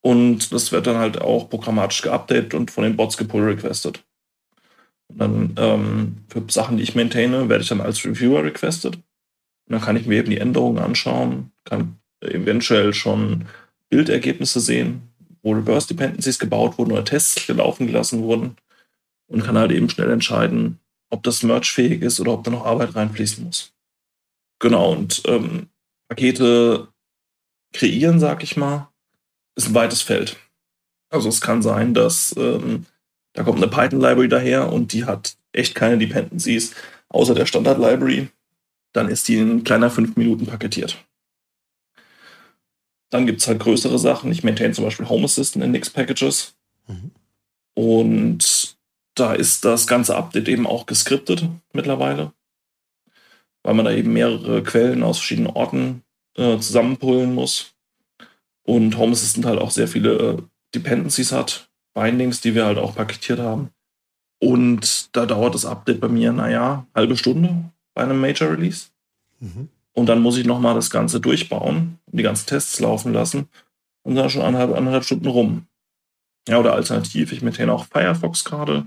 Und 0.03 0.53
das 0.53 0.73
wird 0.73 0.87
dann 0.87 0.97
halt 0.97 1.21
auch 1.21 1.49
programmatisch 1.49 2.03
geupdatet 2.03 2.55
und 2.55 2.71
von 2.71 2.85
den 2.85 2.97
Bots 2.97 3.17
gepull-requested. 3.17 4.03
Und 5.11 5.19
dann 5.19 5.55
ähm, 5.57 6.17
für 6.29 6.43
Sachen, 6.49 6.77
die 6.77 6.83
ich 6.83 6.95
maintaine, 6.95 7.49
werde 7.49 7.63
ich 7.63 7.69
dann 7.69 7.81
als 7.81 8.05
Reviewer 8.05 8.45
requested. 8.45 8.97
Und 8.97 9.03
dann 9.67 9.81
kann 9.81 9.97
ich 9.97 10.07
mir 10.07 10.19
eben 10.19 10.31
die 10.31 10.39
Änderungen 10.39 10.79
anschauen, 10.79 11.53
kann 11.65 11.97
eventuell 12.21 12.93
schon 12.93 13.47
Bildergebnisse 13.89 14.61
sehen, 14.61 15.03
wo 15.43 15.53
Reverse 15.53 15.89
Dependencies 15.89 16.39
gebaut 16.39 16.79
wurden 16.79 16.93
oder 16.93 17.05
Tests 17.05 17.47
gelaufen 17.47 17.87
gelassen 17.87 18.23
wurden 18.23 18.57
und 19.27 19.45
kann 19.45 19.59
halt 19.59 19.73
eben 19.73 19.89
schnell 19.89 20.11
entscheiden, 20.11 20.79
ob 21.09 21.23
das 21.23 21.43
merchfähig 21.43 22.03
ist 22.03 22.21
oder 22.21 22.33
ob 22.33 22.45
da 22.45 22.51
noch 22.51 22.67
Arbeit 22.67 22.95
reinfließen 22.95 23.45
muss. 23.45 23.73
Genau, 24.59 24.93
und 24.93 25.23
ähm, 25.27 25.69
Pakete 26.09 26.89
kreieren, 27.73 28.21
sag 28.21 28.43
ich 28.43 28.57
mal, 28.57 28.91
ist 29.57 29.69
ein 29.69 29.75
weites 29.75 30.03
Feld. 30.03 30.37
Also 31.09 31.29
es 31.29 31.41
kann 31.41 31.63
sein, 31.63 31.95
dass 31.95 32.35
ähm, 32.37 32.87
da 33.33 33.43
kommt 33.43 33.59
eine 33.59 33.69
Python-Library 33.71 34.29
daher 34.29 34.73
und 34.73 34.93
die 34.93 35.05
hat 35.05 35.37
echt 35.53 35.75
keine 35.75 35.99
Dependencies 35.99 36.75
außer 37.09 37.35
der 37.35 37.47
Standard-Library. 37.47 38.29
Dann 38.93 39.09
ist 39.09 39.29
die 39.29 39.37
in 39.37 39.65
kleiner 39.65 39.91
fünf 39.91 40.17
Minuten 40.17 40.47
paketiert. 40.47 40.99
Dann 43.11 43.27
gibt 43.27 43.41
es 43.41 43.49
halt 43.49 43.61
größere 43.61 43.99
Sachen. 43.99 44.31
Ich 44.31 44.45
maintain 44.45 44.75
zum 44.75 44.85
Beispiel 44.85 45.09
Home 45.09 45.25
Assistant 45.25 45.65
in 45.65 45.73
Nix-Packages. 45.73 46.55
Mhm. 46.87 47.11
Und 47.75 48.77
da 49.15 49.33
ist 49.33 49.65
das 49.65 49.87
ganze 49.87 50.17
Update 50.17 50.49
eben 50.49 50.67
auch 50.67 50.87
geskriptet 50.87 51.45
mittlerweile, 51.73 52.33
weil 53.63 53.75
man 53.75 53.85
da 53.85 53.93
eben 53.93 54.13
mehrere 54.13 54.63
Quellen 54.63 55.03
aus 55.03 55.19
verschiedenen 55.19 55.49
Orten 55.49 56.03
äh, 56.37 56.59
zusammenpullen 56.59 57.35
muss. 57.35 57.75
Und 58.63 58.97
Home 58.97 59.13
Assistant 59.13 59.47
halt 59.47 59.61
auch 59.61 59.71
sehr 59.71 59.89
viele 59.89 60.13
äh, 60.17 60.43
Dependencies 60.75 61.33
hat, 61.33 61.70
Bindings, 61.95 62.41
die 62.41 62.55
wir 62.55 62.67
halt 62.67 62.79
auch 62.79 62.95
paketiert 62.95 63.39
haben. 63.39 63.71
Und 64.39 65.15
da 65.15 65.27
dauert 65.27 65.55
das 65.55 65.67
Update 65.67 66.01
bei 66.01 66.09
mir, 66.09 66.33
naja, 66.33 66.87
halbe 66.95 67.17
Stunde 67.17 67.71
bei 67.95 68.03
einem 68.03 68.21
Major 68.21 68.51
Release. 68.51 68.89
Mhm. 69.41 69.69
Und 69.93 70.07
dann 70.07 70.23
muss 70.23 70.39
ich 70.39 70.47
nochmal 70.47 70.75
das 70.75 70.91
Ganze 70.91 71.21
durchbauen 71.21 71.99
und 72.07 72.19
die 72.19 72.23
ganzen 72.23 72.47
Tests 72.47 72.81
laufen 72.81 73.13
lassen. 73.13 73.49
Und 74.03 74.15
dann 74.15 74.31
schon 74.31 74.43
anderthalb, 74.43 74.77
anderthalb 74.77 75.05
Stunden 75.05 75.27
rum. 75.27 75.67
Ja, 76.49 76.59
oder 76.59 76.75
alternativ, 76.75 77.33
ich 77.33 77.43
maintain 77.43 77.69
auch 77.69 77.87
Firefox 77.87 78.45
gerade. 78.45 78.87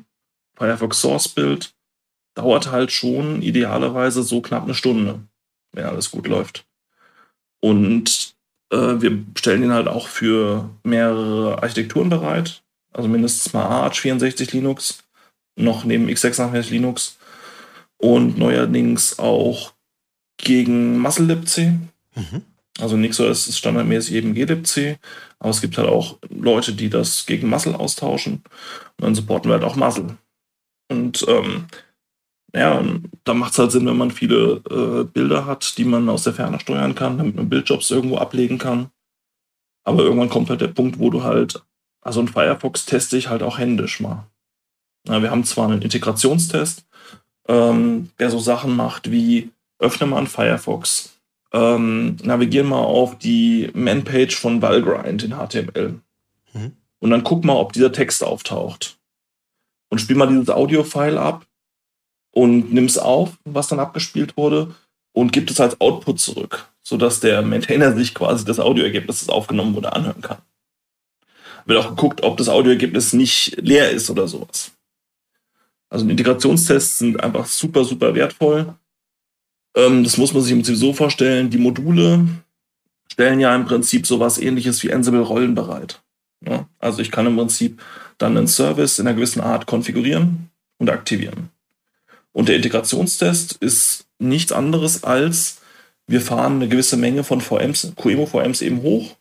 Firefox 0.55 0.99
Source 0.99 1.29
Build 1.29 1.75
dauert 2.33 2.71
halt 2.71 2.91
schon 2.91 3.41
idealerweise 3.41 4.23
so 4.23 4.41
knapp 4.41 4.63
eine 4.63 4.73
Stunde, 4.73 5.21
wenn 5.71 5.85
alles 5.85 6.09
gut 6.09 6.27
läuft. 6.27 6.65
Und 7.59 8.35
äh, 8.71 9.01
wir 9.01 9.23
stellen 9.35 9.63
ihn 9.63 9.73
halt 9.73 9.87
auch 9.87 10.07
für 10.07 10.69
mehrere 10.83 11.61
Architekturen 11.61 12.09
bereit. 12.09 12.62
Also 12.93 13.09
mindestens 13.09 13.53
mal 13.53 13.65
Arch 13.65 13.99
64 14.01 14.53
Linux, 14.53 15.03
noch 15.55 15.83
neben 15.83 16.07
x86 16.07 16.69
Linux 16.69 17.17
und 17.97 18.37
neuerdings 18.37 19.19
auch 19.19 19.73
gegen 20.37 20.99
MuscleLibc. 20.99 21.57
Mhm. 22.15 22.41
Also 22.79 22.97
NixOS 22.97 23.47
ist 23.47 23.57
standardmäßig 23.59 24.15
eben 24.15 24.33
glibc, 24.33 24.97
aber 25.39 25.49
es 25.49 25.61
gibt 25.61 25.77
halt 25.77 25.87
auch 25.87 26.17
Leute, 26.29 26.73
die 26.73 26.89
das 26.89 27.25
gegen 27.25 27.49
Muscle 27.49 27.75
austauschen. 27.75 28.41
Und 28.97 29.01
dann 29.01 29.15
supporten 29.15 29.49
wir 29.49 29.55
halt 29.55 29.63
auch 29.63 29.75
Muscle. 29.75 30.17
Und 30.89 31.23
ähm, 31.27 31.67
ja, 32.55 32.83
da 33.23 33.33
macht 33.33 33.53
es 33.53 33.59
halt 33.59 33.71
Sinn, 33.71 33.85
wenn 33.85 33.97
man 33.97 34.11
viele 34.11 34.61
äh, 34.69 35.03
Bilder 35.03 35.45
hat, 35.45 35.77
die 35.77 35.85
man 35.85 36.09
aus 36.09 36.23
der 36.23 36.33
Ferne 36.33 36.59
steuern 36.59 36.95
kann, 36.95 37.17
damit 37.17 37.35
man 37.35 37.49
Bildjobs 37.49 37.89
irgendwo 37.89 38.17
ablegen 38.17 38.57
kann. 38.57 38.89
Aber 39.83 40.03
irgendwann 40.03 40.29
kommt 40.29 40.49
halt 40.49 40.61
der 40.61 40.67
Punkt, 40.67 40.99
wo 40.99 41.09
du 41.09 41.23
halt, 41.23 41.61
also 42.03 42.21
ein 42.21 42.27
Firefox 42.27 42.85
teste 42.85 43.17
ich 43.17 43.29
halt 43.29 43.43
auch 43.43 43.57
händisch 43.57 43.99
mal. 43.99 44.27
Ja, 45.07 45.21
wir 45.21 45.31
haben 45.31 45.43
zwar 45.43 45.67
einen 45.67 45.81
Integrationstest, 45.81 46.85
ähm, 47.47 48.09
der 48.19 48.29
so 48.29 48.39
Sachen 48.39 48.75
macht 48.75 49.11
wie, 49.11 49.51
öffne 49.79 50.07
mal 50.07 50.17
einen 50.17 50.27
Firefox, 50.27 51.17
ähm, 51.51 52.17
navigier 52.23 52.63
mal 52.63 52.79
auf 52.79 53.17
die 53.17 53.69
Man-Page 53.73 54.35
von 54.35 54.61
Valgrind 54.61 55.23
in 55.23 55.31
HTML. 55.31 55.99
Mhm. 56.53 56.71
Und 56.99 57.09
dann 57.09 57.23
guck 57.23 57.43
mal, 57.43 57.55
ob 57.55 57.73
dieser 57.73 57.91
Text 57.91 58.23
auftaucht 58.23 58.97
und 59.89 59.99
spiel 59.99 60.15
mal 60.15 60.27
dieses 60.27 60.49
Audio-File 60.49 61.17
ab 61.17 61.45
und 62.31 62.73
nimm 62.73 62.85
es 62.85 62.97
auf, 62.97 63.37
was 63.43 63.67
dann 63.67 63.79
abgespielt 63.79 64.37
wurde 64.37 64.73
und 65.11 65.31
gibt 65.31 65.51
es 65.51 65.59
als 65.59 65.79
Output 65.79 66.19
zurück, 66.19 66.69
sodass 66.81 67.19
der 67.19 67.41
Maintainer 67.41 67.93
sich 67.95 68.15
quasi 68.15 68.45
das 68.45 68.59
Audioergebnis, 68.59 69.19
das 69.19 69.29
aufgenommen 69.29 69.75
wurde, 69.75 69.93
anhören 69.93 70.21
kann. 70.21 70.37
Wird 71.65 71.79
auch 71.79 71.89
geguckt, 71.89 72.23
ob 72.23 72.37
das 72.37 72.49
Audioergebnis 72.49 73.13
nicht 73.13 73.57
leer 73.61 73.91
ist 73.91 74.09
oder 74.09 74.27
sowas. 74.27 74.71
Also 75.89 76.07
Integrationstests 76.09 76.97
sind 76.97 77.23
einfach 77.23 77.45
super, 77.45 77.83
super 77.85 78.15
wertvoll. 78.15 78.73
Ähm, 79.75 80.03
das 80.03 80.17
muss 80.17 80.33
man 80.33 80.41
sich 80.41 80.51
im 80.51 80.59
Prinzip 80.59 80.75
so 80.75 80.93
vorstellen. 80.93 81.49
Die 81.49 81.57
Module 81.57 82.27
stellen 83.11 83.39
ja 83.39 83.55
im 83.55 83.65
Prinzip 83.65 84.07
sowas 84.07 84.39
ähnliches 84.39 84.83
wie 84.83 84.91
Ansible-Rollen 84.91 85.55
bereit. 85.55 86.01
Ja? 86.41 86.67
Also 86.79 87.01
ich 87.01 87.11
kann 87.11 87.27
im 87.27 87.37
Prinzip 87.37 87.81
dann 88.17 88.37
einen 88.37 88.47
Service 88.47 88.99
in 88.99 89.07
einer 89.07 89.15
gewissen 89.15 89.41
Art 89.41 89.65
konfigurieren 89.65 90.49
und 90.77 90.89
aktivieren. 90.89 91.49
Und 92.31 92.49
der 92.49 92.55
Integrationstest 92.55 93.53
ist 93.53 94.05
nichts 94.17 94.51
anderes 94.51 95.03
als, 95.03 95.61
wir 96.07 96.21
fahren 96.21 96.55
eine 96.55 96.67
gewisse 96.67 96.97
Menge 96.97 97.23
von 97.23 97.41
VMs, 97.41 97.93
QEMU 97.95 98.25
VMs 98.25 98.61
eben 98.61 98.81
hoch. 98.81 99.15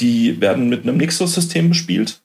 Die 0.00 0.40
werden 0.40 0.68
mit 0.68 0.82
einem 0.82 0.96
Nixos-System 0.96 1.68
bespielt. 1.68 2.22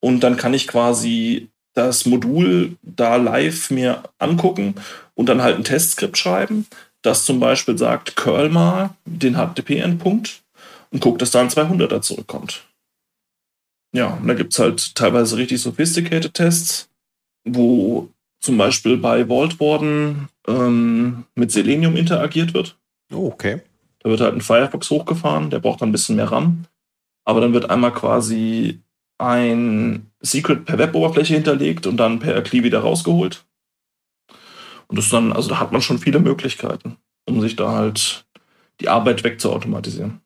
Und 0.00 0.20
dann 0.20 0.36
kann 0.36 0.54
ich 0.54 0.66
quasi 0.66 1.48
das 1.74 2.06
Modul 2.06 2.76
da 2.82 3.16
live 3.16 3.70
mir 3.70 4.02
angucken 4.18 4.74
und 5.14 5.28
dann 5.28 5.42
halt 5.42 5.56
ein 5.56 5.64
Testskript 5.64 6.18
schreiben, 6.18 6.66
das 7.02 7.24
zum 7.24 7.40
Beispiel 7.40 7.78
sagt, 7.78 8.16
curl 8.16 8.48
mal 8.48 8.90
den 9.04 9.34
HTTP-Endpunkt 9.34 10.42
und 10.90 11.00
guckt, 11.00 11.22
dass 11.22 11.30
da 11.30 11.40
ein 11.40 11.48
200er 11.48 12.02
zurückkommt. 12.02 12.64
Ja, 13.92 14.14
und 14.14 14.28
da 14.28 14.34
gibt 14.34 14.52
es 14.52 14.58
halt 14.58 14.94
teilweise 14.94 15.36
richtig 15.36 15.60
sophisticated 15.60 16.34
Tests, 16.34 16.88
wo 17.44 18.08
zum 18.40 18.56
Beispiel 18.56 18.96
bei 18.96 19.26
Vault 19.26 19.60
Warden 19.60 20.28
ähm, 20.46 21.24
mit 21.34 21.50
Selenium 21.50 21.96
interagiert 21.96 22.54
wird. 22.54 22.76
Oh, 23.12 23.26
okay. 23.26 23.60
Da 24.00 24.08
wird 24.08 24.20
halt 24.20 24.34
ein 24.34 24.40
Firefox 24.40 24.88
hochgefahren, 24.90 25.50
der 25.50 25.58
braucht 25.58 25.82
dann 25.82 25.90
ein 25.90 25.92
bisschen 25.92 26.16
mehr 26.16 26.30
RAM. 26.30 26.64
Aber 27.24 27.40
dann 27.40 27.52
wird 27.52 27.70
einmal 27.70 27.92
quasi 27.92 28.82
ein 29.18 30.10
Secret 30.20 30.64
per 30.64 30.78
Web-Oberfläche 30.78 31.34
hinterlegt 31.34 31.86
und 31.86 31.96
dann 31.96 32.18
per 32.18 32.42
CLI 32.42 32.64
wieder 32.64 32.80
rausgeholt. 32.80 33.44
Und 34.88 34.98
das 34.98 35.08
dann, 35.08 35.32
also 35.32 35.48
da 35.50 35.60
hat 35.60 35.72
man 35.72 35.82
schon 35.82 35.98
viele 35.98 36.18
Möglichkeiten, 36.18 36.96
um 37.26 37.40
sich 37.40 37.54
da 37.54 37.70
halt 37.70 38.26
die 38.80 38.88
Arbeit 38.88 39.22
wegzuautomatisieren. 39.22 40.20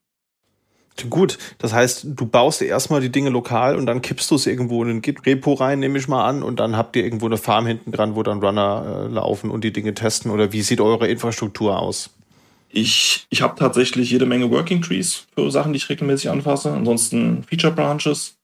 Gut, 1.11 1.39
das 1.59 1.73
heißt, 1.73 2.07
du 2.11 2.27
baust 2.27 2.63
erstmal 2.63 3.01
die 3.01 3.11
Dinge 3.11 3.31
lokal 3.31 3.77
und 3.77 3.87
dann 3.87 4.01
kippst 4.01 4.31
du 4.31 4.37
es 4.37 4.47
irgendwo 4.47 4.83
in 4.85 4.91
ein 4.91 5.03
Git-Repo 5.03 5.55
rein, 5.55 5.81
nehme 5.81 5.99
ich 5.99 6.07
mal 6.07 6.25
an, 6.25 6.45
und 6.45 6.61
dann 6.61 6.77
habt 6.77 6.95
ihr 6.95 7.03
irgendwo 7.03 7.27
eine 7.27 7.37
Farm 7.37 7.67
hinten 7.67 7.91
dran, 7.91 8.15
wo 8.15 8.23
dann 8.23 8.39
Runner 8.39 9.07
äh, 9.07 9.13
laufen 9.13 9.51
und 9.51 9.65
die 9.65 9.73
Dinge 9.73 9.95
testen. 9.95 10.31
Oder 10.31 10.53
wie 10.53 10.63
sieht 10.63 10.81
eure 10.81 11.09
Infrastruktur 11.09 11.81
aus? 11.81 12.11
Ich, 12.77 13.29
ich 13.31 13.41
habe 13.41 13.57
tatsächlich 13.57 14.11
jede 14.11 14.27
Menge 14.27 14.51
Working 14.51 14.83
Trees 14.83 15.27
für 15.33 15.49
Sachen, 15.49 15.73
die 15.73 15.77
ich 15.77 15.89
regelmäßig 15.89 16.29
anfasse. 16.29 16.73
Ansonsten 16.73 17.45
Feature 17.45 17.73
Branches. 17.73 18.37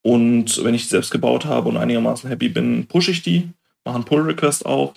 Und 0.00 0.62
wenn 0.62 0.74
ich 0.74 0.84
die 0.84 0.90
selbst 0.90 1.10
gebaut 1.10 1.44
habe 1.44 1.70
und 1.70 1.76
einigermaßen 1.76 2.30
happy 2.30 2.50
bin, 2.50 2.86
pushe 2.86 3.10
ich 3.10 3.22
die, 3.22 3.48
mache 3.84 3.96
einen 3.96 4.04
Pull-Request 4.04 4.64
auf 4.64 4.94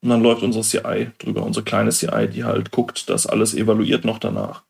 und 0.00 0.08
dann 0.08 0.22
läuft 0.22 0.42
unsere 0.42 0.64
CI 0.64 1.10
drüber, 1.18 1.42
unsere 1.42 1.64
kleine 1.64 1.90
CI, 1.90 2.28
die 2.32 2.44
halt 2.44 2.70
guckt, 2.70 3.10
dass 3.10 3.26
alles 3.26 3.52
evaluiert 3.52 4.06
noch 4.06 4.18
danach. 4.18 4.62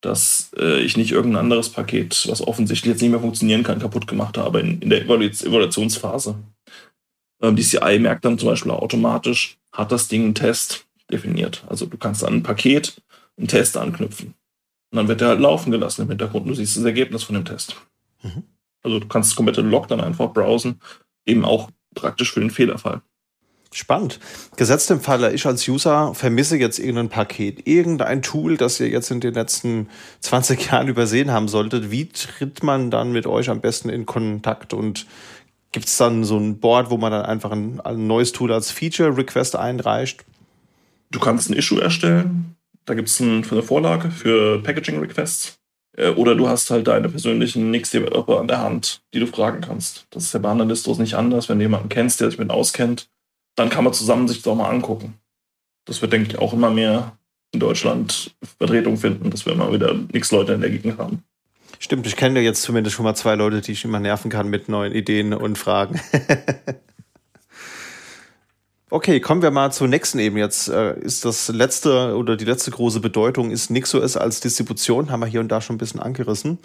Dass 0.00 0.50
äh, 0.58 0.80
ich 0.80 0.96
nicht 0.96 1.12
irgendein 1.12 1.44
anderes 1.44 1.68
Paket, 1.68 2.26
was 2.28 2.44
offensichtlich 2.44 2.90
jetzt 2.90 3.02
nicht 3.02 3.12
mehr 3.12 3.20
funktionieren 3.20 3.62
kann, 3.62 3.78
kaputt 3.78 4.08
gemacht 4.08 4.36
habe 4.36 4.58
in, 4.58 4.80
in 4.80 4.90
der 4.90 5.02
Evalu 5.02 5.26
Evaluationsphase. 5.26 6.34
Ähm, 7.40 7.54
die 7.54 7.62
CI 7.62 8.00
merkt 8.00 8.24
dann 8.24 8.36
zum 8.36 8.48
Beispiel 8.48 8.72
automatisch, 8.72 9.58
hat 9.70 9.92
das 9.92 10.08
Ding 10.08 10.24
einen 10.24 10.34
Test 10.34 10.85
definiert. 11.10 11.64
Also 11.68 11.86
du 11.86 11.96
kannst 11.96 12.24
an 12.24 12.34
ein 12.34 12.42
Paket 12.42 13.02
einen 13.36 13.48
Test 13.48 13.76
anknüpfen. 13.76 14.34
Und 14.90 14.96
dann 14.96 15.08
wird 15.08 15.20
der 15.20 15.28
halt 15.28 15.40
laufen 15.40 15.70
gelassen 15.70 16.02
im 16.02 16.08
Hintergrund. 16.08 16.48
Du 16.48 16.54
siehst 16.54 16.76
das 16.76 16.84
Ergebnis 16.84 17.24
von 17.24 17.34
dem 17.34 17.44
Test. 17.44 17.76
Mhm. 18.22 18.44
Also 18.82 19.00
du 19.00 19.08
kannst 19.08 19.30
das 19.30 19.36
komplette 19.36 19.62
Log 19.62 19.88
dann 19.88 20.00
einfach 20.00 20.32
browsen, 20.32 20.80
eben 21.24 21.44
auch 21.44 21.70
praktisch 21.94 22.32
für 22.32 22.40
den 22.40 22.50
Fehlerfall. 22.50 23.02
Spannend. 23.72 24.20
Gesetzt 24.56 24.90
im 24.90 25.00
Falle, 25.00 25.32
ich 25.32 25.44
als 25.44 25.68
User 25.68 26.14
vermisse 26.14 26.56
jetzt 26.56 26.78
irgendein 26.78 27.08
Paket, 27.08 27.66
irgendein 27.66 28.22
Tool, 28.22 28.56
das 28.56 28.80
ihr 28.80 28.88
jetzt 28.88 29.10
in 29.10 29.20
den 29.20 29.34
letzten 29.34 29.88
20 30.20 30.70
Jahren 30.70 30.88
übersehen 30.88 31.32
haben 31.32 31.48
solltet. 31.48 31.90
Wie 31.90 32.08
tritt 32.08 32.62
man 32.62 32.90
dann 32.90 33.12
mit 33.12 33.26
euch 33.26 33.50
am 33.50 33.60
besten 33.60 33.88
in 33.88 34.06
Kontakt 34.06 34.72
und 34.72 35.06
gibt 35.72 35.86
es 35.86 35.96
dann 35.96 36.24
so 36.24 36.38
ein 36.38 36.58
Board, 36.58 36.90
wo 36.90 36.96
man 36.96 37.12
dann 37.12 37.26
einfach 37.26 37.50
ein, 37.50 37.80
ein 37.80 38.06
neues 38.06 38.32
Tool 38.32 38.52
als 38.52 38.70
Feature-Request 38.70 39.56
einreicht? 39.56 40.24
Du 41.10 41.20
kannst 41.20 41.50
ein 41.50 41.54
Issue 41.54 41.80
erstellen. 41.80 42.56
Da 42.84 42.94
gibt 42.94 43.08
es 43.08 43.20
eine 43.20 43.42
Vorlage 43.62 44.10
für 44.10 44.62
Packaging-Requests. 44.62 45.58
Äh, 45.96 46.10
oder 46.10 46.34
du 46.34 46.48
hast 46.48 46.70
halt 46.70 46.86
deine 46.86 47.08
persönlichen 47.08 47.70
Nix-Developer 47.70 48.38
an 48.38 48.48
der 48.48 48.60
Hand, 48.60 49.02
die 49.12 49.20
du 49.20 49.26
fragen 49.26 49.60
kannst. 49.60 50.06
Das 50.10 50.24
ist 50.24 50.34
ja 50.34 50.40
bei 50.40 50.50
anderen 50.50 50.68
Distros 50.68 50.98
nicht 50.98 51.14
anders. 51.14 51.48
Wenn 51.48 51.58
du 51.58 51.64
jemanden 51.64 51.88
kennst, 51.88 52.20
der 52.20 52.30
sich 52.30 52.38
mit 52.38 52.50
auskennt, 52.50 53.08
dann 53.56 53.70
kann 53.70 53.84
man 53.84 53.92
zusammen 53.92 54.28
sich 54.28 54.38
das 54.38 54.46
auch 54.52 54.56
mal 54.56 54.70
angucken. 54.70 55.14
Das 55.86 56.02
wird, 56.02 56.12
denke 56.12 56.30
ich, 56.30 56.38
auch 56.38 56.52
immer 56.52 56.70
mehr 56.70 57.16
in 57.52 57.60
Deutschland 57.60 58.34
Vertretung 58.58 58.96
finden, 58.96 59.30
dass 59.30 59.46
wir 59.46 59.52
immer 59.52 59.72
wieder 59.72 59.94
Nix-Leute 59.94 60.52
in 60.52 60.60
der 60.60 60.70
Gegend 60.70 60.98
haben. 60.98 61.22
Stimmt, 61.78 62.06
ich 62.06 62.16
kenne 62.16 62.40
jetzt 62.40 62.62
zumindest 62.62 62.96
schon 62.96 63.04
mal 63.04 63.14
zwei 63.14 63.34
Leute, 63.34 63.60
die 63.60 63.72
ich 63.72 63.84
immer 63.84 64.00
nerven 64.00 64.30
kann 64.30 64.48
mit 64.48 64.68
neuen 64.68 64.92
Ideen 64.92 65.32
und 65.34 65.56
Fragen. 65.56 66.00
Okay, 68.88 69.18
kommen 69.18 69.42
wir 69.42 69.50
mal 69.50 69.72
zur 69.72 69.88
nächsten 69.88 70.20
Ebene. 70.20 70.42
Jetzt 70.42 70.68
äh, 70.68 70.96
ist 71.00 71.24
das 71.24 71.48
letzte 71.48 72.14
oder 72.16 72.36
die 72.36 72.44
letzte 72.44 72.70
große 72.70 73.00
Bedeutung 73.00 73.50
ist 73.50 73.68
NixOS 73.68 74.16
als 74.16 74.38
Distribution, 74.38 75.10
haben 75.10 75.18
wir 75.18 75.26
hier 75.26 75.40
und 75.40 75.48
da 75.48 75.60
schon 75.60 75.74
ein 75.74 75.78
bisschen 75.78 75.98
angerissen. 75.98 76.60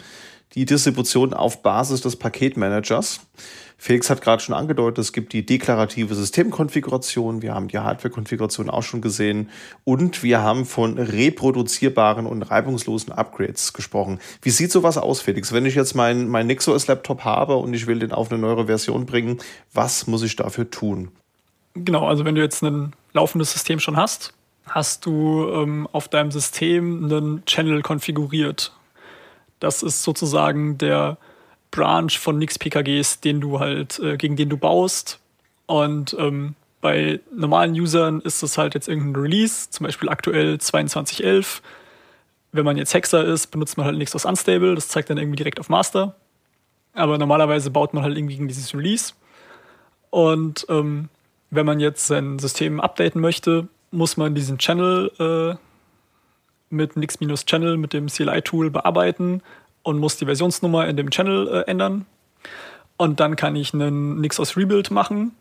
Die 0.54 0.64
Distribution 0.64 1.34
auf 1.34 1.64
Basis 1.64 2.00
des 2.00 2.14
Paketmanagers. 2.14 3.22
Felix 3.76 4.08
hat 4.08 4.20
gerade 4.20 4.40
schon 4.40 4.54
angedeutet, 4.54 4.98
es 4.98 5.12
gibt 5.12 5.32
die 5.32 5.44
deklarative 5.44 6.14
Systemkonfiguration, 6.14 7.42
wir 7.42 7.54
haben 7.54 7.66
die 7.66 7.80
Hardware-Konfiguration 7.80 8.70
auch 8.70 8.84
schon 8.84 9.00
gesehen 9.00 9.50
und 9.82 10.22
wir 10.22 10.42
haben 10.42 10.64
von 10.64 10.98
reproduzierbaren 10.98 12.26
und 12.26 12.42
reibungslosen 12.42 13.12
Upgrades 13.12 13.72
gesprochen. 13.72 14.20
Wie 14.42 14.50
sieht 14.50 14.70
sowas 14.70 14.96
aus, 14.96 15.20
Felix? 15.20 15.52
Wenn 15.52 15.66
ich 15.66 15.74
jetzt 15.74 15.96
meinen 15.96 16.28
mein 16.28 16.46
NixOS-Laptop 16.46 17.24
habe 17.24 17.56
und 17.56 17.74
ich 17.74 17.88
will 17.88 17.98
den 17.98 18.12
auf 18.12 18.30
eine 18.30 18.40
neuere 18.40 18.66
Version 18.66 19.06
bringen, 19.06 19.38
was 19.72 20.06
muss 20.06 20.22
ich 20.22 20.36
dafür 20.36 20.70
tun? 20.70 21.10
Genau, 21.74 22.06
also 22.06 22.24
wenn 22.24 22.34
du 22.34 22.42
jetzt 22.42 22.62
ein 22.62 22.92
laufendes 23.12 23.52
System 23.52 23.80
schon 23.80 23.96
hast, 23.96 24.34
hast 24.66 25.06
du 25.06 25.48
ähm, 25.52 25.88
auf 25.92 26.08
deinem 26.08 26.30
System 26.30 27.04
einen 27.04 27.44
Channel 27.46 27.82
konfiguriert. 27.82 28.72
Das 29.60 29.82
ist 29.82 30.02
sozusagen 30.02 30.78
der 30.78 31.18
Branch 31.70 32.10
von 32.10 32.38
Nix 32.38 32.58
PKGs, 32.58 33.20
den 33.20 33.40
du 33.40 33.60
halt, 33.60 33.98
äh, 34.00 34.16
gegen 34.16 34.36
den 34.36 34.48
du 34.48 34.56
baust. 34.56 35.20
Und 35.66 36.14
ähm, 36.18 36.54
bei 36.80 37.20
normalen 37.34 37.72
Usern 37.72 38.20
ist 38.20 38.42
es 38.42 38.58
halt 38.58 38.74
jetzt 38.74 38.88
irgendein 38.88 39.22
Release, 39.22 39.70
zum 39.70 39.86
Beispiel 39.86 40.08
aktuell 40.08 40.58
2211. 40.58 41.62
Wenn 42.50 42.64
man 42.64 42.76
jetzt 42.76 42.92
Hexer 42.92 43.24
ist, 43.24 43.46
benutzt 43.46 43.76
man 43.76 43.86
halt 43.86 43.96
nichts 43.96 44.14
aus 44.14 44.26
Unstable, 44.26 44.74
das 44.74 44.88
zeigt 44.88 45.08
dann 45.08 45.16
irgendwie 45.16 45.36
direkt 45.36 45.60
auf 45.60 45.68
Master. 45.68 46.16
Aber 46.92 47.16
normalerweise 47.16 47.70
baut 47.70 47.94
man 47.94 48.02
halt 48.02 48.18
irgendwie 48.18 48.34
gegen 48.34 48.48
dieses 48.48 48.74
Release. 48.74 49.14
Und 50.10 50.66
ähm, 50.68 51.08
wenn 51.52 51.66
man 51.66 51.80
jetzt 51.80 52.06
sein 52.06 52.38
System 52.38 52.80
updaten 52.80 53.20
möchte, 53.20 53.68
muss 53.90 54.16
man 54.16 54.34
diesen 54.34 54.56
Channel 54.56 55.12
äh, 55.18 55.56
mit 56.70 56.96
Nix-Channel, 56.96 57.76
mit 57.76 57.92
dem 57.92 58.06
CLI-Tool 58.06 58.70
bearbeiten 58.70 59.42
und 59.82 59.98
muss 59.98 60.16
die 60.16 60.24
Versionsnummer 60.24 60.88
in 60.88 60.96
dem 60.96 61.10
Channel 61.10 61.48
äh, 61.48 61.70
ändern. 61.70 62.06
Und 62.96 63.20
dann 63.20 63.36
kann 63.36 63.54
ich 63.54 63.74
einen 63.74 64.18
Nix 64.18 64.40
aus 64.40 64.56
Rebuild 64.56 64.90
machen. 64.90 65.32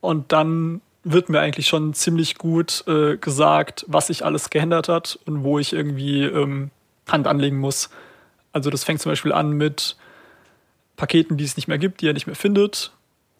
Und 0.00 0.32
dann 0.32 0.80
wird 1.04 1.28
mir 1.28 1.38
eigentlich 1.38 1.68
schon 1.68 1.94
ziemlich 1.94 2.38
gut 2.38 2.82
äh, 2.88 3.16
gesagt, 3.16 3.84
was 3.86 4.08
sich 4.08 4.24
alles 4.24 4.50
geändert 4.50 4.88
hat 4.88 5.16
und 5.26 5.44
wo 5.44 5.60
ich 5.60 5.72
irgendwie 5.72 6.24
ähm, 6.24 6.72
Hand 7.06 7.28
anlegen 7.28 7.58
muss. 7.58 7.88
Also 8.52 8.70
das 8.70 8.82
fängt 8.82 9.00
zum 9.00 9.12
Beispiel 9.12 9.32
an 9.32 9.52
mit 9.52 9.96
Paketen, 10.96 11.36
die 11.36 11.44
es 11.44 11.56
nicht 11.56 11.68
mehr 11.68 11.78
gibt, 11.78 12.00
die 12.00 12.08
er 12.08 12.14
nicht 12.14 12.26
mehr 12.26 12.34
findet 12.34 12.90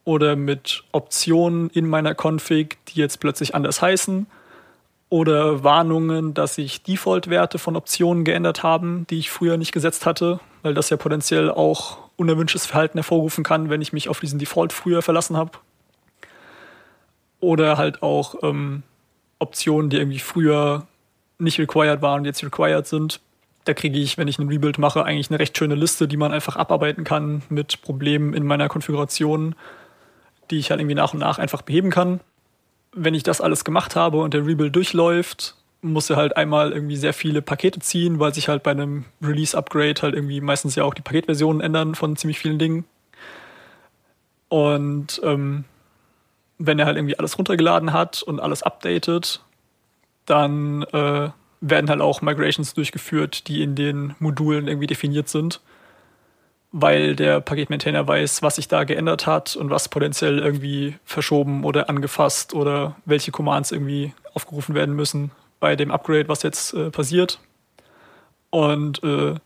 oder 0.06 0.36
mit 0.36 0.84
Optionen 0.92 1.68
in 1.70 1.86
meiner 1.86 2.14
Config, 2.14 2.78
die 2.88 3.00
jetzt 3.00 3.18
plötzlich 3.18 3.54
anders 3.54 3.82
heißen 3.82 4.26
oder 5.08 5.64
Warnungen, 5.64 6.32
dass 6.32 6.54
sich 6.54 6.82
Default-Werte 6.84 7.58
von 7.58 7.76
Optionen 7.76 8.24
geändert 8.24 8.62
haben, 8.62 9.06
die 9.10 9.18
ich 9.18 9.30
früher 9.30 9.56
nicht 9.56 9.72
gesetzt 9.72 10.06
hatte, 10.06 10.38
weil 10.62 10.74
das 10.74 10.90
ja 10.90 10.96
potenziell 10.96 11.50
auch 11.50 11.98
unerwünschtes 12.16 12.66
Verhalten 12.66 12.98
hervorrufen 12.98 13.42
kann, 13.42 13.68
wenn 13.68 13.82
ich 13.82 13.92
mich 13.92 14.08
auf 14.08 14.20
diesen 14.20 14.38
Default 14.38 14.72
früher 14.72 15.02
verlassen 15.02 15.36
habe. 15.36 15.52
Oder 17.40 17.76
halt 17.76 18.02
auch 18.02 18.36
ähm, 18.42 18.84
Optionen, 19.40 19.90
die 19.90 19.96
irgendwie 19.98 20.20
früher 20.20 20.86
nicht 21.38 21.58
required 21.58 22.00
waren 22.00 22.20
und 22.20 22.24
jetzt 22.26 22.44
required 22.44 22.86
sind. 22.86 23.20
Da 23.64 23.74
kriege 23.74 23.98
ich, 23.98 24.18
wenn 24.18 24.28
ich 24.28 24.38
einen 24.38 24.48
Rebuild 24.48 24.78
mache, 24.78 25.04
eigentlich 25.04 25.30
eine 25.30 25.40
recht 25.40 25.58
schöne 25.58 25.74
Liste, 25.74 26.06
die 26.06 26.16
man 26.16 26.32
einfach 26.32 26.54
abarbeiten 26.54 27.02
kann 27.02 27.42
mit 27.48 27.82
Problemen 27.82 28.34
in 28.34 28.46
meiner 28.46 28.68
Konfiguration 28.68 29.56
die 30.50 30.58
ich 30.58 30.70
halt 30.70 30.80
irgendwie 30.80 30.94
nach 30.94 31.12
und 31.12 31.20
nach 31.20 31.38
einfach 31.38 31.62
beheben 31.62 31.90
kann. 31.90 32.20
Wenn 32.92 33.14
ich 33.14 33.22
das 33.22 33.40
alles 33.40 33.64
gemacht 33.64 33.96
habe 33.96 34.18
und 34.18 34.34
der 34.34 34.46
Rebuild 34.46 34.74
durchläuft, 34.74 35.56
muss 35.82 36.10
er 36.10 36.16
halt 36.16 36.36
einmal 36.36 36.72
irgendwie 36.72 36.96
sehr 36.96 37.12
viele 37.12 37.42
Pakete 37.42 37.80
ziehen, 37.80 38.18
weil 38.18 38.34
sich 38.34 38.48
halt 38.48 38.62
bei 38.62 38.70
einem 38.70 39.04
Release-Upgrade 39.22 40.02
halt 40.02 40.14
irgendwie 40.14 40.40
meistens 40.40 40.74
ja 40.74 40.84
auch 40.84 40.94
die 40.94 41.02
Paketversionen 41.02 41.60
ändern 41.60 41.94
von 41.94 42.16
ziemlich 42.16 42.38
vielen 42.38 42.58
Dingen. 42.58 42.84
Und 44.48 45.20
ähm, 45.24 45.64
wenn 46.58 46.78
er 46.78 46.86
halt 46.86 46.96
irgendwie 46.96 47.18
alles 47.18 47.36
runtergeladen 47.38 47.92
hat 47.92 48.22
und 48.22 48.40
alles 48.40 48.62
updatet, 48.62 49.42
dann 50.24 50.82
äh, 50.84 51.30
werden 51.60 51.90
halt 51.90 52.00
auch 52.00 52.22
Migrations 52.22 52.74
durchgeführt, 52.74 53.48
die 53.48 53.62
in 53.62 53.74
den 53.74 54.14
Modulen 54.18 54.68
irgendwie 54.68 54.86
definiert 54.86 55.28
sind 55.28 55.60
weil 56.78 57.16
der 57.16 57.40
Paketmaintainer 57.40 58.06
weiß, 58.06 58.42
was 58.42 58.56
sich 58.56 58.68
da 58.68 58.84
geändert 58.84 59.26
hat 59.26 59.56
und 59.56 59.70
was 59.70 59.88
potenziell 59.88 60.38
irgendwie 60.38 60.96
verschoben 61.06 61.64
oder 61.64 61.88
angefasst 61.88 62.52
oder 62.52 62.96
welche 63.06 63.30
Commands 63.30 63.72
irgendwie 63.72 64.12
aufgerufen 64.34 64.74
werden 64.74 64.94
müssen 64.94 65.30
bei 65.58 65.74
dem 65.74 65.90
Upgrade, 65.90 66.28
was 66.28 66.42
jetzt 66.42 66.74
äh, 66.74 66.90
passiert. 66.90 67.40
Und 68.50 69.02
äh, 69.02 69.36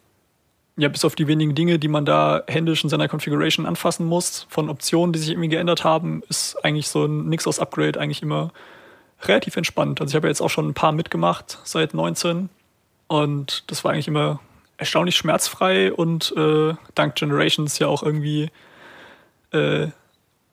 ja, 0.77 0.89
bis 0.89 1.05
auf 1.05 1.15
die 1.15 1.29
wenigen 1.29 1.55
Dinge, 1.55 1.79
die 1.79 1.87
man 1.87 2.05
da 2.05 2.43
händisch 2.49 2.83
in 2.83 2.91
seiner 2.91 3.07
Configuration 3.07 3.65
anfassen 3.65 4.07
muss, 4.07 4.49
von 4.49 4.69
Optionen, 4.69 5.13
die 5.13 5.21
sich 5.21 5.31
irgendwie 5.31 5.51
geändert 5.51 5.85
haben, 5.85 6.25
ist 6.29 6.57
eigentlich 6.65 6.89
so 6.89 7.05
ein 7.05 7.29
Nixos-Upgrade 7.29 8.01
eigentlich 8.01 8.23
immer 8.23 8.51
relativ 9.23 9.57
entspannt. 9.57 10.01
Also 10.01 10.11
ich 10.11 10.17
habe 10.17 10.27
ja 10.27 10.31
jetzt 10.31 10.41
auch 10.41 10.51
schon 10.51 10.69
ein 10.69 10.75
paar 10.75 10.91
mitgemacht 10.91 11.61
seit 11.63 11.95
19 11.95 12.49
und 13.07 13.71
das 13.71 13.85
war 13.85 13.93
eigentlich 13.93 14.09
immer 14.09 14.41
erstaunlich 14.81 15.17
schmerzfrei 15.17 15.93
und 15.93 16.35
äh, 16.37 16.75
dank 16.95 17.15
Generations 17.15 17.79
ja 17.79 17.87
auch 17.87 18.03
irgendwie 18.03 18.51
äh, 19.53 19.89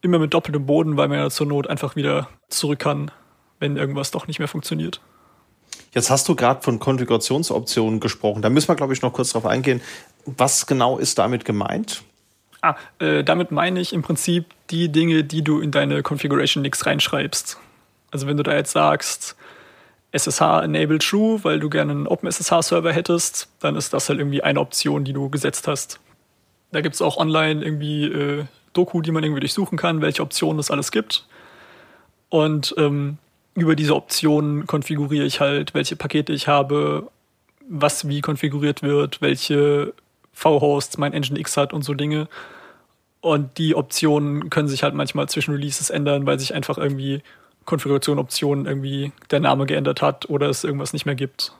immer 0.01 0.19
mit 0.19 0.33
doppeltem 0.33 0.65
Boden, 0.65 0.97
weil 0.97 1.07
man 1.07 1.17
ja 1.17 1.29
zur 1.29 1.47
Not 1.47 1.67
einfach 1.67 1.95
wieder 1.95 2.29
zurück 2.49 2.79
kann, 2.79 3.09
wenn 3.59 3.77
irgendwas 3.77 4.11
doch 4.11 4.27
nicht 4.27 4.39
mehr 4.39 4.47
funktioniert. 4.47 5.01
Jetzt 5.93 6.09
hast 6.09 6.27
du 6.27 6.35
gerade 6.35 6.61
von 6.61 6.79
Konfigurationsoptionen 6.79 7.99
gesprochen. 7.99 8.41
Da 8.41 8.49
müssen 8.49 8.67
wir, 8.67 8.75
glaube 8.75 8.93
ich, 8.93 9.01
noch 9.01 9.13
kurz 9.13 9.31
drauf 9.31 9.45
eingehen. 9.45 9.81
Was 10.25 10.67
genau 10.67 10.97
ist 10.97 11.17
damit 11.17 11.45
gemeint? 11.45 12.03
Ah, 12.61 12.75
äh, 12.99 13.23
damit 13.23 13.51
meine 13.51 13.79
ich 13.79 13.93
im 13.93 14.01
Prinzip 14.01 14.45
die 14.69 14.89
Dinge, 14.89 15.23
die 15.23 15.41
du 15.41 15.61
in 15.61 15.71
deine 15.71 16.03
Configuration 16.03 16.63
Nix 16.63 16.85
reinschreibst. 16.85 17.57
Also 18.11 18.27
wenn 18.27 18.35
du 18.35 18.43
da 18.43 18.53
jetzt 18.53 18.71
sagst, 18.71 19.37
SSH 20.11 20.63
enable 20.63 20.99
true, 20.99 21.39
weil 21.43 21.59
du 21.59 21.69
gerne 21.69 21.91
einen 21.91 22.07
OpenSSH-Server 22.07 22.93
hättest, 22.93 23.49
dann 23.59 23.75
ist 23.75 23.93
das 23.93 24.09
halt 24.09 24.19
irgendwie 24.19 24.41
eine 24.41 24.59
Option, 24.59 25.03
die 25.03 25.13
du 25.13 25.29
gesetzt 25.29 25.67
hast. 25.67 25.99
Da 26.71 26.81
gibt 26.81 26.95
es 26.95 27.01
auch 27.01 27.17
online 27.17 27.63
irgendwie 27.63 28.05
äh, 28.05 28.45
Doku, 28.73 29.01
die 29.01 29.11
man 29.11 29.23
irgendwie 29.23 29.41
durchsuchen 29.41 29.77
kann, 29.77 30.01
welche 30.01 30.21
Optionen 30.21 30.59
es 30.59 30.71
alles 30.71 30.91
gibt. 30.91 31.25
Und 32.29 32.73
ähm, 32.77 33.17
über 33.55 33.75
diese 33.75 33.95
Optionen 33.95 34.67
konfiguriere 34.67 35.25
ich 35.25 35.39
halt, 35.39 35.73
welche 35.73 35.95
Pakete 35.95 36.33
ich 36.33 36.47
habe, 36.47 37.07
was 37.67 38.07
wie 38.07 38.21
konfiguriert 38.21 38.83
wird, 38.83 39.21
welche 39.21 39.93
V-Hosts 40.33 40.97
mein 40.97 41.13
Nginx 41.13 41.57
hat 41.57 41.73
und 41.73 41.83
so 41.83 41.93
Dinge. 41.93 42.27
Und 43.21 43.57
die 43.57 43.75
Optionen 43.75 44.49
können 44.49 44.67
sich 44.67 44.83
halt 44.83 44.93
manchmal 44.93 45.27
zwischen 45.27 45.53
Releases 45.53 45.89
ändern, 45.89 46.25
weil 46.25 46.39
sich 46.39 46.53
einfach 46.53 46.77
irgendwie 46.77 47.21
Konfiguration-Optionen 47.67 48.65
irgendwie 48.65 49.11
der 49.29 49.41
Name 49.41 49.67
geändert 49.67 50.01
hat 50.01 50.27
oder 50.29 50.49
es 50.49 50.63
irgendwas 50.63 50.93
nicht 50.93 51.05
mehr 51.05 51.15
gibt. 51.15 51.53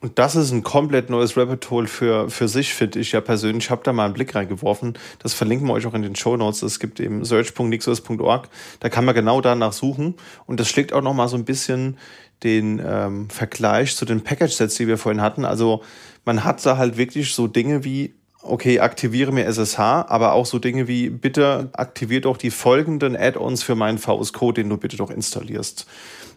Und 0.00 0.20
das 0.20 0.36
ist 0.36 0.52
ein 0.52 0.62
komplett 0.62 1.10
neues 1.10 1.36
Rabbit 1.36 1.68
Hole 1.70 1.88
für, 1.88 2.30
für 2.30 2.46
sich, 2.46 2.72
finde 2.72 3.00
ich 3.00 3.10
ja 3.10 3.20
persönlich. 3.20 3.64
Ich 3.64 3.70
habe 3.70 3.82
da 3.82 3.92
mal 3.92 4.04
einen 4.04 4.14
Blick 4.14 4.32
reingeworfen. 4.32 4.96
Das 5.18 5.34
verlinken 5.34 5.66
wir 5.66 5.74
euch 5.74 5.86
auch 5.86 5.94
in 5.94 6.02
den 6.02 6.14
Show 6.14 6.36
Notes. 6.36 6.62
Es 6.62 6.78
gibt 6.78 7.00
eben 7.00 7.24
search.nixos.org. 7.24 8.48
Da 8.78 8.88
kann 8.90 9.04
man 9.04 9.16
genau 9.16 9.40
danach 9.40 9.72
suchen. 9.72 10.14
Und 10.46 10.60
das 10.60 10.68
schlägt 10.68 10.92
auch 10.92 11.02
noch 11.02 11.14
mal 11.14 11.26
so 11.26 11.36
ein 11.36 11.44
bisschen 11.44 11.98
den 12.44 12.80
ähm, 12.84 13.28
Vergleich 13.28 13.96
zu 13.96 14.04
den 14.04 14.22
Package-Sets, 14.22 14.76
die 14.76 14.86
wir 14.86 14.98
vorhin 14.98 15.20
hatten. 15.20 15.44
Also 15.44 15.82
man 16.24 16.44
hat 16.44 16.64
da 16.64 16.76
halt 16.76 16.96
wirklich 16.96 17.34
so 17.34 17.48
Dinge 17.48 17.82
wie 17.82 18.14
okay, 18.42 18.80
aktiviere 18.80 19.32
mir 19.32 19.46
SSH, 19.46 19.78
aber 19.78 20.32
auch 20.32 20.46
so 20.46 20.58
Dinge 20.58 20.88
wie, 20.88 21.10
bitte 21.10 21.70
aktiviere 21.72 22.22
doch 22.22 22.36
die 22.36 22.50
folgenden 22.50 23.16
Add-ons 23.16 23.62
für 23.62 23.74
meinen 23.74 23.98
VS 23.98 24.32
Code, 24.32 24.62
den 24.62 24.70
du 24.70 24.76
bitte 24.76 24.96
doch 24.96 25.10
installierst. 25.10 25.86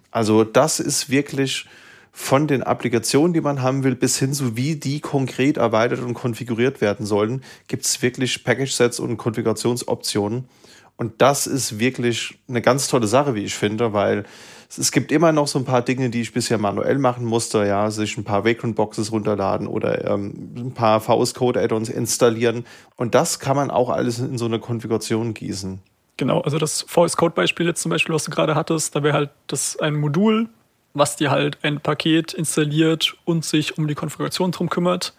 Also 0.10 0.44
das 0.44 0.80
ist 0.80 1.10
wirklich 1.10 1.66
von 2.12 2.48
den 2.48 2.64
Applikationen, 2.64 3.34
die 3.34 3.42
man 3.42 3.62
haben 3.62 3.84
will, 3.84 3.96
bis 3.96 4.20
hin 4.20 4.34
zu 4.34 4.58
wie 4.58 4.76
die 4.76 5.00
konkret 5.00 5.58
erweitert 5.58 6.02
und 6.02 6.14
konfiguriert 6.14 6.82
werden 6.82 7.06
sollen, 7.06 7.44
gibt 7.68 7.86
es 7.86 8.02
wirklich 8.02 8.44
Package-Sets 8.44 9.00
und 9.00 9.18
Konfigurationsoptionen. 9.18 10.46
Und 10.98 11.22
das 11.22 11.48
ist 11.48 11.80
wirklich 11.80 12.38
eine 12.50 12.62
ganz 12.62 12.88
tolle 12.88 13.08
Sache, 13.08 13.34
wie 13.34 13.44
ich 13.44 13.56
finde, 13.56 13.94
weil 13.94 14.26
es 14.78 14.92
gibt 14.92 15.12
immer 15.12 15.32
noch 15.32 15.48
so 15.48 15.60
ein 15.60 15.66
paar 15.66 15.82
Dinge, 15.82 16.10
die 16.10 16.22
ich 16.22 16.34
bisher 16.34 16.58
manuell 16.58 16.98
machen 16.98 17.26
musste, 17.26 17.66
ja, 17.66 17.92
sich 17.92 18.18
ein 18.18 18.24
paar 18.24 18.46
Vagrant-Boxes 18.46 19.12
runterladen 19.12 19.68
oder 19.68 20.06
ähm, 20.10 20.54
ein 20.56 20.74
paar 20.74 21.02
VS 21.02 21.34
Code-Add-ons 21.34 21.90
installieren. 21.90 22.66
Und 22.96 23.16
das 23.16 23.40
kann 23.40 23.56
man 23.56 23.70
auch 23.70 23.90
alles 23.90 24.20
in 24.20 24.38
so 24.38 24.46
eine 24.46 24.60
Konfiguration 24.60 25.34
gießen. 25.34 25.80
Genau, 26.18 26.42
also 26.42 26.58
das 26.58 26.86
VS 26.88 27.18
Code-Beispiel 27.18 27.66
jetzt 27.66 27.82
zum 27.82 27.90
Beispiel, 27.90 28.14
was 28.14 28.24
du 28.24 28.32
gerade 28.32 28.56
hattest, 28.56 28.96
da 28.96 29.04
wäre 29.04 29.14
halt 29.14 29.30
das 29.48 29.80
ein 29.80 29.96
Modul, 29.96 30.48
was 30.94 31.16
dir 31.16 31.32
halt 31.32 31.58
ein 31.64 31.80
Paket 31.80 32.34
installiert 32.34 33.16
und 33.26 33.44
sich 33.44 33.78
um 33.78 33.88
die 33.88 33.96
Konfiguration 33.96 34.52
drum 34.52 34.70
kümmert. 34.70 35.14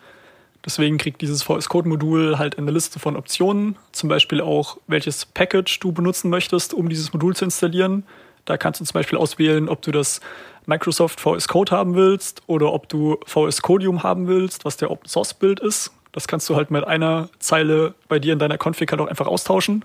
Deswegen 0.64 0.96
kriegt 0.96 1.20
dieses 1.20 1.42
VS 1.42 1.68
Code-Modul 1.68 2.38
halt 2.38 2.56
eine 2.56 2.70
Liste 2.70 3.00
von 3.00 3.16
Optionen, 3.16 3.76
zum 3.90 4.08
Beispiel 4.08 4.40
auch, 4.40 4.78
welches 4.86 5.26
Package 5.26 5.80
du 5.80 5.90
benutzen 5.90 6.30
möchtest, 6.30 6.72
um 6.72 6.88
dieses 6.88 7.12
Modul 7.12 7.34
zu 7.34 7.44
installieren. 7.44 8.04
Da 8.44 8.56
kannst 8.56 8.80
du 8.80 8.84
zum 8.84 8.94
Beispiel 8.94 9.18
auswählen, 9.18 9.68
ob 9.68 9.82
du 9.82 9.92
das 9.92 10.20
Microsoft 10.66 11.20
VS 11.20 11.48
Code 11.48 11.72
haben 11.72 11.94
willst 11.94 12.42
oder 12.46 12.72
ob 12.72 12.88
du 12.88 13.18
VS 13.26 13.62
Codium 13.62 14.02
haben 14.02 14.26
willst, 14.26 14.64
was 14.64 14.76
der 14.76 14.90
Open 14.90 15.08
Source 15.08 15.34
Bild 15.34 15.60
ist. 15.60 15.92
Das 16.12 16.28
kannst 16.28 16.48
du 16.48 16.56
halt 16.56 16.70
mit 16.70 16.84
einer 16.84 17.30
Zeile 17.38 17.94
bei 18.08 18.18
dir 18.18 18.32
in 18.32 18.38
deiner 18.38 18.58
Config 18.58 18.90
halt 18.90 19.00
auch 19.00 19.06
einfach 19.06 19.26
austauschen. 19.26 19.84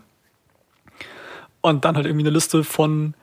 Und 1.61 1.85
dann 1.85 1.95
halt 1.95 2.05
irgendwie 2.05 2.25
eine 2.25 2.33
Liste 2.33 2.63
von 2.63 3.13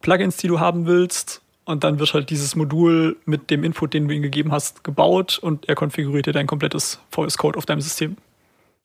Plugins, 0.00 0.36
die 0.38 0.48
du 0.48 0.58
haben 0.58 0.86
willst. 0.86 1.42
Und 1.64 1.84
dann 1.84 1.98
wird 1.98 2.14
halt 2.14 2.30
dieses 2.30 2.56
Modul 2.56 3.16
mit 3.26 3.50
dem 3.50 3.62
Input, 3.62 3.94
den 3.94 4.08
du 4.08 4.14
ihm 4.14 4.22
gegeben 4.22 4.50
hast, 4.50 4.82
gebaut 4.82 5.38
und 5.38 5.68
er 5.68 5.74
konfiguriert 5.74 6.26
dir 6.26 6.32
dein 6.32 6.46
komplettes 6.46 6.98
VS 7.10 7.38
Code 7.38 7.58
auf 7.58 7.66
deinem 7.66 7.80
System. 7.80 8.16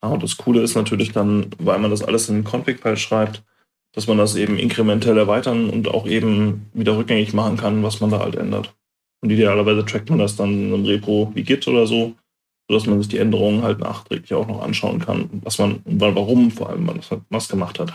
Ah, 0.02 0.16
das 0.16 0.36
Coole 0.36 0.60
ist 0.60 0.76
natürlich 0.76 1.12
dann, 1.12 1.50
weil 1.58 1.78
man 1.78 1.90
das 1.90 2.02
alles 2.02 2.28
in 2.28 2.36
den 2.36 2.44
Config-File 2.44 2.96
schreibt, 2.96 3.42
dass 3.92 4.06
man 4.06 4.18
das 4.18 4.36
eben 4.36 4.58
inkrementell 4.58 5.16
erweitern 5.16 5.70
und 5.70 5.88
auch 5.88 6.06
eben 6.06 6.70
wieder 6.74 6.96
rückgängig 6.96 7.32
machen 7.32 7.56
kann, 7.56 7.82
was 7.82 8.00
man 8.00 8.10
da 8.10 8.18
halt 8.18 8.36
ändert. 8.36 8.74
Und 9.22 9.30
idealerweise 9.30 9.84
trackt 9.84 10.10
man 10.10 10.18
das 10.18 10.36
dann 10.36 10.52
in 10.52 10.74
einem 10.74 10.84
Repo 10.84 11.32
wie 11.34 11.42
Git 11.42 11.66
oder 11.66 11.86
so, 11.86 12.14
sodass 12.68 12.86
man 12.86 12.98
sich 13.00 13.08
die 13.08 13.18
Änderungen 13.18 13.62
halt 13.62 13.78
nachträglich 13.78 14.34
auch 14.34 14.46
noch 14.46 14.62
anschauen 14.62 14.98
kann, 14.98 15.30
was 15.42 15.58
man, 15.58 15.80
warum 15.84 16.50
vor 16.50 16.70
allem 16.70 16.84
man 16.84 17.00
was 17.30 17.48
gemacht 17.48 17.78
hat. 17.78 17.92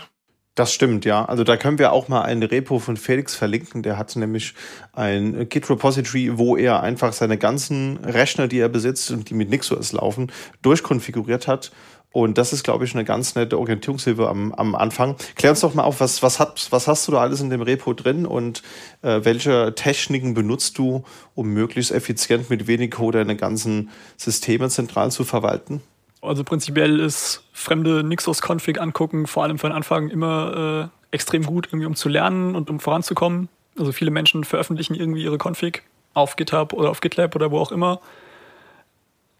Das 0.54 0.74
stimmt, 0.74 1.06
ja. 1.06 1.24
Also 1.24 1.44
da 1.44 1.56
können 1.56 1.78
wir 1.78 1.92
auch 1.92 2.08
mal 2.08 2.22
ein 2.22 2.42
Repo 2.42 2.78
von 2.78 2.98
Felix 2.98 3.34
verlinken. 3.34 3.82
Der 3.82 3.96
hat 3.96 4.14
nämlich 4.16 4.52
ein 4.92 5.48
Git-Repository, 5.48 6.36
wo 6.36 6.58
er 6.58 6.82
einfach 6.82 7.14
seine 7.14 7.38
ganzen 7.38 7.96
Rechner, 8.04 8.48
die 8.48 8.58
er 8.58 8.68
besitzt 8.68 9.10
und 9.12 9.30
die 9.30 9.34
mit 9.34 9.48
NixOS 9.48 9.92
laufen, 9.92 10.30
durchkonfiguriert 10.60 11.48
hat 11.48 11.72
und 12.12 12.38
das 12.38 12.52
ist, 12.52 12.62
glaube 12.62 12.84
ich, 12.84 12.94
eine 12.94 13.04
ganz 13.04 13.34
nette 13.34 13.58
Orientierungshilfe 13.58 14.28
am, 14.28 14.52
am 14.52 14.74
Anfang. 14.74 15.16
Klär 15.34 15.50
uns 15.50 15.60
doch 15.60 15.74
mal 15.74 15.82
auf, 15.82 16.00
was, 16.00 16.22
was, 16.22 16.38
hat, 16.38 16.68
was 16.70 16.86
hast 16.86 17.08
du 17.08 17.12
da 17.12 17.18
alles 17.18 17.40
in 17.40 17.50
dem 17.50 17.62
Repo 17.62 17.94
drin 17.94 18.26
und 18.26 18.62
äh, 19.00 19.20
welche 19.24 19.74
Techniken 19.74 20.34
benutzt 20.34 20.78
du, 20.78 21.04
um 21.34 21.48
möglichst 21.48 21.90
effizient 21.90 22.50
mit 22.50 22.66
wenig 22.66 22.90
Code 22.90 23.18
deine 23.18 23.36
ganzen 23.36 23.90
Systeme 24.16 24.68
zentral 24.68 25.10
zu 25.10 25.24
verwalten? 25.24 25.80
Also 26.20 26.44
prinzipiell 26.44 27.00
ist 27.00 27.42
fremde 27.52 28.04
Nixos-Config 28.04 28.80
angucken, 28.80 29.26
vor 29.26 29.42
allem 29.42 29.58
von 29.58 29.72
Anfang 29.72 30.08
immer 30.08 30.90
äh, 31.10 31.14
extrem 31.14 31.44
gut, 31.44 31.68
irgendwie 31.68 31.86
um 31.86 31.96
zu 31.96 32.08
lernen 32.08 32.54
und 32.54 32.70
um 32.70 32.78
voranzukommen. 32.78 33.48
Also 33.78 33.90
viele 33.90 34.10
Menschen 34.10 34.44
veröffentlichen 34.44 34.94
irgendwie 34.94 35.24
ihre 35.24 35.38
Config 35.38 35.82
auf 36.14 36.36
GitHub 36.36 36.74
oder 36.74 36.90
auf 36.90 37.00
GitLab 37.00 37.34
oder 37.34 37.50
wo 37.50 37.58
auch 37.58 37.72
immer 37.72 38.00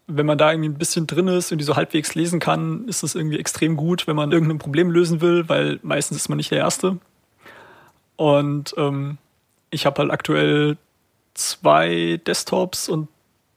wenn 0.07 0.25
man 0.25 0.37
da 0.37 0.51
irgendwie 0.51 0.69
ein 0.69 0.77
bisschen 0.77 1.07
drin 1.07 1.27
ist 1.27 1.51
und 1.51 1.57
die 1.59 1.63
so 1.63 1.75
halbwegs 1.75 2.15
lesen 2.15 2.39
kann, 2.39 2.87
ist 2.87 3.03
das 3.03 3.15
irgendwie 3.15 3.39
extrem 3.39 3.77
gut, 3.77 4.05
wenn 4.07 4.15
man 4.15 4.31
irgendein 4.31 4.59
Problem 4.59 4.91
lösen 4.91 5.21
will, 5.21 5.47
weil 5.47 5.79
meistens 5.81 6.17
ist 6.17 6.29
man 6.29 6.37
nicht 6.37 6.51
der 6.51 6.59
Erste. 6.59 6.97
Und 8.15 8.73
ähm, 8.77 9.17
ich 9.69 9.85
habe 9.85 10.01
halt 10.01 10.11
aktuell 10.11 10.77
zwei 11.33 12.19
Desktops 12.27 12.89
und 12.89 13.07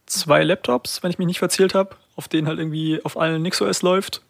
zwei 0.06 0.44
Laptops, 0.44 1.02
wenn 1.02 1.10
ich 1.10 1.18
mich 1.18 1.27
nicht 1.27 1.40
verzählt 1.40 1.74
habe, 1.74 1.97
auf 2.14 2.28
denen 2.28 2.47
halt 2.47 2.59
irgendwie 2.59 3.05
auf 3.05 3.18
allen 3.18 3.43
NixOS 3.43 3.82
läuft. 3.82 4.23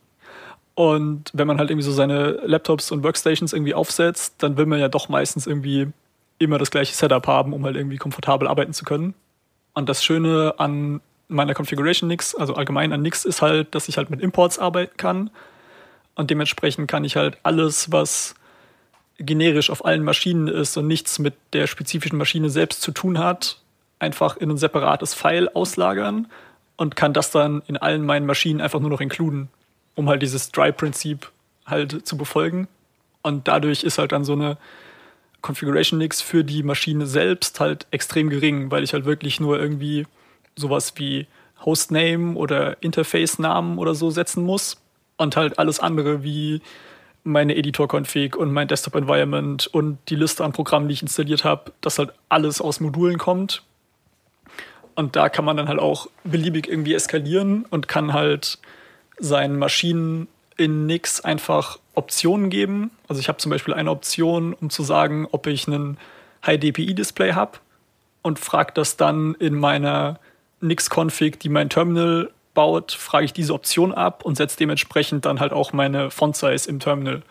Und 0.75 1.31
wenn 1.33 1.47
man 1.47 1.59
halt 1.59 1.71
irgendwie 1.71 1.87
so 1.87 1.93
seine 1.93 2.33
Laptops 2.45 2.91
und 2.91 3.03
Workstations 3.03 3.53
irgendwie 3.53 3.75
aufsetzt, 3.75 4.35
dann 4.39 4.57
will 4.57 4.67
man 4.67 4.79
ja 4.79 4.89
doch 4.89 5.09
meistens 5.09 5.47
irgendwie 5.47 5.89
immer 6.39 6.59
das 6.59 6.71
gleiche 6.71 6.95
Setup 6.95 7.27
haben, 7.27 7.53
um 7.53 7.65
halt 7.65 7.77
irgendwie 7.77 7.97
komfortabel 7.97 8.49
arbeiten 8.49 8.73
zu 8.73 8.85
können. 8.85 9.15
Und 9.75 9.89
das 9.89 10.05
Schöne 10.05 10.55
an 10.59 11.01
meiner 11.29 11.55
Configuration 11.55 12.09
Nix, 12.09 12.35
also 12.35 12.55
allgemein 12.55 12.93
an 12.93 13.03
Nix, 13.03 13.25
ist 13.25 13.43
halt, 13.43 13.75
dass 13.75 13.89
ich 13.89 13.97
halt 13.97 14.11
mit 14.11 14.21
Imports 14.21 14.59
arbeiten 14.59 14.97
kann. 14.97 15.31
Und 16.15 16.31
dementsprechend 16.31 16.89
kann 16.89 17.05
ich 17.05 17.17
halt 17.17 17.39
alles, 17.43 17.93
was 17.93 18.35
generisch 19.19 19.71
auf 19.71 19.85
allen 19.85 20.05
Maschinen 20.05 20.49
ist 20.49 20.77
und 20.77 20.87
nichts 20.87 21.19
mit 21.19 21.35
der 21.53 21.67
spezifischen 21.67 22.19
Maschine 22.19 22.51
selbst 22.51 22.83
zu 22.83 22.93
tun 22.93 23.19
hat, 23.19 23.61
einfach 23.99 24.37
in 24.37 24.51
ein 24.51 24.59
separates 24.59 25.15
File 25.15 25.49
auslagern 25.55 26.29
und 26.77 26.97
kann 26.97 27.15
das 27.15 27.31
dann 27.31 27.63
in 27.67 27.77
allen 27.77 28.05
meinen 28.05 28.27
Maschinen 28.27 28.61
einfach 28.61 28.81
nur 28.81 28.91
noch 28.91 29.01
inkluden, 29.01 29.49
um 29.95 30.09
halt 30.09 30.23
dieses 30.23 30.53
Dry-Prinzip 30.53 31.31
halt 31.65 32.07
zu 32.07 32.17
befolgen. 32.17 32.69
Und 33.23 33.49
dadurch 33.49 33.83
ist 33.85 33.99
halt 33.99 34.13
dann 34.13 34.25
so 34.25 34.35
eine 34.35 34.59
Configuration 35.41 35.99
Nix 35.99 36.21
für 36.21 36.45
die 36.45 36.63
Maschine 36.63 37.07
selbst 37.07 37.61
halt 37.61 37.87
extrem 37.91 38.29
gering, 38.29 38.71
weil 38.71 38.85
ich 38.85 38.93
halt 38.93 39.05
wirklich 39.05 39.41
nur 39.41 39.59
irgendwie 39.59 40.07
sowas 40.57 40.95
wie 40.97 41.27
Hostname 41.65 42.35
oder 42.35 42.83
Interface-Namen 42.83 43.79
oder 43.79 43.95
so 43.95 44.11
setzen 44.11 44.45
muss. 44.45 44.79
Und 45.19 45.37
halt 45.37 45.59
alles 45.59 45.81
andere 45.81 46.23
wie 46.23 46.61
meine 47.25 47.57
Editor-Config 47.57 48.37
und 48.37 48.53
mein 48.53 48.69
Desktop-Environment 48.69 49.67
und 49.67 49.99
die 50.09 50.17
Liste 50.17 50.45
an 50.45 50.53
Programmen, 50.53 50.89
die 50.89 50.95
ich 50.95 51.03
installiert 51.03 51.45
habe, 51.45 51.73
dass 51.81 51.99
halt 51.99 52.13
alles 52.29 52.61
aus 52.61 52.81
Modulen 52.81 53.19
kommt. 53.19 53.63
Und 54.95 55.17
da 55.17 55.29
kann 55.29 55.45
man 55.45 55.57
dann 55.57 55.69
halt 55.69 55.79
auch 55.79 56.09
beliebig 56.25 56.69
irgendwie 56.69 56.95
eskalieren 56.95 57.67
und 57.69 57.89
kann 57.89 58.13
halt 58.13 58.59
seinen 59.19 59.59
Maschinen 59.59 60.29
in 60.57 60.87
Nix 60.87 61.21
einfach 61.21 61.79
Optionen 61.95 62.49
geben. 62.49 62.91
Also 63.09 63.21
ich 63.21 63.29
habe 63.29 63.39
zum 63.39 63.51
Beispiel 63.51 63.75
eine 63.75 63.91
Option, 63.91 64.55
um 64.55 64.71
zu 64.71 64.83
sagen, 64.83 65.27
ob 65.31 65.47
ich 65.47 65.67
einen 65.67 65.99
High-DPI-Display 66.47 67.33
habe 67.33 67.59
und 68.23 68.39
frage 68.39 68.73
das 68.75 68.97
dann 68.97 69.35
in 69.35 69.55
meiner 69.55 70.19
Nix-Config, 70.61 71.39
die 71.39 71.49
mein 71.49 71.69
Terminal 71.69 72.31
baut, 72.55 72.93
frage 72.93 73.27
ich 73.27 73.33
diese 73.33 73.53
Option 73.53 73.93
ab 73.93 74.25
und 74.25 74.37
setze 74.37 74.57
dementsprechend 74.57 75.25
dann 75.27 75.41
halt 75.41 75.53
auch 75.53 75.73
meine 75.73 76.11
Font-Size 76.11 76.69
im 76.69 76.81
Terminal. 76.81 77.23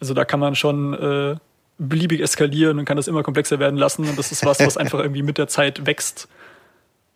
Also 0.00 0.14
da 0.14 0.24
kann 0.24 0.40
man 0.40 0.54
schon 0.54 0.94
äh, 0.94 1.36
beliebig 1.78 2.20
eskalieren 2.20 2.78
und 2.78 2.84
kann 2.84 2.96
das 2.96 3.08
immer 3.08 3.22
komplexer 3.22 3.58
werden 3.58 3.76
lassen 3.76 4.08
und 4.08 4.18
das 4.18 4.32
ist 4.32 4.44
was, 4.44 4.60
was 4.60 4.76
einfach 4.76 5.00
irgendwie 5.00 5.22
mit 5.22 5.38
der 5.38 5.48
Zeit 5.48 5.86
wächst. 5.86 6.28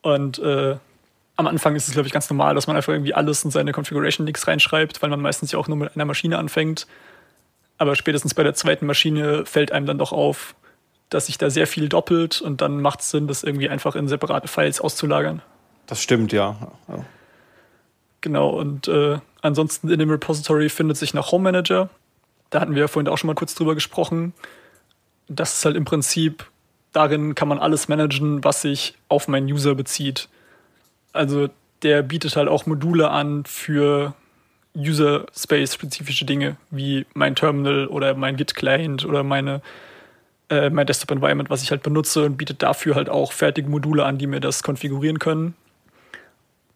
Und 0.02 0.38
äh, 0.38 0.76
am 1.36 1.46
Anfang 1.46 1.74
ist 1.76 1.88
es, 1.88 1.94
glaube 1.94 2.06
ich, 2.06 2.12
ganz 2.12 2.28
normal, 2.28 2.54
dass 2.54 2.66
man 2.66 2.76
einfach 2.76 2.92
irgendwie 2.92 3.14
alles 3.14 3.44
in 3.44 3.50
seine 3.50 3.72
Configuration 3.72 4.24
Nix 4.24 4.46
reinschreibt, 4.46 5.00
weil 5.02 5.10
man 5.10 5.20
meistens 5.20 5.52
ja 5.52 5.58
auch 5.58 5.68
nur 5.68 5.76
mit 5.76 5.94
einer 5.94 6.04
Maschine 6.04 6.38
anfängt. 6.38 6.86
Aber 7.78 7.96
spätestens 7.96 8.34
bei 8.34 8.42
der 8.42 8.54
zweiten 8.54 8.84
Maschine 8.84 9.46
fällt 9.46 9.72
einem 9.72 9.86
dann 9.86 9.98
doch 9.98 10.12
auf, 10.12 10.54
dass 11.10 11.26
sich 11.26 11.38
da 11.38 11.50
sehr 11.50 11.66
viel 11.66 11.88
doppelt 11.88 12.40
und 12.40 12.60
dann 12.60 12.80
macht 12.80 13.00
es 13.00 13.10
Sinn, 13.10 13.26
das 13.26 13.42
irgendwie 13.42 13.68
einfach 13.68 13.96
in 13.96 14.08
separate 14.08 14.48
Files 14.48 14.80
auszulagern. 14.80 15.42
Das 15.86 16.00
stimmt, 16.00 16.32
ja. 16.32 16.56
ja. 16.88 17.04
Genau, 18.20 18.50
und 18.50 18.88
äh, 18.88 19.18
ansonsten 19.42 19.88
in 19.88 19.98
dem 19.98 20.10
Repository 20.10 20.68
findet 20.68 20.96
sich 20.96 21.14
noch 21.14 21.32
Home 21.32 21.44
Manager. 21.44 21.88
Da 22.50 22.60
hatten 22.60 22.74
wir 22.74 22.82
ja 22.82 22.88
vorhin 22.88 23.08
auch 23.08 23.18
schon 23.18 23.28
mal 23.28 23.34
kurz 23.34 23.54
drüber 23.54 23.74
gesprochen. 23.74 24.32
Das 25.28 25.54
ist 25.54 25.64
halt 25.64 25.76
im 25.76 25.84
Prinzip, 25.84 26.46
darin 26.92 27.34
kann 27.34 27.48
man 27.48 27.58
alles 27.58 27.88
managen, 27.88 28.44
was 28.44 28.62
sich 28.62 28.94
auf 29.08 29.28
meinen 29.28 29.46
User 29.46 29.74
bezieht. 29.74 30.28
Also 31.12 31.48
der 31.82 32.02
bietet 32.02 32.36
halt 32.36 32.48
auch 32.48 32.66
Module 32.66 33.10
an 33.10 33.44
für 33.46 34.14
User-Space-spezifische 34.76 36.24
Dinge, 36.24 36.56
wie 36.70 37.06
mein 37.14 37.34
Terminal 37.34 37.86
oder 37.86 38.14
mein 38.14 38.36
Git-Client 38.36 39.04
oder 39.04 39.22
meine, 39.22 39.62
äh, 40.50 40.70
mein 40.70 40.86
Desktop-Environment, 40.86 41.48
was 41.48 41.62
ich 41.62 41.70
halt 41.70 41.82
benutze 41.82 42.24
und 42.24 42.36
bietet 42.36 42.62
dafür 42.62 42.94
halt 42.94 43.08
auch 43.08 43.32
fertige 43.32 43.68
Module 43.68 44.04
an, 44.04 44.18
die 44.18 44.26
mir 44.26 44.40
das 44.40 44.62
konfigurieren 44.62 45.18
können. 45.18 45.54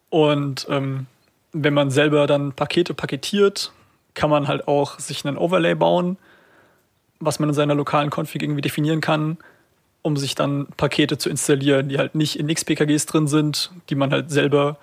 Und 0.09 0.65
ähm, 0.69 1.05
wenn 1.53 1.73
man 1.73 1.91
selber 1.91 2.25
dann 2.27 2.53
Pakete 2.53 2.93
paketiert, 2.93 3.71
kann 4.13 4.29
man 4.29 4.47
halt 4.47 4.67
auch 4.67 4.99
sich 4.99 5.25
einen 5.25 5.37
Overlay 5.37 5.75
bauen, 5.75 6.17
was 7.19 7.39
man 7.39 7.49
in 7.49 7.55
seiner 7.55 7.75
lokalen 7.75 8.09
Config 8.09 8.41
irgendwie 8.41 8.61
definieren 8.61 9.01
kann 9.01 9.37
um 10.05 10.17
sich 10.17 10.35
dann 10.35 10.67
Pakete 10.77 11.17
zu 11.17 11.31
installieren, 11.31 11.89
die 11.89 11.97
halt 11.97 12.13
nicht 12.13 12.37
in 12.37 12.47
XPKGs 12.47 13.07
drin 13.07 13.27
sind, 13.27 13.71
die 13.89 13.95
man 13.95 14.11
halt 14.11 14.29
selber 14.29 14.77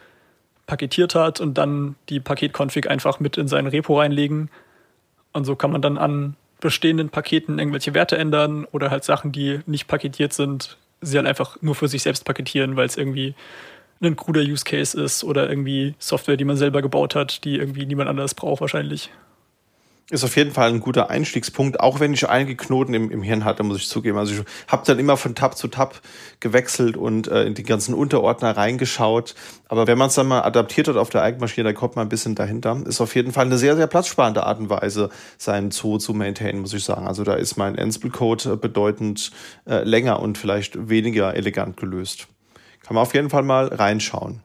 paketiert 0.66 1.14
hat 1.14 1.40
und 1.40 1.54
dann 1.54 1.94
die 2.08 2.18
Paketconfig 2.18 2.90
einfach 2.90 3.20
mit 3.20 3.36
in 3.36 3.46
sein 3.46 3.68
Repo 3.68 4.00
reinlegen. 4.00 4.50
Und 5.32 5.44
so 5.44 5.54
kann 5.54 5.70
man 5.70 5.80
dann 5.80 5.96
an 5.96 6.34
bestehenden 6.62 7.10
Paketen 7.10 7.58
irgendwelche 7.58 7.92
Werte 7.92 8.16
ändern 8.16 8.64
oder 8.72 8.90
halt 8.90 9.04
Sachen, 9.04 9.32
die 9.32 9.60
nicht 9.66 9.88
paketiert 9.88 10.32
sind, 10.32 10.78
sie 11.02 11.18
halt 11.18 11.26
einfach 11.26 11.60
nur 11.60 11.74
für 11.74 11.88
sich 11.88 12.02
selbst 12.02 12.24
paketieren, 12.24 12.76
weil 12.76 12.86
es 12.86 12.96
irgendwie 12.96 13.34
ein 14.00 14.16
cruder 14.16 14.40
Use 14.40 14.64
Case 14.64 15.00
ist 15.00 15.24
oder 15.24 15.50
irgendwie 15.50 15.94
Software, 15.98 16.36
die 16.36 16.44
man 16.44 16.56
selber 16.56 16.80
gebaut 16.80 17.14
hat, 17.14 17.44
die 17.44 17.56
irgendwie 17.56 17.84
niemand 17.84 18.08
anderes 18.08 18.34
braucht 18.34 18.60
wahrscheinlich. 18.60 19.10
Ist 20.10 20.24
auf 20.24 20.36
jeden 20.36 20.50
Fall 20.50 20.68
ein 20.68 20.80
guter 20.80 21.10
Einstiegspunkt, 21.10 21.80
auch 21.80 22.00
wenn 22.00 22.12
ich 22.12 22.28
einige 22.28 22.56
Knoten 22.56 22.92
im, 22.92 23.10
im 23.10 23.22
Hirn 23.22 23.44
hatte, 23.44 23.62
muss 23.62 23.78
ich 23.78 23.88
zugeben. 23.88 24.18
Also 24.18 24.34
ich 24.34 24.40
habe 24.66 24.82
dann 24.84 24.98
immer 24.98 25.16
von 25.16 25.34
Tab 25.34 25.56
zu 25.56 25.68
Tab 25.68 26.02
gewechselt 26.40 26.96
und 26.96 27.28
äh, 27.28 27.44
in 27.44 27.54
die 27.54 27.62
ganzen 27.62 27.94
Unterordner 27.94 28.56
reingeschaut. 28.56 29.34
Aber 29.68 29.86
wenn 29.86 29.96
man 29.96 30.08
es 30.08 30.14
dann 30.14 30.26
mal 30.26 30.42
adaptiert 30.42 30.88
hat 30.88 30.96
auf 30.96 31.08
der 31.08 31.22
Eigenmaschine, 31.22 31.64
da 31.64 31.72
kommt 31.72 31.96
man 31.96 32.06
ein 32.06 32.10
bisschen 32.10 32.34
dahinter. 32.34 32.82
Ist 32.84 33.00
auf 33.00 33.14
jeden 33.14 33.32
Fall 33.32 33.46
eine 33.46 33.56
sehr, 33.56 33.76
sehr 33.76 33.86
platzsparende 33.86 34.44
Art 34.44 34.58
und 34.58 34.68
Weise, 34.68 35.08
seinen 35.38 35.70
Zoo 35.70 35.98
zu 35.98 36.12
maintainen, 36.12 36.60
muss 36.60 36.74
ich 36.74 36.84
sagen. 36.84 37.06
Also 37.06 37.24
da 37.24 37.34
ist 37.34 37.56
mein 37.56 37.78
Ansible-Code 37.78 38.56
bedeutend 38.56 39.30
äh, 39.66 39.82
länger 39.84 40.20
und 40.20 40.36
vielleicht 40.36 40.90
weniger 40.90 41.34
elegant 41.34 41.76
gelöst. 41.78 42.26
Kann 42.82 42.96
man 42.96 43.02
auf 43.02 43.14
jeden 43.14 43.30
Fall 43.30 43.44
mal 43.44 43.68
reinschauen. 43.68 44.40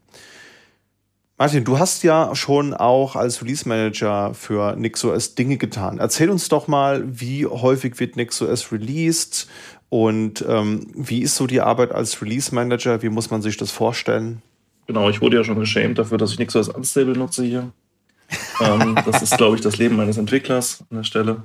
Martin, 1.39 1.63
du 1.63 1.77
hast 1.77 2.01
ja 2.01 2.33
schon 2.33 2.73
auch 2.73 3.15
als 3.15 3.43
Release 3.43 3.69
Manager 3.69 4.33
für 4.33 4.75
NixOS 4.75 5.35
Dinge 5.35 5.57
getan. 5.57 5.99
Erzähl 5.99 6.31
uns 6.31 6.49
doch 6.49 6.67
mal, 6.67 7.03
wie 7.07 7.45
häufig 7.45 7.99
wird 7.99 8.15
NixOS 8.15 8.71
released 8.71 9.47
und 9.89 10.43
ähm, 10.47 10.87
wie 10.95 11.21
ist 11.21 11.35
so 11.35 11.45
die 11.45 11.61
Arbeit 11.61 11.91
als 11.91 12.19
Release 12.23 12.53
Manager? 12.55 13.03
Wie 13.03 13.09
muss 13.09 13.29
man 13.29 13.43
sich 13.43 13.55
das 13.55 13.69
vorstellen? 13.69 14.41
Genau, 14.87 15.11
ich 15.11 15.21
wurde 15.21 15.37
ja 15.37 15.43
schon 15.43 15.59
geschämt 15.59 15.99
dafür, 15.99 16.17
dass 16.17 16.31
ich 16.31 16.39
NixOS 16.39 16.69
Unstable 16.69 17.15
nutze 17.15 17.43
hier. 17.43 17.71
ähm, 18.59 18.97
das 19.05 19.21
ist, 19.21 19.37
glaube 19.37 19.57
ich, 19.57 19.61
das 19.61 19.77
Leben 19.77 19.95
meines 19.95 20.17
Entwicklers 20.17 20.83
an 20.89 20.97
der 20.97 21.03
Stelle. 21.03 21.43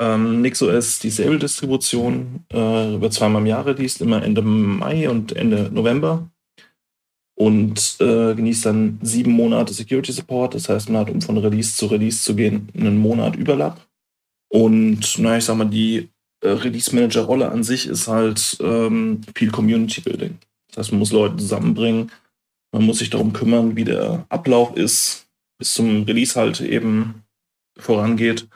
Ähm, 0.00 0.42
NixOS, 0.42 0.98
die 0.98 1.10
Sable-Distribution, 1.10 2.46
äh, 2.48 2.56
wird 2.56 3.12
zweimal 3.12 3.42
im 3.42 3.46
Jahr 3.46 3.64
released, 3.64 4.00
immer 4.00 4.24
Ende 4.24 4.42
Mai 4.42 5.08
und 5.08 5.36
Ende 5.36 5.70
November 5.72 6.28
und 7.36 7.96
äh, 8.00 8.34
genießt 8.34 8.66
dann 8.66 8.98
sieben 9.02 9.32
Monate 9.32 9.74
Security 9.74 10.12
Support. 10.12 10.54
Das 10.54 10.68
heißt, 10.68 10.88
man 10.88 11.00
hat, 11.00 11.10
um 11.10 11.20
von 11.20 11.38
Release 11.38 11.76
zu 11.76 11.86
Release 11.86 12.22
zu 12.22 12.34
gehen, 12.34 12.68
einen 12.76 12.98
Monat 12.98 13.36
Überlapp. 13.36 13.86
Und 14.48 15.18
naja, 15.18 15.38
ich 15.38 15.44
sag 15.44 15.56
mal, 15.56 15.64
die 15.64 16.08
äh, 16.42 16.48
Release 16.48 16.94
Manager 16.94 17.22
Rolle 17.22 17.50
an 17.50 17.64
sich 17.64 17.86
ist 17.86 18.06
halt 18.06 18.56
ähm, 18.60 19.22
viel 19.34 19.50
Community 19.50 20.00
Building. 20.00 20.38
Das 20.68 20.78
heißt, 20.78 20.92
man 20.92 21.00
muss 21.00 21.12
Leute 21.12 21.36
zusammenbringen, 21.36 22.10
man 22.72 22.84
muss 22.84 22.98
sich 22.98 23.10
darum 23.10 23.32
kümmern, 23.32 23.76
wie 23.76 23.84
der 23.84 24.26
Ablauf 24.28 24.76
ist, 24.76 25.26
bis 25.58 25.74
zum 25.74 26.04
Release 26.04 26.38
halt 26.38 26.60
eben 26.60 27.22
vorangeht. 27.76 28.48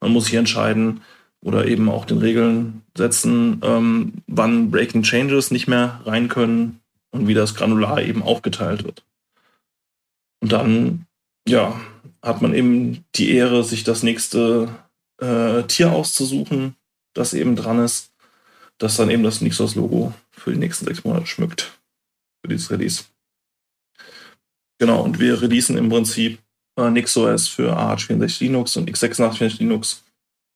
Man 0.00 0.12
muss 0.12 0.26
sich 0.26 0.34
entscheiden 0.34 1.00
oder 1.42 1.66
eben 1.66 1.88
auch 1.88 2.04
den 2.04 2.18
Regeln 2.18 2.82
setzen, 2.96 3.60
ähm, 3.62 4.14
wann 4.26 4.70
Breaking 4.70 5.02
Changes 5.02 5.50
nicht 5.50 5.68
mehr 5.68 6.00
rein 6.04 6.28
können, 6.28 6.80
und 7.16 7.28
wie 7.28 7.34
das 7.34 7.54
Granular 7.54 8.02
eben 8.02 8.22
aufgeteilt 8.22 8.84
wird. 8.84 9.04
Und 10.40 10.52
dann, 10.52 11.06
ja, 11.48 11.80
hat 12.22 12.42
man 12.42 12.54
eben 12.54 13.04
die 13.14 13.34
Ehre, 13.34 13.64
sich 13.64 13.84
das 13.84 14.02
nächste 14.02 14.68
äh, 15.20 15.62
Tier 15.64 15.92
auszusuchen, 15.92 16.76
das 17.14 17.34
eben 17.34 17.56
dran 17.56 17.78
ist, 17.78 18.12
das 18.78 18.96
dann 18.96 19.10
eben 19.10 19.22
das 19.22 19.40
Nixos-Logo 19.40 20.12
für 20.30 20.52
die 20.52 20.58
nächsten 20.58 20.84
sechs 20.84 21.04
Monate 21.04 21.26
schmückt. 21.26 21.78
Für 22.42 22.48
dieses 22.48 22.70
Release. 22.70 23.04
Genau, 24.78 25.02
und 25.02 25.18
wir 25.18 25.40
releasen 25.40 25.78
im 25.78 25.88
Prinzip 25.88 26.38
äh, 26.76 26.90
NixOS 26.90 27.48
für 27.48 27.76
AH64 27.78 28.42
Linux 28.42 28.76
und 28.76 28.90
x86 28.90 29.58
Linux. 29.58 30.04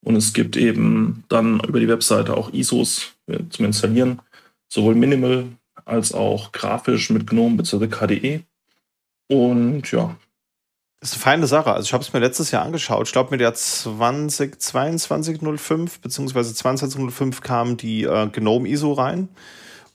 Und 0.03 0.17
es 0.17 0.33
gibt 0.33 0.57
eben 0.57 1.25
dann 1.29 1.61
über 1.61 1.81
die 1.81 1.89
Webseite 1.89 2.37
auch 2.37 2.53
ISOs 2.53 3.13
zum 3.51 3.65
Installieren, 3.65 4.21
sowohl 4.69 4.95
Minimal 4.95 5.47
als 5.85 6.13
auch 6.13 6.53
grafisch 6.53 7.11
mit 7.11 7.27
GNOME 7.27 7.59
bzw. 7.59 7.89
KDE. 7.89 8.45
Und 9.29 9.91
ja. 9.93 10.17
Das 11.01 11.11
ist 11.11 11.17
eine 11.17 11.23
feine 11.23 11.47
Sache. 11.47 11.73
Also 11.73 11.87
ich 11.87 11.93
habe 11.95 12.05
es 12.05 12.13
mir 12.13 12.21
letztes 12.21 12.51
Jahr 12.51 12.65
angeschaut. 12.65 13.07
Ich 13.07 13.13
glaube, 13.13 13.31
mit 13.31 13.41
der 13.41 13.55
202205 13.55 16.01
bzw. 16.01 16.43
2005 16.43 17.41
kam 17.41 17.79
die 17.79 18.03
äh, 18.05 18.29
GNOME 18.29 18.69
ISO 18.69 18.93
rein. 18.93 19.31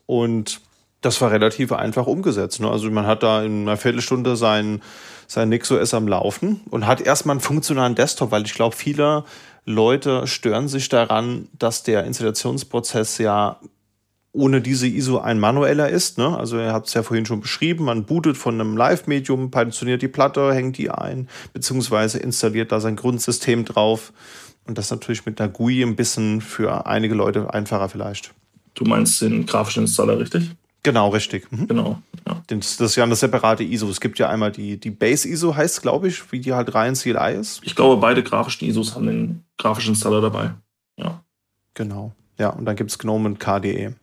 Und 0.08 0.62
das 1.02 1.22
war 1.22 1.30
relativ 1.32 1.72
einfach 1.72 2.08
umgesetzt. 2.08 2.60
Ne? 2.60 2.68
Also 2.70 2.90
man 2.90 3.06
hat 3.06 3.22
da 3.22 3.44
in 3.44 3.62
einer 3.62 3.78
Viertelstunde 3.78 4.36
sein, 4.36 4.82
sein 5.28 5.50
NixOS 5.50 5.94
am 5.94 6.08
Laufen 6.08 6.62
und 6.72 6.88
hat 6.88 7.02
erstmal 7.02 7.36
einen 7.36 7.42
funktionalen 7.42 7.94
Desktop, 7.94 8.32
weil 8.32 8.46
ich 8.46 8.56
glaube, 8.56 8.76
viele 8.76 9.26
Leute 9.66 10.26
stören 10.26 10.68
sich 10.68 10.90
daran, 10.90 11.50
dass 11.54 11.84
der 11.84 12.06
Installationsprozess 12.06 13.20
ja 13.20 13.60
ohne 14.36 14.62
diese 14.62 14.88
ISO 14.88 15.20
ein 15.20 15.40
manueller 15.40 15.90
ist. 15.90 16.18
Ne? 16.18 16.38
Also 16.38 16.58
ihr 16.58 16.74
habt 16.74 16.88
es 16.88 16.94
ja 16.94 17.04
vorhin 17.04 17.26
schon 17.26 17.40
beschrieben, 17.40 17.86
man 17.86 18.04
bootet 18.04 18.38
von 18.38 18.60
einem 18.60 18.76
Live-Medium, 18.78 19.50
partitioniert 19.50 20.02
die 20.02 20.08
Platte, 20.08 20.54
hängt 20.54 20.78
die 20.78 20.92
ein, 20.92 21.30
beziehungsweise 21.54 22.20
installiert 22.20 22.72
da 22.72 22.80
sein 22.80 22.96
Grundsystem 22.96 23.66
drauf. 23.66 24.14
Und 24.68 24.78
das 24.78 24.92
natürlich 24.92 25.26
mit 25.26 25.40
einer 25.40 25.50
GUI 25.50 25.84
ein 25.84 25.96
bisschen 25.96 26.42
für 26.42 26.86
einige 26.86 27.16
Leute 27.16 27.54
einfacher 27.54 27.88
vielleicht. 27.88 28.34
Du 28.74 28.84
meinst 28.84 29.22
den 29.22 29.46
grafischen 29.46 29.84
Installer, 29.84 30.20
richtig? 30.20 30.52
Genau, 30.84 31.10
richtig. 31.10 31.52
Mhm. 31.52 31.68
Genau. 31.68 32.02
Ja. 32.28 32.42
Das 32.48 32.80
ist 32.80 32.96
ja 32.96 33.04
eine 33.04 33.16
separate 33.16 33.64
ISO. 33.64 33.88
Es 33.90 34.02
gibt 34.02 34.20
ja 34.20 34.30
einmal 34.30 34.52
die, 34.52 34.80
die 34.80 34.92
Base-ISO, 34.92 35.56
heißt 35.56 35.82
glaube 35.82 36.08
ich, 36.08 36.32
wie 36.32 36.40
die 36.40 36.54
halt 36.54 36.76
rein 36.76 36.96
CLI 36.96 37.36
ist. 37.40 37.62
Ich 37.64 37.76
glaube, 37.76 38.00
beide 38.02 38.22
grafischen 38.22 38.68
ISOs 38.68 38.96
haben 38.96 39.08
den 39.08 39.44
grafischen 39.58 39.94
Installer 39.94 40.22
dabei. 40.22 40.52
Ja. 40.98 41.24
Genau. 41.74 42.14
Ja, 42.38 42.50
und 42.50 42.66
dann 42.66 42.76
gibt 42.76 42.92
es 42.92 43.00
GNOME 43.00 43.28
und 43.28 43.40
KDE. 43.40 43.96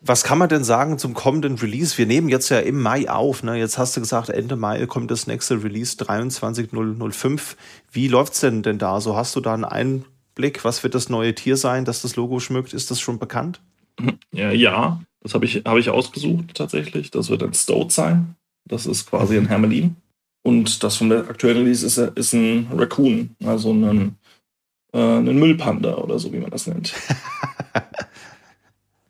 Was 0.00 0.22
kann 0.22 0.38
man 0.38 0.48
denn 0.48 0.62
sagen 0.62 0.98
zum 0.98 1.14
kommenden 1.14 1.56
Release? 1.56 1.98
Wir 1.98 2.06
nehmen 2.06 2.28
jetzt 2.28 2.48
ja 2.48 2.60
im 2.60 2.80
Mai 2.80 3.10
auf. 3.10 3.42
Ne? 3.42 3.56
Jetzt 3.56 3.76
hast 3.76 3.96
du 3.96 4.00
gesagt, 4.00 4.28
Ende 4.28 4.54
Mai 4.54 4.86
kommt 4.86 5.10
das 5.10 5.26
nächste 5.26 5.62
Release 5.64 5.96
23005. 5.96 7.56
Wie 7.90 8.06
läuft's 8.06 8.40
denn 8.40 8.62
denn 8.62 8.78
da? 8.78 9.00
So 9.00 9.16
hast 9.16 9.34
du 9.34 9.40
da 9.40 9.54
einen 9.54 9.64
Einblick? 9.64 10.64
Was 10.64 10.84
wird 10.84 10.94
das 10.94 11.08
neue 11.08 11.34
Tier 11.34 11.56
sein, 11.56 11.84
das 11.84 12.02
das 12.02 12.14
Logo 12.14 12.38
schmückt? 12.38 12.72
Ist 12.72 12.90
das 12.90 13.00
schon 13.00 13.18
bekannt? 13.18 13.60
Ja, 14.32 14.52
ja. 14.52 15.00
Das 15.22 15.34
habe 15.34 15.44
ich, 15.44 15.62
hab 15.64 15.76
ich 15.76 15.90
ausgesucht 15.90 16.54
tatsächlich. 16.54 17.10
Das 17.10 17.28
wird 17.28 17.42
ein 17.42 17.54
Stoat 17.54 17.90
sein. 17.90 18.36
Das 18.64 18.86
ist 18.86 19.10
quasi 19.10 19.36
ein 19.36 19.48
Hermelin. 19.48 19.96
Und 20.42 20.84
das 20.84 20.96
von 20.96 21.08
der 21.08 21.28
aktuellen 21.28 21.58
Release 21.58 21.84
ist, 21.84 21.98
ist 21.98 22.32
ein 22.32 22.68
Raccoon, 22.72 23.34
also 23.44 23.72
ein, 23.72 24.14
äh, 24.96 25.18
ein 25.18 25.38
Müllpanda 25.38 25.96
oder 25.96 26.18
so, 26.18 26.32
wie 26.32 26.38
man 26.38 26.50
das 26.50 26.66
nennt. 26.66 26.94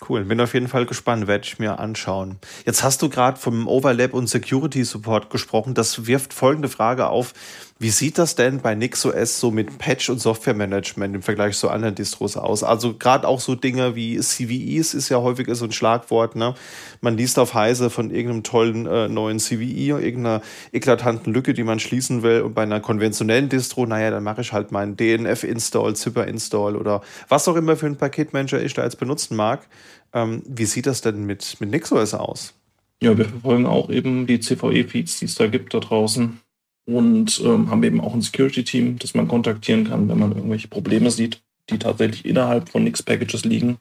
Cool, 0.08 0.24
bin 0.24 0.40
auf 0.40 0.54
jeden 0.54 0.68
Fall 0.68 0.86
gespannt, 0.86 1.26
werde 1.26 1.44
ich 1.44 1.58
mir 1.58 1.80
anschauen. 1.80 2.38
Jetzt 2.64 2.84
hast 2.84 3.02
du 3.02 3.08
gerade 3.08 3.38
vom 3.38 3.66
Overlap 3.66 4.14
und 4.14 4.28
Security 4.28 4.84
Support 4.84 5.30
gesprochen. 5.30 5.74
Das 5.74 6.06
wirft 6.06 6.32
folgende 6.32 6.68
Frage 6.68 7.08
auf. 7.08 7.34
Wie 7.78 7.90
sieht 7.90 8.16
das 8.16 8.34
denn 8.34 8.62
bei 8.62 8.74
NixOS 8.74 9.38
so 9.38 9.50
mit 9.50 9.76
Patch 9.76 10.08
und 10.08 10.18
Softwaremanagement 10.18 11.14
im 11.14 11.20
Vergleich 11.20 11.58
zu 11.58 11.68
anderen 11.68 11.94
Distros 11.94 12.38
aus? 12.38 12.62
Also 12.62 12.94
gerade 12.94 13.28
auch 13.28 13.38
so 13.38 13.54
Dinge 13.54 13.94
wie 13.94 14.18
CVEs 14.18 14.94
ist 14.94 15.10
ja 15.10 15.18
häufig 15.18 15.46
so 15.50 15.66
ein 15.66 15.72
Schlagwort. 15.72 16.36
Ne? 16.36 16.54
Man 17.02 17.18
liest 17.18 17.38
auf 17.38 17.52
Heise 17.52 17.90
von 17.90 18.10
irgendeinem 18.10 18.44
tollen 18.44 18.86
äh, 18.86 19.08
neuen 19.08 19.38
CVE, 19.38 20.00
irgendeiner 20.00 20.40
eklatanten 20.72 21.34
Lücke, 21.34 21.52
die 21.52 21.64
man 21.64 21.78
schließen 21.78 22.22
will. 22.22 22.40
Und 22.40 22.54
bei 22.54 22.62
einer 22.62 22.80
konventionellen 22.80 23.50
Distro, 23.50 23.84
naja, 23.84 24.10
dann 24.10 24.24
mache 24.24 24.40
ich 24.40 24.54
halt 24.54 24.72
meinen 24.72 24.96
DNF-Install, 24.96 25.96
Zipper-Install 25.96 26.76
oder 26.76 27.02
was 27.28 27.46
auch 27.46 27.56
immer 27.56 27.76
für 27.76 27.84
ein 27.84 27.96
Paketmanager 27.96 28.62
ich 28.62 28.72
da 28.72 28.84
jetzt 28.84 28.98
benutzen 28.98 29.36
mag. 29.36 29.68
Ähm, 30.14 30.42
wie 30.46 30.64
sieht 30.64 30.86
das 30.86 31.02
denn 31.02 31.26
mit, 31.26 31.60
mit 31.60 31.72
NixOS 31.72 32.14
aus? 32.14 32.54
Ja, 33.02 33.18
wir 33.18 33.26
verfolgen 33.26 33.66
auch 33.66 33.90
eben 33.90 34.26
die 34.26 34.40
CVE-Feeds, 34.40 35.18
die 35.18 35.26
es 35.26 35.34
da 35.34 35.46
gibt 35.46 35.74
da 35.74 35.80
draußen 35.80 36.40
und 36.86 37.40
ähm, 37.44 37.70
haben 37.70 37.82
eben 37.82 38.00
auch 38.00 38.14
ein 38.14 38.22
Security-Team, 38.22 38.98
das 38.98 39.14
man 39.14 39.28
kontaktieren 39.28 39.84
kann, 39.84 40.08
wenn 40.08 40.18
man 40.18 40.32
irgendwelche 40.32 40.68
Probleme 40.68 41.10
sieht, 41.10 41.42
die 41.68 41.78
tatsächlich 41.78 42.24
innerhalb 42.24 42.68
von 42.68 42.84
Nix-Packages 42.84 43.44
liegen 43.44 43.78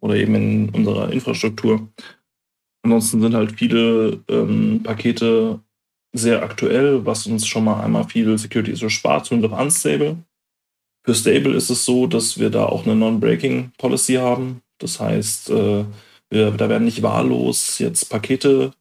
oder 0.00 0.14
eben 0.16 0.34
in 0.34 0.68
unserer 0.68 1.10
Infrastruktur. 1.12 1.88
Ansonsten 2.82 3.22
sind 3.22 3.34
halt 3.34 3.58
viele 3.58 4.22
ähm, 4.28 4.82
Pakete 4.82 5.60
sehr 6.12 6.42
aktuell, 6.42 7.04
was 7.04 7.26
uns 7.26 7.46
schon 7.46 7.64
mal 7.64 7.82
einmal 7.82 8.04
viel 8.04 8.36
Security 8.38 8.72
Issue 8.72 8.90
spart, 8.90 9.26
zumindest 9.26 9.52
auf 9.52 9.60
Unstable. 9.60 10.18
Für 11.04 11.14
Stable 11.14 11.54
ist 11.54 11.70
es 11.70 11.84
so, 11.84 12.06
dass 12.06 12.38
wir 12.38 12.50
da 12.50 12.66
auch 12.66 12.84
eine 12.84 12.96
Non-Breaking 12.96 13.72
Policy 13.78 14.14
haben. 14.14 14.62
Das 14.78 15.00
heißt, 15.00 15.50
äh, 15.50 15.84
wir, 16.30 16.50
da 16.50 16.68
werden 16.68 16.84
nicht 16.84 17.02
wahllos 17.02 17.78
jetzt 17.78 18.10
Pakete, 18.10 18.72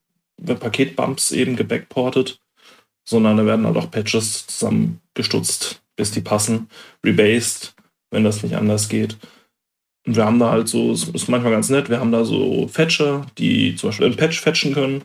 Paketbumps 0.44 1.32
eben 1.32 1.56
gebackportet, 1.56 2.40
sondern 3.06 3.38
da 3.38 3.46
werden 3.46 3.66
halt 3.66 3.78
auch 3.78 3.92
Patches 3.92 4.48
zusammengestutzt, 4.48 5.82
bis 5.96 6.12
die 6.12 6.22
passen, 6.22 6.70
rebased, 7.06 7.76
wenn 8.12 8.24
das 8.24 8.44
nicht 8.44 8.56
anders 8.56 8.90
geht. 8.90 9.18
Und 10.06 10.16
wir 10.16 10.26
haben 10.26 10.40
da 10.40 10.52
halt 10.52 10.68
so, 10.68 10.92
es 10.92 11.08
ist 11.08 11.30
manchmal 11.30 11.52
ganz 11.52 11.70
nett, 11.70 11.90
wir 11.90 12.00
haben 12.00 12.12
da 12.12 12.26
so 12.26 12.68
Fetcher, 12.68 13.26
die 13.38 13.76
zum 13.76 13.90
Beispiel 13.90 14.08
einen 14.08 14.18
Patch 14.18 14.40
fetchen 14.40 14.74
können 14.74 15.04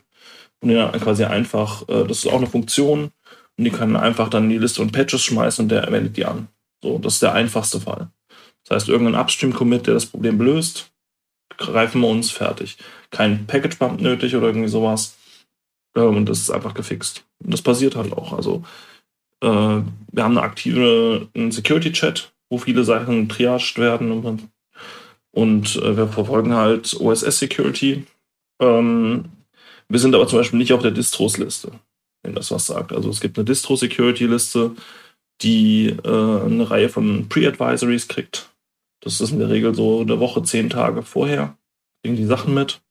und 0.61 0.69
die 0.69 0.75
dann 0.75 0.93
quasi 1.01 1.25
einfach, 1.25 1.89
äh, 1.89 2.05
das 2.07 2.19
ist 2.19 2.27
auch 2.27 2.39
eine 2.39 2.47
Funktion, 2.47 3.13
und 3.61 3.65
die 3.65 3.71
können 3.71 3.95
einfach 3.95 4.31
dann 4.31 4.49
die 4.49 4.57
Liste 4.57 4.81
und 4.81 4.93
Patches 4.93 5.23
schmeißen 5.23 5.65
und 5.65 5.69
der 5.69 5.93
wendet 5.93 6.17
die 6.17 6.25
an. 6.25 6.49
So, 6.83 6.99
das 6.99 7.15
ist 7.15 7.23
der 7.23 7.35
einfachste 7.35 7.79
Fall. 7.79 8.09
Das 8.65 8.75
heißt, 8.75 8.89
irgendein 8.89 9.21
Upstream-Commit, 9.21 9.87
der 9.87 9.93
das 9.93 10.07
Problem 10.07 10.41
löst, 10.41 10.91
greifen 11.59 12.01
wir 12.01 12.09
uns 12.09 12.31
fertig. 12.31 12.79
Kein 13.11 13.47
Package-Bump 13.47 14.01
nötig 14.01 14.35
oder 14.35 14.47
irgendwie 14.47 14.69
sowas. 14.69 15.19
Und 15.95 16.27
das 16.27 16.39
ist 16.39 16.51
einfach 16.51 16.75
gefixt. 16.75 17.25
Und 17.43 17.53
das 17.53 17.63
passiert 17.63 17.97
halt 17.97 18.13
auch. 18.13 18.33
Also 18.33 18.63
äh, 19.41 19.47
wir 19.47 20.25
haben 20.25 20.39
eine 20.39 20.43
aktive 20.43 21.29
Security-Chat, 21.35 22.33
wo 22.49 22.59
viele 22.59 22.85
Sachen 22.85 23.29
triaged 23.29 23.79
werden 23.79 24.13
und, 24.13 24.49
und 25.33 25.77
äh, 25.77 25.97
wir 25.97 26.09
verfolgen 26.09 26.55
halt 26.55 26.95
OSS-Security. 26.99 28.05
Ähm, 28.61 29.25
wir 29.89 29.99
sind 29.99 30.15
aber 30.15 30.29
zum 30.29 30.39
Beispiel 30.39 30.59
nicht 30.59 30.73
auf 30.73 30.83
der 30.83 30.93
Distros-Liste, 30.93 31.73
wenn 32.23 32.35
das 32.35 32.51
was 32.51 32.67
sagt. 32.67 32.93
Also 32.93 33.11
es 33.11 33.21
gibt 33.21 33.39
eine 33.39 33.45
Distro-Security-Liste, 33.45 34.73
die 35.43 35.89
äh, 35.89 36.45
eine 36.45 36.71
Reihe 36.71 36.89
von 36.89 37.29
Pre-Advisories 37.29 38.07
kriegt. 38.07 38.51
Das 39.01 39.21
ist 39.21 39.33
in 39.33 39.39
der 39.39 39.49
Regel 39.49 39.75
so 39.75 40.01
eine 40.01 40.21
Woche, 40.21 40.43
zehn 40.43 40.69
Tage 40.69 41.03
vorher. 41.03 41.57
Kriegen 42.03 42.17
die 42.17 42.27
Sachen 42.27 42.55
mit. 42.55 42.83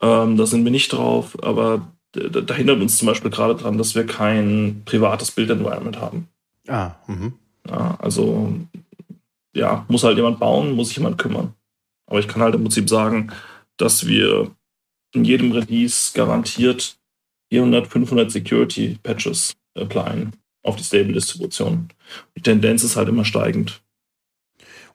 Ähm, 0.00 0.36
da 0.36 0.46
sind 0.46 0.64
wir 0.64 0.70
nicht 0.70 0.92
drauf, 0.92 1.36
aber 1.42 1.88
da 2.12 2.54
hindert 2.54 2.80
uns 2.80 2.98
zum 2.98 3.06
Beispiel 3.06 3.30
gerade 3.30 3.54
dran, 3.54 3.78
dass 3.78 3.94
wir 3.94 4.06
kein 4.06 4.82
privates 4.84 5.30
Build-Environment 5.30 6.00
haben. 6.00 6.28
Ah, 6.66 6.92
mhm. 7.06 7.34
Ja, 7.66 7.96
also, 8.00 8.54
ja, 9.54 9.84
muss 9.88 10.04
halt 10.04 10.16
jemand 10.16 10.38
bauen, 10.38 10.72
muss 10.72 10.88
sich 10.88 10.96
jemand 10.96 11.18
kümmern. 11.18 11.54
Aber 12.06 12.18
ich 12.18 12.28
kann 12.28 12.42
halt 12.42 12.54
im 12.54 12.62
Prinzip 12.62 12.88
sagen, 12.88 13.30
dass 13.76 14.06
wir 14.06 14.50
in 15.12 15.24
jedem 15.24 15.52
Release 15.52 16.12
garantiert 16.14 16.98
400, 17.50 17.86
500 17.86 18.30
Security-Patches 18.30 19.56
applyen 19.74 20.32
auf 20.62 20.76
die 20.76 20.84
Stable-Distribution. 20.84 21.88
Die 22.36 22.42
Tendenz 22.42 22.82
ist 22.82 22.96
halt 22.96 23.08
immer 23.08 23.24
steigend. 23.24 23.82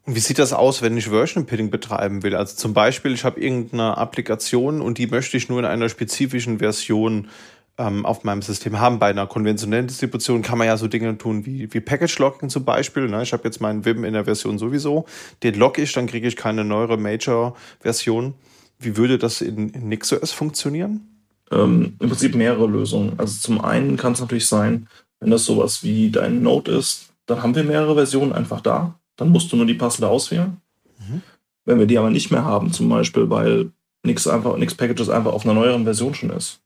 Und 0.05 0.15
wie 0.15 0.19
sieht 0.19 0.39
das 0.39 0.51
aus, 0.51 0.81
wenn 0.81 0.97
ich 0.97 1.07
Version 1.07 1.45
Pinning 1.45 1.69
betreiben 1.69 2.23
will? 2.23 2.35
Also 2.35 2.57
zum 2.57 2.73
Beispiel, 2.73 3.13
ich 3.13 3.23
habe 3.23 3.39
irgendeine 3.39 3.97
Applikation 3.97 4.81
und 4.81 4.97
die 4.97 5.07
möchte 5.07 5.37
ich 5.37 5.47
nur 5.47 5.59
in 5.59 5.65
einer 5.65 5.87
spezifischen 5.87 6.59
Version 6.59 7.29
ähm, 7.77 8.05
auf 8.05 8.23
meinem 8.23 8.41
System 8.41 8.79
haben. 8.79 8.99
Bei 8.99 9.09
einer 9.09 9.27
konventionellen 9.27 9.87
Distribution 9.87 10.41
kann 10.41 10.57
man 10.57 10.67
ja 10.67 10.77
so 10.77 10.87
Dinge 10.87 11.17
tun 11.17 11.45
wie, 11.45 11.73
wie 11.73 11.79
Package 11.79 12.19
Logging 12.19 12.49
zum 12.49 12.65
Beispiel. 12.65 13.07
Ne? 13.07 13.23
Ich 13.23 13.31
habe 13.31 13.43
jetzt 13.45 13.61
meinen 13.61 13.85
Vim 13.85 14.03
in 14.03 14.13
der 14.13 14.25
Version 14.25 14.57
sowieso. 14.57 15.05
Den 15.41 15.55
logge 15.55 15.81
ich, 15.81 15.93
dann 15.93 16.07
kriege 16.07 16.27
ich 16.27 16.35
keine 16.35 16.65
neuere 16.65 16.97
Major-Version. 16.97 18.33
Wie 18.79 18.97
würde 18.97 19.17
das 19.17 19.41
in, 19.41 19.69
in 19.69 19.87
NixOS 19.87 20.33
funktionieren? 20.33 21.07
Ähm, 21.49 21.95
Im 21.99 22.09
Prinzip 22.09 22.35
mehrere 22.35 22.67
Lösungen. 22.67 23.13
Also 23.17 23.39
zum 23.39 23.61
einen 23.61 23.95
kann 23.95 24.13
es 24.13 24.19
natürlich 24.19 24.47
sein, 24.47 24.87
wenn 25.19 25.31
das 25.31 25.45
sowas 25.45 25.83
wie 25.83 26.11
dein 26.11 26.41
Node 26.41 26.71
ist, 26.71 27.13
dann 27.25 27.41
haben 27.41 27.55
wir 27.55 27.63
mehrere 27.63 27.95
Versionen 27.95 28.33
einfach 28.33 28.59
da. 28.59 28.99
Dann 29.15 29.29
musst 29.29 29.51
du 29.51 29.55
nur 29.55 29.65
die 29.65 29.73
passende 29.73 30.07
auswählen. 30.07 30.57
Mhm. 30.99 31.21
Wenn 31.65 31.79
wir 31.79 31.85
die 31.85 31.97
aber 31.97 32.09
nicht 32.09 32.31
mehr 32.31 32.43
haben, 32.43 32.71
zum 32.71 32.89
Beispiel, 32.89 33.29
weil 33.29 33.71
nichts 34.03 34.27
einfach, 34.27 34.57
nichts 34.57 34.75
Packages 34.75 35.09
einfach 35.09 35.33
auf 35.33 35.45
einer 35.45 35.53
neueren 35.53 35.83
Version 35.85 36.13
schon 36.13 36.29
ist, 36.29 36.61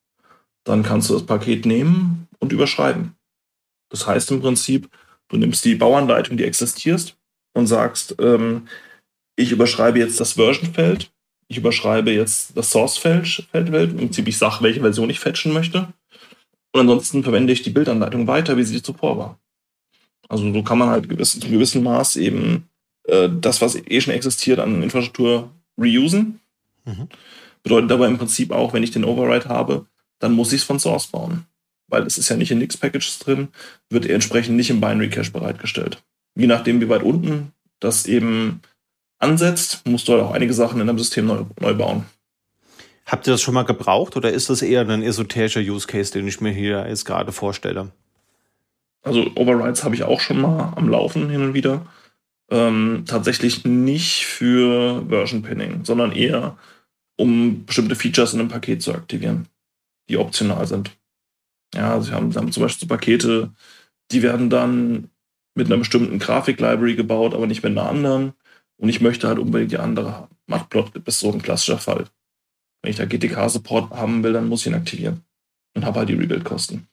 dann 0.64 0.84
kannst 0.84 1.10
du 1.10 1.14
das 1.14 1.26
Paket 1.26 1.66
nehmen 1.66 2.28
und 2.40 2.52
überschreiben. 2.52 3.16
Das 3.90 4.08
heißt 4.08 4.32
im 4.32 4.42
Prinzip, 4.42 4.90
du 5.30 5.38
nimmst 5.38 5.64
die 5.66 5.76
Bauanleitung, 5.76 6.38
die 6.38 6.44
existiert, 6.44 7.16
und 7.54 7.68
sagst, 7.68 8.16
ähm, 8.20 8.68
ich 9.36 9.52
überschreibe 9.52 10.00
jetzt 10.00 10.20
das 10.20 10.34
Version-Feld, 10.34 11.12
ich 11.48 11.58
überschreibe 11.58 12.12
jetzt 12.12 12.56
das 12.56 12.70
Source-Feld, 12.72 13.48
im 13.54 13.98
Prinzip 13.98 14.28
ich 14.28 14.38
sage, 14.38 14.58
welche 14.62 14.82
Version 14.82 15.10
ich 15.10 15.20
fetchen 15.20 15.54
möchte. 15.54 15.88
Und 16.74 16.82
ansonsten 16.82 17.24
verwende 17.24 17.54
ich 17.54 17.64
die 17.64 17.70
Bildanleitung 17.70 18.28
weiter, 18.28 18.58
wie 18.58 18.64
sie 18.64 18.84
zuvor 18.84 19.18
war. 19.18 19.40
Also 20.30 20.52
so 20.52 20.64
kann 20.64 20.78
man 20.78 20.90
halt 20.90 21.10
gewissen, 21.10 21.42
zu 21.42 21.50
gewissem 21.50 21.84
Maß 21.84 22.18
eben 22.18 22.70
äh, 23.08 23.30
das, 23.30 23.62
was 23.62 23.76
eh 23.76 24.02
schon 24.02 24.14
existiert, 24.14 24.60
an 24.60 24.84
Infrastruktur 24.84 25.52
reusen. 25.80 26.40
Mhm. 26.86 27.08
Bedeutet 27.64 27.92
aber 27.92 28.08
im 28.08 28.18
Prinzip 28.18 28.52
auch, 28.52 28.74
wenn 28.74 28.84
ich 28.84 28.92
den 28.92 29.06
Override 29.06 29.50
habe, 29.50 29.86
dann 30.20 30.34
muss 30.34 30.54
ich 30.54 30.62
es 30.62 30.68
von 30.68 30.80
Source 30.80 31.08
bauen. 31.08 31.46
Weil 31.88 32.04
es 32.04 32.18
ist 32.18 32.30
ja 32.30 32.36
nicht 32.36 32.52
in 32.52 32.60
Nix-Packages 32.60 33.20
drin, 33.20 33.50
wird 33.90 34.06
entsprechend 34.06 34.58
nicht 34.58 34.70
im 34.70 34.82
Binary 34.82 35.10
Cache 35.10 35.32
bereitgestellt. 35.32 36.04
Je 36.36 36.48
nachdem, 36.48 36.82
wie 36.82 36.90
weit 36.90 37.04
unten 37.04 37.54
das 37.80 38.06
eben 38.06 38.62
ansetzt, 39.20 39.86
musst 39.86 40.08
du 40.08 40.14
halt 40.14 40.24
auch 40.24 40.32
einige 40.32 40.54
Sachen 40.54 40.82
in 40.82 40.88
deinem 40.88 41.00
System 41.00 41.26
neu, 41.26 41.46
neu 41.60 41.74
bauen. 41.74 42.06
Habt 43.06 43.26
ihr 43.26 43.32
das 43.32 43.42
schon 43.42 43.54
mal 43.54 43.64
gebraucht 43.64 44.18
oder 44.18 44.32
ist 44.32 44.50
das 44.50 44.62
eher 44.62 44.88
ein 44.88 45.02
esoterischer 45.02 45.62
Use 45.62 45.88
Case, 45.88 46.12
den 46.12 46.28
ich 46.28 46.42
mir 46.42 46.52
hier 46.52 46.86
jetzt 46.90 47.06
gerade 47.06 47.32
vorstelle? 47.32 47.92
Also 49.04 49.32
Overrides 49.36 49.84
habe 49.84 49.96
ich 49.96 50.04
auch 50.04 50.20
schon 50.20 50.42
mal 50.42 50.74
am 50.76 50.90
Laufen 50.90 51.30
hin 51.30 51.42
und 51.42 51.54
wieder. 51.54 51.86
Ähm, 52.50 53.04
tatsächlich 53.06 53.66
nicht 53.66 54.26
für 54.26 55.06
Version 55.08 55.42
Pinning, 55.42 55.84
sondern 55.84 56.12
eher 56.12 56.58
um 57.18 57.66
bestimmte 57.66 57.96
Features 57.96 58.34
in 58.34 58.40
einem 58.40 58.50
Paket 58.50 58.82
zu 58.82 58.94
aktivieren, 58.94 59.48
die 60.10 60.18
optional 60.18 60.66
sind. 60.68 60.92
Ja, 61.74 62.00
sie 62.00 62.12
haben, 62.12 62.32
sie 62.32 62.38
haben 62.38 62.52
zum 62.52 62.64
Beispiel 62.64 62.88
so 62.88 62.94
Pakete, 62.94 63.52
die 64.12 64.22
werden 64.22 64.50
dann 64.50 65.10
mit 65.56 65.68
einer 65.68 65.78
bestimmten 65.78 66.20
Grafik-Library 66.20 66.96
gebaut, 66.96 67.34
aber 67.34 67.48
nicht 67.48 67.64
mit 67.64 67.72
einer 67.72 67.90
anderen. 67.90 68.34
Und 68.78 68.90
ich 68.90 69.02
möchte 69.02 69.28
halt 69.28 69.40
unbedingt 69.40 69.72
die 69.72 69.80
andere 69.80 70.14
haben. 70.14 70.36
Matplot 70.46 70.96
ist 70.96 71.20
so 71.20 71.32
ein 71.32 71.42
klassischer 71.42 71.80
Fall. 71.80 72.06
Wenn 72.82 72.92
ich 72.92 72.98
da 72.98 73.06
GTK-Support 73.06 73.92
haben 73.92 74.24
will, 74.24 74.34
dann 74.34 74.48
muss 74.48 74.62
ich 74.62 74.68
ihn 74.68 74.76
aktivieren. 74.76 75.24
Und 75.76 75.84
habe 75.84 76.00
halt 76.00 76.10
die 76.10 76.14
Rebuild-Kosten. 76.14 76.88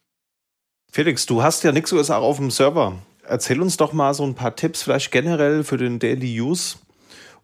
Felix, 0.95 1.25
du 1.25 1.43
hast 1.43 1.61
ja 1.65 1.73
NixOS 1.73 2.09
auch 2.09 2.23
auf 2.23 2.37
dem 2.37 2.49
Server. 2.49 2.93
Erzähl 3.27 3.61
uns 3.61 3.75
doch 3.75 3.91
mal 3.91 4.13
so 4.13 4.23
ein 4.23 4.33
paar 4.33 4.55
Tipps, 4.55 4.83
vielleicht 4.83 5.11
generell 5.11 5.65
für 5.65 5.75
den 5.75 5.99
Daily 5.99 6.39
Use. 6.39 6.77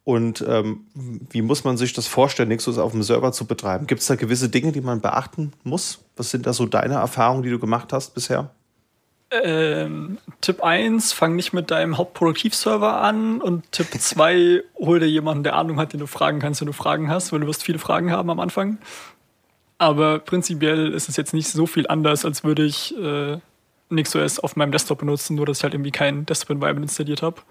Und 0.06 0.42
ähm, 0.48 0.86
wie 0.94 1.42
muss 1.42 1.66
man 1.66 1.76
sich 1.76 1.92
das 1.92 2.08
vorstellen, 2.08 2.48
NixOS 2.48 2.78
auf 2.78 2.94
dem 2.94 3.04
Server 3.04 3.34
zu 3.34 3.44
betreiben? 3.44 3.88
Gibt 3.88 4.00
es 4.00 4.08
da 4.08 4.16
gewisse 4.16 4.48
Dinge, 4.48 4.72
die 4.72 4.80
man 4.80 5.02
beachten 5.02 5.52
muss? 5.66 6.00
Was 6.16 6.32
sind 6.32 6.46
da 6.46 6.54
so 6.54 6.66
deine 6.66 6.94
Erfahrungen, 6.94 7.44
die 7.44 7.50
du 7.50 7.60
gemacht 7.60 7.92
hast 7.92 8.14
bisher? 8.14 8.52
Ähm, 9.32 10.18
Tipp 10.40 10.64
1, 10.64 11.12
fang 11.12 11.36
nicht 11.36 11.52
mit 11.52 11.72
deinem 11.72 11.98
Hauptproduktivserver 11.98 13.02
an 13.02 13.42
und 13.42 13.70
Tipp 13.74 13.88
2, 13.92 14.64
hol 14.78 15.00
dir 15.02 15.10
jemanden, 15.10 15.44
der 15.44 15.58
Ahnung 15.58 15.78
hat, 15.78 15.92
den 15.92 16.00
du 16.00 16.08
fragen 16.08 16.40
kannst, 16.40 16.62
wenn 16.62 16.68
du 16.68 16.74
Fragen 16.74 17.10
hast, 17.10 17.34
weil 17.34 17.42
du 17.42 17.48
wirst 17.48 17.64
viele 17.64 17.80
Fragen 17.80 18.12
haben 18.12 18.30
am 18.30 18.40
Anfang. 18.40 18.78
Aber 19.82 20.20
prinzipiell 20.20 20.94
ist 20.94 21.10
es 21.10 21.18
jetzt 21.18 21.34
nicht 21.34 21.48
so 21.48 21.66
viel 21.66 21.88
anders, 21.88 22.24
als 22.24 22.44
würde 22.44 22.64
ich 22.64 22.96
äh, 23.00 23.40
NixOS 23.90 24.38
auf 24.38 24.56
meinem 24.56 24.72
Desktop 24.72 25.00
benutzen, 25.00 25.36
nur 25.36 25.48
dass 25.48 25.58
ich 25.58 25.64
halt 25.64 25.74
irgendwie 25.74 25.90
kein 25.90 26.24
Desktop-Environment 26.28 26.86
installiert 26.86 27.24
habe. 27.24 27.42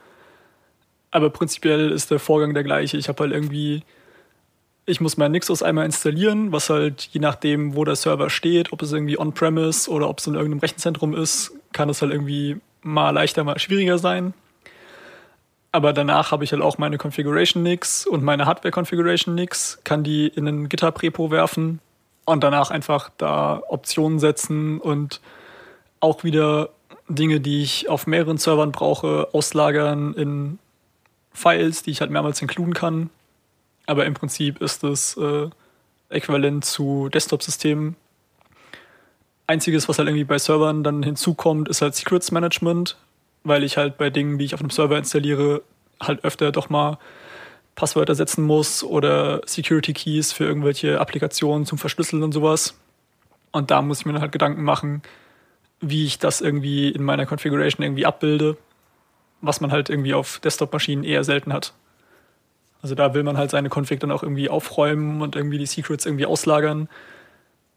Aber 1.11 1.31
prinzipiell 1.31 1.91
ist 1.91 2.13
der 2.13 2.21
Vorgang 2.21 2.55
der 2.55 2.63
gleiche. 2.63 2.97
Ich 2.99 3.09
habe 3.09 3.25
halt 3.25 3.33
irgendwie 3.33 3.83
ich 4.87 5.01
muss 5.01 5.17
mein 5.17 5.33
Nixos 5.33 5.65
einmal 5.65 5.85
installieren, 5.85 6.53
was 6.53 6.71
halt 6.71 7.09
je 7.11 7.21
nachdem, 7.21 7.75
wo 7.75 7.85
der 7.85 7.97
Server 7.97 8.31
steht, 8.31 8.73
ob 8.73 8.81
es 8.81 8.93
irgendwie 8.93 9.19
on-premise 9.19 9.91
oder 9.91 10.09
ob 10.09 10.21
es 10.21 10.29
in 10.29 10.35
irgendeinem 10.35 10.61
Rechenzentrum 10.61 11.17
ist, 11.17 11.51
kann 11.73 11.89
es 11.89 12.01
halt 12.01 12.13
irgendwie 12.13 12.59
mal 12.83 13.11
leichter, 13.11 13.43
mal 13.43 13.59
schwieriger 13.59 13.99
sein. 13.99 14.35
Aber 15.73 15.93
danach 15.93 16.31
habe 16.31 16.45
ich 16.45 16.53
halt 16.53 16.63
auch 16.63 16.79
meine 16.79 16.97
Configuration 16.97 17.65
Nix 17.65 18.07
und 18.07 18.23
meine 18.23 18.47
Hardware 18.47 18.71
Configuration 18.71 19.35
Nix, 19.35 19.81
kann 19.83 20.05
die 20.05 20.29
in 20.29 20.47
einen 20.47 20.69
GitHub 20.69 21.03
Repo 21.03 21.33
werfen 21.33 21.81
und 22.31 22.43
danach 22.45 22.71
einfach 22.71 23.11
da 23.19 23.63
Optionen 23.69 24.19
setzen 24.19 24.81
und 24.81 25.21
auch 26.01 26.25
wieder 26.25 26.71
Dinge, 27.09 27.41
die 27.41 27.63
ich 27.63 27.89
auf 27.89 28.07
mehreren 28.07 28.39
Servern 28.39 28.73
brauche, 28.73 29.29
auslagern 29.33 30.15
in 30.15 30.59
Files, 31.33 31.83
die 31.83 31.91
ich 31.91 32.01
halt 32.01 32.11
mehrmals 32.11 32.41
inkluden 32.41 32.75
kann 32.75 33.11
aber 33.91 34.07
im 34.07 34.15
Prinzip 34.15 34.63
ist 34.63 34.85
es 34.85 35.17
äh, 35.17 35.49
äquivalent 36.11 36.65
zu 36.65 37.09
Desktop-Systemen. 37.09 37.97
Einziges, 39.49 39.89
was 39.89 39.99
halt 39.99 40.09
irgendwie 40.09 40.25
bei 40.25 40.39
Servern 40.39 40.85
dann 40.85 41.03
hinzukommt, 41.03 41.69
ist 41.69 41.83
halt 41.83 41.97
Secrets 41.97 42.31
Management, 42.31 42.97
weil 43.43 43.65
ich 43.65 43.77
halt 43.77 43.99
bei 43.99 44.09
Dingen, 44.09 44.39
die 44.39 44.45
ich 44.45 44.55
auf 44.55 44.61
einem 44.61 44.71
Server 44.71 44.97
installiere, 44.97 45.63
halt 46.01 46.25
öfter 46.25 46.53
doch 46.53 46.71
mal 46.71 46.99
Passwörter 47.81 48.15
setzen 48.15 48.45
muss 48.45 48.85
oder 48.85 49.41
Security 49.47 49.95
Keys 49.95 50.35
für 50.35 50.45
irgendwelche 50.45 51.01
Applikationen 51.01 51.65
zum 51.65 51.79
Verschlüsseln 51.79 52.23
und 52.23 52.33
sowas. 52.33 52.79
Und 53.53 53.71
da 53.71 53.81
muss 53.81 54.01
ich 54.01 54.07
mir 54.07 54.13
dann 54.13 54.21
halt 54.21 54.33
Gedanken 54.33 54.63
machen, 54.65 55.01
wie 55.81 56.05
ich 56.05 56.19
das 56.19 56.43
irgendwie 56.43 56.91
in 56.91 57.03
meiner 57.03 57.25
Configuration 57.25 57.83
irgendwie 57.83 58.05
abbilde, 58.05 58.59
was 59.41 59.63
man 59.63 59.73
halt 59.73 59.89
irgendwie 59.89 60.13
auf 60.13 60.41
Desktop-Maschinen 60.41 61.05
eher 61.05 61.25
selten 61.25 61.55
hat. 61.55 61.73
Also 62.83 62.95
da 62.95 63.15
will 63.15 63.23
man 63.23 63.39
halt 63.39 63.51
seine 63.51 63.71
Config 63.71 63.99
dann 63.99 64.13
auch 64.13 64.23
irgendwie 64.23 64.51
aufräumen 64.51 65.23
und 65.23 65.35
irgendwie 65.35 65.57
die 65.57 65.65
Secrets 65.65 66.05
irgendwie 66.05 66.27
auslagern, 66.27 66.87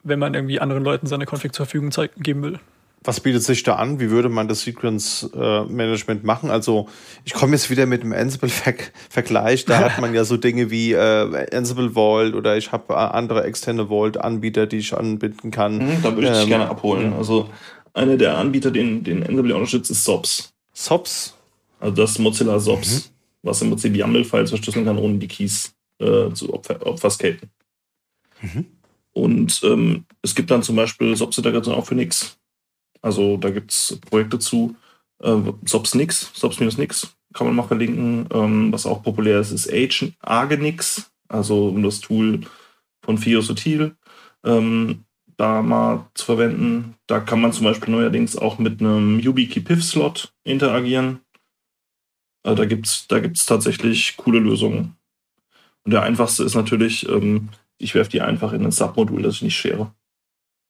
wenn 0.03 0.19
man 0.19 0.33
irgendwie 0.33 0.59
anderen 0.59 0.83
Leuten 0.83 1.07
seine 1.07 1.25
Config 1.25 1.53
zur 1.53 1.65
Verfügung 1.65 1.91
geben 2.17 2.43
will. 2.43 2.59
Was 3.03 3.19
bietet 3.19 3.43
sich 3.43 3.63
da 3.63 3.75
an? 3.75 3.99
Wie 3.99 4.09
würde 4.09 4.29
man 4.29 4.47
das 4.47 4.61
Sequence 4.61 5.29
äh, 5.35 5.63
Management 5.65 6.23
machen? 6.23 6.49
Also 6.49 6.87
ich 7.25 7.33
komme 7.33 7.53
jetzt 7.53 7.69
wieder 7.69 7.85
mit 7.85 8.03
dem 8.03 8.13
Ansible-Vergleich. 8.13 9.65
Da 9.65 9.79
hat 9.79 9.99
man 9.99 10.13
ja 10.13 10.23
so 10.23 10.37
Dinge 10.37 10.69
wie 10.69 10.93
äh, 10.93 11.55
Ansible 11.55 11.91
Vault 11.91 12.33
oder 12.35 12.57
ich 12.57 12.71
habe 12.71 12.93
äh, 12.93 12.97
andere 12.97 13.43
externe 13.43 13.89
Vault-Anbieter, 13.89 14.67
die 14.67 14.77
ich 14.77 14.93
anbinden 14.95 15.51
kann. 15.51 15.77
Mhm, 15.77 16.01
da 16.01 16.15
würde 16.15 16.27
ich 16.27 16.33
ähm, 16.33 16.39
dich 16.39 16.47
gerne 16.47 16.69
abholen. 16.69 17.13
Also 17.13 17.49
einer 17.93 18.17
der 18.17 18.37
Anbieter, 18.37 18.71
den, 18.71 19.03
den 19.03 19.23
Ansible 19.25 19.53
unterstützt, 19.53 19.91
ist 19.91 20.03
SOPs. 20.03 20.53
SOPs? 20.73 21.35
Also 21.79 21.95
das 21.95 22.17
Mozilla 22.19 22.59
SOPs. 22.59 23.07
Mhm 23.07 23.13
was 23.43 23.61
im 23.61 23.69
Prinzip 23.69 23.95
YAML-Files 23.95 24.49
verschlüsseln 24.49 24.85
kann, 24.85 24.97
ohne 24.97 25.19
die 25.19 25.27
Keys 25.27 25.75
äh, 25.99 26.31
zu 26.33 26.53
obfuscaten. 26.53 27.51
Mhm. 28.41 28.65
Und 29.11 29.61
ähm, 29.63 30.05
es 30.21 30.33
gibt 30.33 30.49
dann 30.49 30.63
zum 30.63 30.75
Beispiel 30.75 31.15
SOPS-Integration 31.15 31.75
auch 31.75 31.85
für 31.85 31.95
Nix. 31.95 32.37
Also 33.03 33.37
da 33.37 33.51
gibt 33.51 33.71
es 33.71 33.99
Projekte 34.09 34.39
zu. 34.39 34.75
Äh, 35.21 35.37
SOPS 35.65 35.93
Nix, 35.93 36.31
SOPS-Nix 36.33 37.15
kann 37.33 37.47
man 37.47 37.55
mal 37.55 37.63
verlinken. 37.63 38.27
Ähm, 38.33 38.71
was 38.71 38.85
auch 38.85 39.03
populär 39.03 39.39
ist, 39.39 39.51
ist 39.51 39.71
Agenix, 40.21 41.11
also 41.27 41.77
das 41.79 41.99
Tool 41.99 42.41
von 43.03 43.17
Fiosotil. 43.17 43.95
Ähm, 44.43 45.05
da 45.37 45.61
mal 45.61 46.09
zu 46.13 46.25
verwenden. 46.25 46.95
Da 47.07 47.19
kann 47.19 47.41
man 47.41 47.53
zum 47.53 47.65
Beispiel 47.65 47.91
neuerdings 47.91 48.37
auch 48.37 48.59
mit 48.59 48.79
einem 48.79 49.19
YubiKey-Piv-Slot 49.19 50.33
interagieren. 50.43 51.21
Also 52.43 52.55
da 52.55 52.65
gibt 52.65 52.87
es 52.87 53.07
da 53.07 53.19
gibt's 53.19 53.45
tatsächlich 53.45 54.15
coole 54.17 54.39
Lösungen. 54.39 54.95
Und 55.83 55.91
der 55.91 56.03
einfachste 56.03 56.43
ist 56.43 56.55
natürlich, 56.55 57.07
ähm, 57.09 57.49
ich 57.77 57.95
werfe 57.95 58.11
die 58.11 58.21
einfach 58.21 58.53
in 58.53 58.63
ein 58.63 58.71
Submodul, 58.71 59.21
das 59.21 59.35
ich 59.35 59.41
nicht 59.41 59.57
schere. 59.57 59.93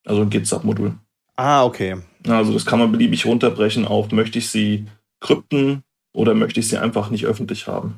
Also 0.06 0.22
ein 0.22 0.30
Git-Submodul. 0.30 0.98
Ah, 1.36 1.66
okay. 1.66 1.98
Also 2.28 2.54
das 2.54 2.66
kann 2.66 2.80
man 2.80 2.92
beliebig 2.92 3.26
runterbrechen 3.26 3.86
auf, 3.86 4.12
möchte 4.12 4.40
ich 4.40 4.50
sie 4.50 4.86
krypten 5.20 5.84
oder 6.14 6.36
möchte 6.36 6.60
ich 6.60 6.68
sie 6.68 6.78
einfach 6.78 7.10
nicht 7.10 7.26
öffentlich 7.26 7.68
haben. 7.68 7.96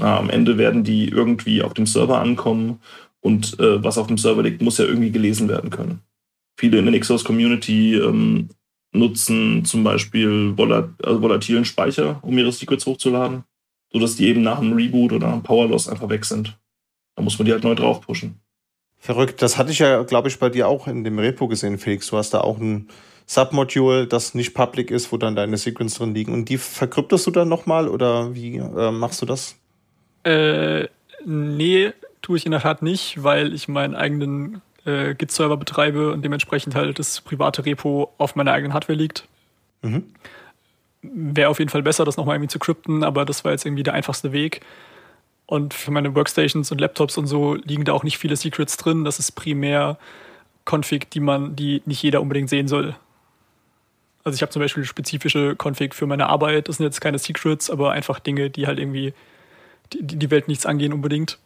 Na, 0.00 0.18
am 0.18 0.30
Ende 0.30 0.58
werden 0.58 0.84
die 0.84 1.08
irgendwie 1.08 1.62
auf 1.62 1.74
dem 1.74 1.86
Server 1.86 2.20
ankommen 2.20 2.80
und 3.20 3.58
äh, 3.58 3.82
was 3.82 3.98
auf 3.98 4.06
dem 4.06 4.18
Server 4.18 4.42
liegt, 4.42 4.62
muss 4.62 4.78
ja 4.78 4.84
irgendwie 4.84 5.10
gelesen 5.10 5.48
werden 5.48 5.70
können. 5.70 6.00
Viele 6.58 6.78
in 6.78 6.84
der 6.84 6.92
Nixos 6.92 7.24
Community 7.24 7.94
ähm, 7.94 8.48
nutzen 8.92 9.64
zum 9.64 9.84
Beispiel 9.84 10.56
volat 10.56 10.90
also 11.04 11.22
volatilen 11.22 11.64
Speicher, 11.64 12.18
um 12.22 12.36
ihre 12.38 12.52
Secrets 12.52 12.86
hochzuladen, 12.86 13.44
sodass 13.92 14.16
die 14.16 14.26
eben 14.26 14.42
nach 14.42 14.58
einem 14.58 14.72
Reboot 14.72 15.12
oder 15.12 15.32
einem 15.32 15.42
Powerloss 15.42 15.88
einfach 15.88 16.08
weg 16.08 16.24
sind. 16.24 16.58
Da 17.16 17.22
muss 17.22 17.38
man 17.38 17.46
die 17.46 17.52
halt 17.52 17.64
neu 17.64 17.74
drauf 17.74 18.00
pushen. 18.00 18.40
Verrückt. 19.00 19.42
Das 19.42 19.58
hatte 19.58 19.70
ich 19.70 19.78
ja, 19.78 20.02
glaube 20.02 20.28
ich, 20.28 20.38
bei 20.38 20.48
dir 20.48 20.68
auch 20.68 20.86
in 20.86 21.04
dem 21.04 21.18
Repo 21.18 21.48
gesehen, 21.48 21.78
Felix. 21.78 22.08
Du 22.08 22.16
hast 22.16 22.30
da 22.34 22.40
auch 22.40 22.58
ein 22.58 22.88
Submodule, 23.26 24.06
das 24.06 24.34
nicht 24.34 24.54
public 24.54 24.90
ist, 24.90 25.12
wo 25.12 25.18
dann 25.18 25.36
deine 25.36 25.56
Sequenz 25.56 25.96
drin 25.96 26.14
liegen. 26.14 26.32
Und 26.32 26.48
die 26.48 26.58
verkryptest 26.58 27.26
du 27.26 27.30
dann 27.30 27.48
nochmal 27.48 27.88
oder 27.88 28.34
wie 28.34 28.56
äh, 28.56 28.90
machst 28.90 29.22
du 29.22 29.26
das? 29.26 29.56
Äh, 30.24 30.88
nee, 31.24 31.92
tue 32.22 32.38
ich 32.38 32.46
in 32.46 32.52
der 32.52 32.60
Tat 32.60 32.82
nicht, 32.82 33.22
weil 33.22 33.52
ich 33.52 33.68
meinen 33.68 33.94
eigenen 33.94 34.62
äh, 34.84 35.14
Git-Server 35.14 35.56
betreibe 35.56 36.12
und 36.12 36.24
dementsprechend 36.24 36.74
halt 36.74 36.98
das 36.98 37.20
private 37.20 37.64
Repo 37.66 38.12
auf 38.18 38.34
meiner 38.34 38.52
eigenen 38.52 38.74
Hardware 38.74 38.98
liegt. 38.98 39.28
Mhm. 39.82 40.04
Wäre 41.02 41.50
auf 41.50 41.58
jeden 41.58 41.70
Fall 41.70 41.82
besser, 41.82 42.04
das 42.04 42.16
nochmal 42.16 42.36
irgendwie 42.36 42.48
zu 42.48 42.58
krypten, 42.58 43.04
aber 43.04 43.24
das 43.24 43.44
war 43.44 43.52
jetzt 43.52 43.64
irgendwie 43.64 43.84
der 43.84 43.94
einfachste 43.94 44.32
Weg. 44.32 44.62
Und 45.48 45.72
für 45.72 45.90
meine 45.90 46.14
Workstations 46.14 46.70
und 46.70 46.78
Laptops 46.78 47.16
und 47.16 47.26
so 47.26 47.54
liegen 47.54 47.84
da 47.84 47.94
auch 47.94 48.04
nicht 48.04 48.18
viele 48.18 48.36
Secrets 48.36 48.76
drin. 48.76 49.06
Das 49.06 49.18
ist 49.18 49.32
primär 49.32 49.96
Config, 50.66 51.10
die 51.10 51.20
man, 51.20 51.56
die 51.56 51.80
nicht 51.86 52.02
jeder 52.02 52.20
unbedingt 52.20 52.50
sehen 52.50 52.68
soll. 52.68 52.94
Also 54.24 54.36
ich 54.36 54.42
habe 54.42 54.52
zum 54.52 54.60
Beispiel 54.60 54.84
spezifische 54.84 55.56
Config 55.56 55.94
für 55.94 56.06
meine 56.06 56.26
Arbeit. 56.26 56.68
Das 56.68 56.76
sind 56.76 56.84
jetzt 56.84 57.00
keine 57.00 57.18
Secrets, 57.18 57.70
aber 57.70 57.92
einfach 57.92 58.18
Dinge, 58.20 58.50
die 58.50 58.66
halt 58.66 58.78
irgendwie 58.78 59.14
die, 59.94 60.02
die 60.02 60.30
Welt 60.30 60.48
nichts 60.48 60.66
angehen 60.66 60.92
unbedingt. 60.92 61.38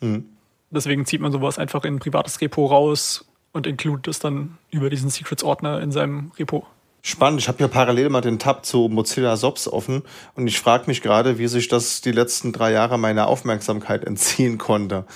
Mhm. 0.00 0.26
Deswegen 0.68 1.06
zieht 1.06 1.22
man 1.22 1.32
sowas 1.32 1.58
einfach 1.58 1.84
in 1.84 1.94
ein 1.94 1.98
privates 1.98 2.42
Repo 2.42 2.66
raus 2.66 3.24
und 3.52 3.66
inkludiert 3.66 4.06
es 4.06 4.18
dann 4.18 4.58
über 4.70 4.90
diesen 4.90 5.08
Secrets-Ordner 5.08 5.80
in 5.80 5.92
seinem 5.92 6.30
Repo. 6.38 6.66
Spannend. 7.02 7.40
Ich 7.40 7.48
habe 7.48 7.58
hier 7.58 7.68
parallel 7.68 8.10
mal 8.10 8.20
den 8.20 8.38
Tab 8.38 8.66
zu 8.66 8.88
Mozilla 8.88 9.36
SOPs 9.36 9.68
offen 9.68 10.02
und 10.34 10.46
ich 10.46 10.58
frage 10.58 10.84
mich 10.86 11.00
gerade, 11.00 11.38
wie 11.38 11.46
sich 11.46 11.68
das 11.68 12.02
die 12.02 12.12
letzten 12.12 12.52
drei 12.52 12.72
Jahre 12.72 12.98
meiner 12.98 13.26
Aufmerksamkeit 13.26 14.04
entziehen 14.04 14.58
konnte. 14.58 15.06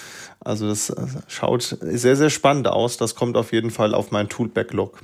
Also 0.41 0.67
das 0.69 0.91
äh, 0.91 1.07
schaut 1.29 1.77
sehr, 1.81 2.17
sehr 2.17 2.31
spannend 2.31 2.69
aus. 2.69 2.97
Das 2.97 3.15
kommt 3.15 3.37
auf 3.37 3.53
jeden 3.53 3.71
Fall 3.71 3.95
auf 3.95 4.11
meinen 4.11 4.29
Tool-Backlog. 4.29 5.01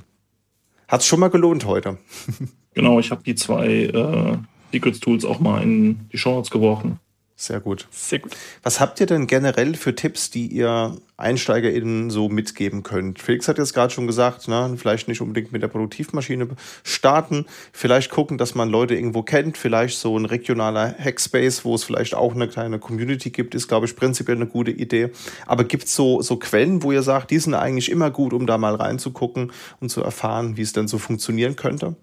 Hat 0.87 1.01
es 1.01 1.07
schon 1.07 1.19
mal 1.19 1.29
gelohnt 1.29 1.65
heute. 1.65 1.97
genau, 2.73 2.99
ich 2.99 3.11
habe 3.11 3.23
die 3.23 3.35
zwei 3.35 3.67
äh, 3.67 4.37
Secrets-Tools 4.71 5.25
auch 5.25 5.39
mal 5.39 5.61
in 5.61 6.09
die 6.09 6.17
Show 6.17 6.33
Notes 6.33 6.49
geworfen. 6.49 6.99
Sehr 7.41 7.59
gut. 7.59 7.87
Sehr 7.89 8.19
gut. 8.19 8.37
Was 8.61 8.79
habt 8.79 8.99
ihr 8.99 9.07
denn 9.07 9.25
generell 9.25 9.73
für 9.73 9.95
Tipps, 9.95 10.29
die 10.29 10.45
ihr 10.45 10.95
EinsteigerInnen 11.17 12.11
so 12.11 12.29
mitgeben 12.29 12.83
könnt? 12.83 13.17
Felix 13.17 13.47
hat 13.47 13.57
jetzt 13.57 13.73
gerade 13.73 13.91
schon 13.91 14.05
gesagt, 14.05 14.47
ne, 14.47 14.75
vielleicht 14.77 15.07
nicht 15.07 15.21
unbedingt 15.21 15.51
mit 15.51 15.63
der 15.63 15.67
Produktivmaschine 15.67 16.49
starten, 16.83 17.47
vielleicht 17.71 18.11
gucken, 18.11 18.37
dass 18.37 18.53
man 18.53 18.69
Leute 18.69 18.93
irgendwo 18.93 19.23
kennt, 19.23 19.57
vielleicht 19.57 19.97
so 19.97 20.15
ein 20.19 20.25
regionaler 20.25 20.93
Hackspace, 20.95 21.65
wo 21.65 21.73
es 21.73 21.83
vielleicht 21.83 22.13
auch 22.13 22.35
eine 22.35 22.47
kleine 22.47 22.77
Community 22.77 23.31
gibt, 23.31 23.55
ist, 23.55 23.67
glaube 23.67 23.87
ich, 23.87 23.95
prinzipiell 23.95 24.37
eine 24.37 24.45
gute 24.45 24.69
Idee. 24.69 25.09
Aber 25.47 25.63
gibt 25.63 25.85
es 25.85 25.95
so, 25.95 26.21
so 26.21 26.35
Quellen, 26.35 26.83
wo 26.83 26.91
ihr 26.91 27.01
sagt, 27.01 27.31
die 27.31 27.39
sind 27.39 27.55
eigentlich 27.55 27.89
immer 27.89 28.11
gut, 28.11 28.33
um 28.33 28.45
da 28.45 28.59
mal 28.59 28.75
reinzugucken 28.75 29.51
und 29.79 29.89
zu 29.89 30.03
erfahren, 30.03 30.57
wie 30.57 30.61
es 30.61 30.73
denn 30.73 30.87
so 30.87 30.99
funktionieren 30.99 31.55
könnte? 31.55 31.95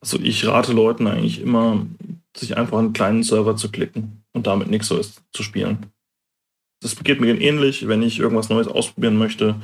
Also 0.00 0.18
ich 0.18 0.46
rate 0.46 0.72
Leuten 0.72 1.06
eigentlich 1.06 1.42
immer, 1.42 1.84
sich 2.34 2.56
einfach 2.56 2.78
einen 2.78 2.94
kleinen 2.94 3.24
Server 3.24 3.56
zu 3.56 3.70
klicken 3.70 4.21
und 4.32 4.46
damit 4.46 4.68
nichts 4.68 4.88
so 4.88 4.98
ist 4.98 5.22
zu 5.32 5.42
spielen. 5.42 5.92
Das 6.80 6.96
geht 6.96 7.20
mir 7.20 7.40
ähnlich, 7.40 7.86
wenn 7.88 8.02
ich 8.02 8.18
irgendwas 8.18 8.48
Neues 8.48 8.68
ausprobieren 8.68 9.16
möchte, 9.16 9.56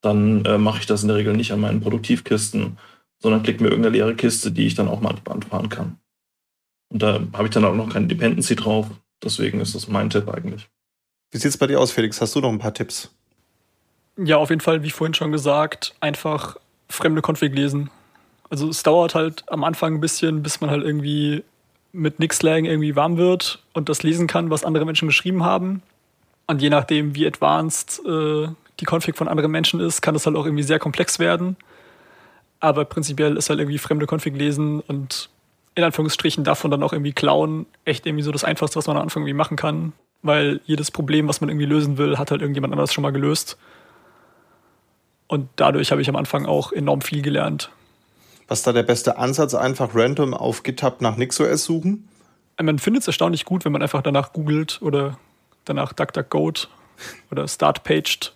dann 0.00 0.44
äh, 0.44 0.58
mache 0.58 0.80
ich 0.80 0.86
das 0.86 1.02
in 1.02 1.08
der 1.08 1.16
Regel 1.16 1.34
nicht 1.34 1.52
an 1.52 1.60
meinen 1.60 1.80
Produktivkisten, 1.80 2.78
sondern 3.20 3.42
klicke 3.42 3.62
mir 3.62 3.70
irgendeine 3.70 3.96
leere 3.96 4.14
Kiste, 4.14 4.52
die 4.52 4.66
ich 4.66 4.74
dann 4.74 4.88
auch 4.88 5.00
mal 5.00 5.10
an 5.10 5.16
die 5.16 5.22
Band 5.22 5.44
fahren 5.46 5.68
kann. 5.68 5.98
Und 6.90 7.02
da 7.02 7.20
habe 7.32 7.44
ich 7.44 7.50
dann 7.50 7.64
auch 7.64 7.74
noch 7.74 7.92
keine 7.92 8.06
Dependency 8.06 8.56
drauf. 8.56 8.86
Deswegen 9.22 9.60
ist 9.60 9.74
das 9.74 9.88
mein 9.88 10.10
Tipp 10.10 10.28
eigentlich. 10.28 10.68
Wie 11.30 11.38
sieht 11.38 11.50
es 11.50 11.58
bei 11.58 11.66
dir 11.66 11.80
aus, 11.80 11.90
Felix? 11.90 12.20
Hast 12.20 12.34
du 12.34 12.40
noch 12.40 12.50
ein 12.50 12.58
paar 12.58 12.72
Tipps? 12.72 13.10
Ja, 14.16 14.36
auf 14.36 14.50
jeden 14.50 14.60
Fall, 14.60 14.82
wie 14.82 14.90
vorhin 14.90 15.14
schon 15.14 15.32
gesagt, 15.32 15.94
einfach 16.00 16.56
fremde 16.88 17.22
Config 17.22 17.54
lesen. 17.54 17.90
Also 18.50 18.68
es 18.68 18.82
dauert 18.82 19.14
halt 19.14 19.44
am 19.48 19.64
Anfang 19.64 19.94
ein 19.94 20.00
bisschen, 20.00 20.42
bis 20.42 20.60
man 20.60 20.70
halt 20.70 20.84
irgendwie 20.84 21.44
mit 21.92 22.18
Nix-Slang 22.18 22.64
irgendwie 22.64 22.96
warm 22.96 23.16
wird 23.16 23.62
und 23.72 23.88
das 23.88 24.02
lesen 24.02 24.26
kann, 24.26 24.50
was 24.50 24.64
andere 24.64 24.84
Menschen 24.84 25.08
geschrieben 25.08 25.44
haben. 25.44 25.82
Und 26.46 26.62
je 26.62 26.70
nachdem, 26.70 27.14
wie 27.14 27.26
advanced 27.26 28.00
äh, 28.06 28.48
die 28.80 28.86
Config 28.86 29.16
von 29.16 29.28
anderen 29.28 29.50
Menschen 29.50 29.80
ist, 29.80 30.00
kann 30.00 30.14
das 30.14 30.26
halt 30.26 30.36
auch 30.36 30.44
irgendwie 30.46 30.62
sehr 30.62 30.78
komplex 30.78 31.18
werden. 31.18 31.56
Aber 32.60 32.84
prinzipiell 32.84 33.36
ist 33.36 33.50
halt 33.50 33.60
irgendwie 33.60 33.78
fremde 33.78 34.06
Config 34.06 34.36
lesen 34.36 34.80
und 34.80 35.28
in 35.74 35.84
Anführungsstrichen 35.84 36.42
davon 36.42 36.70
dann 36.70 36.82
auch 36.82 36.92
irgendwie 36.92 37.12
klauen 37.12 37.66
echt 37.84 38.04
irgendwie 38.06 38.24
so 38.24 38.32
das 38.32 38.44
Einfachste, 38.44 38.76
was 38.76 38.86
man 38.86 38.96
am 38.96 39.02
Anfang 39.04 39.22
irgendwie 39.22 39.34
machen 39.34 39.56
kann. 39.56 39.92
Weil 40.22 40.60
jedes 40.64 40.90
Problem, 40.90 41.28
was 41.28 41.40
man 41.40 41.50
irgendwie 41.50 41.66
lösen 41.66 41.98
will, 41.98 42.18
hat 42.18 42.30
halt 42.32 42.40
irgendjemand 42.40 42.72
anders 42.72 42.92
schon 42.92 43.02
mal 43.02 43.12
gelöst. 43.12 43.56
Und 45.28 45.48
dadurch 45.56 45.92
habe 45.92 46.02
ich 46.02 46.08
am 46.08 46.16
Anfang 46.16 46.46
auch 46.46 46.72
enorm 46.72 47.00
viel 47.00 47.22
gelernt. 47.22 47.70
Was 48.48 48.62
da 48.62 48.72
der 48.72 48.82
beste 48.82 49.18
Ansatz? 49.18 49.54
Einfach 49.54 49.94
random 49.94 50.34
auf 50.34 50.62
GitHub 50.62 51.00
nach 51.00 51.16
NixOS 51.16 51.64
suchen? 51.64 52.08
Man 52.60 52.78
findet 52.78 53.02
es 53.02 53.06
erstaunlich 53.06 53.44
gut, 53.44 53.64
wenn 53.64 53.72
man 53.72 53.82
einfach 53.82 54.02
danach 54.02 54.32
googelt 54.32 54.80
oder 54.82 55.18
danach 55.64 55.92
DuckDuckGo 55.92 56.52
oder 57.30 57.46
StartPaged. 57.46 58.34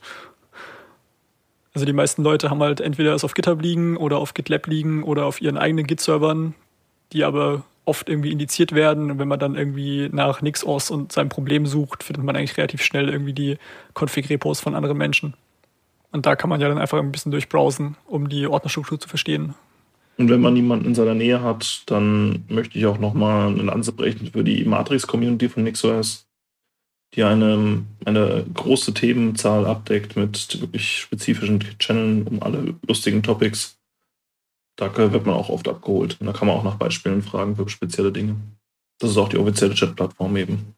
Also 1.74 1.86
die 1.86 1.93
meisten 1.93 2.22
Leute 2.22 2.51
haben 2.51 2.62
halt 2.62 2.80
entweder 2.80 3.14
es 3.14 3.24
auf 3.24 3.34
GitHub 3.34 3.60
liegen 3.62 3.97
oder 3.97 4.18
auf 4.18 4.34
GitLab 4.34 4.66
liegen 4.66 5.02
oder 5.02 5.24
auf 5.24 5.40
ihren 5.40 5.56
eigenen 5.56 5.86
Git-Servern, 5.86 6.55
die 7.12 7.24
aber 7.24 7.62
oft 7.84 8.09
irgendwie 8.09 8.30
indiziert 8.30 8.72
werden. 8.72 9.10
Und 9.10 9.18
wenn 9.18 9.28
man 9.28 9.39
dann 9.39 9.56
irgendwie 9.56 10.09
nach 10.12 10.43
NixOS 10.43 10.90
und 10.90 11.12
sein 11.12 11.30
Problem 11.30 11.66
sucht, 11.66 12.05
findet 12.05 12.24
man 12.24 12.36
eigentlich 12.36 12.59
relativ 12.59 12.82
schnell 12.82 13.09
irgendwie 13.09 13.32
die 13.32 13.59
Config-Repos 13.94 14.60
von 14.60 14.74
anderen 14.74 14.98
Menschen. 14.98 15.34
Und 16.12 16.26
da 16.26 16.36
kann 16.36 16.51
man 16.51 16.60
ja 16.60 16.68
dann 16.68 16.78
einfach 16.78 16.98
ein 16.98 17.10
bisschen 17.10 17.32
durchbrowsen, 17.32 17.97
um 18.06 18.28
die 18.28 18.47
Ordnerstruktur 18.47 19.01
zu 19.01 19.09
verstehen. 19.09 19.55
Und 20.18 20.28
wenn 20.28 20.40
man 20.40 20.55
niemanden 20.55 20.86
in 20.86 20.94
seiner 20.94 21.14
Nähe 21.14 21.43
hat, 21.43 21.82
dann 21.86 22.44
möchte 22.48 22.78
ich 22.78 22.86
auch 22.86 22.98
nochmal 22.98 23.48
einen 23.48 23.66
Lanze 23.66 23.93
brechen 23.93 24.30
für 24.30 24.44
die 24.44 24.64
Matrix-Community 24.64 25.48
von 25.48 25.64
NixOS, 25.64 26.28
die 27.14 27.24
eine, 27.24 27.82
eine 28.05 28.44
große 28.52 28.94
Themenzahl 28.94 29.66
abdeckt 29.66 30.16
mit 30.16 30.60
wirklich 30.60 30.98
spezifischen 30.98 31.60
Channeln 31.78 32.26
um 32.26 32.43
alle 32.43 32.74
lustigen 32.86 33.22
Topics. 33.22 33.78
Da 34.76 34.94
wird 34.97 35.26
man 35.26 35.34
auch 35.34 35.48
oft 35.48 35.68
abgeholt. 35.68 36.16
Und 36.20 36.26
da 36.26 36.32
kann 36.32 36.48
man 36.48 36.56
auch 36.56 36.64
nach 36.64 36.76
Beispielen 36.76 37.22
fragen 37.22 37.56
für 37.56 37.68
spezielle 37.68 38.12
Dinge. 38.12 38.36
Das 38.98 39.10
ist 39.10 39.16
auch 39.16 39.28
die 39.28 39.39
offizielle 39.39 39.74
Chat-Plattform 39.74 40.36
eben. 40.36 40.74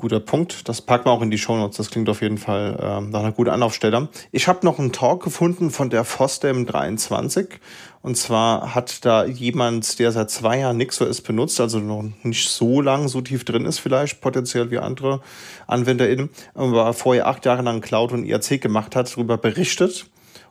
Guter 0.00 0.20
Punkt. 0.20 0.68
Das 0.68 0.80
packen 0.80 1.06
wir 1.06 1.10
auch 1.10 1.22
in 1.22 1.30
die 1.32 1.38
Shownotes. 1.38 1.76
Das 1.76 1.90
klingt 1.90 2.08
auf 2.08 2.22
jeden 2.22 2.38
Fall 2.38 2.78
ähm, 2.80 3.10
nach 3.10 3.18
einer 3.18 3.32
guten 3.32 3.50
Anlaufstelle. 3.50 4.08
Ich 4.30 4.46
habe 4.46 4.64
noch 4.64 4.78
einen 4.78 4.92
Talk 4.92 5.24
gefunden 5.24 5.72
von 5.72 5.90
der 5.90 6.04
FOSDEM 6.04 6.66
23. 6.66 7.58
Und 8.00 8.16
zwar 8.16 8.76
hat 8.76 9.04
da 9.04 9.24
jemand, 9.24 9.98
der 9.98 10.12
seit 10.12 10.30
zwei 10.30 10.60
Jahren 10.60 10.76
NixOS 10.76 11.22
benutzt, 11.22 11.60
also 11.60 11.80
noch 11.80 12.04
nicht 12.22 12.48
so 12.48 12.80
lang, 12.80 13.08
so 13.08 13.20
tief 13.22 13.44
drin 13.44 13.64
ist 13.64 13.80
vielleicht, 13.80 14.20
potenziell 14.20 14.70
wie 14.70 14.78
andere 14.78 15.20
AnwenderInnen, 15.66 16.30
aber 16.54 16.92
vorher 16.92 17.26
acht 17.26 17.44
Jahre 17.44 17.62
lang 17.62 17.80
Cloud 17.80 18.12
und 18.12 18.24
IRC 18.24 18.60
gemacht 18.60 18.94
hat, 18.94 19.12
darüber 19.12 19.36
berichtet. 19.36 20.06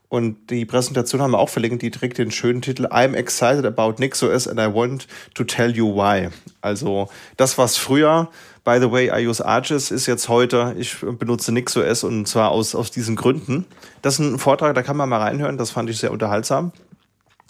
Und 0.09 0.51
die 0.51 0.65
Präsentation 0.65 1.21
haben 1.21 1.31
wir 1.31 1.39
auch 1.39 1.49
verlinkt, 1.49 1.81
die 1.81 1.91
trägt 1.91 2.17
den 2.17 2.31
schönen 2.31 2.61
Titel 2.61 2.85
I'm 2.85 3.13
excited 3.13 3.65
about 3.65 3.95
NixOS 3.99 4.47
and 4.47 4.59
I 4.59 4.73
want 4.73 5.07
to 5.35 5.43
tell 5.43 5.71
you 5.71 5.95
why. 5.95 6.29
Also 6.61 7.09
das, 7.35 7.57
was 7.57 7.77
früher 7.77 8.29
By 8.67 8.81
the 8.81 8.91
way, 8.91 9.09
I 9.09 9.25
use 9.25 9.41
Arches 9.41 9.91
ist 9.91 10.07
jetzt 10.07 10.27
heute, 10.27 10.75
ich 10.77 10.97
benutze 10.99 11.53
NixOS 11.53 12.03
und 12.03 12.27
zwar 12.27 12.51
aus, 12.51 12.75
aus 12.75 12.91
diesen 12.91 13.15
Gründen. 13.15 13.63
Das 14.01 14.15
ist 14.15 14.19
ein 14.19 14.37
Vortrag, 14.39 14.75
da 14.75 14.83
kann 14.83 14.97
man 14.97 15.07
mal 15.07 15.21
reinhören, 15.21 15.57
das 15.57 15.71
fand 15.71 15.89
ich 15.89 15.99
sehr 15.99 16.11
unterhaltsam. 16.11 16.73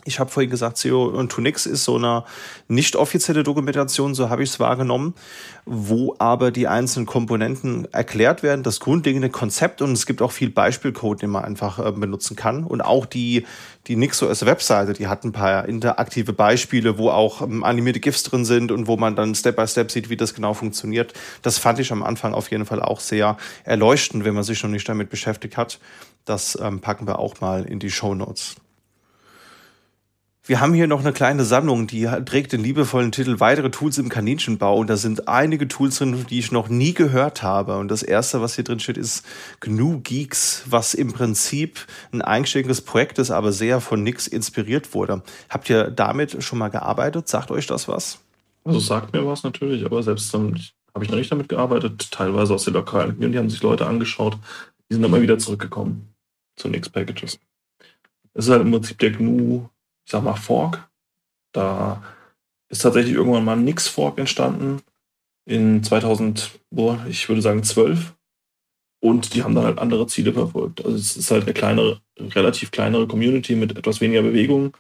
Ich 0.07 0.21
habe 0.21 0.29
vorhin 0.29 0.49
gesagt, 0.49 0.81
CO 0.81 1.07
und 1.07 1.34
Tunix 1.34 1.65
ist 1.65 1.84
so 1.84 1.97
eine 1.97 2.23
nicht 2.69 2.95
offizielle 2.95 3.43
Dokumentation, 3.43 4.15
so 4.15 4.29
habe 4.29 4.41
ich 4.41 4.51
es 4.51 4.59
wahrgenommen, 4.59 5.15
wo 5.65 6.15
aber 6.17 6.49
die 6.49 6.65
einzelnen 6.69 7.05
Komponenten 7.05 7.91
erklärt 7.91 8.41
werden, 8.41 8.63
das 8.63 8.79
grundlegende 8.79 9.29
Konzept 9.29 9.81
und 9.81 9.91
es 9.91 10.05
gibt 10.05 10.21
auch 10.21 10.31
viel 10.31 10.49
Beispielcode, 10.49 11.23
den 11.23 11.29
man 11.31 11.43
einfach 11.43 11.85
äh, 11.85 11.91
benutzen 11.91 12.38
kann. 12.38 12.63
Und 12.63 12.79
auch 12.79 13.05
die, 13.05 13.45
die 13.88 13.97
NixOS 13.97 14.45
Webseite, 14.45 14.93
die 14.93 15.07
hat 15.07 15.25
ein 15.25 15.34
paar 15.34 15.67
interaktive 15.67 16.31
Beispiele, 16.31 16.97
wo 16.97 17.09
auch 17.09 17.41
ähm, 17.41 17.65
animierte 17.65 17.99
GIFs 17.99 18.23
drin 18.23 18.45
sind 18.45 18.71
und 18.71 18.88
wo 18.88 18.95
man 18.95 19.17
dann 19.17 19.35
Step 19.35 19.57
by 19.57 19.67
Step 19.67 19.91
sieht, 19.91 20.09
wie 20.09 20.15
das 20.15 20.34
genau 20.34 20.53
funktioniert. 20.53 21.13
Das 21.41 21.57
fand 21.57 21.79
ich 21.79 21.91
am 21.91 22.01
Anfang 22.01 22.34
auf 22.34 22.49
jeden 22.49 22.65
Fall 22.65 22.81
auch 22.81 23.01
sehr 23.01 23.35
erleuchtend, 23.65 24.23
wenn 24.23 24.35
man 24.35 24.43
sich 24.43 24.63
noch 24.63 24.69
nicht 24.69 24.88
damit 24.88 25.09
beschäftigt 25.09 25.57
hat. 25.57 25.81
Das 26.23 26.57
ähm, 26.61 26.79
packen 26.79 27.07
wir 27.07 27.19
auch 27.19 27.41
mal 27.41 27.65
in 27.65 27.79
die 27.79 27.91
Show 27.91 28.15
Notes. 28.15 28.55
Wir 30.47 30.61
haben 30.61 30.73
hier 30.73 30.87
noch 30.87 31.01
eine 31.01 31.11
kleine 31.11 31.43
Sammlung, 31.43 31.87
die 31.87 32.05
trägt 32.23 32.53
den 32.53 32.63
liebevollen 32.63 33.11
Titel 33.11 33.41
Weitere 33.41 33.69
Tools 33.69 33.97
im 33.97 34.07
Kaninchenbau. 34.07 34.77
Und 34.77 34.89
da 34.89 34.95
sind 34.95 35.27
einige 35.27 35.67
Tools 35.67 35.97
drin, 35.97 36.25
die 36.29 36.39
ich 36.39 36.53
noch 36.53 36.69
nie 36.69 36.93
gehört 36.93 37.43
habe. 37.43 37.77
Und 37.77 37.89
das 37.89 38.01
erste, 38.01 38.41
was 38.41 38.55
hier 38.55 38.63
drin 38.63 38.79
steht, 38.79 38.95
ist 38.95 39.25
GNU 39.59 39.99
Geeks, 39.99 40.63
was 40.69 40.93
im 40.93 41.11
Prinzip 41.11 41.85
ein 42.13 42.21
eigenständiges 42.21 42.79
Projekt 42.79 43.19
ist, 43.19 43.29
aber 43.29 43.51
sehr 43.51 43.81
von 43.81 44.03
Nix 44.03 44.25
inspiriert 44.25 44.93
wurde. 44.93 45.21
Habt 45.49 45.69
ihr 45.69 45.91
damit 45.91 46.41
schon 46.41 46.59
mal 46.59 46.69
gearbeitet? 46.69 47.27
Sagt 47.27 47.51
euch 47.51 47.67
das 47.67 47.89
was? 47.89 48.19
Also 48.63 48.79
sagt 48.79 49.11
mir 49.11 49.27
was 49.27 49.43
natürlich, 49.43 49.85
aber 49.85 50.01
selbst 50.01 50.33
dann 50.33 50.57
habe 50.95 51.03
ich 51.03 51.11
noch 51.11 51.17
nicht 51.17 51.31
damit 51.31 51.49
gearbeitet. 51.49 52.09
Teilweise 52.09 52.53
aus 52.53 52.63
der 52.63 52.71
lokalen 52.71 53.15
Community 53.15 53.37
haben 53.37 53.49
sich 53.49 53.61
Leute 53.61 53.85
angeschaut. 53.85 54.37
Die 54.89 54.93
sind 54.93 55.03
immer 55.03 55.21
wieder 55.21 55.37
zurückgekommen 55.39 56.07
zu 56.55 56.69
Nix 56.69 56.87
Packages. 56.87 57.37
Es 58.33 58.45
ist 58.45 58.51
halt 58.51 58.61
im 58.61 58.71
Prinzip 58.71 58.97
der 58.99 59.11
GNU 59.11 59.67
ich 60.07 60.11
sag 60.11 60.23
mal, 60.23 60.35
Fork. 60.35 60.89
Da 61.51 62.01
ist 62.69 62.81
tatsächlich 62.81 63.13
irgendwann 63.13 63.43
mal 63.43 63.57
ein 63.57 63.65
Nix-Fork 63.65 64.17
entstanden 64.17 64.81
in 65.45 65.84
2000, 65.84 66.59
boah, 66.71 67.05
ich 67.09 67.27
würde 67.27 67.41
sagen 67.41 67.61
12. 67.63 68.15
Und 69.01 69.34
die 69.34 69.43
haben 69.43 69.53
dann 69.53 69.65
halt 69.65 69.79
andere 69.79 70.07
Ziele 70.07 70.31
verfolgt. 70.31 70.84
Also 70.84 70.95
es 70.97 71.17
ist 71.17 71.29
halt 71.29 71.43
eine 71.43 71.53
kleinere, 71.53 72.01
relativ 72.17 72.71
kleinere 72.71 73.05
Community 73.05 73.55
mit 73.55 73.77
etwas 73.77 73.99
weniger 73.99 74.21
Bewegung. 74.21 74.77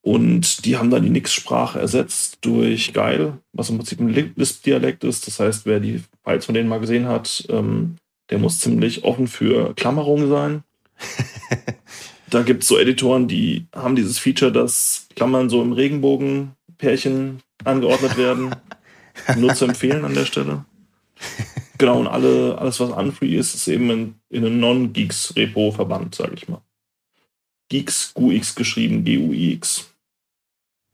Und 0.00 0.64
die 0.64 0.78
haben 0.78 0.90
dann 0.90 1.02
die 1.02 1.10
Nix-Sprache 1.10 1.78
ersetzt 1.78 2.38
durch 2.40 2.94
Geil, 2.94 3.38
was 3.52 3.68
im 3.68 3.76
Prinzip 3.76 4.00
ein 4.00 4.08
Lisp-Dialekt 4.34 5.04
ist. 5.04 5.26
Das 5.26 5.40
heißt, 5.40 5.66
wer 5.66 5.78
die 5.78 6.02
Files 6.24 6.46
von 6.46 6.54
denen 6.54 6.70
mal 6.70 6.80
gesehen 6.80 7.06
hat, 7.06 7.46
ähm, 7.50 7.96
der 8.30 8.38
muss 8.38 8.60
ziemlich 8.60 9.04
offen 9.04 9.26
für 9.28 9.74
Klammerungen 9.74 10.30
sein. 10.30 10.62
Da 12.30 12.42
gibt 12.42 12.62
es 12.62 12.68
so 12.68 12.78
Editoren, 12.78 13.28
die 13.28 13.66
haben 13.74 13.96
dieses 13.96 14.18
Feature, 14.18 14.52
dass 14.52 15.08
Klammern 15.14 15.48
so 15.48 15.62
im 15.62 15.72
Regenbogen-Pärchen 15.72 17.42
angeordnet 17.64 18.16
werden. 18.16 18.54
Nur 19.36 19.54
zu 19.54 19.64
empfehlen 19.64 20.04
an 20.04 20.14
der 20.14 20.26
Stelle. 20.26 20.64
Genau, 21.78 22.00
und 22.00 22.06
alle, 22.06 22.58
alles, 22.58 22.80
was 22.80 22.90
unfree 22.90 23.36
ist, 23.36 23.54
ist 23.54 23.68
eben 23.68 23.90
in, 23.90 24.14
in 24.30 24.44
einem 24.44 24.60
Non-Geeks-Repo 24.60 25.72
verbannt, 25.72 26.14
sage 26.14 26.34
ich 26.34 26.48
mal. 26.48 26.62
Geeks, 27.68 28.14
GUX 28.14 28.54
geschrieben, 28.54 29.04
G-U-I-X. 29.04 29.90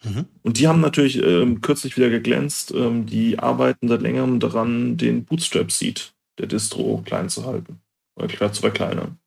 Mhm. 0.04 0.26
Und 0.42 0.58
die 0.58 0.68
haben 0.68 0.80
natürlich 0.80 1.22
ähm, 1.22 1.60
kürzlich 1.60 1.96
wieder 1.96 2.10
geglänzt. 2.10 2.72
Ähm, 2.72 3.06
die 3.06 3.38
arbeiten 3.38 3.88
seit 3.88 4.02
längerem 4.02 4.40
daran, 4.40 4.96
den 4.96 5.24
Bootstrap-Seed 5.24 6.12
der 6.38 6.46
Distro 6.46 7.02
klein 7.04 7.28
zu 7.28 7.46
halten. 7.46 7.80
Oder 8.16 8.52
zu 8.52 8.60
verkleinern. 8.60 9.18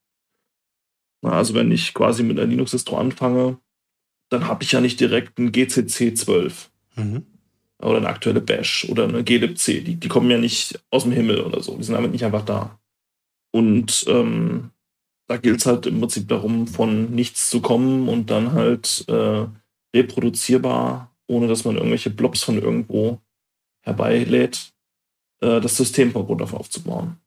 Also 1.22 1.54
wenn 1.54 1.72
ich 1.72 1.94
quasi 1.94 2.24
mit 2.24 2.38
einer 2.38 2.48
Linux-Distro 2.48 2.98
anfange, 2.98 3.58
dann 4.30 4.48
habe 4.48 4.64
ich 4.64 4.72
ja 4.72 4.82
nicht 4.82 5.00
direkt 5.00 5.40
ein 5.40 5.52
GCC 5.52 6.16
12 6.16 6.72
mhm. 6.96 7.26
oder 7.82 7.98
eine 7.98 8.10
aktuelle 8.10 8.42
Bash 8.42 8.88
oder 8.90 9.06
eine 9.06 9.24
glibc. 9.24 9.66
Die, 9.66 9.96
die 9.96 10.08
kommen 10.08 10.30
ja 10.30 10.38
nicht 10.38 10.80
aus 10.92 11.04
dem 11.04 11.12
Himmel 11.12 11.42
oder 11.42 11.62
so. 11.62 11.78
Die 11.78 11.84
sind 11.84 11.96
damit 11.96 12.12
nicht 12.12 12.26
einfach 12.26 12.46
da. 12.46 12.80
Und 13.52 14.06
ähm, 14.08 14.72
da 15.28 15.38
gilt 15.38 15.60
es 15.60 15.66
halt 15.66 15.86
im 15.86 16.00
Prinzip 16.00 16.28
darum, 16.28 16.68
von 16.68 17.12
nichts 17.12 17.50
zu 17.50 17.62
kommen 17.62 18.10
und 18.10 18.30
dann 18.30 18.54
halt 18.54 19.06
äh, 19.08 19.46
reproduzierbar, 19.96 21.16
ohne 21.28 21.48
dass 21.48 21.66
man 21.66 21.76
irgendwelche 21.76 22.10
Blobs 22.10 22.44
von 22.44 22.62
irgendwo 22.62 23.22
herbeilädt, 23.82 24.74
äh, 25.42 25.62
das 25.62 25.78
System 25.78 26.12
von 26.12 26.26
Grund 26.26 26.42
auf 26.42 26.54
aufzubauen. 26.54 27.18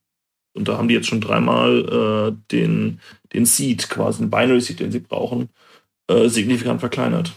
Und 0.55 0.69
da 0.69 0.77
haben 0.77 0.89
die 0.89 0.95
jetzt 0.95 1.07
schon 1.07 1.21
dreimal 1.21 2.33
äh, 2.33 2.37
den, 2.51 3.01
den 3.33 3.47
Seed, 3.47 3.89
quasi 3.89 4.19
den 4.21 4.31
Binary 4.31 4.61
Seed, 4.61 4.81
den 4.81 4.93
sie 4.93 5.01
brauchen, 5.01 5.51
äh, 6.09 6.29
signifikant 6.29 6.81
verkleinert. 6.81 7.33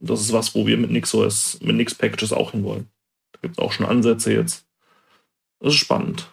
Und 0.00 0.10
das 0.10 0.20
ist 0.20 0.32
was, 0.32 0.54
wo 0.54 0.66
wir 0.66 0.76
mit 0.76 0.90
NixOS, 0.90 1.60
mit 1.62 1.76
Nix 1.76 1.94
Packages 1.94 2.32
auch 2.32 2.52
hinwollen. 2.52 2.88
Da 3.32 3.40
gibt 3.42 3.58
es 3.58 3.64
auch 3.64 3.72
schon 3.72 3.86
Ansätze 3.86 4.32
jetzt. 4.32 4.66
Das 5.60 5.72
ist 5.72 5.78
spannend. 5.78 6.28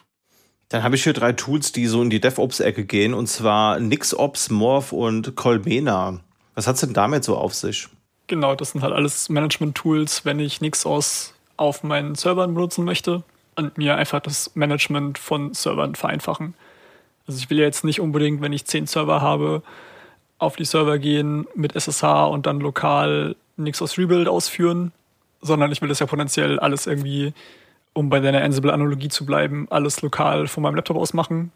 Dann 0.70 0.84
habe 0.84 0.96
ich 0.96 1.04
hier 1.04 1.14
drei 1.14 1.34
Tools, 1.34 1.72
die 1.72 1.86
so 1.86 2.02
in 2.02 2.10
die 2.10 2.20
DevOps-Ecke 2.20 2.86
gehen, 2.86 3.14
und 3.14 3.28
zwar 3.28 3.80
NixOps, 3.80 4.50
Morph 4.50 4.92
und 4.92 5.36
Colmena. 5.36 6.20
Was 6.56 6.68
hat 6.68 6.76
es 6.76 6.82
denn 6.82 6.94
damit 6.94 7.24
so 7.24 7.38
auf 7.38 7.54
sich? 7.54 7.88
Genau, 8.28 8.56
das 8.56 8.72
sind 8.72 8.82
halt 8.82 8.94
alles 8.94 9.30
Management-Tools, 9.30 10.26
wenn 10.26 10.40
ich 10.40 10.62
NixOS 10.62 11.34
auf 11.56 11.84
meinen 11.84 12.16
Servern 12.16 12.56
benutzen 12.56 12.84
möchte 12.84 13.24
und 13.56 13.78
mir 13.78 13.96
einfach 13.96 14.20
das 14.20 14.56
Management 14.56 15.18
von 15.18 15.54
Servern 15.54 15.96
vereinfachen. 15.96 16.54
Also 17.28 17.40
ich 17.40 17.50
will 17.50 17.60
ja 17.60 17.66
jetzt 17.66 17.84
nicht 17.84 18.00
unbedingt, 18.00 18.42
wenn 18.42 18.54
ich 18.54 18.66
zehn 18.66 18.88
Server 18.88 19.22
habe, 19.22 19.64
auf 20.38 20.56
die 20.56 20.66
Server 20.66 21.00
gehen 21.00 21.48
mit 21.56 21.76
SSH 21.76 22.26
und 22.28 22.46
dann 22.46 22.60
lokal 22.60 23.36
Nixos 23.56 23.98
Rebuild 23.98 24.28
ausführen, 24.28 24.92
sondern 25.42 25.72
ich 25.72 25.82
will 25.82 25.90
das 25.90 26.00
ja 26.00 26.06
potenziell 26.06 26.60
alles 26.60 26.88
irgendwie, 26.88 27.34
um 27.94 28.10
bei 28.10 28.20
deiner 28.20 28.42
Ansible-Analogie 28.42 29.10
zu 29.10 29.26
bleiben, 29.26 29.68
alles 29.70 30.02
lokal 30.02 30.48
von 30.48 30.64
meinem 30.64 30.76
Laptop 30.76 30.98
aus 30.98 31.14
machen 31.14 31.52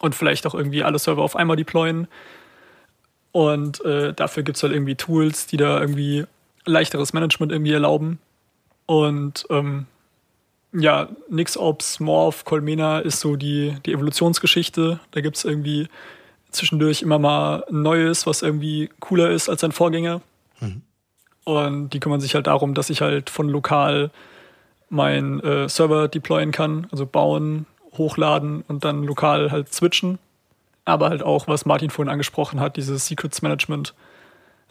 und 0.00 0.14
vielleicht 0.14 0.46
auch 0.46 0.54
irgendwie 0.54 0.82
alle 0.82 0.98
Server 0.98 1.22
auf 1.22 1.36
einmal 1.36 1.56
deployen. 1.56 2.08
Und 3.30 3.84
äh, 3.84 4.12
dafür 4.12 4.42
gibt 4.42 4.56
es 4.56 4.62
halt 4.62 4.72
irgendwie 4.72 4.94
Tools, 4.94 5.46
die 5.46 5.56
da 5.56 5.80
irgendwie 5.80 6.24
leichteres 6.64 7.12
Management 7.12 7.52
irgendwie 7.52 7.72
erlauben. 7.72 8.18
Und 8.86 9.46
ähm, 9.50 9.86
ja, 10.72 11.08
NixOps, 11.28 12.00
Morph, 12.00 12.44
Colmena 12.44 13.00
ist 13.00 13.20
so 13.20 13.36
die, 13.36 13.76
die 13.84 13.92
Evolutionsgeschichte. 13.92 15.00
Da 15.10 15.20
gibt 15.20 15.36
es 15.36 15.44
irgendwie 15.44 15.88
zwischendurch 16.50 17.02
immer 17.02 17.18
mal 17.18 17.64
Neues, 17.70 18.26
was 18.26 18.42
irgendwie 18.42 18.90
cooler 19.00 19.30
ist 19.30 19.48
als 19.48 19.60
sein 19.60 19.72
Vorgänger. 19.72 20.22
Mhm. 20.60 20.82
Und 21.44 21.90
die 21.90 22.00
kümmern 22.00 22.20
sich 22.20 22.34
halt 22.34 22.46
darum, 22.46 22.74
dass 22.74 22.90
ich 22.90 23.00
halt 23.00 23.28
von 23.28 23.48
lokal 23.48 24.10
meinen 24.88 25.40
äh, 25.40 25.68
Server 25.68 26.08
deployen 26.08 26.52
kann, 26.52 26.86
also 26.92 27.06
bauen, 27.06 27.66
hochladen 27.96 28.62
und 28.68 28.84
dann 28.84 29.02
lokal 29.02 29.50
halt 29.50 29.72
switchen. 29.72 30.18
Aber 30.84 31.10
halt 31.10 31.22
auch, 31.22 31.48
was 31.48 31.64
Martin 31.64 31.90
vorhin 31.90 32.12
angesprochen 32.12 32.60
hat, 32.60 32.76
dieses 32.76 33.06
Secrets 33.06 33.42
Management. 33.42 33.94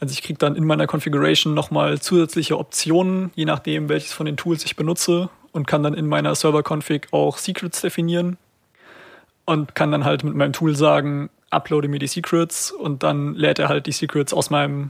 Also 0.01 0.13
ich 0.13 0.23
kriege 0.23 0.39
dann 0.39 0.55
in 0.55 0.65
meiner 0.65 0.87
Configuration 0.87 1.53
nochmal 1.53 2.01
zusätzliche 2.01 2.57
Optionen, 2.57 3.29
je 3.35 3.45
nachdem, 3.45 3.87
welches 3.87 4.11
von 4.11 4.25
den 4.25 4.35
Tools 4.35 4.65
ich 4.65 4.75
benutze 4.75 5.29
und 5.51 5.67
kann 5.67 5.83
dann 5.83 5.93
in 5.93 6.07
meiner 6.07 6.33
Server-Config 6.33 7.09
auch 7.11 7.37
Secrets 7.37 7.81
definieren 7.81 8.37
und 9.45 9.75
kann 9.75 9.91
dann 9.91 10.03
halt 10.03 10.23
mit 10.23 10.33
meinem 10.33 10.53
Tool 10.53 10.75
sagen, 10.75 11.29
uploade 11.51 11.87
mir 11.87 11.99
die 11.99 12.07
Secrets 12.07 12.71
und 12.71 13.03
dann 13.03 13.35
lädt 13.35 13.59
er 13.59 13.69
halt 13.69 13.85
die 13.85 13.91
Secrets 13.91 14.33
aus 14.33 14.49
meinem 14.49 14.89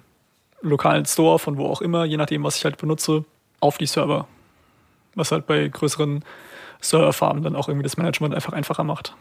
lokalen 0.62 1.06
Store, 1.06 1.40
von 1.40 1.58
wo 1.58 1.66
auch 1.66 1.82
immer, 1.82 2.06
je 2.06 2.16
nachdem, 2.16 2.46
was 2.46 2.56
ich 2.56 2.64
halt 2.64 2.78
benutze, 2.78 3.26
auf 3.60 3.78
die 3.78 3.88
Server. 3.88 4.28
Was 5.16 5.34
halt 5.34 5.46
bei 5.46 5.68
größeren 5.68 6.24
Serverfarmen 6.80 7.44
dann 7.44 7.58
auch 7.58 7.68
irgendwie 7.68 7.84
das 7.84 7.98
Management 7.98 8.34
einfach 8.34 8.54
einfacher 8.54 8.86
macht. 8.86 9.14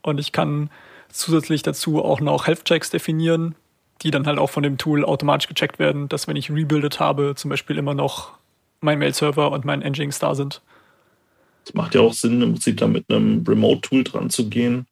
Und 0.00 0.20
ich 0.20 0.32
kann 0.32 0.70
zusätzlich 1.10 1.62
dazu 1.62 2.02
auch 2.02 2.20
noch 2.20 2.46
Health-Checks 2.46 2.88
definieren, 2.88 3.56
die 4.02 4.10
dann 4.10 4.26
halt 4.26 4.38
auch 4.38 4.50
von 4.50 4.62
dem 4.62 4.78
Tool 4.78 5.04
automatisch 5.04 5.48
gecheckt 5.48 5.78
werden, 5.78 6.08
dass 6.08 6.28
wenn 6.28 6.36
ich 6.36 6.50
rebuildet 6.50 7.00
habe, 7.00 7.34
zum 7.36 7.48
Beispiel 7.48 7.78
immer 7.78 7.94
noch 7.94 8.32
mein 8.80 8.98
Mail-Server 8.98 9.50
und 9.50 9.64
mein 9.64 9.80
Nginx 9.80 10.18
da 10.18 10.34
sind. 10.34 10.62
Es 11.64 11.74
macht 11.74 11.94
ja 11.94 12.00
auch 12.00 12.12
Sinn, 12.12 12.40
im 12.40 12.52
Prinzip 12.52 12.78
da 12.78 12.86
mit 12.86 13.10
einem 13.10 13.44
Remote-Tool 13.46 14.04
dran 14.04 14.30
zu 14.30 14.48
gehen, 14.48 14.86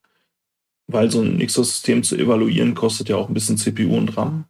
weil 0.89 1.11
so 1.11 1.21
ein 1.21 1.37
Nixos-System 1.37 2.03
zu 2.03 2.17
evaluieren 2.17 2.75
kostet 2.75 3.09
ja 3.09 3.17
auch 3.17 3.29
ein 3.29 3.35
bisschen 3.35 3.57
CPU 3.57 3.97
und 3.97 4.17
RAM. 4.17 4.45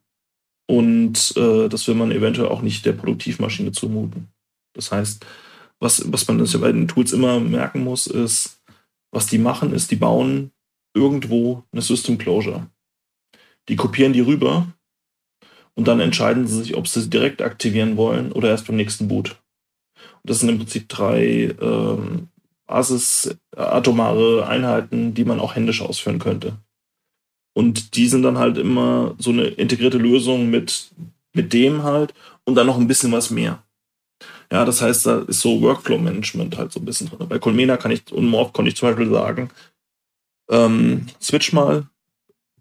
Und 0.66 1.36
äh, 1.36 1.68
das 1.68 1.86
will 1.86 1.94
man 1.94 2.10
eventuell 2.10 2.48
auch 2.48 2.62
nicht 2.62 2.84
der 2.84 2.92
Produktivmaschine 2.92 3.72
zumuten. 3.72 4.28
Das 4.72 4.90
heißt, 4.90 5.24
was, 5.78 6.10
was 6.10 6.26
man 6.26 6.38
bei 6.38 6.72
den 6.72 6.88
Tools 6.88 7.12
immer 7.12 7.38
merken 7.38 7.84
muss, 7.84 8.06
ist, 8.06 8.60
was 9.12 9.26
die 9.26 9.38
machen, 9.38 9.72
ist, 9.72 9.90
die 9.90 9.96
bauen 9.96 10.50
irgendwo 10.94 11.62
eine 11.72 11.82
System 11.82 12.18
Closure. 12.18 12.66
Die 13.68 13.76
kopieren 13.76 14.12
die 14.12 14.20
rüber 14.20 14.66
und 15.74 15.88
dann 15.88 16.00
entscheiden 16.00 16.46
sie 16.46 16.62
sich, 16.62 16.76
ob 16.76 16.88
sie 16.88 17.02
sie 17.02 17.10
direkt 17.10 17.42
aktivieren 17.42 17.96
wollen 17.96 18.32
oder 18.32 18.48
erst 18.48 18.66
beim 18.66 18.76
nächsten 18.76 19.08
Boot. 19.08 19.36
Und 19.96 20.30
das 20.30 20.40
sind 20.40 20.48
im 20.48 20.58
Prinzip 20.58 20.88
drei 20.88 21.54
ähm, 21.60 22.28
Basis-atomare 22.66 24.46
Einheiten, 24.46 25.14
die 25.14 25.24
man 25.24 25.40
auch 25.40 25.54
händisch 25.54 25.82
ausführen 25.82 26.18
könnte. 26.18 26.56
Und 27.54 27.96
die 27.96 28.08
sind 28.08 28.22
dann 28.22 28.38
halt 28.38 28.58
immer 28.58 29.14
so 29.18 29.30
eine 29.30 29.44
integrierte 29.44 29.98
Lösung 29.98 30.50
mit, 30.50 30.90
mit 31.32 31.52
dem 31.52 31.84
halt 31.84 32.12
und 32.44 32.54
dann 32.54 32.66
noch 32.66 32.78
ein 32.78 32.88
bisschen 32.88 33.12
was 33.12 33.30
mehr. 33.30 33.62
Ja, 34.52 34.64
das 34.64 34.80
heißt, 34.80 35.06
da 35.06 35.20
ist 35.20 35.40
so 35.40 35.60
Workflow-Management 35.60 36.56
halt 36.56 36.72
so 36.72 36.80
ein 36.80 36.84
bisschen 36.84 37.08
drin. 37.08 37.28
Bei 37.28 37.38
Colmena 37.38 37.76
kann 37.76 37.90
ich 37.90 38.12
und 38.12 38.26
Morph 38.26 38.52
konnte 38.52 38.68
ich 38.68 38.76
zum 38.76 38.88
Beispiel 38.88 39.10
sagen, 39.10 39.50
ähm, 40.50 41.06
switch 41.20 41.52
mal, 41.52 41.86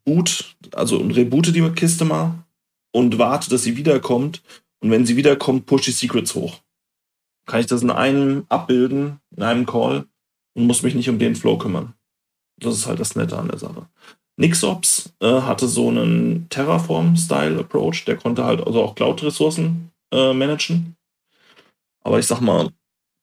boot, 0.06 0.56
also 0.73 0.98
reboote 0.98 1.52
die 1.52 1.68
Kiste 1.72 2.06
mal 2.06 2.45
und 2.94 3.18
warte, 3.18 3.49
dass 3.49 3.64
sie 3.64 3.76
wiederkommt. 3.76 4.41
Und 4.80 4.91
wenn 4.91 5.06
sie 5.06 5.18
wiederkommt, 5.18 5.65
push 5.65 5.86
die 5.86 5.91
Secrets 5.91 6.36
hoch. 6.36 6.61
Kann 7.45 7.60
ich 7.60 7.65
das 7.65 7.82
in 7.82 7.90
einem 7.90 8.45
abbilden, 8.49 9.19
in 9.36 9.44
einem 9.44 9.65
Call 9.65 10.06
und 10.53 10.68
muss 10.68 10.84
mich 10.84 10.95
nicht 10.95 11.10
um 11.10 11.19
den 11.19 11.36
Flow 11.36 11.57
kümmern. 11.57 11.94
Das 12.57 12.76
ist 12.76 12.88
halt 12.88 12.99
das 12.99 13.15
Nette 13.15 13.38
an 13.38 13.49
der 13.49 13.60
Sache. 13.60 13.88
Nixops 14.38 15.14
äh, 15.22 15.41
hatte 15.41 15.68
so 15.68 15.90
einen 15.90 16.49
Terraform-Style-Approach, 16.49 18.06
der 18.06 18.18
konnte 18.18 18.44
halt 18.44 18.65
also 18.65 18.84
auch 18.84 18.95
Cloud-Ressourcen 18.95 19.91
äh, 20.11 20.34
managen. 20.34 20.95
Aber 22.03 22.19
ich 22.19 22.27
sag 22.27 22.41
mal, 22.41 22.69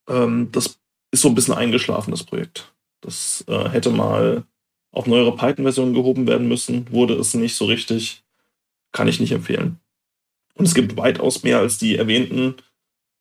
ähm, 0.08 0.50
das 0.52 0.78
ist 1.12 1.22
so 1.22 1.28
ein 1.28 1.34
bisschen 1.34 1.54
eingeschlafen, 1.54 2.10
das 2.10 2.24
Projekt. 2.24 2.72
Das 3.02 3.44
äh, 3.46 3.68
hätte 3.68 3.90
mal 3.90 4.44
auf 4.92 5.06
neuere 5.06 5.34
Python-Versionen 5.34 5.94
gehoben 5.94 6.26
werden 6.26 6.46
müssen, 6.46 6.86
wurde 6.92 7.14
es 7.14 7.34
nicht 7.34 7.56
so 7.56 7.64
richtig. 7.64 8.22
Kann 8.92 9.08
ich 9.08 9.20
nicht 9.20 9.32
empfehlen. 9.32 9.80
Und 10.54 10.66
es 10.66 10.74
gibt 10.74 10.96
weitaus 10.98 11.42
mehr 11.42 11.58
als 11.58 11.78
die 11.78 11.96
erwähnten 11.96 12.56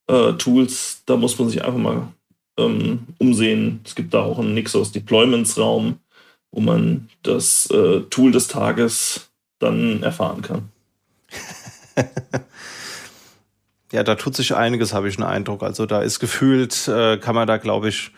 äh, 0.07 0.33
Tools. 0.33 1.03
Da 1.05 1.15
muss 1.15 1.39
man 1.39 1.49
sich 1.49 1.63
einfach 1.63 1.79
mal 1.79 2.09
ähm, 2.57 3.07
umsehen. 3.17 3.79
Es 3.85 3.95
gibt 3.95 4.13
da 4.13 4.21
auch 4.21 4.37
einen 4.37 4.53
Nixos 4.53 4.91
Deployments-Raum, 4.91 5.99
wo 6.51 6.59
man 6.59 7.09
das 7.23 7.69
äh, 7.71 8.01
Tool 8.09 8.31
des 8.33 8.49
Tages 8.49 9.31
dann 9.59 10.03
erfahren 10.03 10.41
kann. 10.41 10.69
ja, 13.93 14.03
da 14.03 14.15
tut 14.15 14.35
sich 14.35 14.53
einiges, 14.53 14.93
habe 14.93 15.07
ich 15.07 15.17
einen 15.17 15.27
Eindruck. 15.27 15.63
Also 15.63 15.85
da 15.85 16.01
ist 16.01 16.19
gefühlt, 16.19 16.89
äh, 16.89 17.17
kann 17.17 17.35
man 17.35 17.47
da, 17.47 17.55
glaube 17.57 17.87
ich, 17.87 18.11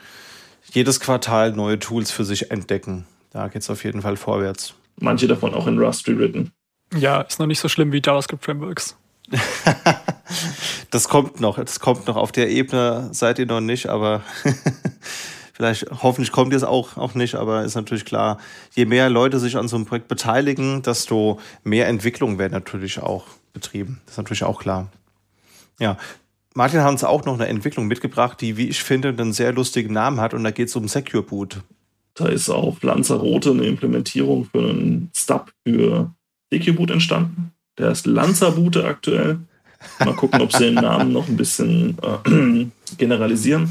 jedes 0.71 0.99
Quartal 0.99 1.51
neue 1.51 1.77
Tools 1.77 2.09
für 2.09 2.25
sich 2.25 2.49
entdecken. 2.49 3.05
Da 3.33 3.47
geht 3.47 3.63
es 3.63 3.69
auf 3.69 3.83
jeden 3.83 4.01
Fall 4.01 4.15
vorwärts. 4.15 4.75
Manche 4.99 5.27
davon 5.27 5.53
auch 5.53 5.67
in 5.67 5.79
Rust 5.79 6.07
rewritten. 6.07 6.51
Ja, 6.95 7.21
ist 7.21 7.39
noch 7.39 7.47
nicht 7.47 7.59
so 7.59 7.67
schlimm 7.67 7.91
wie 7.91 8.01
JavaScript-Frameworks. 8.03 8.95
das 10.91 11.09
kommt 11.09 11.39
noch, 11.39 11.57
das 11.57 11.79
kommt 11.79 12.07
noch. 12.07 12.15
Auf 12.15 12.31
der 12.31 12.49
Ebene 12.49 13.09
seid 13.11 13.39
ihr 13.39 13.47
noch 13.47 13.61
nicht, 13.61 13.87
aber 13.87 14.21
vielleicht, 15.53 15.87
hoffentlich 16.03 16.31
kommt 16.31 16.53
ihr 16.53 16.57
es 16.57 16.63
auch, 16.63 16.97
auch 16.97 17.15
nicht, 17.15 17.33
aber 17.33 17.63
ist 17.63 17.73
natürlich 17.73 18.05
klar, 18.05 18.37
je 18.75 18.85
mehr 18.85 19.09
Leute 19.09 19.39
sich 19.39 19.57
an 19.57 19.67
so 19.67 19.75
einem 19.75 19.85
Projekt 19.85 20.07
beteiligen, 20.07 20.83
desto 20.83 21.39
mehr 21.63 21.87
Entwicklung 21.87 22.37
werden 22.37 22.53
natürlich 22.53 22.99
auch 22.99 23.25
betrieben. 23.53 24.01
Das 24.05 24.13
ist 24.13 24.17
natürlich 24.17 24.43
auch 24.43 24.59
klar. 24.59 24.89
Ja. 25.79 25.97
Martin 26.53 26.83
hat 26.83 26.91
uns 26.91 27.03
auch 27.03 27.25
noch 27.25 27.33
eine 27.33 27.47
Entwicklung 27.47 27.87
mitgebracht, 27.87 28.39
die, 28.39 28.57
wie 28.57 28.69
ich 28.69 28.83
finde, 28.83 29.09
einen 29.09 29.33
sehr 29.33 29.53
lustigen 29.53 29.91
Namen 29.91 30.21
hat 30.21 30.35
und 30.35 30.43
da 30.43 30.51
geht 30.51 30.67
es 30.67 30.75
um 30.75 30.87
Secure 30.87 31.23
Boot. 31.23 31.63
Da 32.15 32.27
ist 32.27 32.49
auf 32.49 32.83
Lanzarote 32.83 33.51
eine 33.51 33.65
Implementierung 33.65 34.45
für 34.45 34.69
einen 34.69 35.09
Stub 35.15 35.51
für 35.65 36.13
Secure 36.51 36.93
entstanden. 36.93 37.51
Der 37.77 37.91
ist 37.91 38.05
Lanzabute 38.05 38.85
aktuell. 38.85 39.39
Mal 39.99 40.15
gucken, 40.15 40.41
ob 40.41 40.51
sie 40.53 40.65
den 40.65 40.75
Namen 40.75 41.11
noch 41.11 41.27
ein 41.27 41.35
bisschen 41.35 41.97
äh, 42.01 42.65
generalisieren. 42.97 43.69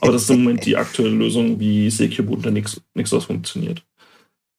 Aber 0.00 0.12
das 0.12 0.22
ist 0.22 0.30
im 0.30 0.42
Moment 0.42 0.66
die 0.66 0.76
aktuelle 0.76 1.14
Lösung, 1.14 1.58
wie 1.58 1.88
Secure 1.88 2.28
unter 2.28 2.50
Nix, 2.50 2.80
Nixos 2.94 3.24
funktioniert. 3.24 3.82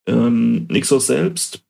Ähm, 0.08 0.66
Nixos 0.70 1.08
selbst, 1.08 1.62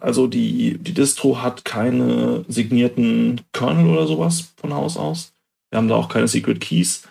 also 0.00 0.26
die, 0.26 0.78
die 0.78 0.94
Distro 0.94 1.42
hat 1.42 1.64
keine 1.64 2.44
signierten 2.48 3.40
Kernel 3.52 3.88
oder 3.88 4.06
sowas 4.06 4.52
von 4.56 4.74
Haus 4.74 4.96
aus. 4.96 5.32
Wir 5.70 5.78
haben 5.78 5.88
da 5.88 5.96
auch 5.96 6.08
keine 6.08 6.28
Secret 6.28 6.60
Keys. 6.60 7.02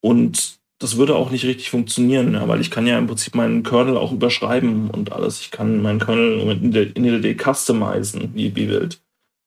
Und 0.00 0.58
das 0.82 0.96
würde 0.96 1.14
auch 1.14 1.30
nicht 1.30 1.44
richtig 1.44 1.70
funktionieren, 1.70 2.34
ja, 2.34 2.48
weil 2.48 2.60
ich 2.60 2.72
kann 2.72 2.88
ja 2.88 2.98
im 2.98 3.06
Prinzip 3.06 3.36
meinen 3.36 3.62
Kernel 3.62 3.96
auch 3.96 4.10
überschreiben 4.10 4.90
und 4.90 5.12
alles. 5.12 5.40
Ich 5.40 5.52
kann 5.52 5.80
meinen 5.80 6.00
Kernel 6.00 6.40
in 6.60 6.72
der 6.72 6.96
IntelliD 6.96 7.40
customizen, 7.40 8.34
wie, 8.34 8.56
wie 8.56 8.68
wild. 8.68 9.00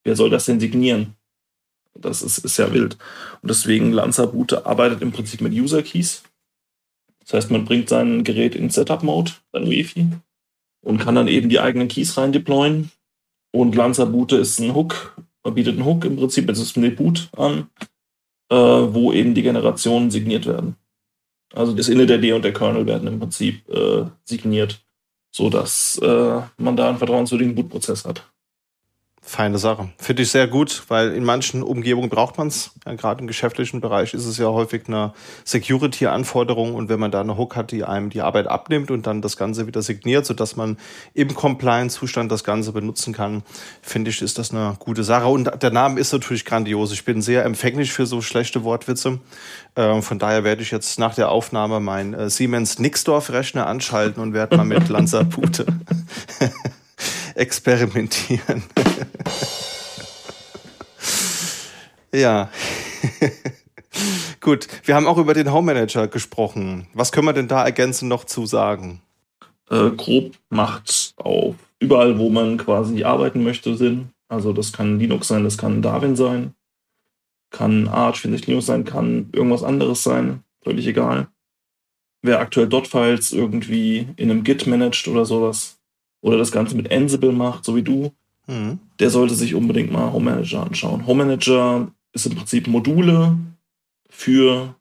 Wer 0.06 0.16
soll 0.16 0.30
das 0.30 0.45
denn 0.45 0.62
signieren? 0.62 1.16
Das 1.94 2.22
ist, 2.22 2.38
ist 2.38 2.57
ja 2.57 2.74
wild. 2.74 2.98
Und 3.41 3.49
deswegen 3.49 3.91
Lanza 3.91 4.26
Boot 4.28 4.53
arbeitet 4.66 5.02
im 5.02 5.12
Prinzip 5.12 5.41
mit 5.41 5.52
User 5.52 5.84
Keys. 5.84 6.24
Das 7.20 7.34
heißt, 7.34 7.52
man 7.52 7.66
bringt 7.66 7.90
sein 7.90 8.24
Gerät 8.24 8.56
in 8.56 8.70
Setup-Mode, 8.70 9.32
sein 9.52 9.70
Wi-Fi, 9.70 10.07
und 10.86 10.99
kann 10.99 11.16
dann 11.16 11.28
eben 11.28 11.49
die 11.49 11.60
eigenen 11.60 11.90
Keys 11.90 12.18
rein 12.18 12.32
deployen. 12.32 12.91
Und 13.52 13.76
Lanza 13.76 14.06
Boot 14.06 14.32
ist 14.32 14.60
ein 14.60 14.74
Hook, 14.74 15.18
man 15.44 15.53
bietet 15.53 15.76
einen 15.76 15.86
Hook 15.86 16.06
im 16.06 16.16
Prinzip, 16.16 16.49
es 16.49 16.60
ist 16.60 16.78
ein 16.78 16.95
Boot 16.95 17.30
an, 17.36 17.70
äh, 18.49 18.56
wo 18.56 19.12
eben 19.12 19.34
die 19.34 19.44
Generationen 19.44 20.12
signiert 20.12 20.45
werden. 20.45 20.78
Also 21.56 21.73
das 21.73 21.88
init 21.88 22.11
und 22.11 22.44
der 22.44 22.53
Kernel 22.53 22.86
werden 22.86 23.07
im 23.07 23.19
Prinzip 23.19 23.68
äh, 23.69 24.06
signiert, 24.26 24.86
sodass 25.32 25.98
äh, 26.03 26.41
man 26.57 26.76
da 26.76 26.90
einen 26.90 26.98
vertrauenswürdigen 26.98 27.56
Bootprozess 27.56 28.06
hat. 28.06 28.30
Feine 29.27 29.57
Sache. 29.57 29.89
Finde 29.97 30.22
ich 30.22 30.30
sehr 30.30 30.47
gut, 30.47 30.84
weil 30.88 31.11
in 31.14 31.23
manchen 31.23 31.64
Umgebungen 31.64 32.10
braucht 32.10 32.38
man 32.38 32.47
es. 32.47 32.72
Ja, 32.85 32.93
Gerade 32.93 33.22
im 33.22 33.27
geschäftlichen 33.27 33.81
Bereich 33.81 34.14
ist 34.14 34.27
es 34.27 34.38
ja 34.38 34.45
häufig 34.49 34.84
eine 34.88 35.14
Security-Anforderung 35.45 36.76
und 36.76 36.89
wenn 36.89 36.99
man 36.99 37.10
da 37.10 37.22
eine 37.22 37.35
Hook 37.35 37.56
hat, 37.56 37.72
die 37.72 37.84
einem 37.84 38.11
die 38.11 38.22
Arbeit 38.22 38.45
abnimmt 38.47 38.91
und 38.91 39.07
dann 39.07 39.23
das 39.23 39.35
Ganze 39.35 39.65
wieder 39.65 39.81
signiert, 39.81 40.27
sodass 40.27 40.56
man 40.56 40.77
im 41.15 41.34
Compliance-Zustand 41.34 42.31
das 42.31 42.43
Ganze 42.43 42.72
benutzen 42.72 43.14
kann, 43.14 43.41
finde 43.81 44.11
ich, 44.11 44.22
ist 44.22 44.38
das 44.38 44.52
eine 44.52 44.76
gute 44.77 45.03
Sache. 45.03 45.26
Und 45.26 45.52
der 45.61 45.72
Name 45.72 45.99
ist 45.99 46.14
natürlich 46.14 46.45
grandios. 46.45 46.91
Ich 46.91 47.03
bin 47.03 47.23
sehr 47.23 47.45
empfänglich 47.45 47.91
für 47.91 48.06
so 48.06 48.22
schlechte 48.22 48.64
Wortwitze. 48.64 49.19
Äh, 49.73 50.02
von 50.03 50.19
daher 50.19 50.43
werde 50.43 50.61
ich 50.61 50.69
jetzt 50.69 50.99
nach 50.99 51.15
der 51.15 51.30
Aufnahme 51.31 51.80
mein 51.80 52.14
äh, 52.14 52.30
Siemens 52.30 52.77
Nixdorf-Rechner 52.77 53.65
anschalten 53.65 54.22
und 54.22 54.34
werde 54.34 54.56
mal 54.56 54.65
mit 54.65 54.88
Lanza 54.95 55.23
Pute 55.23 55.65
experimentieren. 57.36 58.64
ja. 62.14 62.50
Gut, 64.42 64.68
wir 64.84 64.96
haben 64.96 65.08
auch 65.08 65.18
über 65.18 65.34
den 65.34 65.52
Home 65.52 65.74
Manager 65.74 66.08
gesprochen. 66.08 66.88
Was 66.94 67.12
können 67.12 67.28
wir 67.28 67.34
denn 67.34 67.48
da 67.48 67.64
ergänzend 67.64 68.10
noch 68.10 68.26
zu 68.26 68.46
sagen? 68.46 69.02
Äh, 69.70 69.92
grob 69.92 70.34
macht 70.50 71.14
auf 71.18 71.56
überall, 71.80 72.20
wo 72.20 72.30
man 72.30 72.58
quasi 72.58 73.04
arbeiten 73.04 73.44
möchte, 73.44 73.76
Sinn. 73.76 74.10
Also 74.28 74.54
das 74.54 74.74
kann 74.74 75.00
Linux 75.00 75.28
sein, 75.28 75.44
das 75.44 75.58
kann 75.58 75.82
Darwin 75.82 76.16
sein, 76.16 76.56
kann 77.52 77.88
Arch, 77.88 78.22
finde 78.22 78.38
ich 78.38 78.48
Linux 78.48 78.66
sein, 78.66 78.84
kann 78.84 79.30
irgendwas 79.34 79.64
anderes 79.64 80.04
sein, 80.04 80.44
völlig 80.62 80.88
egal. 80.88 81.28
Wer 82.22 82.40
aktuell 82.40 82.68
Dot-Files 82.68 83.34
irgendwie 83.34 84.08
in 84.16 84.32
einem 84.32 84.44
Git 84.44 84.66
managt 84.66 85.08
oder 85.08 85.26
sowas, 85.26 85.74
oder 86.26 86.39
das 86.39 86.52
Ganze 86.52 86.76
mit 86.76 86.91
Ansible 86.91 87.31
macht, 87.31 87.64
so 87.65 87.76
wie 87.76 87.84
du, 87.84 88.11
mhm. 88.47 88.80
der 88.99 89.11
sollte 89.11 89.35
sich 89.35 89.53
unbedingt 89.53 89.91
mal 89.91 90.11
Home 90.11 90.31
Manager 90.31 90.64
anschauen. 90.64 91.06
Home 91.06 91.23
Manager 91.23 91.91
ist 92.14 92.26
im 92.26 92.34
Prinzip 92.34 92.65
Module 92.68 93.38
für 94.10 94.73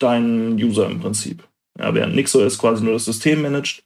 deinen 0.00 0.54
User 0.54 0.90
im 0.90 0.98
Prinzip. 0.98 1.46
Ja, 1.78 1.94
während 1.94 2.16
NixOS 2.16 2.58
quasi 2.58 2.82
nur 2.82 2.94
das 2.94 3.04
System 3.04 3.42
managt, 3.42 3.84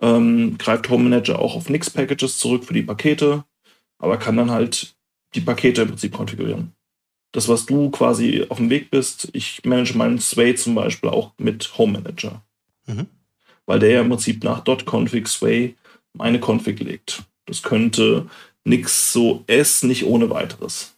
ähm, 0.00 0.58
greift 0.58 0.90
Home 0.90 1.04
Manager 1.04 1.38
auch 1.38 1.54
auf 1.54 1.70
Nix-Packages 1.70 2.38
zurück 2.38 2.64
für 2.64 2.74
die 2.74 2.82
Pakete, 2.82 3.44
aber 3.98 4.16
kann 4.16 4.36
dann 4.36 4.50
halt 4.50 4.96
die 5.36 5.42
Pakete 5.42 5.82
im 5.82 5.90
Prinzip 5.90 6.12
konfigurieren. 6.12 6.72
Das, 7.30 7.48
was 7.48 7.66
du 7.66 7.88
quasi 7.90 8.46
auf 8.48 8.56
dem 8.56 8.68
Weg 8.68 8.90
bist, 8.90 9.28
ich 9.32 9.64
manage 9.64 9.96
meinen 9.96 10.18
Sway 10.18 10.56
zum 10.56 10.74
Beispiel 10.74 11.08
auch 11.08 11.34
mit 11.38 11.78
Home 11.78 11.92
Manager. 11.92 12.42
Mhm. 12.86 13.06
Weil 13.64 13.78
der 13.78 13.90
ja 13.90 14.00
im 14.00 14.08
Prinzip 14.08 14.42
nach 14.42 14.64
.config 14.64 15.28
Sway 15.28 15.76
meine 16.14 16.38
Config 16.38 16.80
legt. 16.80 17.22
Das 17.46 17.62
könnte 17.62 18.26
nix 18.64 19.12
so 19.12 19.44
S 19.46 19.82
nicht 19.82 20.04
ohne 20.04 20.30
weiteres. 20.30 20.94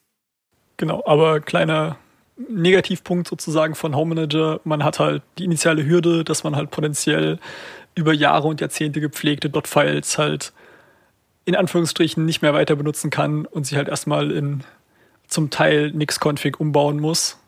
Genau, 0.77 1.03
aber 1.07 1.41
kleiner 1.41 1.97
Negativpunkt 2.37 3.29
sozusagen 3.29 3.75
von 3.75 3.95
Home 3.95 4.15
Manager, 4.15 4.61
man 4.65 4.83
hat 4.83 4.99
halt 4.99 5.23
die 5.39 5.45
initiale 5.45 5.87
Hürde, 5.87 6.25
dass 6.25 6.43
man 6.43 6.57
halt 6.57 6.71
potenziell 6.71 7.39
über 7.95 8.13
Jahre 8.13 8.49
und 8.49 8.61
Jahrzehnte 8.61 9.01
gepflegte 9.01 9.51
Dot-Files 9.51 10.19
halt 10.19 10.53
in 11.45 11.55
Anführungsstrichen 11.55 12.25
nicht 12.25 12.43
mehr 12.43 12.55
weiter 12.55 12.75
benutzen 12.75 13.11
kann 13.11 13.47
und 13.47 13.67
sie 13.67 13.77
halt 13.77 13.89
erstmal 13.89 14.33
in 14.33 14.65
zum 15.29 15.51
Teil 15.51 15.93
Nix-Config 15.93 16.59
umbauen 16.59 16.99
muss. 16.99 17.39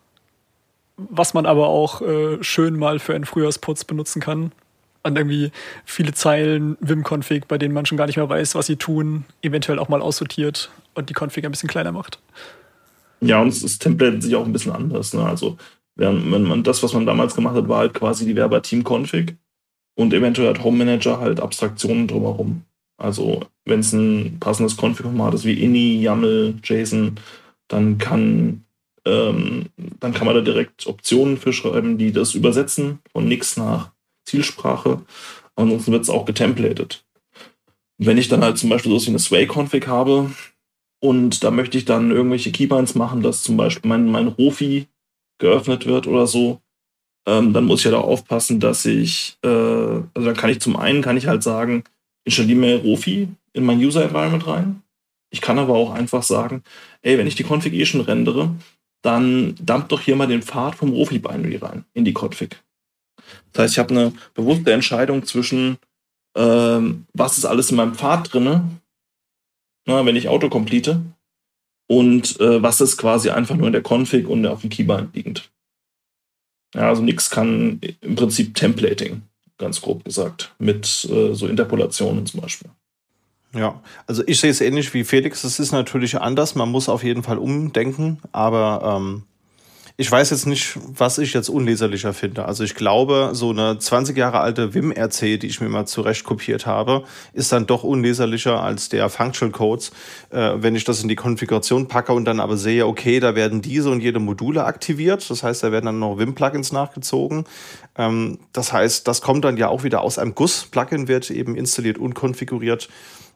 Was 0.97 1.35
man 1.35 1.47
aber 1.47 1.69
auch 1.69 2.01
äh, 2.01 2.43
schön 2.43 2.79
mal 2.79 2.99
für 2.99 3.15
einen 3.15 3.25
Frühjahrsputz 3.25 3.85
benutzen 3.85 4.21
kann 4.21 4.53
an 5.07 5.17
irgendwie 5.17 5.51
viele 5.85 6.13
Zeilen 6.13 6.77
Vim-Config, 6.81 7.49
bei 7.49 7.57
denen 7.57 7.73
man 7.73 7.87
schon 7.87 7.97
gar 7.97 8.07
nicht 8.07 8.17
mehr 8.17 8.29
weiß, 8.29 8.55
was 8.55 8.67
sie 8.67 8.77
tun, 8.77 9.25
eventuell 9.43 9.79
auch 9.79 9.89
mal 9.89 10.03
aussortiert 10.03 10.71
und 10.95 11.09
die 11.09 11.15
Config 11.15 11.45
ein 11.45 11.51
bisschen 11.51 11.69
kleiner 11.69 11.93
macht. 11.93 12.19
Ja, 13.21 13.41
und 13.41 13.63
das 13.63 13.79
Template 13.79 14.21
sich 14.21 14.35
auch 14.35 14.45
ein 14.45 14.53
bisschen 14.53 14.73
anders. 14.73 15.15
Ne? 15.15 15.25
Also, 15.25 15.57
wenn 15.95 16.43
man 16.43 16.63
das, 16.63 16.83
was 16.83 16.93
man 16.93 17.07
damals 17.07 17.35
gemacht 17.35 17.57
hat, 17.57 17.69
war 17.69 17.79
halt 17.79 17.95
quasi 17.95 18.27
die 18.27 18.37
Werber-Team-Config 18.37 19.37
und 19.95 20.13
eventuell 20.13 20.51
hat 20.51 20.63
Home 20.63 20.85
Manager 20.85 21.21
halt 21.21 21.41
Abstraktionen 21.41 22.07
drumherum. 22.07 22.63
Also, 22.99 23.41
wenn 23.65 23.81
es 23.81 23.93
ein 23.93 24.39
passendes 24.41 24.77
Config-Format 24.77 25.35
ist 25.35 25.45
wie 25.45 25.63
INI, 25.63 26.01
YAML, 26.01 26.57
JSON, 26.63 27.17
dann 27.69 27.99
kann, 27.99 28.65
ähm, 29.05 29.67
dann 30.01 30.13
kann 30.13 30.27
man 30.27 30.35
da 30.37 30.41
direkt 30.43 30.87
Optionen 30.87 31.37
für 31.37 31.53
schreiben, 31.53 31.99
die 31.99 32.13
das 32.13 32.35
übersetzen 32.35 33.01
von 33.13 33.27
nix 33.27 33.57
nach 33.57 33.93
Zielsprache. 34.27 35.03
Ansonsten 35.55 35.93
wird 35.93 36.03
es 36.03 36.11
auch 36.11 36.27
getemplated. 36.27 37.05
Wenn 37.99 38.19
ich 38.19 38.29
dann 38.29 38.43
halt 38.43 38.59
zum 38.59 38.69
Beispiel 38.69 38.99
so 38.99 39.11
eine 39.11 39.19
Sway-Config 39.19 39.87
habe 39.87 40.31
und 41.01 41.43
da 41.43 41.51
möchte 41.51 41.79
ich 41.79 41.87
dann 41.87 42.11
irgendwelche 42.11 42.53
Keybinds 42.53 42.95
machen, 42.95 43.23
dass 43.23 43.43
zum 43.43 43.57
Beispiel 43.57 43.89
mein, 43.89 44.07
mein 44.11 44.29
Rofi 44.29 44.89
geöffnet 45.39 45.87
wird 45.87 46.07
oder 46.07 46.27
so, 46.27 46.61
ähm, 47.27 47.53
dann 47.53 47.65
muss 47.65 47.81
ich 47.81 47.87
ja 47.87 47.93
halt 47.93 48.03
auch 48.03 48.09
aufpassen, 48.09 48.61
dass 48.61 48.85
ich, 48.85 49.39
äh, 49.43 49.49
also 49.49 50.11
dann 50.15 50.37
kann 50.37 50.51
ich 50.51 50.61
zum 50.61 50.77
einen, 50.77 51.03
kann 51.03 51.17
ich 51.17 51.27
halt 51.27 51.43
sagen, 51.43 51.85
installiere 52.25 52.59
mir 52.59 52.77
Rofi 52.77 53.29
in 53.53 53.65
mein 53.65 53.79
User-Environment 53.79 54.47
rein. 54.47 54.83
Ich 55.31 55.41
kann 55.41 55.59
aber 55.59 55.75
auch 55.75 55.93
einfach 55.93 56.23
sagen, 56.23 56.63
ey, 57.03 57.19
wenn 57.19 57.27
ich 57.27 57.35
die 57.35 57.45
Config 57.45 57.73
rendere, 58.07 58.55
dann 59.03 59.55
dumpt 59.61 59.93
doch 59.93 60.01
hier 60.01 60.17
mal 60.17 60.27
den 60.27 60.43
Pfad 60.43 60.77
vom 60.77 60.91
Rofi-Binary 60.91 61.57
rein 61.57 61.85
in 61.95 62.05
die 62.05 62.15
Config. 62.15 62.63
Das 63.53 63.65
heißt, 63.65 63.75
ich 63.75 63.79
habe 63.79 63.95
eine 63.95 64.13
bewusste 64.35 64.73
Entscheidung 64.73 65.25
zwischen, 65.25 65.79
ähm, 66.37 67.07
was 67.13 67.39
ist 67.39 67.45
alles 67.45 67.71
in 67.71 67.77
meinem 67.77 67.95
Pfad 67.95 68.33
drinne, 68.33 68.69
na, 69.87 70.05
wenn 70.05 70.17
ich 70.17 70.29
Autocomplete, 70.29 71.01
und 71.89 72.41
äh, 72.41 72.63
was 72.63 72.81
ist 72.81 72.97
quasi 72.97 73.31
einfach 73.31 73.57
nur 73.57 73.69
in 73.69 73.73
der 73.73 73.83
Config 73.83 74.29
und 74.29 74.45
auf 74.47 74.63
dem 74.63 74.71
Keybind 74.71 75.15
liegend. 75.15 75.51
Ja, 76.75 76.89
also 76.89 77.03
nichts 77.03 77.31
kann 77.31 77.81
im 78.01 78.17
Prinzip 78.17 78.55
Templating, 78.55 79.23
ganz 79.57 79.81
grob 79.81 80.05
gesagt, 80.05 80.53
mit 80.59 81.09
äh, 81.11 81.33
so 81.33 81.47
Interpolationen 81.47 82.27
zum 82.27 82.41
Beispiel. 82.41 82.71
Ja, 83.55 83.81
also 84.07 84.23
ich 84.27 84.41
sehe 84.41 84.51
es 84.51 84.61
ähnlich 84.61 84.93
wie 84.93 85.05
Felix. 85.05 85.45
Es 85.45 85.59
ist 85.59 85.73
natürlich 85.73 86.21
anders. 86.21 86.55
Man 86.55 86.71
muss 86.71 86.89
auf 86.89 87.03
jeden 87.03 87.23
Fall 87.23 87.39
umdenken, 87.39 88.19
aber 88.33 88.99
ähm, 88.99 89.23
ich 89.99 90.13
weiß 90.13 90.29
jetzt 90.29 90.47
nicht, 90.47 90.79
was 90.87 91.17
ich 91.17 91.33
jetzt 91.33 91.49
unleserlicher 91.49 92.13
finde. 92.13 92.45
Also 92.45 92.65
ich 92.65 92.75
glaube, 92.75 93.31
so 93.33 93.49
eine 93.49 93.79
20 93.79 94.15
Jahre 94.15 94.41
alte 94.41 94.75
Vim-RC, 94.75 95.41
die 95.41 95.47
ich 95.47 95.63
mir 95.63 95.71
mal 95.71 95.87
zurecht 95.87 96.25
kopiert 96.25 96.67
habe, 96.67 97.05
ist 97.33 97.51
dann 97.51 97.67
doch 97.67 97.83
unleserlicher 97.83 98.63
als 98.63 98.91
der 98.91 99.09
Functional 99.09 99.53
Codes, 99.53 99.93
äh, 100.31 100.53
wenn 100.57 100.77
ich 100.77 100.85
das 100.85 101.01
in 101.01 101.09
die 101.09 101.17
Konfiguration 101.17 101.89
packe 101.89 102.13
und 102.13 102.27
dann 102.27 102.41
aber 102.41 102.59
sehe, 102.59 102.87
okay, 102.87 103.21
da 103.21 103.35
werden 103.35 103.63
diese 103.63 103.89
und 103.89 104.03
jede 104.03 104.19
Module 104.19 104.65
aktiviert. 104.65 105.31
Das 105.31 105.43
heißt, 105.43 105.63
da 105.63 105.73
werden 105.73 105.87
dann 105.87 105.99
noch 105.99 106.19
Vim-Plugins 106.19 106.73
nachgezogen. 106.73 107.45
Ähm, 107.97 108.39
das 108.53 108.75
heißt, 108.75 109.09
das 109.09 109.23
kommt 109.23 109.47
dann 109.47 109.57
ja 109.57 109.69
auch 109.69 109.83
wieder 109.83 110.03
aus 110.03 110.19
einem 110.19 110.35
Guss. 110.35 110.67
Plugin 110.71 111.09
wird 111.09 111.31
eben 111.31 111.57
installiert 111.57 111.97
und 111.97 112.13
konfiguriert. 112.13 112.91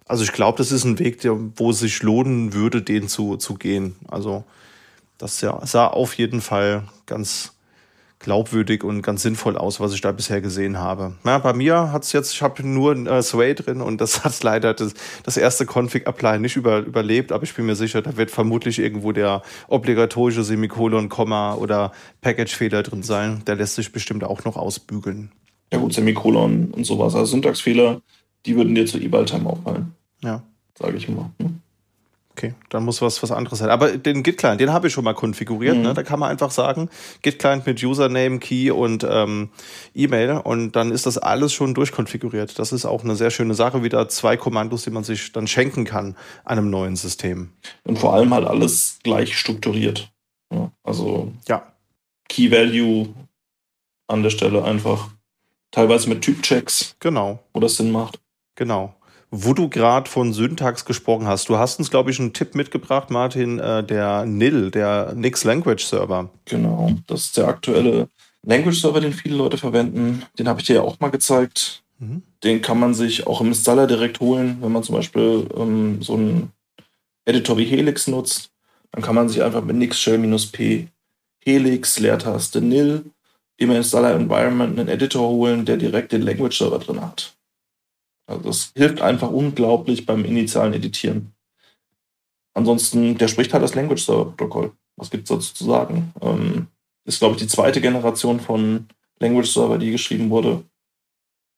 Also 0.04 0.24
ich 0.24 0.32
glaube, 0.32 0.58
das 0.58 0.72
ist 0.72 0.84
ein 0.84 0.98
Weg, 0.98 1.22
der, 1.22 1.38
wo 1.56 1.70
es 1.70 1.78
sich 1.78 2.02
lohnen 2.02 2.52
würde, 2.52 2.82
den 2.82 3.08
zu, 3.08 3.38
zu 3.38 3.54
gehen. 3.54 3.96
Also 4.08 4.44
das 5.20 5.38
sah 5.38 5.86
auf 5.86 6.14
jeden 6.14 6.40
Fall 6.40 6.84
ganz 7.06 7.52
glaubwürdig 8.20 8.84
und 8.84 9.01
ganz 9.02 9.22
sinnvoll 9.22 9.56
aus, 9.56 9.80
was 9.80 9.94
ich 9.94 10.02
da 10.02 10.12
bisher 10.12 10.40
gesehen 10.40 10.78
habe. 10.78 11.14
Ja, 11.24 11.38
bei 11.38 11.55
mir 11.55 11.90
hat 11.90 12.05
es 12.05 12.12
jetzt, 12.12 12.34
ich 12.34 12.42
habe 12.42 12.66
nur 12.66 12.94
äh, 13.06 13.22
Sway 13.22 13.55
drin 13.55 13.80
und 13.80 14.01
das 14.01 14.24
hat 14.24 14.42
leider 14.42 14.74
das, 14.74 14.92
das 15.24 15.36
erste 15.36 15.64
Config-Apply 15.64 16.38
nicht 16.38 16.56
über, 16.56 16.80
überlebt, 16.80 17.32
aber 17.32 17.44
ich 17.44 17.55
bin 17.55 17.66
mir 17.66 17.74
sicher, 17.74 18.02
da 18.02 18.16
wird 18.16 18.30
vermutlich 18.30 18.78
irgendwo 18.78 19.12
der 19.12 19.42
obligatorische 19.68 20.44
Semikolon, 20.44 21.09
Komma 21.09 21.55
oder 21.55 21.92
Package-Fehler 22.20 22.82
drin 22.82 23.02
sein. 23.02 23.42
Der 23.47 23.56
lässt 23.56 23.76
sich 23.76 23.90
bestimmt 23.90 24.22
auch 24.22 24.44
noch 24.44 24.56
ausbügeln. 24.56 25.32
Ja 25.72 25.78
gut, 25.78 25.94
Semikolon 25.94 26.72
und 26.72 26.84
sowas. 26.84 27.14
Also 27.14 27.32
Syntaxfehler, 27.32 28.02
die 28.44 28.55
würden 28.55 28.74
dir 28.74 28.84
zu 28.84 28.98
Equal-Time 28.98 29.48
auffallen. 29.48 29.94
Ja. 30.22 30.42
Sage 30.78 30.98
ich 30.98 31.09
immer. 31.09 31.30
Hm? 31.40 31.59
Okay, 32.40 32.54
dann 32.70 32.86
muss 32.86 33.02
was, 33.02 33.22
was 33.22 33.32
anderes 33.32 33.58
sein. 33.58 33.68
Aber 33.68 33.98
den 33.98 34.22
Git-Client, 34.22 34.62
den 34.62 34.72
habe 34.72 34.86
ich 34.86 34.94
schon 34.94 35.04
mal 35.04 35.12
konfiguriert. 35.12 35.76
Mhm. 35.76 35.82
Ne? 35.82 35.92
Da 35.92 36.02
kann 36.02 36.18
man 36.18 36.30
einfach 36.30 36.50
sagen, 36.50 36.88
Git-Client 37.20 37.66
mit 37.66 37.82
Username, 37.82 38.38
Key 38.38 38.70
und 38.70 39.06
ähm, 39.06 39.50
E-Mail 39.94 40.40
und 40.42 40.72
dann 40.72 40.90
ist 40.90 41.04
das 41.04 41.18
alles 41.18 41.52
schon 41.52 41.74
durchkonfiguriert. 41.74 42.58
Das 42.58 42.72
ist 42.72 42.86
auch 42.86 43.04
eine 43.04 43.14
sehr 43.14 43.30
schöne 43.30 43.52
Sache, 43.52 43.82
wieder 43.82 44.08
zwei 44.08 44.38
Kommandos, 44.38 44.84
die 44.84 44.90
man 44.90 45.04
sich 45.04 45.32
dann 45.32 45.46
schenken 45.48 45.84
kann 45.84 46.16
an 46.44 46.56
einem 46.56 46.70
neuen 46.70 46.96
System. 46.96 47.50
Und 47.84 47.98
vor 47.98 48.14
allem 48.14 48.32
halt 48.32 48.46
alles 48.46 49.00
gleich 49.02 49.36
strukturiert. 49.36 50.10
Ja, 50.50 50.72
also 50.82 51.34
ja. 51.46 51.70
Key 52.30 52.50
Value 52.50 53.12
an 54.08 54.22
der 54.22 54.30
Stelle 54.30 54.64
einfach. 54.64 55.10
Teilweise 55.72 56.08
mit 56.08 56.22
Typchecks. 56.22 56.96
Genau. 57.00 57.40
Wo 57.52 57.60
das 57.60 57.76
Sinn 57.76 57.90
macht. 57.90 58.18
Genau. 58.54 58.94
Wo 59.32 59.55
du 59.55 59.69
gerade 59.69 60.11
von 60.11 60.32
Syntax 60.32 60.85
gesprochen 60.85 61.27
hast, 61.27 61.48
du 61.48 61.57
hast 61.57 61.78
uns, 61.78 61.90
glaube 61.90 62.11
ich, 62.11 62.19
einen 62.19 62.32
Tipp 62.32 62.55
mitgebracht, 62.57 63.11
Martin, 63.11 63.61
äh, 63.61 63.85
der 63.85 64.27
NIL, 64.27 64.70
der 64.73 65.12
Nix 65.15 65.44
Language 65.44 65.85
Server. 65.85 66.31
Genau, 66.47 66.90
das 67.07 67.27
ist 67.27 67.36
der 67.36 67.47
aktuelle 67.47 68.09
Language 68.43 68.81
Server, 68.81 69.01
den 69.01 69.12
viele 69.12 69.36
Leute 69.36 69.57
verwenden. 69.57 70.23
Den 70.39 70.48
habe 70.48 70.61
ich 70.61 70.66
dir 70.66 70.77
ja 70.77 70.82
auch 70.82 70.98
mal 70.98 71.11
gezeigt. 71.11 71.82
Mhm. 71.98 72.23
Den 72.43 72.61
kann 72.61 72.81
man 72.81 72.94
sich 72.94 73.27
auch 73.27 73.40
im 73.40 73.48
Installer 73.48 73.86
direkt 73.86 74.19
holen, 74.19 74.59
wenn 74.61 74.73
man 74.73 74.82
zum 74.82 74.97
Beispiel 74.97 75.47
ähm, 75.57 76.02
so 76.02 76.16
ein 76.16 76.51
Editor 77.24 77.57
wie 77.59 77.65
Helix 77.65 78.09
nutzt, 78.09 78.51
dann 78.90 79.02
kann 79.02 79.15
man 79.15 79.28
sich 79.28 79.43
einfach 79.43 79.62
mit 79.62 79.77
Nix 79.77 80.01
Shell-P 80.01 80.89
Helix, 81.44 81.98
Leertaste 81.98 82.61
Nil, 82.61 83.05
im 83.57 83.70
Installer 83.70 84.15
Environment 84.15 84.78
einen 84.78 84.89
Editor 84.89 85.28
holen, 85.28 85.65
der 85.65 85.77
direkt 85.77 86.12
den 86.12 86.23
Language 86.23 86.59
Server 86.59 86.78
drin 86.78 87.01
hat. 87.01 87.35
Also 88.31 88.44
das 88.44 88.73
hilft 88.77 89.01
einfach 89.01 89.31
unglaublich 89.31 90.07
beim 90.07 90.24
initialen 90.24 90.73
Editieren. 90.73 91.32
Ansonsten, 92.55 93.19
der 93.19 93.28
spricht 93.28 93.52
halt 93.52 93.62
das 93.62 93.74
Language 93.74 94.05
Server 94.05 94.27
Protokoll. 94.27 94.73
Was 94.97 95.11
gibt 95.11 95.24
es 95.24 95.28
dazu 95.28 95.55
zu 95.55 95.65
sagen? 95.65 96.12
Ähm, 96.20 96.69
ist, 97.05 97.19
glaube 97.19 97.35
ich, 97.35 97.43
die 97.43 97.48
zweite 97.48 97.81
Generation 97.81 98.39
von 98.39 98.86
Language 99.19 99.48
Server, 99.48 99.78
die 99.78 99.90
geschrieben 99.90 100.31
wurde. 100.31 100.62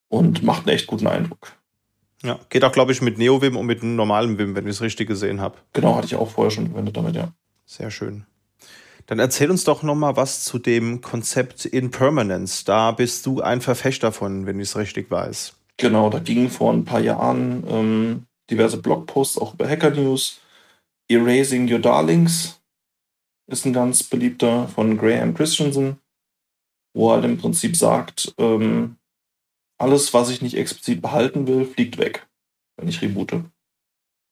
Und 0.09 0.43
macht 0.43 0.67
einen 0.67 0.77
echt 0.77 0.87
guten 0.87 1.07
Eindruck. 1.07 1.53
Ja, 2.23 2.39
geht 2.51 2.65
auch, 2.65 2.73
glaube 2.73 2.93
ich, 2.93 3.03
mit 3.03 3.19
NeoVim 3.19 3.57
und 3.57 3.67
mit 3.67 3.83
normalem 3.83 4.39
Vim, 4.39 4.55
wenn 4.55 4.67
ich 4.67 4.73
es 4.73 4.81
richtig 4.81 5.09
gesehen 5.09 5.41
habe. 5.41 5.57
Genau, 5.73 5.97
hatte 5.97 6.07
ich 6.07 6.15
auch 6.15 6.31
vorher 6.31 6.51
schon 6.51 6.69
verwendet 6.69 6.97
damit, 6.97 7.17
ja. 7.17 7.33
Sehr 7.67 7.91
schön. 7.91 8.25
Dann 9.07 9.19
erzähl 9.19 9.51
uns 9.51 9.65
doch 9.65 9.83
noch 9.83 9.97
mal 9.97 10.17
was 10.17 10.45
zu 10.45 10.59
dem 10.59 11.01
Konzept 11.01 11.65
Impermanence. 11.65 12.65
Da 12.65 12.93
bist 12.93 13.27
du 13.27 13.41
ein 13.41 13.61
Verfechter 13.61 14.13
von, 14.13 14.47
wenn 14.47 14.61
ich 14.61 14.69
es 14.69 14.77
richtig 14.77 15.11
weiß. 15.11 15.55
Genau, 15.79 16.11
da 16.11 16.19
gingen 16.19 16.51
vor 16.51 16.73
ein 16.73 16.85
paar 16.85 17.01
Jahren 17.01 17.65
ähm, 17.69 18.27
diverse 18.51 18.81
Blogposts 18.81 19.39
auch 19.39 19.55
über 19.55 19.69
Hacker 19.69 19.91
News. 19.91 20.41
Erasing 21.09 21.71
Your 21.71 21.81
Darlings 21.81 22.61
ist 23.51 23.67
ein 23.67 23.73
ganz 23.73 24.03
beliebter 24.03 24.69
von 24.69 24.97
Graham 24.97 25.35
Christensen, 25.35 25.99
wo 26.95 27.11
er 27.11 27.17
halt 27.17 27.25
im 27.25 27.39
Prinzip 27.39 27.77
sagt, 27.77 28.35
ähm, 28.39 28.97
alles, 29.79 30.15
was 30.15 30.31
ich 30.31 30.43
nicht 30.43 30.57
explizit 30.57 31.03
behalten 31.03 31.47
will, 31.47 31.65
fliegt 31.67 31.99
weg, 31.99 32.29
wenn 32.77 32.89
ich 32.89 33.03
reboote. 33.03 33.45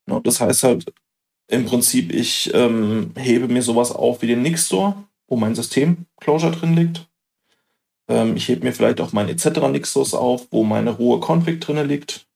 No, 0.07 0.21
das 0.21 0.41
heißt 0.41 0.63
halt 0.63 0.93
im 1.49 1.67
Prinzip, 1.67 2.13
ich 2.13 2.55
ähm, 2.55 3.13
hebe 3.17 3.49
mir 3.49 3.63
sowas 3.63 3.91
auf 3.91 4.23
wie 4.23 4.29
den 4.29 4.43
Nix 4.43 4.67
Store, 4.67 5.05
wo 5.27 5.37
mein 5.37 5.57
System-Closure 5.57 6.53
drin 6.53 6.77
liegt. 6.77 7.10
Ähm, 8.11 8.37
ich 8.37 8.49
hebe 8.49 8.65
mir 8.67 8.73
vielleicht 8.73 9.01
auch 9.01 9.13
mein 9.13 9.29
etc. 9.29 9.69
Nixos 9.71 10.13
auf, 10.13 10.49
wo 10.51 10.65
meine 10.65 10.91
rohe 10.91 11.21
Config 11.21 11.61
drin 11.61 11.87
liegt. 11.87 12.27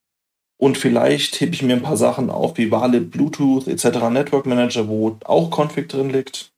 Und 0.57 0.79
vielleicht 0.79 1.41
hebe 1.41 1.53
ich 1.53 1.63
mir 1.63 1.75
ein 1.75 1.83
paar 1.83 1.97
Sachen 1.97 2.31
auf, 2.31 2.57
wie 2.57 2.71
Valid, 2.71 3.11
Bluetooth 3.11 3.67
etc. 3.67 4.09
Network 4.09 4.47
Manager, 4.47 4.89
wo 4.89 5.19
auch 5.25 5.51
Config 5.51 5.89
drin 5.89 6.11
liegt. 6.11 6.53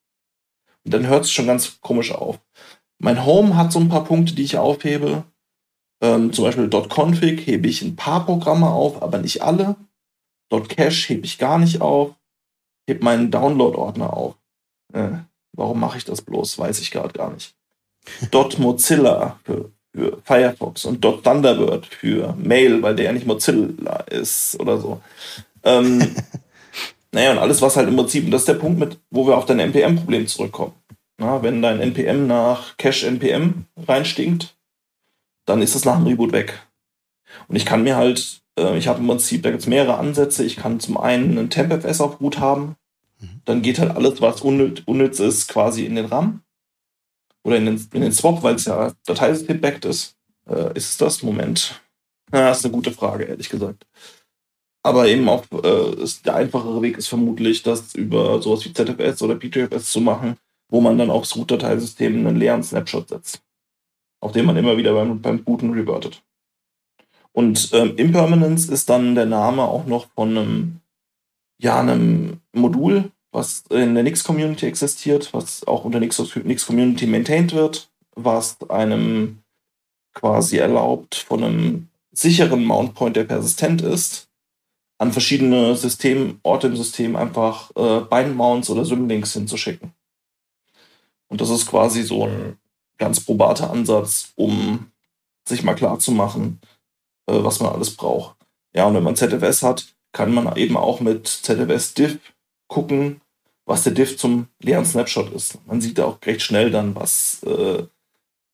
Und 0.85 0.93
dann 0.95 1.07
hört 1.09 1.25
es 1.25 1.33
schon 1.33 1.47
ganz 1.47 1.81
komisch 1.81 2.13
auf. 2.13 2.39
Mein 2.99 3.25
Home 3.25 3.57
hat 3.57 3.73
so 3.73 3.81
ein 3.81 3.89
paar 3.89 4.05
Punkte, 4.05 4.35
die 4.35 4.45
ich 4.45 4.59
aufhebe. 4.59 5.25
Ähm, 6.03 6.33
zum 6.33 6.45
Beispiel 6.45 6.69
.config 6.69 7.47
hebe 7.47 7.69
ich 7.69 7.83
ein 7.83 7.97
paar 7.97 8.25
Programme 8.27 8.69
auf, 8.69 9.03
aber 9.03 9.19
nicht 9.19 9.43
alle. 9.43 9.77
.cache 10.51 11.09
hebe 11.09 11.25
ich 11.25 11.39
gar 11.39 11.59
nicht 11.59 11.81
auf. 11.81 12.15
Hebe 12.87 13.03
meinen 13.03 13.31
Download-Ordner 13.31 14.13
auf. 14.13 14.37
Äh, 14.93 15.19
warum 15.57 15.81
mache 15.81 15.99
ich 15.99 16.05
das 16.05 16.23
bloß? 16.23 16.59
Weiß 16.59 16.81
ich 16.81 16.91
gerade 16.91 17.13
gar 17.13 17.33
nicht. 17.33 17.57
.mozilla 18.31 19.39
für, 19.45 19.71
für 19.95 20.19
Firefox 20.25 20.85
und 20.85 21.03
.thunderbird 21.03 21.87
für 21.87 22.35
Mail, 22.37 22.83
weil 22.83 22.97
der 22.97 23.07
ja 23.07 23.13
nicht 23.13 23.27
Mozilla 23.27 24.05
ist 24.11 24.59
oder 24.61 24.79
so. 24.79 25.01
Ähm, 25.63 26.15
naja, 27.13 27.33
und 27.33 27.39
alles, 27.39 27.63
was 27.63 27.77
halt 27.77 27.89
im 27.89 27.97
Prinzip, 27.97 28.25
und 28.25 28.31
das 28.31 28.43
ist 28.43 28.49
der 28.49 28.55
Punkt, 28.55 28.79
mit, 28.79 28.99
wo 29.11 29.27
wir 29.27 29.37
auf 29.37 29.47
dein 29.47 29.61
NPM-Problem 29.61 30.27
zurückkommen. 30.27 30.75
Na, 31.19 31.43
wenn 31.43 31.63
dein 31.63 31.81
NPM 31.81 32.27
nach 32.27 32.77
Cache 32.77 33.07
NPM 33.07 33.65
reinstinkt, 33.77 34.55
dann 35.47 35.63
ist 35.63 35.75
es 35.75 35.85
nach 35.85 35.97
dem 35.97 36.07
Reboot 36.07 36.33
weg. 36.33 36.67
Und 37.49 37.57
ich 37.57 37.65
kann 37.65 37.83
mir 37.83 37.97
halt, 37.97 38.41
äh, 38.59 38.77
ich 38.77 38.89
habe 38.89 39.01
im 39.01 39.07
Prinzip, 39.07 39.43
da 39.43 39.51
gibt 39.51 39.63
es 39.63 39.69
mehrere 39.69 39.97
Ansätze. 39.97 40.45
Ich 40.45 40.57
kann 40.57 40.81
zum 40.81 40.99
einen 40.99 41.39
ein 41.39 41.51
TempFS 41.51 42.01
auf 42.01 42.21
Root 42.21 42.39
haben. 42.39 42.77
Mhm. 43.21 43.41
Dann 43.45 43.63
geht 43.63 43.79
halt 43.79 43.97
alles, 43.97 44.21
was 44.21 44.43
unnütz, 44.43 44.83
unnütz 44.85 45.21
ist, 45.21 45.49
quasi 45.49 45.85
in 45.85 45.95
den 45.95 46.07
RAM. 46.07 46.43
Oder 47.47 47.57
in 47.59 47.67
den, 47.67 47.89
in 47.93 48.01
den 48.01 48.13
Swap, 48.13 48.43
weil 48.43 48.57
es 48.57 48.65
ja 48.65 48.93
Dateisystem 49.07 49.61
backed 49.61 49.85
ist. 49.85 50.17
Äh, 50.49 50.77
ist 50.77 50.91
es 50.91 50.97
das? 50.97 51.23
Moment. 51.23 51.81
Ja, 52.33 52.49
das 52.49 52.59
ist 52.59 52.65
eine 52.65 52.75
gute 52.75 52.91
Frage, 52.91 53.25
ehrlich 53.25 53.49
gesagt. 53.49 53.87
Aber 54.83 55.07
eben 55.07 55.29
auch 55.29 55.45
äh, 55.63 56.03
ist, 56.03 56.27
der 56.27 56.37
einfachere 56.37 56.83
Weg 56.83 56.99
ist 56.99 57.09
vermutlich, 57.09 57.63
das 57.63 57.95
über 57.95 58.43
sowas 58.43 58.65
wie 58.65 58.73
ZFS 58.73 59.23
oder 59.23 59.37
PTFS 59.37 59.91
zu 59.91 60.01
machen, 60.01 60.37
wo 60.69 60.81
man 60.81 60.99
dann 60.99 61.11
aufs 61.11 61.37
Root-Dateisystem 61.37 62.27
einen 62.27 62.37
leeren 62.37 62.63
Snapshot 62.63 63.09
setzt 63.09 63.43
auf 64.21 64.33
den 64.33 64.45
man 64.45 64.57
immer 64.57 64.77
wieder 64.77 64.93
beim, 64.95 65.21
beim 65.21 65.45
Booten 65.45 65.73
revertet. 65.73 66.23
Und 67.33 67.71
ähm, 67.75 67.97
Impermanence 67.97 68.69
ist 68.69 68.89
dann 68.89 69.15
der 69.15 69.27
Name 69.27 69.63
auch 69.63 69.87
noch 69.87 70.09
von 70.15 70.31
einem, 70.31 70.81
ja, 71.59 71.79
einem 71.79 72.41
Modul, 72.53 73.13
was 73.37 73.65
in 73.69 73.95
der 73.95 74.03
Nix-Community 74.03 74.65
existiert, 74.65 75.35
was 75.35 75.67
auch 75.67 75.85
unter 75.85 76.01
Nix-Community 76.01 77.07
maintained 77.07 77.53
wird, 77.53 77.91
was 78.15 78.57
einem 78.71 79.43
quasi 80.15 80.57
erlaubt, 80.57 81.17
von 81.17 81.45
einem 81.45 81.89
sicheren 82.13 82.65
Mountpoint, 82.65 83.15
der 83.15 83.25
persistent 83.25 83.83
ist, 83.83 84.31
an 84.97 85.13
verschiedene 85.13 85.77
Systemorte 85.77 86.69
im 86.69 86.77
System 86.77 87.15
einfach 87.15 87.71
äh, 87.77 88.01
Bind-Mounts 88.01 88.71
oder 88.71 88.87
Symlinks 88.87 89.35
hinzuschicken. 89.35 89.93
Und 91.29 91.43
das 91.43 91.51
ist 91.51 91.67
quasi 91.67 92.05
so 92.05 92.25
ein 92.25 92.57
ganz 92.97 93.21
probater 93.21 93.71
Ansatz, 93.71 94.33
um 94.37 94.91
sich 95.47 95.63
mal 95.63 95.75
klar 95.75 95.99
zu 95.99 96.13
machen, 96.13 96.59
äh, 97.27 97.35
was 97.45 97.61
man 97.61 97.75
alles 97.75 97.95
braucht. 97.95 98.37
Ja, 98.75 98.87
und 98.87 98.95
wenn 98.95 99.05
man 99.05 99.15
ZFS 99.17 99.63
hat, 99.63 99.95
kann 100.13 100.33
man 100.33 100.57
eben 100.57 100.79
auch 100.79 101.01
mit 101.01 101.29
ZFS 101.29 101.93
Diff 101.93 102.19
gucken, 102.67 103.21
was 103.67 103.83
der 103.83 103.93
Diff 103.93 104.17
zum 104.17 104.47
leeren 104.61 104.87
Snapshot 104.87 105.33
ist. 105.33 105.59
Man 105.67 105.81
sieht 105.81 106.01
auch 106.01 106.19
recht 106.25 106.41
schnell 106.41 106.71
dann, 106.71 106.95
was, 106.95 107.43
äh, 107.43 107.83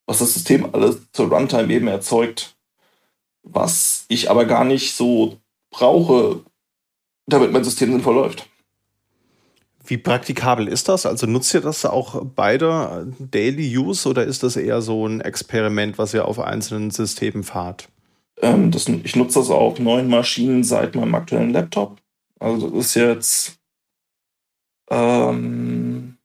was 0.07 0.19
das 0.19 0.35
System 0.35 0.69
alles 0.75 0.99
zur 1.13 1.29
Runtime 1.29 1.73
eben 1.73 1.87
erzeugt, 1.87 2.57
was 3.43 4.07
ich 4.09 4.31
aber 4.31 4.47
gar 4.47 4.65
nicht 4.65 4.95
so 4.95 5.37
brauche, 5.71 6.41
damit 7.27 7.53
mein 7.53 7.65
System 7.65 7.93
sinnvoll 7.93 8.15
läuft. 8.15 8.49
Wie 9.85 9.99
praktikabel 9.99 10.69
ist 10.69 10.89
das? 10.89 11.07
Also 11.07 11.27
nutzt 11.27 11.53
ihr 11.55 11.61
das 11.61 11.85
auch 11.85 12.23
beide 12.37 13.13
Daily 13.19 13.77
Use 13.77 14.09
oder 14.09 14.25
ist 14.25 14.43
das 14.43 14.57
eher 14.57 14.81
so 14.81 15.07
ein 15.07 15.21
Experiment, 15.21 15.99
was 15.99 16.15
ihr 16.15 16.27
auf 16.27 16.39
einzelnen 16.39 16.91
Systemen 16.91 17.43
fahrt? 17.43 17.89
Ähm, 18.41 18.71
das, 18.71 18.89
ich 18.89 19.17
nutze 19.17 19.41
das 19.41 19.51
auf 19.51 19.79
neuen 19.79 20.09
Maschinen 20.09 20.63
seit 20.63 20.95
meinem 20.95 21.15
aktuellen 21.15 21.53
Laptop. 21.53 21.99
Also 22.39 22.71
das 22.71 22.87
ist 22.87 22.95
jetzt, 22.95 23.59
ähm, 24.93 26.19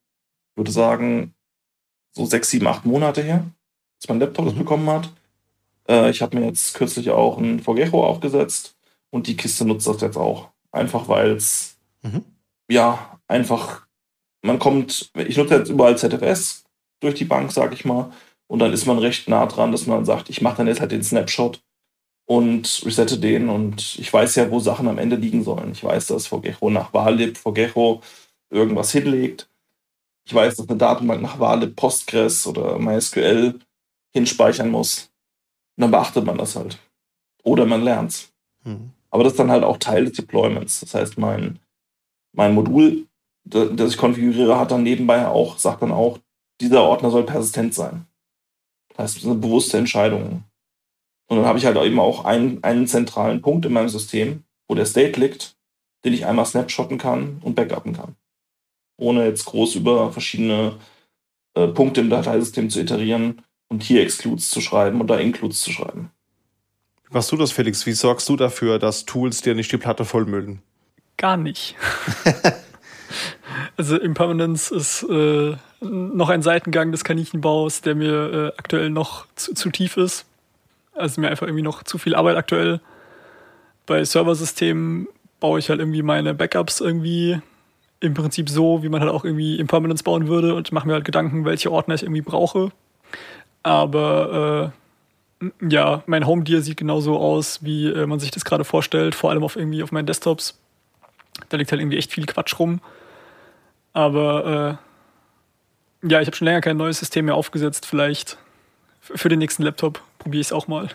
würde 0.56 0.72
sagen, 0.72 1.34
so 2.12 2.26
sechs, 2.26 2.50
sieben, 2.50 2.68
acht 2.68 2.86
Monate 2.86 3.24
her, 3.24 3.46
dass 4.00 4.10
mein 4.10 4.20
Laptop 4.20 4.46
das 4.46 4.56
mhm. 4.56 4.60
bekommen 4.60 4.90
hat. 4.90 5.10
Äh, 5.88 6.10
ich 6.10 6.22
habe 6.22 6.38
mir 6.38 6.46
jetzt 6.48 6.74
kürzlich 6.74 7.10
auch 7.12 7.38
ein 7.38 7.62
VGecho 7.62 8.04
aufgesetzt 8.04 8.76
und 9.10 9.28
die 9.28 9.38
Kiste 9.38 9.66
nutzt 9.66 9.88
das 9.88 10.02
jetzt 10.02 10.18
auch. 10.18 10.50
Einfach 10.72 11.08
weil 11.08 11.32
es 11.32 11.78
mhm. 12.02 12.26
ja 12.70 13.20
einfach, 13.28 13.88
man 14.42 14.60
kommt, 14.60 15.12
ich 15.16 15.38
nutze 15.38 15.56
jetzt 15.56 15.70
überall 15.70 15.98
ZFS 15.98 16.66
durch 17.00 17.16
die 17.16 17.26
Bank, 17.26 17.52
sag 17.52 17.74
ich 17.74 17.86
mal, 17.86 18.12
und 18.48 18.60
dann 18.60 18.74
ist 18.74 18.86
man 18.86 18.98
recht 18.98 19.30
nah 19.30 19.46
dran, 19.46 19.72
dass 19.72 19.88
man 19.88 20.04
sagt, 20.06 20.30
ich 20.30 20.42
mache 20.42 20.58
dann 20.58 20.68
jetzt 20.68 20.82
halt 20.82 20.92
den 20.92 21.04
Snapshot 21.04 21.62
und 22.26 22.82
resette 22.86 23.20
den 23.20 23.50
und 23.50 23.98
ich 24.00 24.12
weiß 24.12 24.36
ja, 24.36 24.52
wo 24.52 24.60
Sachen 24.60 24.88
am 24.88 24.98
Ende 24.98 25.16
liegen 25.16 25.44
sollen. 25.44 25.72
Ich 25.72 25.84
weiß, 25.84 26.08
dass 26.08 26.28
VGecho 26.28 26.70
nach 26.70 26.94
Valib, 26.94 27.38
VGecho 27.38 28.02
irgendwas 28.50 28.92
hinlegt. 28.92 29.50
Ich 30.26 30.34
weiß, 30.34 30.56
dass 30.58 30.68
eine 30.68 30.78
Datenbank 30.78 31.22
nach 31.22 31.40
Valib 31.40 31.76
Postgres 31.76 32.46
oder 32.48 32.78
MySQL 32.80 33.60
hinspeichern 34.14 34.70
muss. 34.70 35.10
Und 35.78 35.84
dann 35.84 35.92
beachtet 35.92 36.26
man 36.26 36.38
das 36.38 36.56
halt. 36.56 36.80
Oder 37.44 37.66
man 37.66 37.84
lernt's. 37.84 38.34
Mhm. 38.64 38.92
Aber 39.10 39.24
das 39.24 39.34
ist 39.34 39.40
dann 39.40 39.52
halt 39.52 39.64
auch 39.64 39.78
Teil 39.78 40.06
des 40.06 40.18
Deployments. 40.18 40.82
Das 40.82 40.94
heißt, 40.94 41.18
mein, 41.18 41.60
mein 42.34 42.54
Modul 42.54 43.08
das 43.50 43.92
ich 43.92 43.98
konfiguriere, 43.98 44.60
hat 44.60 44.72
dann 44.72 44.84
nebenbei 44.84 45.28
auch, 45.28 45.58
sagt 45.58 45.82
dann 45.82 45.92
auch, 45.92 46.20
dieser 46.60 46.84
Ordner 46.84 47.12
soll 47.12 47.24
persistent 47.24 47.74
sein. 47.74 48.06
Das 48.90 49.00
heißt, 49.00 49.16
das 49.16 49.24
ist 49.24 49.30
eine 49.30 49.40
bewusste 49.40 49.78
Entscheidung. 49.78 50.44
Und 51.30 51.38
dann 51.38 51.46
habe 51.46 51.60
ich 51.60 51.66
halt 51.66 51.78
eben 51.78 52.00
auch 52.00 52.26
einen, 52.26 52.64
einen 52.64 52.88
zentralen 52.88 53.42
Punkt 53.42 53.66
in 53.66 53.74
meinem 53.74 53.90
System, 53.90 54.44
wo 54.68 54.76
der 54.76 54.86
State 54.86 55.20
liegt, 55.20 55.56
den 56.04 56.14
ich 56.14 56.26
einmal 56.26 56.46
snapshotten 56.46 56.98
kann 56.98 57.40
und 57.44 57.56
backuppen 57.56 57.94
kann. 57.94 58.16
Ohne 58.98 59.26
jetzt 59.26 59.46
groß 59.46 59.76
über 59.76 60.12
verschiedene 60.12 60.76
äh, 61.54 61.68
Punkte 61.68 62.02
im 62.02 62.10
Dateisystem 62.10 62.70
zu 62.70 62.82
iterieren 62.82 63.42
und 63.70 63.84
hier 63.84 64.02
Excludes 64.02 64.50
zu 64.50 64.62
schreiben 64.62 65.02
oder 65.02 65.20
Includes 65.20 65.62
zu 65.62 65.72
schreiben. 65.72 66.12
Wie 67.08 67.14
machst 67.14 67.32
du 67.32 67.38
das, 67.38 67.52
Felix? 67.52 67.86
Wie 67.86 67.94
sorgst 67.94 68.28
du 68.28 68.36
dafür, 68.36 68.80
dass 68.80 69.06
Tools 69.06 69.42
dir 69.42 69.56
nicht 69.56 69.72
die 69.72 69.78
Platte 69.78 70.04
vollmüllen? 70.04 70.62
Gar 71.18 71.38
nicht. 71.38 71.76
Also 73.78 73.98
Impermanence 73.98 74.72
ist 74.72 75.04
äh, 75.04 75.56
noch 75.82 76.30
ein 76.30 76.42
Seitengang 76.42 76.92
des 76.92 77.04
Kaninchenbaus, 77.04 77.82
der 77.82 77.96
mir 77.96 78.34
äh, 78.34 78.48
aktuell 78.58 78.90
noch 78.90 79.28
zu, 79.36 79.54
zu, 79.54 79.70
tief 79.70 79.98
ist. 79.98 80.26
Also 80.94 81.22
mir 81.22 81.30
einfach 81.30 81.46
irgendwie 81.46 81.64
noch 81.64 81.84
zu 81.84 81.98
viel 81.98 82.16
Arbeit 82.16 82.38
aktuell. 82.38 82.82
Bei 83.86 84.04
Serversystemen 84.04 85.08
baue 85.40 85.60
ich 85.60 85.70
halt 85.70 85.80
irgendwie 85.80 86.02
meine 86.02 86.34
Backups 86.34 86.82
irgendwie 86.82 87.40
im 88.00 88.14
Prinzip 88.14 88.50
so, 88.50 88.84
wie 88.84 88.90
man 88.90 89.02
halt 89.02 89.12
auch 89.12 89.24
irgendwie 89.24 89.60
Impermanence 89.60 90.04
bauen 90.04 90.28
würde 90.28 90.54
und 90.54 90.72
mache 90.72 90.88
mir 90.88 90.94
halt 90.94 91.06
Gedanken, 91.06 91.46
welche 91.46 91.72
Ordner 91.72 91.96
ich 91.96 92.04
irgendwie 92.04 92.22
brauche. 92.22 92.72
Aber 93.64 94.72
äh, 95.42 95.48
ja, 95.70 96.04
mein 96.06 96.26
Home 96.26 96.44
Deal 96.44 96.62
sieht 96.62 96.78
genauso 96.78 97.18
aus, 97.18 97.64
wie 97.64 97.88
äh, 97.88 98.06
man 98.06 98.20
sich 98.20 98.32
das 98.32 98.46
gerade 98.46 98.64
vorstellt, 98.64 99.16
vor 99.16 99.32
allem 99.32 99.44
auf 99.44 99.56
irgendwie 99.56 99.84
auf 99.84 99.92
meinen 99.92 100.06
Desktops. 100.06 100.60
Da 101.50 101.58
liegt 101.58 101.72
halt 101.72 101.82
irgendwie 101.82 101.98
echt 101.98 102.12
viel 102.12 102.26
Quatsch 102.26 102.58
rum. 102.60 102.82
Aber 103.94 104.80
äh, 106.04 106.08
ja, 106.08 106.22
ich 106.22 106.28
habe 106.28 106.38
schon 106.38 106.46
länger 106.46 106.62
kein 106.62 106.78
neues 106.78 107.00
System 107.00 107.26
mehr 107.26 107.36
aufgesetzt. 107.36 107.86
Vielleicht 107.86 108.38
für 109.02 109.30
den 109.30 109.40
nächsten 109.40 109.64
Laptop 109.64 110.02
probiere 110.20 110.42
ich 110.42 110.48
es 110.48 110.54
auch 110.54 110.68
mal. 110.68 110.90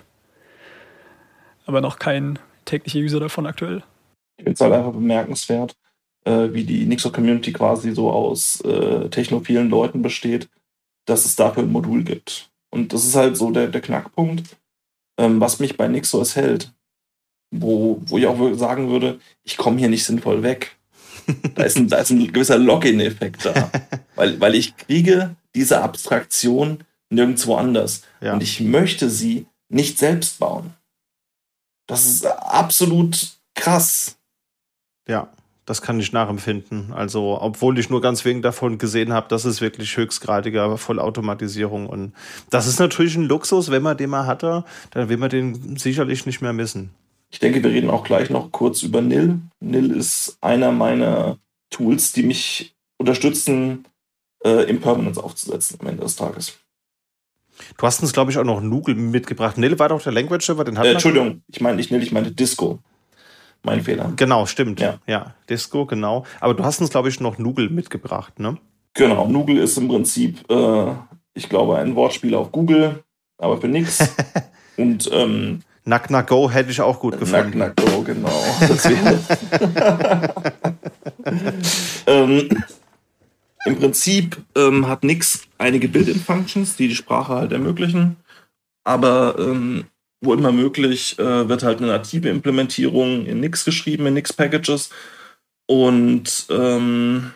Aber 1.67 1.81
noch 1.81 1.99
kein 1.99 2.39
täglicher 2.65 2.99
User 2.99 3.21
davon 3.21 3.47
aktuell. 3.47 3.83
Ich 4.37 4.45
finde 4.45 4.53
es 4.53 4.61
halt 4.61 4.73
einfach 4.73 4.93
bemerkenswert, 4.93 5.75
äh, 6.25 6.53
wie 6.53 6.65
die 6.65 6.85
Nixo-Community 6.87 7.53
quasi 7.53 7.93
so 7.95 8.11
aus 8.11 8.61
äh, 8.63 9.09
technophilen 9.09 9.69
Leuten 9.71 10.03
besteht, 10.03 10.49
dass 11.05 11.25
es 11.25 11.37
dafür 11.37 11.65
ein 11.65 11.73
Modul 11.73 12.05
gibt. 12.05 12.51
Und 12.71 12.93
das 12.93 13.05
ist 13.05 13.17
halt 13.17 13.37
so 13.37 13.51
der, 13.51 13.69
der 13.69 13.81
Knackpunkt, 13.81 14.57
ähm, 15.19 15.41
was 15.41 15.59
mich 15.59 15.77
bei 15.77 15.89
NixOS 15.89 16.37
hält. 16.37 16.73
Wo, 17.55 18.01
wo 18.07 18.17
ich 18.17 18.27
auch 18.27 18.55
sagen 18.55 18.89
würde, 18.89 19.21
ich 19.43 19.59
komme 19.59 19.79
hier 19.79 19.89
nicht 19.89 20.05
sinnvoll 20.05 20.43
weg. 20.43 20.77
Da 21.55 21.65
ist 21.65 21.77
ein, 21.77 21.87
da 21.89 21.99
ist 21.99 22.11
ein 22.11 22.33
gewisser 22.33 22.59
Login-Effekt 22.59 23.45
da. 23.45 23.71
weil, 24.17 24.41
weil 24.41 24.55
ich 24.55 24.77
kriege 24.77 25.37
diese 25.55 25.83
Abstraktion 25.83 26.83
nirgendwo 27.11 27.57
anders. 27.57 28.03
Ja. 28.21 28.33
Und 28.33 28.43
ich 28.43 28.61
möchte 28.61 29.11
sie 29.11 29.47
nicht 29.69 29.99
selbst 29.99 30.39
bauen. 30.39 30.73
Das 31.87 32.07
ist 32.07 32.25
absolut 32.27 33.37
krass. 33.55 34.17
Ja, 35.07 35.31
das 35.65 35.81
kann 35.81 36.01
ich 36.01 36.13
nachempfinden. 36.13 36.93
Also, 36.93 37.39
obwohl 37.41 37.79
ich 37.79 37.89
nur 37.89 38.01
ganz 38.01 38.25
wenig 38.25 38.43
davon 38.43 38.79
gesehen 38.79 39.13
habe, 39.13 39.29
das 39.29 39.45
ist 39.45 39.61
wirklich 39.61 39.97
höchstgradiger 39.97 40.77
Vollautomatisierung. 40.77 41.87
Und 41.87 42.15
das 42.51 42.67
ist 42.67 42.81
natürlich 42.81 43.17
ein 43.17 43.25
Luxus, 43.25 43.71
wenn 43.71 43.83
man 43.83 43.97
den 43.97 44.11
mal 44.11 44.27
hatte, 44.27 44.65
dann 44.91 45.09
will 45.09 45.19
man 45.19 45.31
den 45.31 45.77
sicherlich 45.77 46.27
nicht 46.27 46.43
mehr 46.43 46.53
missen. 46.53 46.91
Ich 47.31 47.39
denke, 47.39 47.63
wir 47.63 47.71
reden 47.71 47.91
auch 47.91 48.05
gleich 48.05 48.29
noch 48.29 48.51
kurz 48.51 48.83
über 48.83 49.01
Nil. 49.01 49.41
Nil 49.61 49.91
ist 49.93 50.37
einer 50.41 50.73
meiner 50.73 51.39
Tools, 51.71 52.13
die 52.13 52.25
mich 52.25 52.75
unterstützen, 52.99 53.87
äh, 54.45 54.69
Impermanence 54.69 55.19
aufzusetzen 55.19 55.79
am 55.81 55.87
Ende 55.87 56.03
des 56.03 56.17
Tages. 56.17 56.59
Du 57.79 57.87
hast 57.87 58.03
uns, 58.03 58.13
glaube 58.13 58.31
ich, 58.31 58.39
auch 58.39 58.45
noch 58.45 58.61
Nugel 58.61 58.95
mitgebracht. 58.95 59.57
Nil 59.57 59.79
war 59.79 59.89
doch 59.89 60.03
der 60.03 60.13
Language 60.13 60.45
Server, 60.45 60.65
den 60.65 60.79
hat 60.79 60.87
äh, 60.87 60.93
Entschuldigung, 60.93 61.43
ich 61.49 61.61
meine 61.61 61.77
nicht 61.77 61.91
Nil, 61.91 62.03
ich 62.03 62.13
meinte 62.13 62.33
Disco. 62.33 62.81
Mein 63.65 63.83
Fehler. 63.83 64.13
Genau, 64.17 64.47
stimmt. 64.47 64.81
Ja, 64.81 64.99
ja 65.07 65.35
Disco, 65.49 65.87
genau. 65.87 66.25
Aber 66.41 66.55
du 66.55 66.65
hast 66.65 66.81
uns, 66.81 66.91
glaube 66.91 67.09
ich, 67.09 67.21
noch 67.21 67.39
Nugel 67.39 67.71
mitgebracht, 67.71 68.41
ne? 68.41 68.59
Genau, 68.95 69.29
Nugel 69.29 69.59
ist 69.59 69.79
im 69.79 69.87
Prinzip, 69.89 70.51
äh, 70.51 70.93
ich 71.35 71.49
glaube, 71.49 71.79
ein 71.79 71.95
Wortspiel 71.95 72.35
auf 72.35 72.51
Google, 72.53 73.03
aber 73.39 73.61
für 73.61 73.69
nix. 73.69 74.15
Und 74.77 75.09
ähm, 75.13 75.61
Nack 75.85 76.11
Nack 76.11 76.29
Go 76.29 76.51
hätte 76.51 76.71
ich 76.71 76.81
auch 76.81 76.99
gut 76.99 77.19
gefunden. 77.19 77.59
Nack 77.59 77.77
Nack 77.77 77.79
Go, 77.87 78.03
genau. 78.03 78.29
ähm, 82.07 82.49
Im 83.65 83.77
Prinzip 83.77 84.39
ähm, 84.57 84.89
hat 84.89 85.05
Nix 85.05 85.43
einige 85.59 85.89
Built-in-Functions, 85.89 86.77
die 86.77 86.89
die 86.89 86.95
Sprache 86.95 87.35
halt 87.35 87.53
ermöglichen. 87.53 88.17
Aber 88.85 89.37
ähm, 89.39 89.85
wo 90.23 90.33
immer 90.33 90.53
möglich, 90.53 91.19
äh, 91.19 91.49
wird 91.49 91.63
halt 91.63 91.79
eine 91.79 91.89
native 91.89 92.29
Implementierung 92.29 93.27
in 93.27 93.41
Nix 93.41 93.65
geschrieben, 93.65 94.07
in 94.07 94.15
Nix-Packages. 94.15 94.91
Und 95.67 96.47
ähm, 96.49 97.33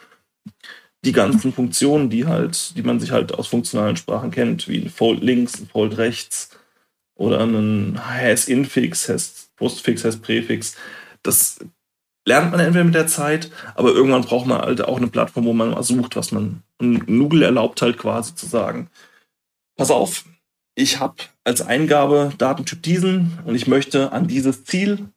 die 1.05 1.13
ganzen 1.13 1.53
Funktionen, 1.53 2.11
die 2.11 2.27
halt, 2.27 2.77
die 2.77 2.83
man 2.83 3.01
sich 3.01 3.11
halt 3.11 3.35
aus 3.35 3.49
funktionalen 3.49 3.97
Sprachen 3.97 4.31
kennt, 4.31 4.69
wie 4.69 4.79
ein 4.79 4.91
Fold 4.91 5.23
links, 5.23 5.61
ein 5.61 5.69
Fold 5.69 5.99
rechts 5.99 6.51
oder 7.15 7.41
ein 7.41 8.01
Has-Infix, 8.01 9.09
Has-Postfix, 9.09 10.05
Has-Präfix, 10.05 10.77
das 11.23 11.59
lernt 12.27 12.51
man 12.51 12.61
entweder 12.61 12.85
mit 12.85 12.95
der 12.95 13.07
Zeit, 13.07 13.51
aber 13.75 13.91
irgendwann 13.93 14.23
braucht 14.23 14.47
man 14.47 14.61
halt 14.61 14.83
auch 14.83 14.97
eine 14.97 15.07
Plattform, 15.07 15.45
wo 15.45 15.53
man 15.53 15.71
mal 15.71 15.83
sucht, 15.83 16.17
was 16.17 16.33
man. 16.33 16.63
Und 16.79 17.07
Google 17.07 17.43
erlaubt 17.43 17.81
halt 17.83 17.99
quasi 17.99 18.35
zu 18.35 18.47
sagen, 18.47 18.91
pass 19.77 19.91
auf, 19.91 20.25
ich 20.75 20.99
habe 21.01 21.17
als 21.47 21.62
Eingabe 21.62 22.32
Datentyp 22.39 22.82
diesen 22.82 23.39
und 23.44 23.55
ich 23.55 23.68
möchte 23.68 24.10
an 24.10 24.27
dieses 24.27 24.64
Ziel 24.64 25.09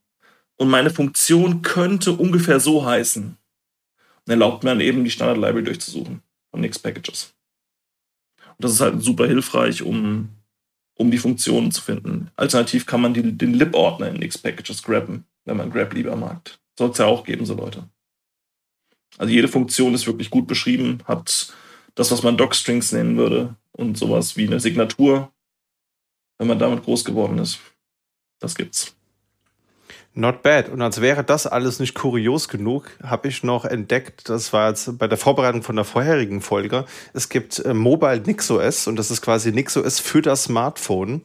und 0.57 0.69
meine 0.69 0.91
Funktion 0.91 1.63
könnte 1.63 2.13
ungefähr 2.13 2.59
so 2.59 2.85
heißen. 2.85 3.35
Und 4.25 4.31
erlaubt 4.31 4.63
mir 4.63 4.69
dann 4.69 4.79
eben 4.79 5.03
die 5.03 5.09
Standard-Library 5.09 5.63
durchzusuchen 5.63 6.21
von 6.51 6.61
Nix 6.61 6.77
Packages. 6.77 7.33
Und 8.37 8.63
das 8.63 8.73
ist 8.73 8.79
halt 8.79 9.01
super 9.01 9.25
hilfreich, 9.25 9.81
um, 9.81 10.29
um 10.93 11.09
die 11.09 11.17
Funktionen 11.17 11.71
zu 11.71 11.81
finden. 11.81 12.29
Alternativ 12.35 12.85
kann 12.85 13.01
man 13.01 13.15
die, 13.15 13.23
den 13.35 13.55
lib-Ordner 13.55 14.09
in 14.09 14.17
Nix 14.17 14.37
Packages 14.37 14.83
grabben, 14.83 15.25
wenn 15.45 15.57
man 15.57 15.71
grab 15.71 15.93
lieber 15.93 16.15
mag. 16.15 16.59
Soll 16.77 16.91
es 16.91 16.99
ja 16.99 17.07
auch 17.07 17.23
geben, 17.23 17.47
so 17.47 17.55
Leute. 17.55 17.89
Also 19.17 19.33
jede 19.33 19.47
Funktion 19.47 19.95
ist 19.95 20.05
wirklich 20.05 20.29
gut 20.29 20.45
beschrieben, 20.45 20.99
hat 21.05 21.51
das, 21.95 22.11
was 22.11 22.21
man 22.21 22.37
Docstrings 22.37 22.91
nennen 22.91 23.17
würde 23.17 23.55
und 23.71 23.97
sowas 23.97 24.37
wie 24.37 24.45
eine 24.45 24.59
Signatur, 24.59 25.31
wenn 26.39 26.47
man 26.47 26.57
damit 26.57 26.83
groß 26.83 27.05
geworden 27.05 27.37
ist. 27.37 27.59
Das 28.39 28.55
gibt's. 28.55 28.95
Not 30.15 30.41
bad. 30.41 30.69
Und 30.69 30.81
als 30.81 31.01
wäre 31.01 31.23
das 31.23 31.45
alles 31.45 31.79
nicht 31.79 31.93
kurios 31.93 32.47
genug, 32.47 32.89
habe 33.03 33.27
ich 33.27 33.43
noch 33.43 33.63
entdeckt, 33.63 34.27
das 34.27 34.51
war 34.53 34.69
jetzt 34.69 34.97
bei 34.97 35.07
der 35.07 35.19
Vorbereitung 35.19 35.61
von 35.61 35.75
der 35.75 35.85
vorherigen 35.85 36.41
Folge, 36.41 36.85
es 37.13 37.29
gibt 37.29 37.59
äh, 37.59 37.75
Mobile 37.75 38.21
NixOS 38.25 38.87
und 38.87 38.95
das 38.95 39.11
ist 39.11 39.21
quasi 39.21 39.51
NixOS 39.51 39.99
für 39.99 40.21
das 40.21 40.45
Smartphone. 40.45 41.21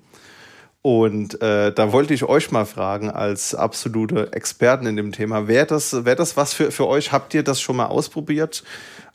Und 0.82 1.40
äh, 1.40 1.72
da 1.72 1.92
wollte 1.92 2.12
ich 2.12 2.24
euch 2.24 2.50
mal 2.50 2.66
fragen, 2.66 3.08
als 3.08 3.54
absolute 3.54 4.34
Experten 4.34 4.84
in 4.84 4.96
dem 4.96 5.12
Thema, 5.12 5.48
wäre 5.48 5.64
das, 5.64 6.04
wär 6.04 6.14
das 6.14 6.36
was 6.36 6.52
für, 6.52 6.70
für 6.70 6.86
euch? 6.86 7.10
Habt 7.10 7.32
ihr 7.32 7.42
das 7.42 7.62
schon 7.62 7.76
mal 7.76 7.86
ausprobiert? 7.86 8.64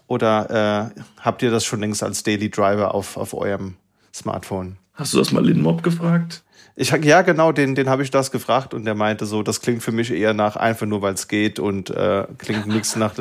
Oder 0.07 0.91
äh, 0.97 1.01
habt 1.21 1.43
ihr 1.43 1.51
das 1.51 1.65
schon 1.65 1.81
längst 1.81 2.01
als 2.01 2.23
Daily 2.23 2.49
Driver 2.49 2.95
auf, 2.95 3.17
auf 3.17 3.35
eurem 3.35 3.75
Smartphone? 4.11 4.77
Hast 4.99 5.13
du 5.13 5.17
das 5.17 5.31
mal 5.31 5.45
Linmob 5.45 5.81
gefragt? 5.81 6.43
Ich, 6.75 6.91
ja, 6.91 7.21
genau, 7.21 7.53
den, 7.53 7.73
den 7.73 7.87
habe 7.87 8.03
ich 8.03 8.11
das 8.11 8.31
gefragt 8.31 8.73
und 8.73 8.83
der 8.83 8.95
meinte 8.95 9.25
so, 9.25 9.43
das 9.43 9.61
klingt 9.61 9.81
für 9.81 9.93
mich 9.93 10.11
eher 10.11 10.33
nach 10.33 10.57
einfach 10.57 10.85
nur, 10.85 11.01
weil 11.01 11.13
es 11.13 11.29
geht 11.29 11.57
und 11.57 11.89
äh, 11.89 12.27
klingt 12.37 12.67
nichts 12.67 12.97
nach, 12.97 13.13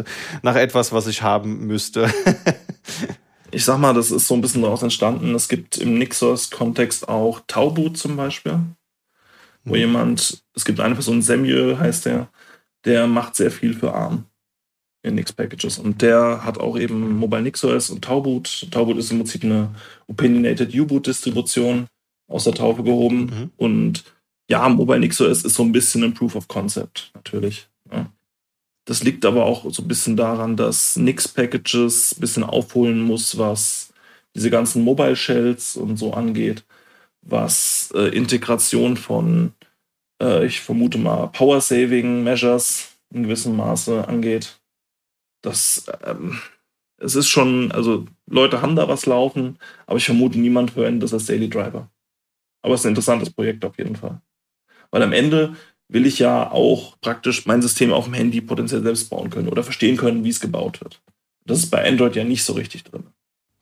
nach 0.43 0.57
etwas, 0.57 0.93
was 0.93 1.07
ich 1.07 1.23
haben 1.23 1.69
müsste. 1.69 2.13
ich 3.53 3.65
sag 3.65 3.79
mal, 3.79 3.95
das 3.95 4.11
ist 4.11 4.27
so 4.27 4.35
ein 4.35 4.41
bisschen 4.41 4.63
daraus 4.63 4.83
entstanden. 4.83 5.37
Es 5.37 5.49
gibt 5.49 5.79
im 5.79 5.99
Nixos-Kontext 5.99 7.09
auch 7.09 7.43
Tauboot 7.47 7.97
zum 7.97 8.17
Beispiel, 8.17 8.59
wo 9.63 9.75
mhm. 9.75 9.81
jemand, 9.81 10.43
es 10.57 10.65
gibt 10.65 10.81
eine 10.81 10.95
Person, 10.95 11.23
Samuel 11.23 11.79
heißt 11.79 12.07
der, 12.07 12.29
der 12.87 13.07
macht 13.07 13.37
sehr 13.37 13.53
viel 13.53 13.75
für 13.75 13.95
ARM 13.95 14.25
in 15.03 15.15
Nix-Packages. 15.15 15.79
Und 15.79 16.03
der 16.03 16.45
hat 16.45 16.59
auch 16.59 16.79
eben 16.79 17.17
Mobile 17.17 17.43
NixOS 17.43 17.91
und 17.91 18.05
Tauboot. 18.05 18.69
Tauboot 18.71 18.99
ist 18.99 19.11
im 19.11 19.19
Prinzip 19.19 19.45
eine 19.45 19.75
Opinionated 20.07 20.75
U-Boot-Distribution 20.75 21.87
aus 22.29 22.45
der 22.45 22.55
Taufe 22.55 22.83
gehoben. 22.83 23.21
Mhm. 23.21 23.51
Und 23.57 24.05
ja, 24.51 24.69
Mobile 24.69 25.01
NixOS 25.01 25.45
ist 25.45 25.55
so 25.55 25.63
ein 25.63 25.73
bisschen 25.73 26.05
ein 26.05 26.15
Proof 26.15 26.35
of 26.35 26.49
Concept, 26.49 27.11
natürlich. 27.15 27.69
Ja. 27.93 28.11
Das 28.87 29.03
liegt 29.03 29.27
aber 29.27 29.45
auch 29.45 29.71
so 29.71 29.83
ein 29.83 29.89
bisschen 29.89 30.17
daran, 30.17 30.57
dass 30.57 30.97
Nix-Packages 30.97 32.17
ein 32.17 32.21
bisschen 32.21 32.45
aufholen 32.45 33.03
muss, 33.03 33.37
was 33.37 33.93
diese 34.35 34.51
ganzen 34.51 34.83
Mobile 34.83 35.17
Shells 35.17 35.77
und 35.77 35.99
so 35.99 36.15
angeht, 36.15 36.65
was 37.23 37.93
äh, 37.95 38.09
Integration 38.17 38.97
von, 38.97 39.53
äh, 40.23 40.47
ich 40.47 40.61
vermute 40.61 40.97
mal, 40.97 41.27
Power-Saving 41.29 42.25
Measures 42.25 42.89
in 43.13 43.25
gewissem 43.25 43.57
Maße 43.57 44.09
angeht. 44.09 44.58
Das, 45.43 45.87
ähm, 46.05 46.39
es 46.99 47.15
ist 47.15 47.29
schon, 47.29 47.73
also 47.73 48.07
Leute 48.27 48.61
haben 48.61 48.77
da 48.77 48.89
was 48.89 49.07
laufen, 49.07 49.59
aber 49.87 49.99
ich 49.99 50.07
vermute, 50.07 50.39
niemand 50.39 50.73
verwendet 50.73 51.05
das 51.05 51.13
als 51.13 51.27
Daily 51.27 51.49
Driver. 51.49 51.89
Aber 52.63 52.75
es 52.75 52.81
ist 52.81 52.87
ein 52.87 52.91
interessantes 52.91 53.31
Projekt 53.31 53.65
auf 53.65 53.79
jeden 53.79 53.97
Fall. 53.97 54.21
Weil 54.91 55.03
am 55.03 55.13
Ende 55.13 55.57
will 55.89 56.07
ich 56.07 56.19
ja 56.19 56.51
auch 56.51 56.99
praktisch 57.01 57.47
mein 57.47 57.63
System 57.63 57.93
auf 57.93 58.05
dem 58.05 58.15
Handy 58.15 58.41
potenziell 58.41 58.83
selbst 58.83 59.09
bauen 59.11 59.31
können 59.31 59.49
oder 59.49 59.63
verstehen 59.63 59.97
können, 59.97 60.25
wie 60.25 60.31
es 60.31 60.41
gebaut 60.41 60.81
wird. 60.81 61.01
Das 61.47 61.59
ist 61.59 61.71
bei 61.71 61.87
Android 61.87 62.15
ja 62.15 62.25
nicht 62.25 62.45
so 62.45 62.53
richtig 62.53 62.85
drin. 62.85 63.05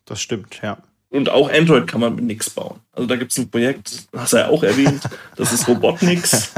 Das 0.05 0.21
stimmt, 0.21 0.61
ja. 0.63 0.79
Und 1.09 1.29
auch 1.31 1.51
Android 1.51 1.87
kann 1.87 2.01
man 2.01 2.17
mit 2.17 2.25
nix 2.25 2.51
bauen. 2.51 2.81
Also 2.93 3.07
da 3.07 3.17
gibt 3.17 3.31
es 3.31 3.39
ein 3.39 3.49
Projekt, 3.49 4.09
hast 4.13 4.33
du 4.33 4.39
ja 4.39 4.49
auch 4.49 4.63
erwähnt, 4.63 5.03
das 5.37 5.53
ist 5.53 5.69
Robotnix. 5.69 6.53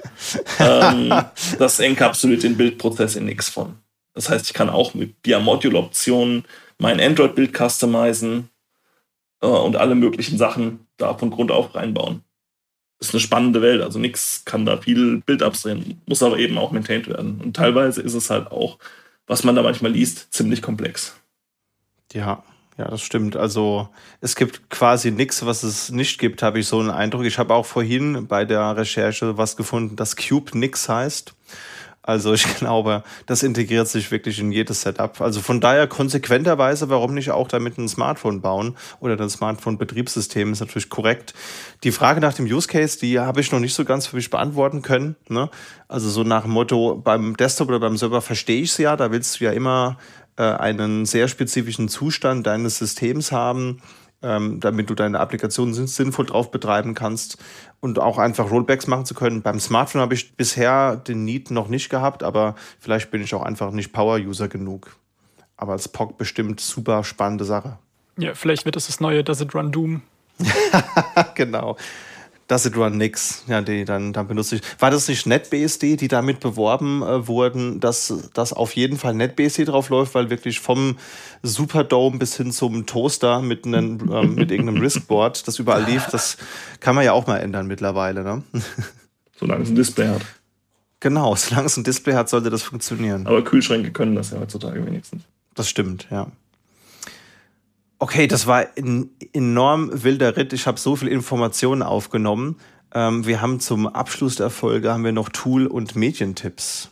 ähm, 0.58 1.12
das 1.58 1.80
enkapsuliert 1.80 2.42
den 2.42 2.56
Bildprozess 2.56 3.16
in 3.16 3.26
Nix 3.26 3.50
von. 3.50 3.76
Das 4.14 4.28
heißt, 4.28 4.46
ich 4.46 4.54
kann 4.54 4.70
auch 4.70 4.94
mit 4.94 5.14
via 5.22 5.38
Module-Optionen 5.38 6.44
mein 6.78 7.00
Android-Bild 7.00 7.56
customizen 7.56 8.50
äh, 9.40 9.46
und 9.46 9.76
alle 9.76 9.94
möglichen 9.94 10.38
Sachen 10.38 10.86
da 10.96 11.14
von 11.14 11.30
Grund 11.30 11.50
auf 11.50 11.74
reinbauen 11.74 12.22
ist 12.98 13.14
eine 13.14 13.20
spannende 13.20 13.62
Welt. 13.62 13.80
Also 13.80 13.98
nichts 13.98 14.44
kann 14.44 14.66
da 14.66 14.76
viel 14.76 15.22
Bild 15.22 15.42
abdrehen, 15.42 16.02
muss 16.04 16.22
aber 16.22 16.38
eben 16.38 16.58
auch 16.58 16.70
maintained 16.70 17.08
werden. 17.08 17.40
Und 17.40 17.56
teilweise 17.56 18.02
ist 18.02 18.12
es 18.12 18.28
halt 18.28 18.52
auch 18.52 18.76
was 19.30 19.44
man 19.44 19.54
da 19.54 19.62
manchmal 19.62 19.92
liest, 19.92 20.34
ziemlich 20.34 20.60
komplex. 20.60 21.14
Ja, 22.12 22.42
ja, 22.76 22.88
das 22.88 23.00
stimmt. 23.00 23.36
Also 23.36 23.88
es 24.20 24.34
gibt 24.34 24.70
quasi 24.70 25.12
nichts, 25.12 25.46
was 25.46 25.62
es 25.62 25.90
nicht 25.90 26.18
gibt, 26.18 26.42
habe 26.42 26.58
ich 26.58 26.66
so 26.66 26.80
einen 26.80 26.90
Eindruck. 26.90 27.24
Ich 27.24 27.38
habe 27.38 27.54
auch 27.54 27.64
vorhin 27.64 28.26
bei 28.26 28.44
der 28.44 28.76
Recherche 28.76 29.38
was 29.38 29.56
gefunden, 29.56 29.94
das 29.94 30.16
Cube 30.16 30.58
nix 30.58 30.88
heißt. 30.88 31.36
Also 32.02 32.32
ich 32.32 32.44
glaube, 32.58 33.02
das 33.26 33.42
integriert 33.42 33.88
sich 33.88 34.10
wirklich 34.10 34.38
in 34.38 34.52
jedes 34.52 34.82
Setup. 34.82 35.20
Also 35.20 35.40
von 35.40 35.60
daher 35.60 35.86
konsequenterweise, 35.86 36.88
warum 36.88 37.14
nicht 37.14 37.30
auch 37.30 37.48
damit 37.48 37.78
ein 37.78 37.88
Smartphone 37.88 38.40
bauen 38.40 38.76
oder 39.00 39.20
ein 39.20 39.30
Smartphone-Betriebssystem 39.30 40.52
ist 40.52 40.60
natürlich 40.60 40.88
korrekt. 40.88 41.34
Die 41.84 41.92
Frage 41.92 42.20
nach 42.20 42.34
dem 42.34 42.46
Use 42.46 42.68
Case, 42.68 42.98
die 42.98 43.18
habe 43.18 43.40
ich 43.40 43.52
noch 43.52 43.60
nicht 43.60 43.74
so 43.74 43.84
ganz 43.84 44.06
für 44.06 44.16
mich 44.16 44.30
beantworten 44.30 44.82
können. 44.82 45.16
Ne? 45.28 45.50
Also 45.88 46.08
so 46.08 46.22
nach 46.24 46.42
dem 46.42 46.52
Motto, 46.52 46.96
beim 46.96 47.36
Desktop 47.36 47.68
oder 47.68 47.80
beim 47.80 47.96
Server 47.96 48.22
verstehe 48.22 48.62
ich 48.62 48.70
es 48.70 48.78
ja, 48.78 48.96
da 48.96 49.10
willst 49.10 49.40
du 49.40 49.44
ja 49.44 49.52
immer 49.52 49.98
äh, 50.36 50.42
einen 50.42 51.06
sehr 51.06 51.28
spezifischen 51.28 51.88
Zustand 51.88 52.46
deines 52.46 52.78
Systems 52.78 53.32
haben 53.32 53.82
ähm, 54.22 54.60
damit 54.60 54.90
du 54.90 54.94
deine 54.94 55.20
Applikation 55.20 55.72
sinnvoll 55.72 56.26
drauf 56.26 56.50
betreiben 56.50 56.94
kannst 56.94 57.38
und 57.80 57.98
auch 57.98 58.18
einfach 58.18 58.50
Rollbacks 58.50 58.86
machen 58.86 59.06
zu 59.06 59.14
können. 59.14 59.42
Beim 59.42 59.58
Smartphone 59.58 60.02
habe 60.02 60.14
ich 60.14 60.36
bisher 60.36 60.96
den 60.96 61.24
Need 61.24 61.50
noch 61.50 61.68
nicht 61.68 61.88
gehabt, 61.88 62.22
aber 62.22 62.54
vielleicht 62.78 63.10
bin 63.10 63.22
ich 63.22 63.34
auch 63.34 63.42
einfach 63.42 63.70
nicht 63.72 63.92
Power-User 63.92 64.48
genug. 64.48 64.96
Aber 65.56 65.72
als 65.72 65.88
POC 65.88 66.18
bestimmt 66.18 66.60
super 66.60 67.04
spannende 67.04 67.44
Sache. 67.44 67.78
Ja, 68.18 68.34
vielleicht 68.34 68.64
wird 68.64 68.76
das 68.76 68.86
das 68.86 69.00
neue 69.00 69.24
Does 69.24 69.40
It 69.40 69.54
Run 69.54 69.72
Doom. 69.72 70.02
genau. 71.34 71.76
Does 72.50 72.66
it 72.66 72.76
run 72.76 72.96
nix? 72.96 73.44
Ja, 73.46 73.60
die 73.60 73.84
dann, 73.84 74.12
dann 74.12 74.26
benutze 74.26 74.56
ich. 74.56 74.62
War 74.80 74.90
das 74.90 75.06
nicht 75.06 75.24
NetBSD, 75.24 75.94
die 75.94 76.08
damit 76.08 76.40
beworben 76.40 77.00
äh, 77.00 77.28
wurden, 77.28 77.78
dass 77.78 78.12
das 78.34 78.52
auf 78.52 78.74
jeden 78.74 78.98
Fall 78.98 79.14
NetBSD 79.14 79.66
drauf 79.66 79.88
läuft, 79.88 80.16
weil 80.16 80.30
wirklich 80.30 80.58
vom 80.58 80.96
Superdome 81.44 82.18
bis 82.18 82.36
hin 82.36 82.50
zum 82.50 82.86
Toaster 82.86 83.40
mit, 83.40 83.66
einem, 83.66 84.00
äh, 84.12 84.26
mit 84.26 84.50
irgendeinem 84.50 84.78
Riskboard, 84.82 85.46
das 85.46 85.60
überall 85.60 85.84
lief, 85.84 86.06
das 86.10 86.38
kann 86.80 86.96
man 86.96 87.04
ja 87.04 87.12
auch 87.12 87.28
mal 87.28 87.36
ändern 87.36 87.68
mittlerweile, 87.68 88.24
ne? 88.24 88.42
Solange 89.38 89.62
es 89.62 89.68
ein 89.68 89.76
Display 89.76 90.08
hat. 90.08 90.22
Genau, 90.98 91.36
solange 91.36 91.66
es 91.66 91.76
ein 91.76 91.84
Display 91.84 92.14
hat, 92.14 92.28
sollte 92.28 92.50
das 92.50 92.64
funktionieren. 92.64 93.28
Aber 93.28 93.44
Kühlschränke 93.44 93.92
können 93.92 94.16
das 94.16 94.32
ja 94.32 94.40
heutzutage 94.40 94.84
wenigstens. 94.84 95.22
Das 95.54 95.68
stimmt, 95.68 96.08
ja. 96.10 96.26
Okay, 98.02 98.26
das 98.26 98.46
war 98.46 98.66
ein 98.78 99.10
enorm 99.34 99.90
wilder 100.02 100.34
Ritt. 100.34 100.54
Ich 100.54 100.66
habe 100.66 100.80
so 100.80 100.96
viel 100.96 101.08
Informationen 101.08 101.82
aufgenommen. 101.82 102.56
Ähm, 102.94 103.26
wir 103.26 103.42
haben 103.42 103.60
zum 103.60 103.86
Abschluss 103.86 104.36
der 104.36 104.48
Folge 104.48 104.90
haben 104.90 105.04
wir 105.04 105.12
noch 105.12 105.28
Tool- 105.28 105.66
und 105.66 105.96
Medientipps. 105.96 106.88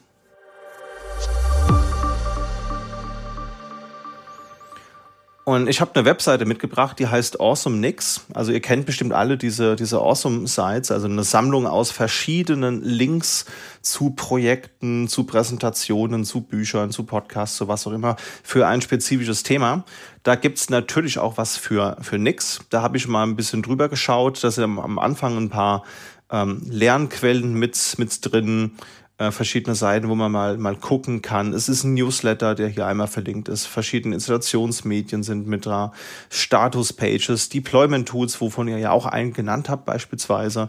Und 5.49 5.66
ich 5.66 5.81
habe 5.81 5.95
eine 5.95 6.05
Webseite 6.05 6.45
mitgebracht, 6.45 6.99
die 6.99 7.07
heißt 7.07 7.41
Awesome 7.41 7.79
Nix. 7.79 8.27
Also 8.35 8.53
ihr 8.53 8.61
kennt 8.61 8.85
bestimmt 8.85 9.15
alle 9.15 9.39
diese, 9.39 9.77
diese 9.77 9.97
Awesome 9.97 10.47
Sites, 10.47 10.91
also 10.91 11.07
eine 11.07 11.25
Sammlung 11.25 11.66
aus 11.66 11.91
verschiedenen 11.91 12.83
Links 12.83 13.47
zu 13.81 14.11
Projekten, 14.11 15.09
zu 15.09 15.25
Präsentationen, 15.25 16.27
zu 16.27 16.43
Büchern, 16.43 16.91
zu 16.91 17.05
Podcasts, 17.05 17.57
zu 17.57 17.66
was 17.66 17.87
auch 17.87 17.93
immer, 17.93 18.16
für 18.43 18.66
ein 18.66 18.83
spezifisches 18.83 19.43
Thema. 19.43 19.85
Da 20.23 20.35
gibt's 20.35 20.69
natürlich 20.69 21.19
auch 21.19 21.39
was 21.39 21.57
für, 21.57 21.97
für 22.03 22.19
Nix. 22.19 22.61
Da 22.69 22.83
habe 22.83 22.99
ich 22.99 23.09
mal 23.09 23.23
ein 23.23 23.35
bisschen 23.35 23.62
drüber 23.62 23.89
geschaut. 23.89 24.45
Da 24.45 24.51
sind 24.51 24.65
am 24.65 24.99
Anfang 24.99 25.39
ein 25.39 25.49
paar 25.49 25.83
ähm, 26.31 26.61
Lernquellen 26.69 27.55
mit, 27.55 27.95
mit 27.97 28.19
drin 28.20 28.73
äh, 29.19 29.32
verschiedene 29.32 29.74
Seiten, 29.74 30.09
wo 30.09 30.15
man 30.15 30.32
mal, 30.32 30.57
mal 30.57 30.77
gucken 30.77 31.23
kann. 31.23 31.53
Es 31.53 31.69
ist 31.69 31.85
ein 31.85 31.95
Newsletter, 31.95 32.55
der 32.55 32.69
hier 32.69 32.86
einmal 32.86 33.09
verlinkt 33.09 33.49
ist. 33.49 33.66
Verschiedene 33.66 34.15
Installationsmedien 34.15 35.23
sind 35.23 35.47
mit 35.47 35.66
da. 35.66 35.93
Status-Pages, 36.31 37.49
Deployment-Tools, 37.49 38.40
wovon 38.40 38.69
ihr 38.69 38.78
ja 38.78 38.93
auch 38.93 39.07
einen 39.07 39.32
genannt 39.32 39.69
habt 39.69 39.85
beispielsweise. 39.85 40.69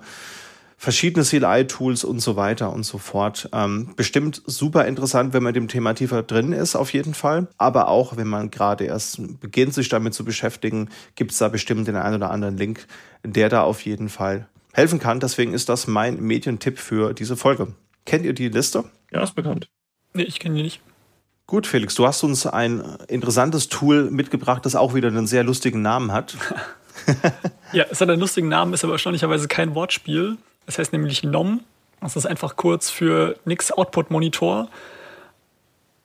Verschiedene 0.77 1.25
CLI-Tools 1.25 2.05
und 2.05 2.21
so 2.21 2.37
weiter 2.37 2.71
und 2.71 2.83
so 2.83 2.97
fort. 2.97 3.49
Ähm, 3.53 3.91
bestimmt 3.97 4.41
super 4.45 4.85
interessant, 4.85 5.33
wenn 5.33 5.43
man 5.43 5.53
dem 5.53 5.67
Thema 5.67 5.93
tiefer 5.93 6.23
drin 6.23 6.53
ist, 6.53 6.75
auf 6.75 6.93
jeden 6.93 7.13
Fall. 7.13 7.47
Aber 7.57 7.89
auch, 7.89 8.15
wenn 8.15 8.29
man 8.29 8.49
gerade 8.49 8.85
erst 8.85 9.19
beginnt, 9.41 9.73
sich 9.73 9.89
damit 9.89 10.13
zu 10.13 10.23
beschäftigen, 10.23 10.89
gibt 11.15 11.33
es 11.33 11.37
da 11.37 11.49
bestimmt 11.49 11.87
den 11.87 11.97
einen 11.97 12.15
oder 12.15 12.31
anderen 12.31 12.57
Link, 12.57 12.87
der 13.23 13.49
da 13.49 13.61
auf 13.63 13.81
jeden 13.81 14.07
Fall 14.07 14.47
helfen 14.71 14.99
kann. 14.99 15.19
Deswegen 15.19 15.53
ist 15.53 15.67
das 15.67 15.85
mein 15.85 16.21
Medientipp 16.21 16.79
für 16.79 17.13
diese 17.13 17.35
Folge. 17.35 17.73
Kennt 18.05 18.25
ihr 18.25 18.33
die 18.33 18.49
Liste? 18.49 18.85
Ja, 19.11 19.23
ist 19.23 19.35
bekannt. 19.35 19.69
Nee, 20.13 20.23
ich 20.23 20.39
kenne 20.39 20.55
die 20.55 20.63
nicht. 20.63 20.81
Gut, 21.47 21.65
Felix, 21.65 21.95
du 21.95 22.05
hast 22.05 22.23
uns 22.23 22.45
ein 22.45 22.83
interessantes 23.07 23.69
Tool 23.69 24.11
mitgebracht, 24.11 24.65
das 24.65 24.75
auch 24.75 24.93
wieder 24.93 25.07
einen 25.07 25.25
sehr 25.25 25.43
lustigen 25.43 25.81
Namen 25.81 26.11
hat. 26.11 26.37
ja, 27.73 27.85
es 27.89 28.01
hat 28.01 28.09
einen 28.09 28.19
lustigen 28.19 28.49
Namen, 28.49 28.73
ist 28.73 28.83
aber 28.83 28.93
erstaunlicherweise 28.93 29.47
kein 29.47 29.73
Wortspiel. 29.73 30.37
Es 30.67 30.77
heißt 30.77 30.93
nämlich 30.93 31.23
NOM. 31.23 31.61
Das 32.01 32.15
ist 32.15 32.25
einfach 32.25 32.55
kurz 32.55 32.89
für 32.89 33.35
Nix 33.45 33.71
Output 33.71 34.11
Monitor. 34.11 34.69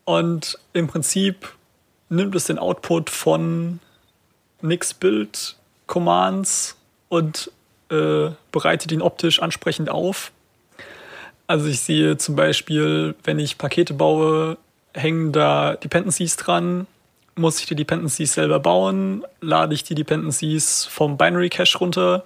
Und 0.05 0.59
im 0.73 0.87
Prinzip 0.87 1.53
nimmt 2.09 2.35
es 2.35 2.45
den 2.45 2.59
Output 2.59 3.11
von 3.11 3.81
Nix 4.63 4.95
Build 4.95 5.57
Commands 5.87 6.77
und 7.09 7.51
äh, 7.91 8.31
bereitet 8.51 8.93
ihn 8.93 9.03
optisch 9.03 9.41
ansprechend 9.41 9.91
auf 9.91 10.33
also 11.55 11.69
ich 11.69 11.79
sehe 11.79 12.17
zum 12.17 12.35
Beispiel, 12.35 13.15
wenn 13.23 13.39
ich 13.39 13.59
Pakete 13.59 13.95
baue, 13.95 14.59
hängen 14.93 15.31
da 15.31 15.77
Dependencies 15.77 16.37
dran. 16.37 16.89
Muss 17.37 17.61
ich 17.61 17.67
die 17.67 17.77
Dependencies 17.77 18.35
selber 18.35 18.59
bauen? 18.59 19.25
Lade 19.41 19.73
ich 19.73 19.85
die 19.85 19.95
Dependencies 19.95 20.85
vom 20.85 21.17
Binary 21.17 21.51
Cache 21.51 21.79
runter? 21.79 22.25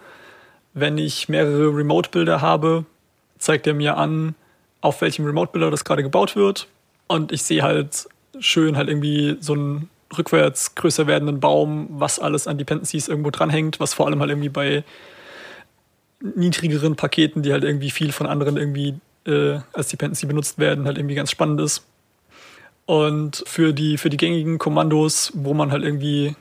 Wenn 0.73 0.97
ich 0.97 1.29
mehrere 1.29 1.77
Remote-Bilder 1.77 2.41
habe, 2.41 2.87
zeigt 3.37 3.67
er 3.67 3.75
mir 3.75 3.99
an, 3.99 4.35
auf 4.81 5.03
welchem 5.03 5.27
Remote-Bilder 5.27 5.71
das 5.71 5.85
gerade 5.85 6.03
gebaut 6.03 6.35
wird. 6.35 6.67
Und 7.07 7.31
ich 7.31 7.43
sehe 7.43 7.63
halt 7.63 8.09
schön 8.41 8.79
halt 8.79 8.89
irgendwie 8.89 9.37
so 9.41 9.53
einen 9.53 9.91
rückwärts 10.17 10.75
größer 10.75 11.07
werdenden 11.07 11.39
Baum, 11.39 11.87
was 11.91 12.19
alles 12.19 12.47
an 12.47 12.57
Dependencies 12.57 13.09
irgendwo 13.09 13.29
dranhängt, 13.29 13.79
was 13.79 13.93
vor 13.93 14.07
allem 14.07 14.21
halt 14.21 14.31
irgendwie 14.31 14.49
bei 14.49 14.85
niedrigeren 16.35 16.97
Paketen, 16.97 17.43
die 17.43 17.53
halt 17.53 17.65
irgendwie 17.65 17.91
viel 17.91 18.11
von 18.11 18.27
anderen 18.27 18.57
irgendwie 18.57 18.95
äh, 19.29 19.61
als 19.73 19.89
Dependency 19.89 20.27
benutzt 20.27 20.59
werden, 20.59 20.87
halt 20.87 20.99
irgendwie 20.99 21.15
ganz 21.15 21.31
spannend 21.31 21.61
ist. 21.61 21.85
Und 22.87 23.45
für 23.47 23.75
die, 23.75 23.99
für 23.99 24.09
die 24.09 24.17
gängigen 24.17 24.59
Kommandos, 24.59 25.31
wo 25.35 25.53
man 25.53 25.71
halt 25.71 25.85
irgendwie 25.85 26.35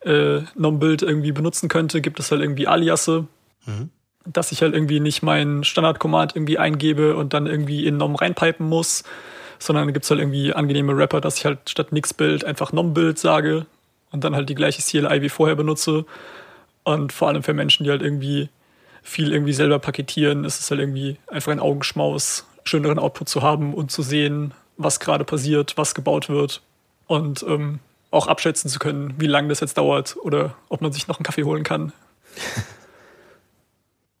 äh, 0.00 0.40
NomBuild 0.54 1.02
irgendwie 1.02 1.32
benutzen 1.32 1.68
könnte, 1.68 2.00
gibt 2.00 2.18
es 2.18 2.30
halt 2.30 2.40
irgendwie 2.40 2.66
Aliasse, 2.66 3.26
mhm. 3.66 3.90
dass 4.24 4.52
ich 4.52 4.62
halt 4.62 4.74
irgendwie 4.74 5.00
nicht 5.00 5.22
mein 5.22 5.64
Standard-Command 5.64 6.34
irgendwie 6.34 6.58
eingebe 6.58 7.16
und 7.16 7.34
dann 7.34 7.46
irgendwie 7.46 7.86
in 7.86 7.98
Nom 7.98 8.14
reinpipen 8.14 8.66
muss, 8.66 9.04
sondern 9.58 9.92
gibt 9.92 10.04
es 10.04 10.10
halt 10.10 10.20
irgendwie 10.20 10.54
angenehme 10.54 10.96
Wrapper, 10.96 11.20
dass 11.20 11.36
ich 11.38 11.44
halt 11.44 11.68
statt 11.68 11.92
Nix-Build 11.92 12.44
einfach 12.44 12.72
NomBuild 12.72 13.18
sage 13.18 13.66
und 14.12 14.24
dann 14.24 14.34
halt 14.34 14.48
die 14.48 14.54
gleiche 14.54 14.80
CLI 14.80 15.20
wie 15.20 15.28
vorher 15.28 15.56
benutze. 15.56 16.06
Und 16.84 17.12
vor 17.12 17.28
allem 17.28 17.42
für 17.42 17.52
Menschen, 17.52 17.84
die 17.84 17.90
halt 17.90 18.00
irgendwie 18.00 18.48
viel 19.06 19.32
irgendwie 19.32 19.52
selber 19.52 19.78
paketieren, 19.78 20.44
ist 20.44 20.60
es 20.60 20.70
halt 20.70 20.80
irgendwie 20.80 21.16
einfach 21.28 21.52
ein 21.52 21.60
Augenschmaus, 21.60 22.44
schöneren 22.64 22.98
Output 22.98 23.28
zu 23.28 23.42
haben 23.42 23.72
und 23.72 23.90
zu 23.90 24.02
sehen, 24.02 24.52
was 24.76 25.00
gerade 25.00 25.24
passiert, 25.24 25.76
was 25.76 25.94
gebaut 25.94 26.28
wird 26.28 26.60
und 27.06 27.44
ähm, 27.48 27.78
auch 28.10 28.26
abschätzen 28.26 28.68
zu 28.68 28.78
können, 28.78 29.14
wie 29.18 29.26
lange 29.26 29.48
das 29.48 29.60
jetzt 29.60 29.78
dauert 29.78 30.16
oder 30.16 30.56
ob 30.68 30.80
man 30.80 30.92
sich 30.92 31.06
noch 31.06 31.18
einen 31.18 31.24
Kaffee 31.24 31.44
holen 31.44 31.62
kann. 31.62 31.92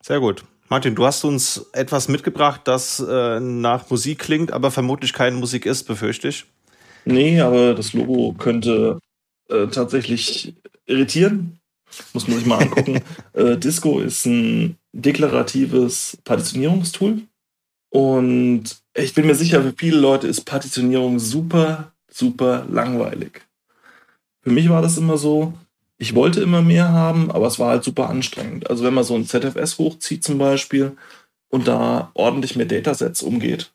Sehr 0.02 0.20
gut. 0.20 0.44
Martin, 0.68 0.94
du 0.94 1.04
hast 1.04 1.24
uns 1.24 1.66
etwas 1.72 2.08
mitgebracht, 2.08 2.62
das 2.64 3.00
äh, 3.00 3.40
nach 3.40 3.88
Musik 3.90 4.20
klingt, 4.20 4.52
aber 4.52 4.70
vermutlich 4.70 5.12
keine 5.12 5.36
Musik 5.36 5.66
ist, 5.66 5.84
befürchte 5.84 6.28
ich. 6.28 6.46
Nee, 7.04 7.40
aber 7.40 7.74
das 7.74 7.92
Logo 7.92 8.34
könnte 8.36 8.98
äh, 9.48 9.66
tatsächlich 9.68 10.54
irritieren. 10.86 11.58
Muss 12.12 12.28
man 12.28 12.38
sich 12.38 12.46
mal 12.46 12.60
angucken. 12.60 13.00
äh, 13.32 13.56
Disco 13.56 14.00
ist 14.00 14.26
ein 14.26 14.76
deklaratives 14.92 16.18
Partitionierungstool. 16.24 17.22
Und 17.90 18.64
ich 18.94 19.14
bin 19.14 19.26
mir 19.26 19.34
sicher, 19.34 19.62
für 19.62 19.74
viele 19.76 19.98
Leute 19.98 20.26
ist 20.26 20.44
Partitionierung 20.44 21.18
super, 21.18 21.92
super 22.10 22.66
langweilig. 22.70 23.42
Für 24.42 24.50
mich 24.50 24.68
war 24.68 24.82
das 24.82 24.98
immer 24.98 25.18
so, 25.18 25.54
ich 25.98 26.14
wollte 26.14 26.40
immer 26.40 26.62
mehr 26.62 26.90
haben, 26.90 27.30
aber 27.30 27.46
es 27.46 27.58
war 27.58 27.70
halt 27.70 27.84
super 27.84 28.08
anstrengend. 28.10 28.68
Also 28.68 28.84
wenn 28.84 28.94
man 28.94 29.04
so 29.04 29.14
ein 29.14 29.26
ZFS 29.26 29.78
hochzieht 29.78 30.24
zum 30.24 30.38
Beispiel 30.38 30.96
und 31.48 31.68
da 31.68 32.10
ordentlich 32.14 32.56
mit 32.56 32.70
Datasets 32.70 33.22
umgeht 33.22 33.72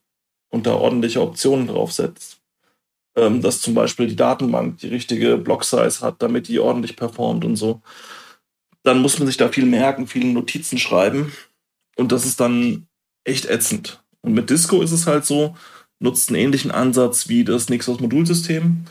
und 0.49 0.67
da 0.67 0.75
ordentliche 0.75 1.21
Optionen 1.21 1.67
draufsetzt, 1.67 2.39
ähm, 3.15 3.41
dass 3.41 3.61
zum 3.61 3.73
Beispiel 3.73 4.07
die 4.07 4.15
Datenbank 4.15 4.77
die 4.79 4.87
richtige 4.87 5.37
Block-Size 5.37 6.01
hat, 6.01 6.21
damit 6.21 6.47
die 6.47 6.59
ordentlich 6.59 6.95
performt 6.95 7.43
und 7.43 7.55
so. 7.55 7.81
Dann 8.83 8.99
muss 8.99 9.19
man 9.19 9.27
sich 9.27 9.37
da 9.37 9.49
viel 9.49 9.65
merken, 9.65 10.07
viele 10.07 10.27
Notizen 10.27 10.77
schreiben 10.77 11.31
und 11.95 12.11
das 12.11 12.25
ist 12.25 12.39
dann 12.39 12.87
echt 13.23 13.45
ätzend. 13.45 14.03
Und 14.21 14.33
mit 14.33 14.49
Disco 14.49 14.81
ist 14.81 14.91
es 14.91 15.07
halt 15.07 15.25
so, 15.25 15.55
nutzt 15.99 16.29
einen 16.29 16.39
ähnlichen 16.39 16.71
Ansatz 16.71 17.29
wie 17.29 17.43
das 17.43 17.69
Nixos 17.69 17.99
Modulsystem 17.99 18.85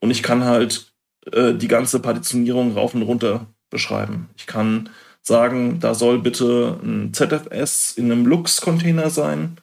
und 0.00 0.10
ich 0.10 0.22
kann 0.22 0.44
halt 0.44 0.92
äh, 1.32 1.54
die 1.54 1.68
ganze 1.68 2.00
Partitionierung 2.00 2.74
rauf 2.74 2.94
und 2.94 3.02
runter 3.02 3.46
beschreiben. 3.70 4.28
Ich 4.36 4.46
kann 4.46 4.90
sagen, 5.22 5.80
da 5.80 5.94
soll 5.94 6.18
bitte 6.20 6.78
ein 6.82 7.12
ZFS 7.14 7.92
in 7.96 8.10
einem 8.10 8.26
Lux-Container 8.26 9.10
sein, 9.10 9.56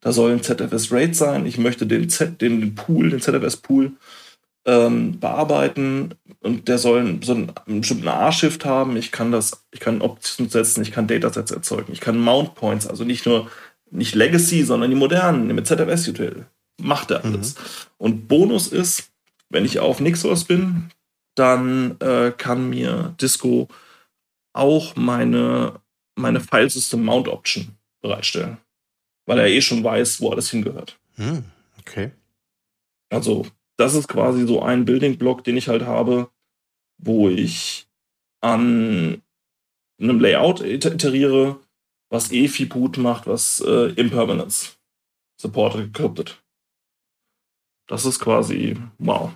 da 0.00 0.12
soll 0.12 0.32
ein 0.32 0.42
ZFS-RAID 0.42 1.14
sein, 1.14 1.46
ich 1.46 1.58
möchte 1.58 1.86
den, 1.86 2.08
Z, 2.08 2.40
den 2.40 2.74
Pool, 2.74 3.10
den 3.10 3.20
ZFS-Pool 3.20 3.92
ähm, 4.64 5.18
bearbeiten 5.18 6.14
und 6.40 6.68
der 6.68 6.78
soll 6.78 7.18
so 7.22 7.32
einen, 7.32 7.52
einen 7.66 7.80
bestimmten 7.80 8.08
A-Shift 8.08 8.64
haben. 8.64 8.96
Ich 8.96 9.12
kann 9.12 9.32
das, 9.32 9.64
ich 9.72 9.80
kann 9.80 10.02
Options 10.02 10.52
setzen, 10.52 10.82
ich 10.82 10.92
kann 10.92 11.06
Datasets 11.06 11.50
erzeugen, 11.50 11.92
ich 11.92 12.00
kann 12.00 12.18
Mount 12.18 12.54
Points, 12.54 12.86
also 12.86 13.04
nicht 13.04 13.26
nur 13.26 13.50
nicht 13.92 14.14
Legacy, 14.14 14.62
sondern 14.64 14.90
die 14.90 14.96
modernen 14.96 15.54
mit 15.54 15.66
ZFS-Util. 15.66 16.46
Macht 16.80 17.10
er 17.10 17.24
alles. 17.24 17.54
Mhm. 17.54 17.60
Und 17.98 18.28
Bonus 18.28 18.68
ist, 18.68 19.10
wenn 19.50 19.64
ich 19.64 19.78
auf 19.78 20.00
Nixos 20.00 20.44
bin, 20.44 20.90
dann 21.34 22.00
äh, 22.00 22.32
kann 22.36 22.70
mir 22.70 23.14
Disco 23.20 23.68
auch 24.54 24.96
meine, 24.96 25.80
meine 26.14 26.40
Filesystem 26.40 27.04
Mount 27.04 27.28
Option 27.28 27.76
bereitstellen. 28.00 28.58
Weil 29.26 29.38
er 29.38 29.46
eh 29.46 29.60
schon 29.60 29.84
weiß, 29.84 30.20
wo 30.20 30.30
alles 30.30 30.50
hingehört. 30.50 30.98
Hm, 31.16 31.44
okay. 31.78 32.12
Also, 33.10 33.46
das 33.76 33.94
ist 33.94 34.08
quasi 34.08 34.46
so 34.46 34.62
ein 34.62 34.84
Building-Block, 34.84 35.44
den 35.44 35.56
ich 35.56 35.68
halt 35.68 35.82
habe, 35.82 36.30
wo 36.98 37.28
ich 37.28 37.86
an 38.40 39.22
einem 40.00 40.20
Layout 40.20 40.60
iteriere, 40.60 41.60
was 42.10 42.32
EFI 42.32 42.66
boot 42.66 42.98
macht, 42.98 43.26
was 43.26 43.60
äh, 43.66 43.92
Impermanence 43.92 44.78
supportet, 45.40 45.92
gekryptet. 45.92 46.42
Das 47.86 48.04
ist 48.04 48.20
quasi 48.20 48.76
wow. 48.98 49.32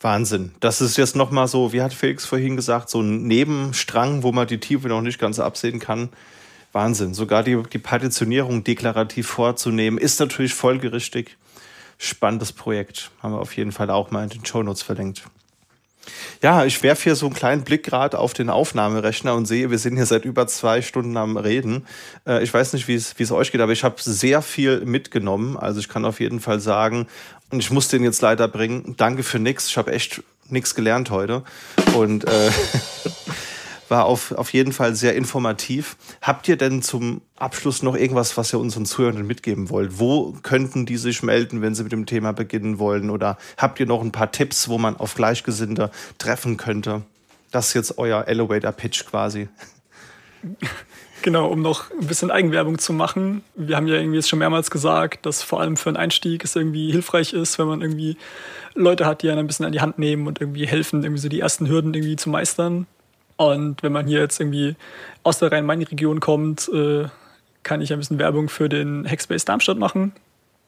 Wahnsinn. 0.00 0.52
Das 0.60 0.80
ist 0.80 0.96
jetzt 0.96 1.16
nochmal 1.16 1.48
so, 1.48 1.72
wie 1.72 1.80
hat 1.80 1.94
Felix 1.94 2.26
vorhin 2.26 2.56
gesagt, 2.56 2.90
so 2.90 3.00
ein 3.00 3.26
Nebenstrang, 3.26 4.22
wo 4.22 4.32
man 4.32 4.46
die 4.46 4.60
Tiefe 4.60 4.88
noch 4.88 5.00
nicht 5.00 5.18
ganz 5.18 5.38
absehen 5.38 5.78
kann. 5.78 6.10
Wahnsinn. 6.72 7.14
Sogar 7.14 7.42
die, 7.42 7.62
die 7.72 7.78
Partitionierung 7.78 8.64
deklarativ 8.64 9.28
vorzunehmen, 9.28 9.98
ist 9.98 10.20
natürlich 10.20 10.54
folgerichtig. 10.54 11.38
Spannendes 11.98 12.52
Projekt. 12.52 13.10
Haben 13.22 13.34
wir 13.34 13.40
auf 13.40 13.56
jeden 13.56 13.72
Fall 13.72 13.90
auch 13.90 14.10
mal 14.10 14.24
in 14.24 14.30
den 14.30 14.44
Show 14.44 14.62
Notes 14.62 14.82
verlinkt. 14.82 15.22
Ja, 16.42 16.64
ich 16.64 16.82
werfe 16.82 17.04
hier 17.04 17.16
so 17.16 17.26
einen 17.26 17.34
kleinen 17.34 17.64
Blick 17.64 17.84
gerade 17.84 18.18
auf 18.18 18.34
den 18.34 18.50
Aufnahmerechner 18.50 19.34
und 19.34 19.46
sehe, 19.46 19.70
wir 19.70 19.78
sind 19.78 19.96
hier 19.96 20.04
seit 20.04 20.24
über 20.24 20.46
zwei 20.46 20.82
Stunden 20.82 21.16
am 21.16 21.36
Reden. 21.36 21.86
Äh, 22.26 22.42
ich 22.42 22.52
weiß 22.52 22.74
nicht, 22.74 22.88
wie 22.88 22.94
es 22.94 23.32
euch 23.32 23.52
geht, 23.52 23.60
aber 23.60 23.72
ich 23.72 23.84
habe 23.84 23.96
sehr 23.98 24.42
viel 24.42 24.84
mitgenommen. 24.84 25.56
Also 25.56 25.80
ich 25.80 25.88
kann 25.88 26.04
auf 26.04 26.20
jeden 26.20 26.40
Fall 26.40 26.60
sagen, 26.60 27.06
und 27.50 27.60
ich 27.60 27.70
muss 27.70 27.88
den 27.88 28.04
jetzt 28.04 28.20
leider 28.20 28.48
bringen, 28.48 28.94
danke 28.96 29.22
für 29.22 29.38
nix. 29.38 29.68
Ich 29.68 29.78
habe 29.78 29.92
echt 29.92 30.22
nichts 30.48 30.74
gelernt 30.74 31.10
heute. 31.10 31.42
Und 31.94 32.24
äh, 32.24 32.50
war 33.88 34.04
auf, 34.06 34.32
auf 34.32 34.52
jeden 34.52 34.72
Fall 34.72 34.94
sehr 34.94 35.14
informativ. 35.14 35.96
Habt 36.22 36.48
ihr 36.48 36.56
denn 36.56 36.82
zum 36.82 37.22
Abschluss 37.36 37.82
noch 37.82 37.96
irgendwas, 37.96 38.36
was 38.36 38.52
ihr 38.52 38.58
unseren 38.58 38.86
Zuhörern 38.86 39.26
mitgeben 39.26 39.70
wollt? 39.70 39.98
Wo 39.98 40.32
könnten 40.42 40.86
die 40.86 40.96
sich 40.96 41.22
melden, 41.22 41.62
wenn 41.62 41.74
sie 41.74 41.82
mit 41.82 41.92
dem 41.92 42.06
Thema 42.06 42.32
beginnen 42.32 42.78
wollen? 42.78 43.10
Oder 43.10 43.38
habt 43.56 43.80
ihr 43.80 43.86
noch 43.86 44.02
ein 44.02 44.12
paar 44.12 44.32
Tipps, 44.32 44.68
wo 44.68 44.78
man 44.78 44.96
auf 44.96 45.14
Gleichgesinnte 45.14 45.90
treffen 46.18 46.56
könnte? 46.56 47.02
Das 47.50 47.68
ist 47.68 47.74
jetzt 47.74 47.98
euer 47.98 48.26
Elevator-Pitch 48.26 49.06
quasi. 49.06 49.48
Genau, 51.22 51.46
um 51.46 51.62
noch 51.62 51.90
ein 51.90 52.06
bisschen 52.06 52.30
Eigenwerbung 52.30 52.78
zu 52.78 52.92
machen. 52.92 53.42
Wir 53.54 53.76
haben 53.76 53.86
ja 53.86 53.94
irgendwie 53.94 54.16
jetzt 54.16 54.28
schon 54.28 54.40
mehrmals 54.40 54.70
gesagt, 54.70 55.24
dass 55.24 55.42
vor 55.42 55.58
allem 55.58 55.78
für 55.78 55.88
einen 55.88 55.96
Einstieg 55.96 56.44
es 56.44 56.54
irgendwie 56.54 56.92
hilfreich 56.92 57.32
ist, 57.32 57.58
wenn 57.58 57.66
man 57.66 57.80
irgendwie 57.80 58.18
Leute 58.74 59.06
hat, 59.06 59.22
die 59.22 59.30
einen 59.30 59.38
ein 59.38 59.46
bisschen 59.46 59.64
an 59.64 59.72
die 59.72 59.80
Hand 59.80 59.98
nehmen 59.98 60.26
und 60.26 60.42
irgendwie 60.42 60.66
helfen, 60.66 61.02
irgendwie 61.02 61.22
so 61.22 61.30
die 61.30 61.40
ersten 61.40 61.66
Hürden 61.66 61.94
irgendwie 61.94 62.16
zu 62.16 62.28
meistern. 62.28 62.86
Und 63.36 63.82
wenn 63.82 63.92
man 63.92 64.06
hier 64.06 64.20
jetzt 64.20 64.38
irgendwie 64.40 64.76
aus 65.22 65.38
der 65.38 65.50
Rhein-Main-Region 65.50 66.20
kommt, 66.20 66.68
äh, 66.68 67.06
kann 67.62 67.80
ich 67.80 67.92
ein 67.92 67.98
bisschen 67.98 68.18
Werbung 68.18 68.48
für 68.48 68.68
den 68.68 69.08
Hackspace 69.08 69.44
Darmstadt 69.44 69.78
machen. 69.78 70.12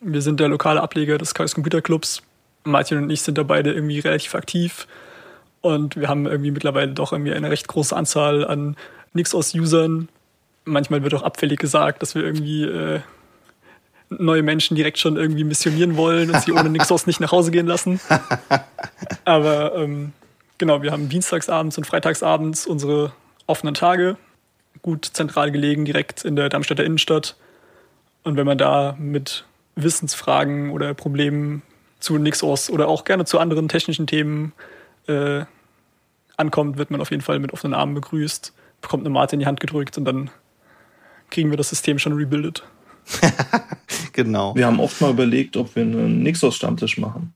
Wir 0.01 0.23
sind 0.23 0.41
der 0.41 0.49
lokale 0.49 0.83
Ableger 0.83 1.19
des 1.19 1.35
Chaos 1.35 1.55
Computer 1.55 1.81
Clubs. 1.81 2.23
Martin 2.65 2.99
und 2.99 3.11
ich 3.11 3.23
sind 3.23 3.39
da 3.39 3.45
beide 3.45 3.73
irgendwie 3.73 4.01
relativ 4.01 4.35
aktiv. 4.35 4.89
Und 5.61 5.97
wir 5.97 6.09
haben 6.09 6.27
irgendwie 6.27 6.51
mittlerweile 6.51 6.93
doch 6.93 7.13
irgendwie 7.13 7.33
eine 7.33 7.51
recht 7.51 7.69
große 7.69 7.95
Anzahl 7.95 8.47
an 8.47 8.77
Nixos-Usern. 9.15 10.09
Manchmal 10.65 11.03
wird 11.03 11.15
auch 11.15 11.23
abfällig 11.23 11.61
gesagt, 11.61 12.03
dass 12.03 12.15
wir 12.15 12.23
irgendwie 12.23 12.65
äh, 12.65 13.01
neue 14.11 14.43
Menschen 14.43 14.77
direkt 14.77 14.99
schon 14.99 15.17
irgendwie 15.17 15.45
missionieren 15.45 15.97
wollen 15.97 16.31
und 16.31 16.43
sie 16.43 16.53
ohne 16.53 16.69
Nixos 16.69 17.07
nicht 17.07 17.21
nach 17.21 17.33
Hause 17.33 17.51
gehen 17.51 17.67
lassen. 17.67 18.01
Aber 19.25 19.75
ähm, 19.77 20.13
Genau, 20.59 20.83
wir 20.83 20.91
haben 20.91 21.09
dienstagsabends 21.09 21.77
und 21.77 21.87
freitagsabends 21.87 22.67
unsere 22.67 23.13
offenen 23.47 23.75
Tage, 23.75 24.17
gut 24.83 25.05
zentral 25.05 25.51
gelegen, 25.51 25.85
direkt 25.85 26.25
in 26.25 26.37
der 26.37 26.49
Darmstädter 26.49 26.85
Innenstadt. 26.85 27.37
Und 28.23 28.37
wenn 28.37 28.47
man 28.47 28.59
da 28.59 28.97
mit 28.99 29.45
Wissensfragen 29.75 30.71
oder 30.71 30.95
Problemen 30.95 31.63
zu 32.01 32.17
Nixos 32.19 32.71
oder 32.71 32.89
auch 32.89 33.05
gerne 33.05 33.25
zu 33.27 33.39
anderen 33.39 33.69
technischen 33.69 34.07
Themen 34.07 34.53
äh, 35.07 35.45
ankommt, 36.37 36.79
wird 36.79 36.91
man 36.91 37.01
auf 37.01 37.11
jeden 37.11 37.23
Fall 37.23 37.39
mit 37.39 37.53
offenen 37.53 37.75
Armen 37.75 37.95
begrüßt, 37.95 38.55
bekommt 38.81 39.03
eine 39.03 39.11
Mate 39.11 39.37
in 39.37 39.41
die 39.41 39.47
Hand 39.47 39.61
gedrückt 39.61 39.99
und 39.99 40.05
dann 40.07 40.31
kriegen 41.31 41.51
wir 41.51 41.57
das 41.57 41.69
System 41.69 41.99
schon 41.99 42.15
rebuildet. 42.15 42.65
genau. 44.13 44.55
Wir 44.55 44.67
haben 44.67 44.81
oft 44.81 45.01
mal 45.01 45.11
überlegt, 45.11 45.57
ob 45.57 45.77
wir 45.77 45.83
einen 45.83 46.23
Nixos-Stammtisch 46.23 46.99
machen. 46.99 47.35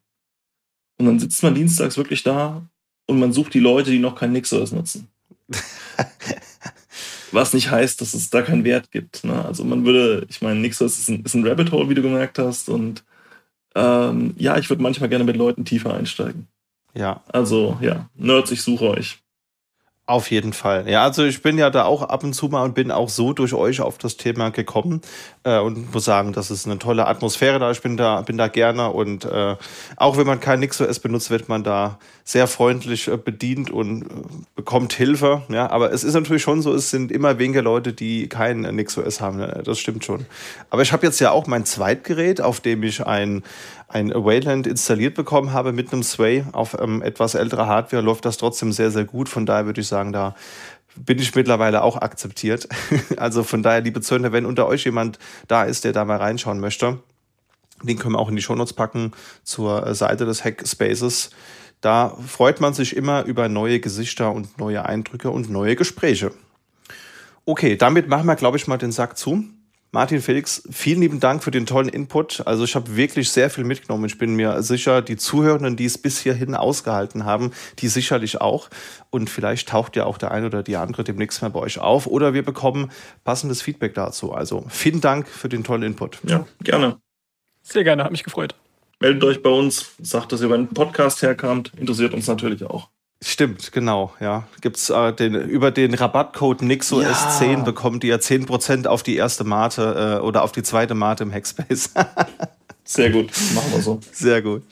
Und 0.99 1.07
dann 1.07 1.19
sitzt 1.19 1.43
man 1.43 1.55
dienstags 1.55 1.97
wirklich 1.97 2.23
da 2.23 2.63
und 3.11 3.19
man 3.19 3.33
sucht 3.33 3.55
die 3.55 3.61
Leute, 3.61 3.91
die 3.91 3.99
noch 3.99 4.15
kein 4.15 4.31
Nixos 4.31 4.71
nutzen. 4.71 5.09
Was 7.33 7.53
nicht 7.53 7.71
heißt, 7.71 8.01
dass 8.01 8.15
es 8.15 8.31
da 8.31 8.43
keinen 8.43 8.65
Wert 8.65 8.93
gibt. 8.93 9.25
Ne? 9.25 9.45
Also 9.45 9.65
man 9.65 9.85
würde, 9.85 10.27
ich 10.29 10.43
meine, 10.43 10.61
Nixos 10.61 10.99
ist 10.99 11.09
ein, 11.09 11.25
ist 11.25 11.35
ein 11.35 11.47
Rabbit 11.47 11.73
Hole, 11.73 11.89
wie 11.89 11.95
du 11.95 12.03
gemerkt 12.03 12.39
hast. 12.39 12.69
Und 12.69 13.05
ähm, 13.75 14.35
ja, 14.37 14.59
ich 14.59 14.71
würde 14.71 14.83
manchmal 14.83 15.09
gerne 15.09 15.25
mit 15.25 15.37
Leuten 15.37 15.65
tiefer 15.65 15.93
einsteigen. 15.93 16.47
Ja. 16.95 17.23
Also 17.29 17.79
ja, 17.81 18.09
Nerds, 18.15 18.53
ich 18.53 18.63
suche 18.63 18.89
euch. 18.91 19.19
Auf 20.11 20.33
jeden 20.33 20.53
Fall. 20.53 20.89
Ja, 20.89 21.05
also 21.05 21.25
ich 21.25 21.41
bin 21.41 21.57
ja 21.57 21.71
da 21.71 21.85
auch 21.85 22.03
ab 22.03 22.25
und 22.25 22.33
zu 22.33 22.49
mal 22.49 22.65
und 22.65 22.75
bin 22.75 22.91
auch 22.91 23.09
so 23.09 23.33
durch 23.33 23.55
euch 23.55 23.81
auf 23.81 23.97
das 23.97 24.17
Thema 24.17 24.51
gekommen 24.51 25.03
äh, 25.45 25.61
und 25.61 25.95
muss 25.95 26.05
sagen, 26.05 26.33
das 26.33 26.51
ist 26.51 26.67
eine 26.67 26.81
tolle 26.81 27.07
Atmosphäre 27.07 27.61
da. 27.61 27.71
Ich 27.71 27.81
bin 27.81 27.97
da, 27.97 28.21
bin 28.23 28.37
da 28.37 28.49
gerne 28.49 28.91
und 28.91 29.25
äh, 29.25 29.55
auch 29.95 30.17
wenn 30.17 30.27
man 30.27 30.41
kein 30.41 30.59
NixOS 30.59 30.99
benutzt, 30.99 31.31
wird 31.31 31.49
man 31.49 31.63
da 31.63 32.01
sehr 32.25 32.49
freundlich 32.49 33.07
äh, 33.07 33.17
bedient 33.19 33.71
und 33.71 34.03
äh, 34.03 34.07
bekommt 34.57 34.95
Hilfe. 34.95 35.43
Ja, 35.49 35.71
aber 35.71 35.93
es 35.93 36.03
ist 36.03 36.15
natürlich 36.15 36.43
schon 36.43 36.61
so, 36.61 36.75
es 36.75 36.91
sind 36.91 37.13
immer 37.13 37.39
weniger 37.39 37.63
Leute, 37.63 37.93
die 37.93 38.29
kein 38.29 38.63
NixOS 38.63 39.21
haben. 39.21 39.37
Ne? 39.37 39.63
Das 39.65 39.79
stimmt 39.79 40.05
schon. 40.05 40.27
Aber 40.71 40.83
ich 40.83 40.93
habe 40.93 41.07
jetzt 41.07 41.21
ja 41.21 41.31
auch 41.31 41.47
mein 41.47 41.65
Zweitgerät, 41.65 42.41
auf 42.41 42.59
dem 42.59 42.83
ich 42.83 43.07
ein 43.07 43.45
ein 43.93 44.13
Wayland 44.15 44.67
installiert 44.67 45.15
bekommen 45.15 45.53
habe 45.53 45.73
mit 45.73 45.93
einem 45.93 46.03
Sway 46.03 46.45
auf 46.53 46.77
ähm, 46.81 47.03
etwas 47.03 47.35
älterer 47.35 47.67
Hardware, 47.67 48.03
läuft 48.03 48.25
das 48.25 48.37
trotzdem 48.37 48.73
sehr, 48.73 48.91
sehr 48.91 49.05
gut. 49.05 49.29
Von 49.29 49.47
daher 49.47 49.67
würde 49.67 49.81
ich 49.81 49.89
sagen, 49.89 50.13
da 50.13 50.37
bin 50.95 51.19
ich 51.19 51.35
mittlerweile 51.35 51.83
auch 51.83 51.97
akzeptiert. 51.97 52.69
also 53.17 53.43
von 53.43 53.63
daher, 53.63 53.81
liebe 53.81 54.01
Zöllner, 54.01 54.33
wenn 54.33 54.47
unter 54.47 54.69
euch 54.69 54.85
jemand 54.85 55.19
da 55.49 55.65
ist, 55.65 55.85
der 55.85 55.93
da 55.93 56.05
mal 56.05 56.19
reinschauen 56.19 56.61
möchte, 56.61 57.01
den 57.83 57.99
können 57.99 58.15
wir 58.15 58.21
auch 58.21 58.29
in 58.29 58.37
die 58.37 58.43
Shownotes 58.43 58.75
packen 58.75 59.13
zur 59.43 59.93
Seite 59.95 60.25
des 60.25 60.45
Hackspaces. 60.45 61.31
Da 61.81 62.17
freut 62.27 62.61
man 62.61 62.75
sich 62.75 62.95
immer 62.95 63.25
über 63.25 63.49
neue 63.49 63.81
Gesichter 63.81 64.33
und 64.33 64.59
neue 64.59 64.85
Eindrücke 64.85 65.31
und 65.31 65.51
neue 65.51 65.75
Gespräche. 65.75 66.31
Okay, 67.45 67.77
damit 67.77 68.09
machen 68.09 68.27
wir, 68.27 68.37
glaube 68.37 68.57
ich, 68.57 68.67
mal 68.67 68.77
den 68.77 68.93
Sack 68.93 69.17
zu. 69.17 69.45
Martin 69.93 70.21
Felix, 70.21 70.63
vielen 70.71 71.01
lieben 71.01 71.19
Dank 71.19 71.43
für 71.43 71.51
den 71.51 71.67
tollen 71.67 71.89
Input. 71.89 72.47
Also 72.47 72.63
ich 72.63 72.77
habe 72.77 72.95
wirklich 72.95 73.31
sehr 73.31 73.51
viel 73.51 73.65
mitgenommen. 73.65 74.05
Ich 74.05 74.19
bin 74.19 74.37
mir 74.37 74.63
sicher, 74.63 75.03
die 75.03 75.17
Zuhörenden, 75.17 75.77
die 75.77 75.85
es 75.85 75.99
bis 75.99 76.21
hierhin 76.21 76.55
ausgehalten 76.55 77.25
haben, 77.25 77.51
die 77.81 77.89
sicherlich 77.89 78.41
auch. 78.41 78.71
Und 79.11 79.31
vielleicht 79.31 79.69
taucht 79.69 79.97
ja 79.97 80.05
auch 80.05 80.17
der 80.17 80.31
eine 80.31 80.47
oder 80.47 80.63
die 80.63 80.77
andere 80.77 81.03
demnächst 81.03 81.43
mal 81.43 81.51
bei 81.51 81.59
euch 81.59 81.81
auf. 81.81 82.07
Oder 82.07 82.35
wir 82.35 82.45
bekommen 82.45 82.93
passendes 83.25 83.63
Feedback 83.63 83.95
dazu. 83.95 84.33
Also 84.33 84.65
vielen 84.69 85.01
Dank 85.01 85.27
für 85.27 85.49
den 85.49 85.65
tollen 85.65 85.83
Input. 85.83 86.21
Ja, 86.23 86.47
gerne. 86.63 87.01
Sehr 87.63 87.83
gerne, 87.83 88.05
hat 88.05 88.13
mich 88.13 88.23
gefreut. 88.23 88.55
Meldet 89.01 89.25
euch 89.25 89.43
bei 89.43 89.51
uns, 89.51 89.91
sagt, 90.01 90.31
dass 90.31 90.41
ihr 90.41 90.47
über 90.47 90.55
einen 90.55 90.69
Podcast 90.69 91.23
herkamt. 91.23 91.73
Interessiert 91.77 92.15
uns 92.15 92.29
natürlich 92.29 92.65
auch. 92.65 92.91
Stimmt, 93.23 93.73
genau, 93.73 94.15
ja. 94.19 94.47
Gibt's 94.63 94.89
äh, 94.89 95.13
den 95.13 95.35
über 95.35 95.71
den 95.71 95.93
Rabattcode 95.93 96.63
NixOS 96.63 97.03
ja. 97.05 97.31
10 97.39 97.65
bekommt 97.65 98.03
ihr 98.03 98.19
10% 98.19 98.87
auf 98.87 99.03
die 99.03 99.17
erste 99.17 99.45
Mate 99.45 100.19
äh, 100.19 100.25
oder 100.25 100.43
auf 100.43 100.53
die 100.53 100.63
zweite 100.63 100.95
Mate 100.95 101.25
im 101.25 101.33
Hackspace. 101.33 101.93
Sehr 102.85 103.11
gut, 103.11 103.31
machen 103.55 103.73
wir 103.73 103.83
so. 103.83 104.01
Sehr 104.13 104.41
gut. 104.41 104.63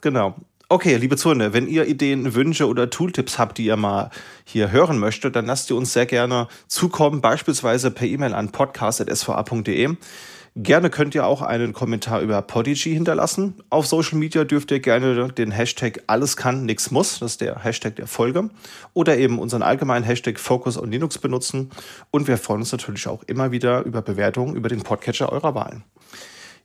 Genau. 0.00 0.34
Okay, 0.68 0.96
liebe 0.96 1.16
Zuhörer, 1.16 1.54
wenn 1.54 1.66
ihr 1.66 1.86
Ideen, 1.86 2.34
Wünsche 2.34 2.66
oder 2.66 2.90
Tooltips 2.90 3.38
habt, 3.38 3.56
die 3.56 3.64
ihr 3.64 3.76
mal 3.76 4.10
hier 4.44 4.70
hören 4.70 4.98
möchtet, 4.98 5.34
dann 5.34 5.46
lasst 5.46 5.70
ihr 5.70 5.76
uns 5.76 5.94
sehr 5.94 6.04
gerne 6.04 6.46
zukommen, 6.66 7.22
beispielsweise 7.22 7.90
per 7.90 8.06
E-Mail 8.06 8.34
an 8.34 8.52
podcast.sva.de. 8.52 9.96
Gerne 10.60 10.90
könnt 10.90 11.14
ihr 11.14 11.24
auch 11.24 11.40
einen 11.40 11.72
Kommentar 11.72 12.20
über 12.20 12.42
Podigy 12.42 12.92
hinterlassen. 12.92 13.54
Auf 13.70 13.86
Social 13.86 14.18
Media 14.18 14.42
dürft 14.42 14.72
ihr 14.72 14.80
gerne 14.80 15.28
den 15.32 15.52
Hashtag 15.52 16.02
alles 16.08 16.36
kann, 16.36 16.64
nix 16.64 16.90
muss, 16.90 17.20
das 17.20 17.32
ist 17.32 17.42
der 17.42 17.62
Hashtag 17.62 17.94
der 17.94 18.08
Folge, 18.08 18.50
oder 18.92 19.16
eben 19.18 19.38
unseren 19.38 19.62
allgemeinen 19.62 20.04
Hashtag 20.04 20.40
Focus 20.40 20.76
on 20.76 20.90
Linux 20.90 21.16
benutzen. 21.16 21.70
Und 22.10 22.26
wir 22.26 22.38
freuen 22.38 22.62
uns 22.62 22.72
natürlich 22.72 23.06
auch 23.06 23.22
immer 23.28 23.52
wieder 23.52 23.84
über 23.84 24.02
Bewertungen 24.02 24.56
über 24.56 24.68
den 24.68 24.82
Podcatcher 24.82 25.30
eurer 25.30 25.54
Wahl. 25.54 25.82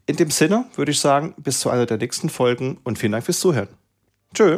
In 0.08 0.16
dem 0.16 0.32
Sinne 0.32 0.66
würde 0.76 0.92
ich 0.92 1.00
sagen, 1.00 1.36
bis 1.38 1.60
zu 1.60 1.70
einer 1.70 1.86
der 1.86 1.98
nächsten 1.98 2.30
Folgen 2.30 2.80
und 2.84 2.98
vielen 2.98 3.12
Dank 3.12 3.26
fürs 3.26 3.40
Zuhören. 3.40 3.68
Tschö. 4.34 4.58